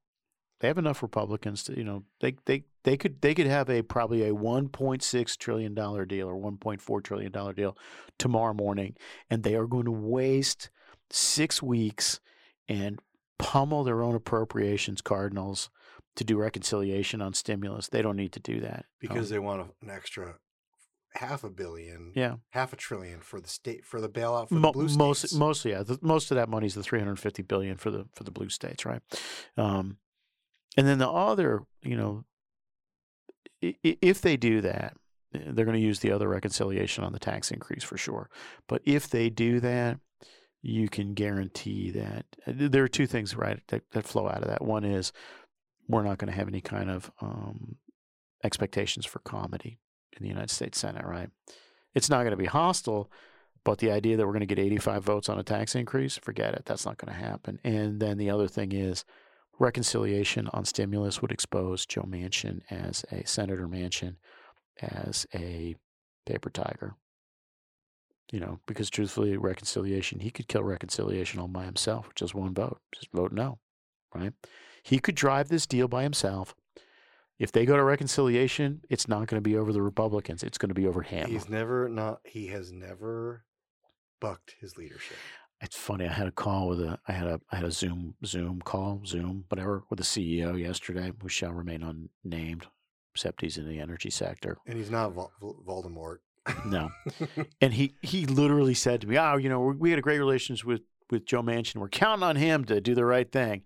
They 0.60 0.68
have 0.68 0.78
enough 0.78 1.02
Republicans 1.02 1.62
to, 1.64 1.76
you 1.76 1.85
know, 1.85 2.05
they 2.20 2.36
they 2.47 2.64
they 2.85 2.97
could 2.97 3.20
they 3.20 3.35
could 3.35 3.47
have 3.47 3.70
a 3.70 3.82
probably 3.82 4.22
a 4.24 4.32
1.6 4.32 5.36
trillion 5.36 5.74
dollar 5.74 6.05
deal 6.05 6.28
or 6.28 6.35
1.4 6.35 7.05
trillion 7.05 7.32
dollar 7.32 7.52
deal 7.52 7.76
tomorrow 8.18 8.55
morning, 8.55 8.97
and 9.30 9.43
they 9.43 9.55
are 9.55 9.66
going 9.66 9.85
to 9.85 9.93
waste 9.93 10.70
six 11.10 11.62
weeks 11.62 12.20
and 12.68 12.98
pummel 13.39 13.85
their 13.85 14.02
own 14.02 14.14
appropriations 14.14 15.01
cardinals 15.01 15.70
to 16.16 16.24
do 16.24 16.36
reconciliation 16.36 17.22
on 17.22 17.32
stimulus. 17.32 17.89
They 17.89 18.02
don't 18.02 18.16
need 18.16 18.32
to 18.32 18.40
do 18.40 18.60
that 18.60 18.86
Because 19.01 19.30
Um, 19.30 19.35
they 19.35 19.39
want 19.39 19.70
an 19.80 19.90
extra 19.90 20.35
half 21.14 21.44
a 21.44 21.51
billion, 21.51 22.12
yeah, 22.16 22.36
half 22.51 22.72
a 22.72 22.76
trillion 22.76 23.20
for 23.20 23.40
the 23.40 23.48
state 23.48 23.85
for 23.85 24.01
the 24.01 24.09
bailout 24.09 24.48
for 24.48 24.56
Mo- 24.56 24.72
the 24.72 24.72
blue 24.72 24.97
most 24.97 25.20
states. 25.20 25.35
mostly 25.35 25.70
yeah, 25.70 25.85
the, 25.85 25.98
most 26.02 26.30
of 26.32 26.35
that 26.35 26.48
money 26.48 26.66
is 26.66 26.74
the 26.74 26.82
350 26.82 27.43
billion 27.43 27.76
for 27.76 27.90
the 27.93 28.06
for 28.12 28.24
the 28.24 28.32
blue 28.32 28.48
states, 28.48 28.85
right? 28.85 29.01
Um, 29.56 29.98
and 30.76 30.86
then 30.86 30.98
the 30.98 31.08
other, 31.08 31.62
you 31.82 31.96
know, 31.96 32.24
if 33.60 34.20
they 34.20 34.36
do 34.36 34.60
that, 34.60 34.94
eh, 35.34 35.40
they're 35.46 35.64
going 35.64 35.78
to 35.78 35.84
use 35.84 36.00
the 36.00 36.12
other 36.12 36.28
reconciliation 36.28 37.04
on 37.04 37.12
the 37.12 37.18
tax 37.18 37.50
increase 37.50 37.82
for 37.82 37.96
sure. 37.96 38.30
But 38.68 38.82
if 38.84 39.08
they 39.08 39.30
do 39.30 39.60
that, 39.60 39.98
you 40.62 40.88
can 40.88 41.14
guarantee 41.14 41.90
that 41.92 42.26
uh, 42.46 42.52
there 42.54 42.82
are 42.82 42.88
two 42.88 43.06
things 43.06 43.36
right 43.36 43.60
that, 43.68 43.82
that 43.92 44.06
flow 44.06 44.28
out 44.28 44.42
of 44.42 44.48
that. 44.48 44.64
One 44.64 44.84
is 44.84 45.12
we're 45.88 46.02
not 46.02 46.18
going 46.18 46.30
to 46.30 46.36
have 46.36 46.48
any 46.48 46.60
kind 46.60 46.90
of 46.90 47.10
um, 47.20 47.76
expectations 48.44 49.06
for 49.06 49.20
comity 49.20 49.78
in 50.16 50.22
the 50.22 50.28
United 50.28 50.50
States 50.50 50.78
Senate, 50.78 51.04
right? 51.04 51.30
It's 51.94 52.10
not 52.10 52.18
going 52.18 52.32
to 52.32 52.36
be 52.36 52.46
hostile, 52.46 53.10
but 53.64 53.78
the 53.78 53.90
idea 53.90 54.16
that 54.16 54.26
we're 54.26 54.32
going 54.32 54.40
to 54.40 54.46
get 54.46 54.58
85 54.58 55.04
votes 55.04 55.28
on 55.28 55.38
a 55.38 55.42
tax 55.42 55.74
increase, 55.74 56.16
forget 56.16 56.54
it. 56.54 56.64
That's 56.64 56.86
not 56.86 56.98
going 56.98 57.12
to 57.12 57.20
happen. 57.20 57.58
And 57.64 58.00
then 58.00 58.18
the 58.18 58.30
other 58.30 58.48
thing 58.48 58.72
is 58.72 59.04
reconciliation 59.59 60.48
on 60.52 60.64
stimulus 60.64 61.20
would 61.20 61.32
expose 61.32 61.86
Joe 61.86 62.02
Manchin 62.02 62.60
as 62.70 63.05
a 63.10 63.26
Senator 63.26 63.68
Manchin 63.68 64.16
as 64.80 65.26
a 65.35 65.76
paper 66.26 66.51
tiger. 66.51 66.94
You 68.30 68.40
know, 68.40 68.60
because 68.66 68.90
truthfully, 68.90 69.36
reconciliation, 69.39 70.20
he 70.20 70.30
could 70.30 70.48
kill 70.48 70.62
reconciliation 70.62 71.40
all 71.40 71.48
by 71.48 71.64
himself 71.64 72.10
just 72.14 72.35
one 72.35 72.52
vote. 72.52 72.78
Just 72.94 73.10
vote 73.12 73.32
no, 73.32 73.59
right? 74.14 74.35
He 74.82 74.98
could 74.98 75.14
drive 75.14 75.48
this 75.48 75.66
deal 75.66 75.89
by 75.89 76.02
himself. 76.02 76.55
If 77.39 77.52
they 77.52 77.64
go 77.64 77.76
to 77.76 77.82
reconciliation, 77.82 78.82
it's 78.90 79.09
not 79.09 79.28
going 79.28 79.43
to 79.43 79.48
be 79.48 79.56
over 79.56 79.72
the 79.72 79.80
Republicans. 79.80 80.43
It's 80.43 80.59
going 80.59 80.68
to 80.68 80.74
be 80.74 80.86
over 80.86 81.02
him. 81.02 81.30
He's 81.30 81.48
never 81.48 81.89
not. 81.89 82.20
He 82.24 82.48
has 82.48 82.70
never 82.70 83.44
bucked 84.20 84.56
his 84.60 84.76
leadership. 84.76 85.16
It's 85.60 85.76
funny. 85.76 86.06
I 86.06 86.12
had 86.12 86.28
a 86.28 86.32
call 86.32 86.68
with 86.68 86.80
a. 86.80 86.98
I 87.09 87.12
had 87.12 87.26
a. 87.26 87.40
I 87.51 87.56
had 87.56 87.64
a 87.64 87.70
Zoom 87.70 88.14
Zoom 88.24 88.60
call 88.60 89.02
Zoom 89.05 89.44
whatever 89.48 89.82
with 89.90 89.98
the 89.98 90.05
CEO 90.05 90.59
yesterday, 90.59 91.10
who 91.20 91.28
shall 91.28 91.52
remain 91.52 91.82
unnamed, 92.24 92.66
except 93.12 93.40
he's 93.40 93.59
in 93.59 93.68
the 93.68 93.80
energy 93.80 94.10
sector. 94.10 94.59
And 94.66 94.76
he's 94.78 94.90
not 94.90 95.12
Vol- 95.12 95.32
Vol- 95.40 95.62
Voldemort. 95.66 96.18
No, 96.64 96.90
and 97.60 97.74
he 97.74 97.97
he 98.02 98.24
literally 98.24 98.74
said 98.74 99.01
to 99.01 99.09
me, 99.09 99.18
"Oh, 99.18 99.36
you 99.36 99.48
know, 99.48 99.60
we 99.60 99.76
we 99.76 99.90
had 99.90 99.98
a 99.98 100.02
great 100.02 100.18
relations 100.18 100.64
with 100.64 100.82
with 101.10 101.26
Joe 101.26 101.43
Manchin. 101.43 101.76
We're 101.76 101.89
counting 101.89 102.22
on 102.22 102.36
him 102.36 102.64
to 102.66 102.80
do 102.80 102.94
the 102.94 103.05
right 103.05 103.30
thing." 103.30 103.62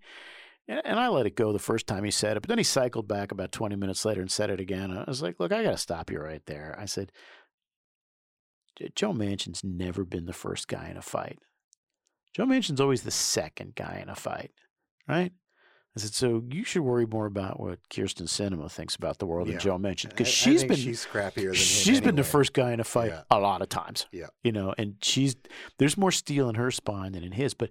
And, 0.67 0.81
and 0.85 0.99
I 0.99 1.09
let 1.09 1.25
it 1.27 1.35
go 1.35 1.51
the 1.53 1.59
first 1.59 1.87
time 1.87 2.05
he 2.05 2.11
said 2.11 2.37
it, 2.37 2.41
but 2.41 2.47
then 2.47 2.57
he 2.57 2.63
cycled 2.63 3.07
back 3.07 3.31
about 3.31 3.51
twenty 3.51 3.75
minutes 3.75 4.03
later 4.03 4.21
and 4.21 4.31
said 4.31 4.49
it 4.49 4.59
again. 4.59 4.91
I 4.91 5.03
was 5.07 5.21
like, 5.21 5.39
"Look, 5.39 5.51
I 5.51 5.63
got 5.63 5.71
to 5.71 5.77
stop 5.77 6.09
you 6.09 6.19
right 6.19 6.43
there." 6.47 6.75
I 6.79 6.85
said, 6.85 7.11
"Joe 8.95 9.13
Manchin's 9.13 9.63
never 9.63 10.03
been 10.03 10.25
the 10.25 10.33
first 10.33 10.67
guy 10.67 10.89
in 10.89 10.97
a 10.97 11.01
fight. 11.01 11.37
Joe 12.33 12.45
Manchin's 12.45 12.81
always 12.81 13.03
the 13.03 13.11
second 13.11 13.75
guy 13.75 13.99
in 14.01 14.09
a 14.09 14.15
fight, 14.15 14.51
right?" 15.07 15.31
I 15.95 15.99
said, 15.99 16.13
"So 16.15 16.43
you 16.49 16.63
should 16.63 16.81
worry 16.81 17.05
more 17.05 17.27
about 17.27 17.59
what 17.59 17.77
Kyrsten 17.89 18.23
Sinema 18.27 18.71
thinks 18.71 18.95
about 18.95 19.19
the 19.19 19.27
world 19.27 19.47
Yeah. 19.47 19.53
than 19.53 19.61
Joe 19.61 19.77
Manchin, 19.77 20.09
because 20.09 20.27
she's 20.27 20.63
been 20.63 20.75
she's 20.77 21.05
scrappier 21.05 21.35
than 21.35 21.45
him. 21.49 21.53
she's 21.53 22.01
been 22.01 22.15
the 22.15 22.23
first 22.23 22.53
guy 22.53 22.71
in 22.71 22.79
a 22.79 22.83
fight 22.83 23.11
Yeah. 23.11 23.23
a 23.29 23.39
lot 23.39 23.61
of 23.61 23.69
times. 23.69 24.07
Yeah. 24.11 24.27
You 24.43 24.51
know, 24.51 24.73
and 24.77 24.95
she's 25.03 25.35
there's 25.77 25.95
more 25.95 26.11
steel 26.11 26.49
in 26.49 26.55
her 26.55 26.71
spine 26.71 27.11
than 27.11 27.23
in 27.23 27.33
his, 27.33 27.53
but 27.53 27.69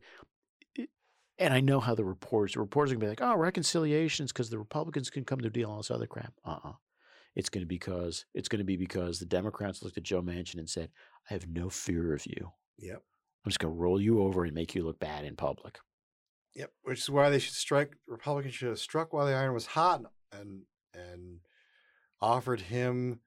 it- 0.76 0.90
and 1.36 1.52
I 1.52 1.58
know 1.60 1.80
how 1.80 1.96
the 1.96 2.04
reporters 2.04 2.52
the 2.54 2.60
reporters 2.60 2.92
are 2.92 2.94
gonna 2.94 3.06
be 3.06 3.08
like, 3.08 3.20
oh, 3.22 3.36
reconciliations 3.36 4.30
because 4.32 4.50
the 4.50 4.58
Republicans 4.58 5.10
can 5.10 5.24
come 5.24 5.40
to 5.40 5.48
a 5.48 5.50
deal 5.50 5.68
and 5.70 5.74
all 5.74 5.78
this 5.82 5.90
other 5.90 6.06
crap. 6.06 6.34
Uh 6.44 6.58
uh 6.62 6.72
It's 7.34 7.48
gonna 7.48 7.66
be 7.66 7.74
because 7.76 8.24
it's 8.34 8.48
gonna 8.48 8.62
be 8.62 8.76
because 8.76 9.18
the 9.18 9.26
Democrats 9.26 9.82
looked 9.82 9.96
at 9.96 10.04
Joe 10.04 10.22
Manchin 10.22 10.58
and 10.60 10.70
said, 10.70 10.92
I 11.28 11.32
have 11.32 11.48
no 11.48 11.70
fear 11.70 12.14
of 12.14 12.24
you. 12.26 12.52
Yep. 12.78 13.02
I'm 13.44 13.50
just 13.50 13.58
gonna 13.58 13.74
roll 13.74 14.00
you 14.00 14.22
over 14.22 14.44
and 14.44 14.54
make 14.54 14.74
you 14.74 14.84
look 14.84 14.98
bad 15.00 15.24
in 15.24 15.36
public. 15.36 15.78
Yep, 16.54 16.70
which 16.82 17.00
is 17.00 17.10
why 17.10 17.30
they 17.30 17.38
should 17.38 17.54
strike. 17.54 17.96
Republicans 18.06 18.54
should 18.54 18.68
have 18.68 18.78
struck 18.78 19.12
while 19.12 19.26
the 19.26 19.34
iron 19.34 19.54
was 19.54 19.66
hot 19.66 20.02
and 20.32 20.62
and 20.94 21.38
offered 22.20 22.60
him 22.60 23.20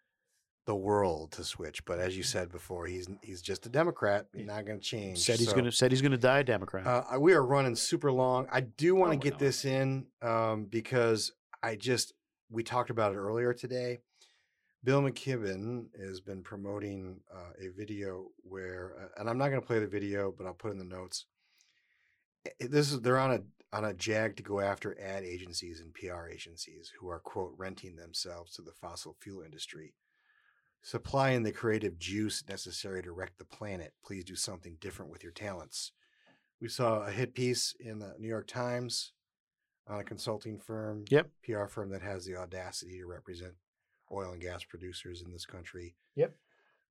the 0.66 0.76
world 0.76 1.32
to 1.34 1.44
switch. 1.44 1.84
But 1.86 2.00
as 2.00 2.16
you 2.18 2.24
said 2.24 2.52
before, 2.52 2.86
he's 2.88 3.08
he's 3.22 3.42
just 3.42 3.66
a 3.66 3.70
Democrat. 3.70 4.28
He's 4.34 4.46
not 4.48 4.66
going 4.66 4.80
to 4.80 4.84
change. 4.86 5.20
Said 5.20 5.40
he's 5.40 5.50
So, 5.50 5.56
gonna 5.56 5.72
said 5.72 5.92
he's 5.92 6.02
gonna 6.02 6.18
die 6.18 6.40
a 6.40 6.44
Democrat. 6.44 6.86
Uh, 6.88 7.20
we 7.20 7.34
are 7.34 7.44
running 7.46 7.76
super 7.76 8.12
long. 8.12 8.48
I 8.52 8.62
do 8.62 8.96
want 8.96 9.12
to 9.12 9.18
Oh, 9.18 9.22
get 9.22 9.40
this 9.40 9.66
in 9.66 10.06
um, 10.22 10.66
because 10.66 11.32
I 11.62 11.76
just 11.76 12.14
we 12.50 12.64
talked 12.64 12.90
about 12.90 13.14
it 13.14 13.18
earlier 13.18 13.54
today. 13.54 14.00
Bill 14.86 15.02
McKibben 15.02 15.88
has 16.00 16.22
been 16.22 16.44
promoting 16.44 17.20
uh, 17.34 17.54
a 17.60 17.70
video 17.76 18.28
where, 18.44 18.94
uh, 19.02 19.20
and 19.20 19.28
I'm 19.28 19.40
not 19.40 19.50
going 19.50 19.60
to 19.60 19.66
play 19.66 19.80
the 19.80 19.88
video, 19.88 20.32
but 20.32 20.46
I'll 20.46 20.54
put 20.54 20.72
in 20.72 20.78
the 20.78 20.86
notes. 20.86 21.26
This 22.60 22.92
is 22.92 23.02
they're 23.02 23.18
on 23.18 23.32
a 23.32 23.40
on 23.76 23.84
a 23.84 23.96
jag 23.96 24.38
to 24.38 24.44
go 24.44 24.60
after 24.60 24.96
ad 25.02 25.24
agencies 25.24 25.82
and 25.82 25.92
PR 25.96 26.30
agencies 26.32 26.92
who 27.00 27.10
are 27.10 27.20
quote 27.20 27.54
renting 27.58 27.96
themselves 27.96 28.54
to 28.54 28.62
the 28.62 28.74
fossil 28.80 29.18
fuel 29.20 29.42
industry, 29.44 29.96
supplying 30.84 31.42
the 31.42 31.52
creative 31.52 31.98
juice 31.98 32.44
necessary 32.48 33.02
to 33.02 33.12
wreck 33.12 33.32
the 33.40 33.46
planet. 33.46 33.94
Please 34.06 34.24
do 34.24 34.36
something 34.36 34.78
different 34.80 35.10
with 35.10 35.24
your 35.24 35.32
talents. 35.32 35.94
We 36.62 36.70
saw 36.70 37.02
a 37.02 37.12
hit 37.12 37.34
piece 37.34 37.74
in 37.80 37.98
the 37.98 38.14
New 38.20 38.28
York 38.28 38.48
Times 38.48 39.14
on 39.88 40.00
a 40.00 40.04
consulting 40.04 40.60
firm. 40.60 41.06
Yep. 41.10 41.32
PR 41.44 41.66
firm 41.66 41.90
that 41.90 42.04
has 42.04 42.24
the 42.26 42.36
audacity 42.36 43.00
to 43.00 43.08
represent 43.08 43.56
oil 44.12 44.32
and 44.32 44.42
gas 44.42 44.64
producers 44.64 45.22
in 45.22 45.32
this 45.32 45.46
country. 45.46 45.96
Yep. 46.16 46.36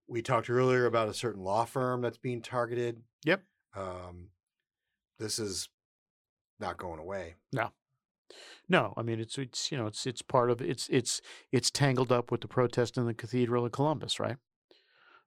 We 0.07 0.23
talked 0.23 0.51
earlier 0.51 0.87
about 0.87 1.09
a 1.09 1.15
certain 1.15 1.43
law 1.43 1.65
firm 1.65 2.03
that's 2.03 2.19
being 2.19 2.43
targeted. 2.43 3.03
Yep. 3.25 3.43
Um, 3.77 4.29
this 5.19 5.39
is 5.39 5.69
not 6.61 6.77
going 6.77 7.01
away. 7.01 7.37
No, 7.53 7.71
No, 8.69 8.95
I 8.97 9.03
mean 9.03 9.21
it's 9.21 9.39
it's 9.39 9.71
you 9.73 9.79
know 9.79 9.87
it's 9.87 10.07
it's 10.07 10.23
part 10.23 10.51
of 10.51 10.61
it's 10.61 10.89
it's 10.89 11.21
it's 11.53 11.71
tangled 11.71 12.13
up 12.13 12.31
with 12.31 12.41
the 12.41 12.49
protest 12.49 12.97
in 12.97 13.07
the 13.07 13.15
Cathedral 13.15 13.65
of 13.65 13.73
Columbus, 13.73 14.21
right? 14.21 14.37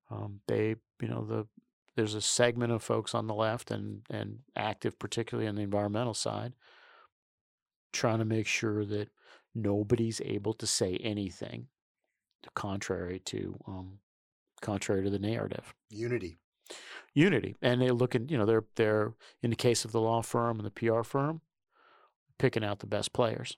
Um, 0.09 0.41
they 0.47 0.76
you 1.01 1.07
know 1.07 1.26
the 1.26 1.47
there's 1.95 2.14
a 2.14 2.22
segment 2.22 2.72
of 2.72 2.84
folks 2.84 3.15
on 3.15 3.27
the 3.27 3.34
left 3.34 3.72
and 3.72 4.01
and 4.09 4.39
active, 4.55 4.99
particularly 4.99 5.47
on 5.47 5.55
the 5.55 5.64
environmental 5.64 6.14
side, 6.14 6.53
trying 7.91 8.19
to 8.19 8.26
make 8.26 8.47
sure 8.47 8.85
that 8.85 9.09
nobody's 9.55 10.22
able 10.23 10.53
to 10.53 10.68
say 10.68 10.97
anything 10.97 11.68
contrary 12.55 13.19
to 13.26 13.57
um, 13.68 13.99
contrary 14.61 15.03
to 15.03 15.09
the 15.09 15.19
narrative. 15.19 15.73
Unity. 15.89 16.38
Unity, 17.14 17.55
and 17.61 17.81
they 17.81 17.89
look 17.91 18.14
at 18.15 18.30
you 18.30 18.38
know 18.38 18.45
they're 18.45 18.65
they're 18.76 19.14
in 19.41 19.49
the 19.49 19.55
case 19.55 19.85
of 19.85 19.91
the 19.91 20.01
law 20.01 20.22
firm 20.22 20.59
and 20.59 20.65
the 20.65 20.72
PR 20.72 21.01
firm, 21.03 21.41
picking 22.38 22.64
out 22.64 22.80
the 22.80 22.85
best 22.88 23.14
players, 23.14 23.57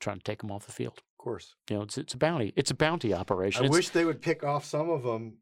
trying 0.00 0.18
to 0.18 0.24
take 0.24 0.40
them 0.40 0.50
off 0.50 0.66
the 0.66 0.72
field. 0.72 0.98
Of 0.98 1.24
course. 1.24 1.54
You 1.70 1.76
know, 1.76 1.82
it's 1.82 1.96
it's 1.96 2.14
a 2.14 2.18
bounty. 2.18 2.52
It's 2.56 2.70
a 2.70 2.74
bounty 2.74 3.14
operation. 3.14 3.62
I 3.62 3.66
It's- 3.66 3.76
wish 3.76 3.88
they 3.90 4.04
would 4.04 4.20
pick 4.20 4.44
off 4.44 4.64
some 4.64 4.90
of 4.90 5.02
them 5.04 5.38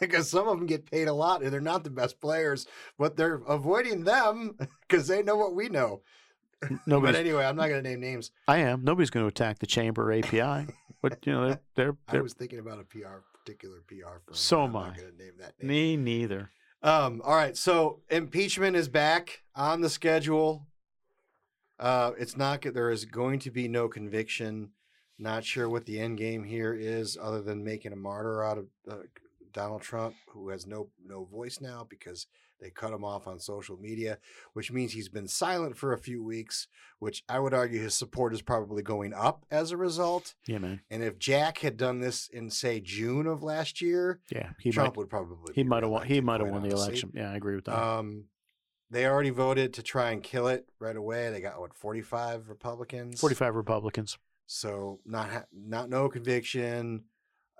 because 0.00 0.28
some 0.30 0.46
of 0.46 0.58
them 0.58 0.66
get 0.66 0.90
paid 0.90 1.08
a 1.08 1.12
lot 1.12 1.42
and 1.42 1.52
they're 1.52 1.60
not 1.60 1.82
the 1.84 1.90
best 1.90 2.20
players, 2.20 2.66
but 2.98 3.16
they're 3.16 3.42
avoiding 3.48 4.04
them 4.04 4.56
because 4.88 5.08
they 5.08 5.22
know 5.22 5.36
what 5.36 5.54
we 5.54 5.68
know. 5.68 6.02
But 6.86 7.14
anyway, 7.14 7.44
I'm 7.44 7.56
not 7.56 7.68
going 7.68 7.82
to 7.82 7.88
name 7.88 8.00
names. 8.00 8.30
I 8.48 8.58
am. 8.58 8.84
Nobody's 8.84 9.10
going 9.10 9.24
to 9.24 9.28
attack 9.28 9.58
the 9.58 9.66
chamber 9.66 10.12
API. 10.12 10.72
but 11.02 11.18
you 11.26 11.32
know, 11.32 11.46
they're 11.48 11.60
they're, 11.74 11.96
I 12.08 12.12
they're 12.12 12.22
was 12.22 12.34
thinking 12.34 12.58
about 12.58 12.80
a 12.80 12.84
PR, 12.84 13.22
particular 13.38 13.82
PR 13.86 14.18
firm. 14.24 14.34
So 14.34 14.62
am 14.62 14.76
I'm 14.76 14.88
not 14.88 14.96
going 14.96 15.12
to 15.12 15.18
name 15.22 15.32
that 15.38 15.54
name. 15.60 15.68
me 15.68 15.96
neither. 15.96 16.50
Um, 16.82 17.22
all 17.24 17.34
right, 17.34 17.56
so 17.56 18.00
impeachment 18.10 18.76
is 18.76 18.88
back 18.88 19.42
on 19.54 19.80
the 19.80 19.88
schedule. 19.88 20.66
Uh, 21.78 22.12
it's 22.18 22.36
not 22.36 22.62
there 22.62 22.90
is 22.90 23.04
going 23.04 23.38
to 23.40 23.50
be 23.50 23.68
no 23.68 23.88
conviction. 23.88 24.70
Not 25.18 25.44
sure 25.44 25.68
what 25.68 25.86
the 25.86 25.98
end 25.98 26.18
game 26.18 26.44
here 26.44 26.74
is, 26.74 27.16
other 27.20 27.40
than 27.40 27.64
making 27.64 27.92
a 27.92 27.96
martyr 27.96 28.44
out 28.44 28.58
of 28.58 28.66
uh, 28.90 28.96
Donald 29.52 29.82
Trump, 29.82 30.14
who 30.28 30.50
has 30.50 30.66
no 30.66 30.88
no 31.04 31.24
voice 31.24 31.60
now 31.60 31.86
because 31.88 32.26
they 32.60 32.70
cut 32.70 32.92
him 32.92 33.04
off 33.04 33.26
on 33.26 33.38
social 33.38 33.76
media, 33.76 34.18
which 34.54 34.72
means 34.72 34.92
he's 34.92 35.08
been 35.08 35.28
silent 35.28 35.76
for 35.76 35.92
a 35.92 35.98
few 35.98 36.22
weeks. 36.24 36.68
Which 36.98 37.22
I 37.28 37.38
would 37.40 37.52
argue 37.52 37.80
his 37.80 37.94
support 37.94 38.32
is 38.32 38.40
probably 38.40 38.82
going 38.82 39.12
up 39.12 39.44
as 39.50 39.70
a 39.70 39.76
result. 39.76 40.34
Yeah, 40.46 40.58
man. 40.58 40.80
And 40.90 41.02
if 41.02 41.18
Jack 41.18 41.58
had 41.58 41.76
done 41.76 42.00
this 42.00 42.26
in 42.32 42.48
say 42.50 42.80
June 42.80 43.26
of 43.26 43.42
last 43.42 43.82
year, 43.82 44.20
Yeah, 44.32 44.50
he 44.58 44.70
Trump 44.70 44.94
might. 44.94 45.00
would 45.00 45.10
probably 45.10 45.52
He 45.54 45.62
might 45.62 45.82
have 45.82 45.90
won. 45.92 46.06
He 46.06 46.22
might 46.22 46.40
have 46.40 46.48
won 46.48 46.62
the 46.62 46.70
election. 46.74 47.12
Yeah, 47.14 47.30
I 47.30 47.36
agree 47.36 47.54
with 47.56 47.66
that. 47.66 47.76
Um, 47.78 48.24
they 48.90 49.04
already 49.06 49.30
voted 49.30 49.74
to 49.74 49.82
try 49.82 50.12
and 50.12 50.22
kill 50.22 50.48
it 50.48 50.66
right 50.78 50.96
away. 50.96 51.30
They 51.30 51.40
got 51.42 51.60
what 51.60 51.74
forty 51.74 52.00
five 52.02 52.48
Republicans. 52.48 53.20
Forty-five 53.20 53.54
Republicans. 53.54 54.16
So 54.46 55.00
not 55.04 55.28
ha- 55.28 55.44
not 55.52 55.90
no 55.90 56.08
conviction. 56.08 57.04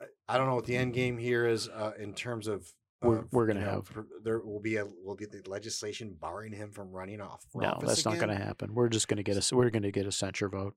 I- 0.01 0.35
I 0.35 0.39
don't 0.39 0.47
know 0.47 0.55
what 0.55 0.67
the 0.67 0.77
end 0.77 0.95
game 0.95 1.19
here 1.19 1.45
is 1.47 1.69
uh, 1.69 1.93
in 1.99 2.15
terms 2.15 2.47
of. 2.49 2.73
We're- 3.03 3.19
of, 3.21 3.33
we're 3.33 3.47
gonna 3.47 3.61
have- 3.61 3.85
pr- 3.85 4.01
there 4.23 4.41
will 4.41 4.61
be 4.61 4.77
a 4.77 4.87
will 5.05 5.17
be 5.17 5.27
the 5.27 5.43
legislation 5.49 6.17
barring 6.21 6.53
him 6.53 6.71
from 6.73 6.91
running 6.91 7.21
off. 7.21 7.45
No, 7.55 7.79
that's 7.81 8.05
not 8.05 8.17
going 8.17 8.29
to 8.31 8.35
happen. 8.43 8.75
We're 8.75 8.89
just 8.89 9.07
going 9.09 9.19
to 9.19 9.23
get 9.23 9.37
a. 9.37 9.55
We're 9.57 9.71
going 9.71 9.83
to 9.83 9.93
get 9.93 10.07
a 10.07 10.13
censure 10.13 10.49
vote. 10.49 10.75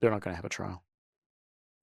They're 0.00 0.10
not 0.10 0.22
going 0.22 0.32
to 0.32 0.36
have 0.36 0.44
a 0.44 0.48
trial. 0.48 0.82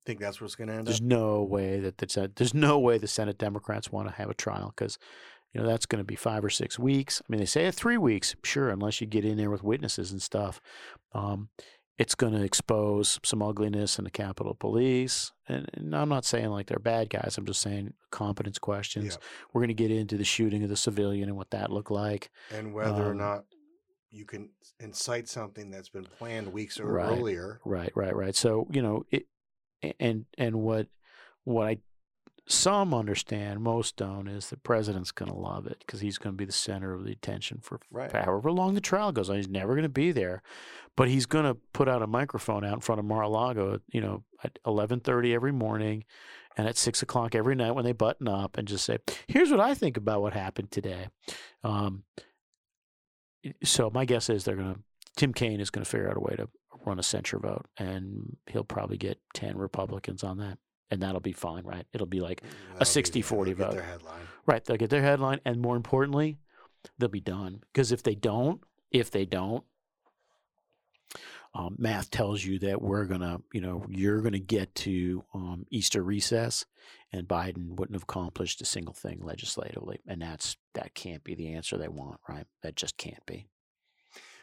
Think 0.06 0.18
that's 0.18 0.40
what's 0.40 0.56
going 0.56 0.68
to 0.68 0.74
end 0.74 0.86
There's 0.86 0.98
up. 1.00 1.06
no 1.06 1.42
way 1.44 1.78
that 1.80 1.98
the 1.98 2.32
there's 2.34 2.54
no 2.54 2.78
way 2.78 2.98
the 2.98 3.06
Senate 3.06 3.38
Democrats 3.38 3.92
want 3.92 4.08
to 4.08 4.14
have 4.14 4.30
a 4.30 4.34
trial 4.34 4.72
because, 4.74 4.98
you 5.52 5.60
know, 5.60 5.66
that's 5.66 5.86
going 5.86 6.00
to 6.00 6.06
be 6.06 6.16
five 6.16 6.44
or 6.44 6.50
six 6.50 6.78
weeks. 6.78 7.20
I 7.22 7.26
mean, 7.30 7.38
they 7.38 7.46
say 7.46 7.70
three 7.70 7.98
weeks, 7.98 8.34
sure, 8.42 8.70
unless 8.70 9.00
you 9.00 9.06
get 9.06 9.24
in 9.24 9.36
there 9.36 9.50
with 9.50 9.62
witnesses 9.62 10.10
and 10.10 10.20
stuff. 10.22 10.60
Um, 11.12 11.50
it's 12.00 12.14
going 12.14 12.32
to 12.32 12.42
expose 12.42 13.20
some 13.22 13.42
ugliness 13.42 13.98
in 13.98 14.04
the 14.04 14.10
Capitol 14.10 14.54
Police, 14.54 15.32
and, 15.46 15.68
and 15.74 15.94
I'm 15.94 16.08
not 16.08 16.24
saying 16.24 16.48
like 16.48 16.66
they're 16.66 16.78
bad 16.78 17.10
guys. 17.10 17.36
I'm 17.36 17.44
just 17.44 17.60
saying 17.60 17.92
competence 18.10 18.58
questions. 18.58 19.18
We're 19.52 19.60
going 19.60 19.68
to 19.68 19.74
get 19.74 19.90
into 19.90 20.16
the 20.16 20.24
shooting 20.24 20.62
of 20.62 20.70
the 20.70 20.78
civilian 20.78 21.28
and 21.28 21.36
what 21.36 21.50
that 21.50 21.70
looked 21.70 21.90
like. 21.90 22.30
And 22.50 22.72
whether 22.72 23.06
or 23.06 23.10
um, 23.10 23.18
not 23.18 23.44
you 24.10 24.24
can 24.24 24.48
incite 24.78 25.28
something 25.28 25.70
that's 25.70 25.90
been 25.90 26.06
planned 26.18 26.50
weeks 26.54 26.80
or 26.80 26.86
Right. 26.86 27.18
earlier. 27.18 27.60
Right, 27.66 27.92
right, 27.94 28.16
right. 28.16 28.34
So 28.34 28.66
you 28.70 28.80
know, 28.80 29.04
it, 29.10 29.26
and 30.00 30.24
and 30.38 30.56
what 30.56 30.86
what 31.44 31.68
I 31.68 31.78
some 32.50 32.92
understand, 32.92 33.60
most 33.60 33.96
don't, 33.96 34.28
is 34.28 34.50
the 34.50 34.56
president's 34.56 35.12
going 35.12 35.30
to 35.30 35.36
love 35.36 35.66
it 35.66 35.78
because 35.80 36.00
he's 36.00 36.18
going 36.18 36.34
to 36.34 36.36
be 36.36 36.44
the 36.44 36.52
center 36.52 36.92
of 36.92 37.04
the 37.04 37.12
attention 37.12 37.58
for 37.62 37.80
Right. 37.90 38.12
however 38.12 38.50
long 38.50 38.74
the 38.74 38.80
trial 38.80 39.12
goes 39.12 39.30
on. 39.30 39.36
He's 39.36 39.48
never 39.48 39.74
going 39.74 39.84
to 39.84 39.88
be 39.88 40.12
there, 40.12 40.42
but 40.96 41.08
he's 41.08 41.26
going 41.26 41.44
to 41.44 41.54
put 41.72 41.88
out 41.88 42.02
a 42.02 42.06
microphone 42.06 42.64
out 42.64 42.74
in 42.74 42.80
front 42.80 42.98
of 42.98 43.04
Mar-a-Lago, 43.04 43.80
you 43.92 44.00
know, 44.00 44.24
at 44.42 44.58
eleven 44.66 45.00
thirty 45.00 45.34
every 45.34 45.52
morning, 45.52 46.04
and 46.56 46.66
at 46.66 46.76
six 46.76 47.02
o'clock 47.02 47.34
every 47.34 47.54
night 47.54 47.72
when 47.72 47.84
they 47.84 47.92
button 47.92 48.26
up, 48.28 48.58
and 48.58 48.66
just 48.66 48.84
say, 48.84 48.98
"Here's 49.26 49.50
what 49.50 49.60
I 49.60 49.74
think 49.74 49.96
about 49.96 50.20
what 50.22 50.32
happened 50.32 50.70
today." 50.70 51.08
Um, 51.62 52.04
so 53.64 53.90
my 53.90 54.04
guess 54.04 54.28
is 54.28 54.44
they're 54.44 54.56
going 54.56 54.74
to 54.74 54.80
Tim 55.16 55.32
Kaine 55.32 55.60
is 55.60 55.70
going 55.70 55.84
to 55.84 55.90
figure 55.90 56.08
out 56.08 56.16
a 56.16 56.20
way 56.20 56.34
to 56.36 56.48
run 56.86 56.98
a 56.98 57.02
censure 57.02 57.38
vote, 57.38 57.66
and 57.78 58.36
he'll 58.46 58.64
probably 58.64 58.96
get 58.96 59.20
ten 59.34 59.58
Republicans 59.58 60.24
on 60.24 60.38
that, 60.38 60.58
and 60.90 61.02
that'll 61.02 61.20
be 61.20 61.32
fine, 61.32 61.64
right? 61.64 61.86
It'll 61.92 62.06
be 62.06 62.20
like 62.20 62.42
That'll 62.78 62.78
be- 62.80 62.84
60-40 62.84 63.44
they'll 63.44 63.44
get 63.44 63.56
vote. 63.56 63.72
Their 63.74 63.82
headline. 63.82 64.20
right. 64.46 64.64
They'll 64.64 64.76
get 64.76 64.90
their 64.90 65.02
headline, 65.02 65.40
and 65.44 65.60
more 65.60 65.76
importantly, 65.76 66.38
they'll 66.98 67.08
be 67.08 67.20
done. 67.20 67.62
Because 67.72 67.92
if 67.92 68.02
they 68.02 68.14
don't, 68.14 68.62
if 68.90 69.10
they 69.10 69.24
don't, 69.24 69.64
um, 71.52 71.74
math 71.78 72.10
tells 72.10 72.44
you 72.44 72.60
that 72.60 72.80
we're 72.80 73.06
gonna, 73.06 73.40
you 73.52 73.60
know, 73.60 73.84
you're 73.88 74.20
gonna 74.20 74.38
get 74.38 74.72
to 74.76 75.24
um, 75.34 75.66
Easter 75.70 76.02
recess, 76.02 76.64
and 77.12 77.26
Biden 77.26 77.74
wouldn't 77.76 77.96
have 77.96 78.04
accomplished 78.04 78.60
a 78.60 78.64
single 78.64 78.94
thing 78.94 79.18
legislatively, 79.20 79.98
and 80.06 80.22
that's 80.22 80.56
that 80.74 80.94
can't 80.94 81.24
be 81.24 81.34
the 81.34 81.52
answer 81.54 81.76
they 81.76 81.88
want, 81.88 82.20
right? 82.28 82.46
That 82.62 82.76
just 82.76 82.96
can't 82.96 83.24
be. 83.26 83.48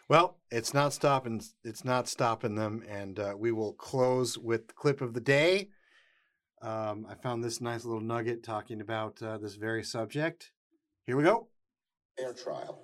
Well, 0.10 0.38
it's 0.52 0.74
not 0.74 0.92
stopping. 0.94 1.42
It's 1.64 1.86
not 1.86 2.10
stopping 2.10 2.56
them, 2.56 2.84
and 2.90 3.18
uh, 3.20 3.36
we 3.38 3.54
will 3.54 3.74
close 3.74 4.38
with 4.38 4.68
the 4.68 4.74
clip 4.74 5.00
of 5.02 5.14
the 5.14 5.22
day. 5.22 5.70
Um, 6.62 7.06
I 7.10 7.14
found 7.16 7.44
this 7.44 7.62
nice 7.62 7.86
little 7.86 8.02
nugget 8.02 8.44
talking 8.44 8.82
about 8.82 9.22
uh, 9.22 9.38
this 9.38 9.56
very 9.56 9.84
subject. 9.84 10.52
Here 11.06 11.16
we 11.16 11.24
go. 11.24 11.48
fair 12.18 12.34
trial. 12.34 12.80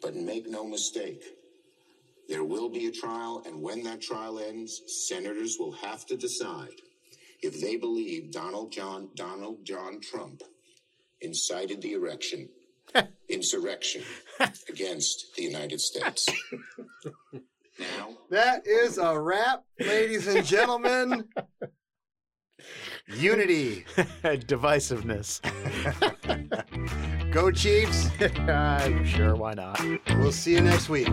But 0.00 0.16
make 0.16 0.48
no 0.48 0.64
mistake, 0.64 1.22
there 2.28 2.42
will 2.42 2.68
be 2.68 2.86
a 2.86 2.90
trial, 2.90 3.42
and 3.46 3.60
when 3.62 3.82
that 3.84 4.00
trial 4.00 4.38
ends, 4.40 4.80
senators 5.08 5.56
will 5.60 5.72
have 5.72 6.06
to 6.06 6.16
decide 6.16 6.80
if 7.42 7.60
they 7.60 7.76
believe 7.76 8.32
Donald 8.32 8.72
John 8.72 9.10
Donald 9.14 9.64
John 9.64 10.00
Trump 10.00 10.42
incited 11.20 11.82
the 11.82 11.92
erection, 11.92 12.48
insurrection 13.28 14.02
against 14.68 15.34
the 15.36 15.42
United 15.42 15.80
States. 15.80 16.28
now, 17.78 18.16
That 18.30 18.66
is 18.66 18.98
a 18.98 19.18
wrap, 19.20 19.64
ladies 19.78 20.26
and 20.26 20.44
gentlemen. 20.56 21.28
Unity. 23.08 23.84
Divisiveness. 23.96 25.40
Go 27.32 27.50
Chiefs. 27.50 28.10
sure, 29.08 29.34
why 29.34 29.54
not? 29.54 29.80
We'll 30.18 30.32
see 30.32 30.52
you 30.52 30.60
next 30.60 30.88
week. 30.88 31.08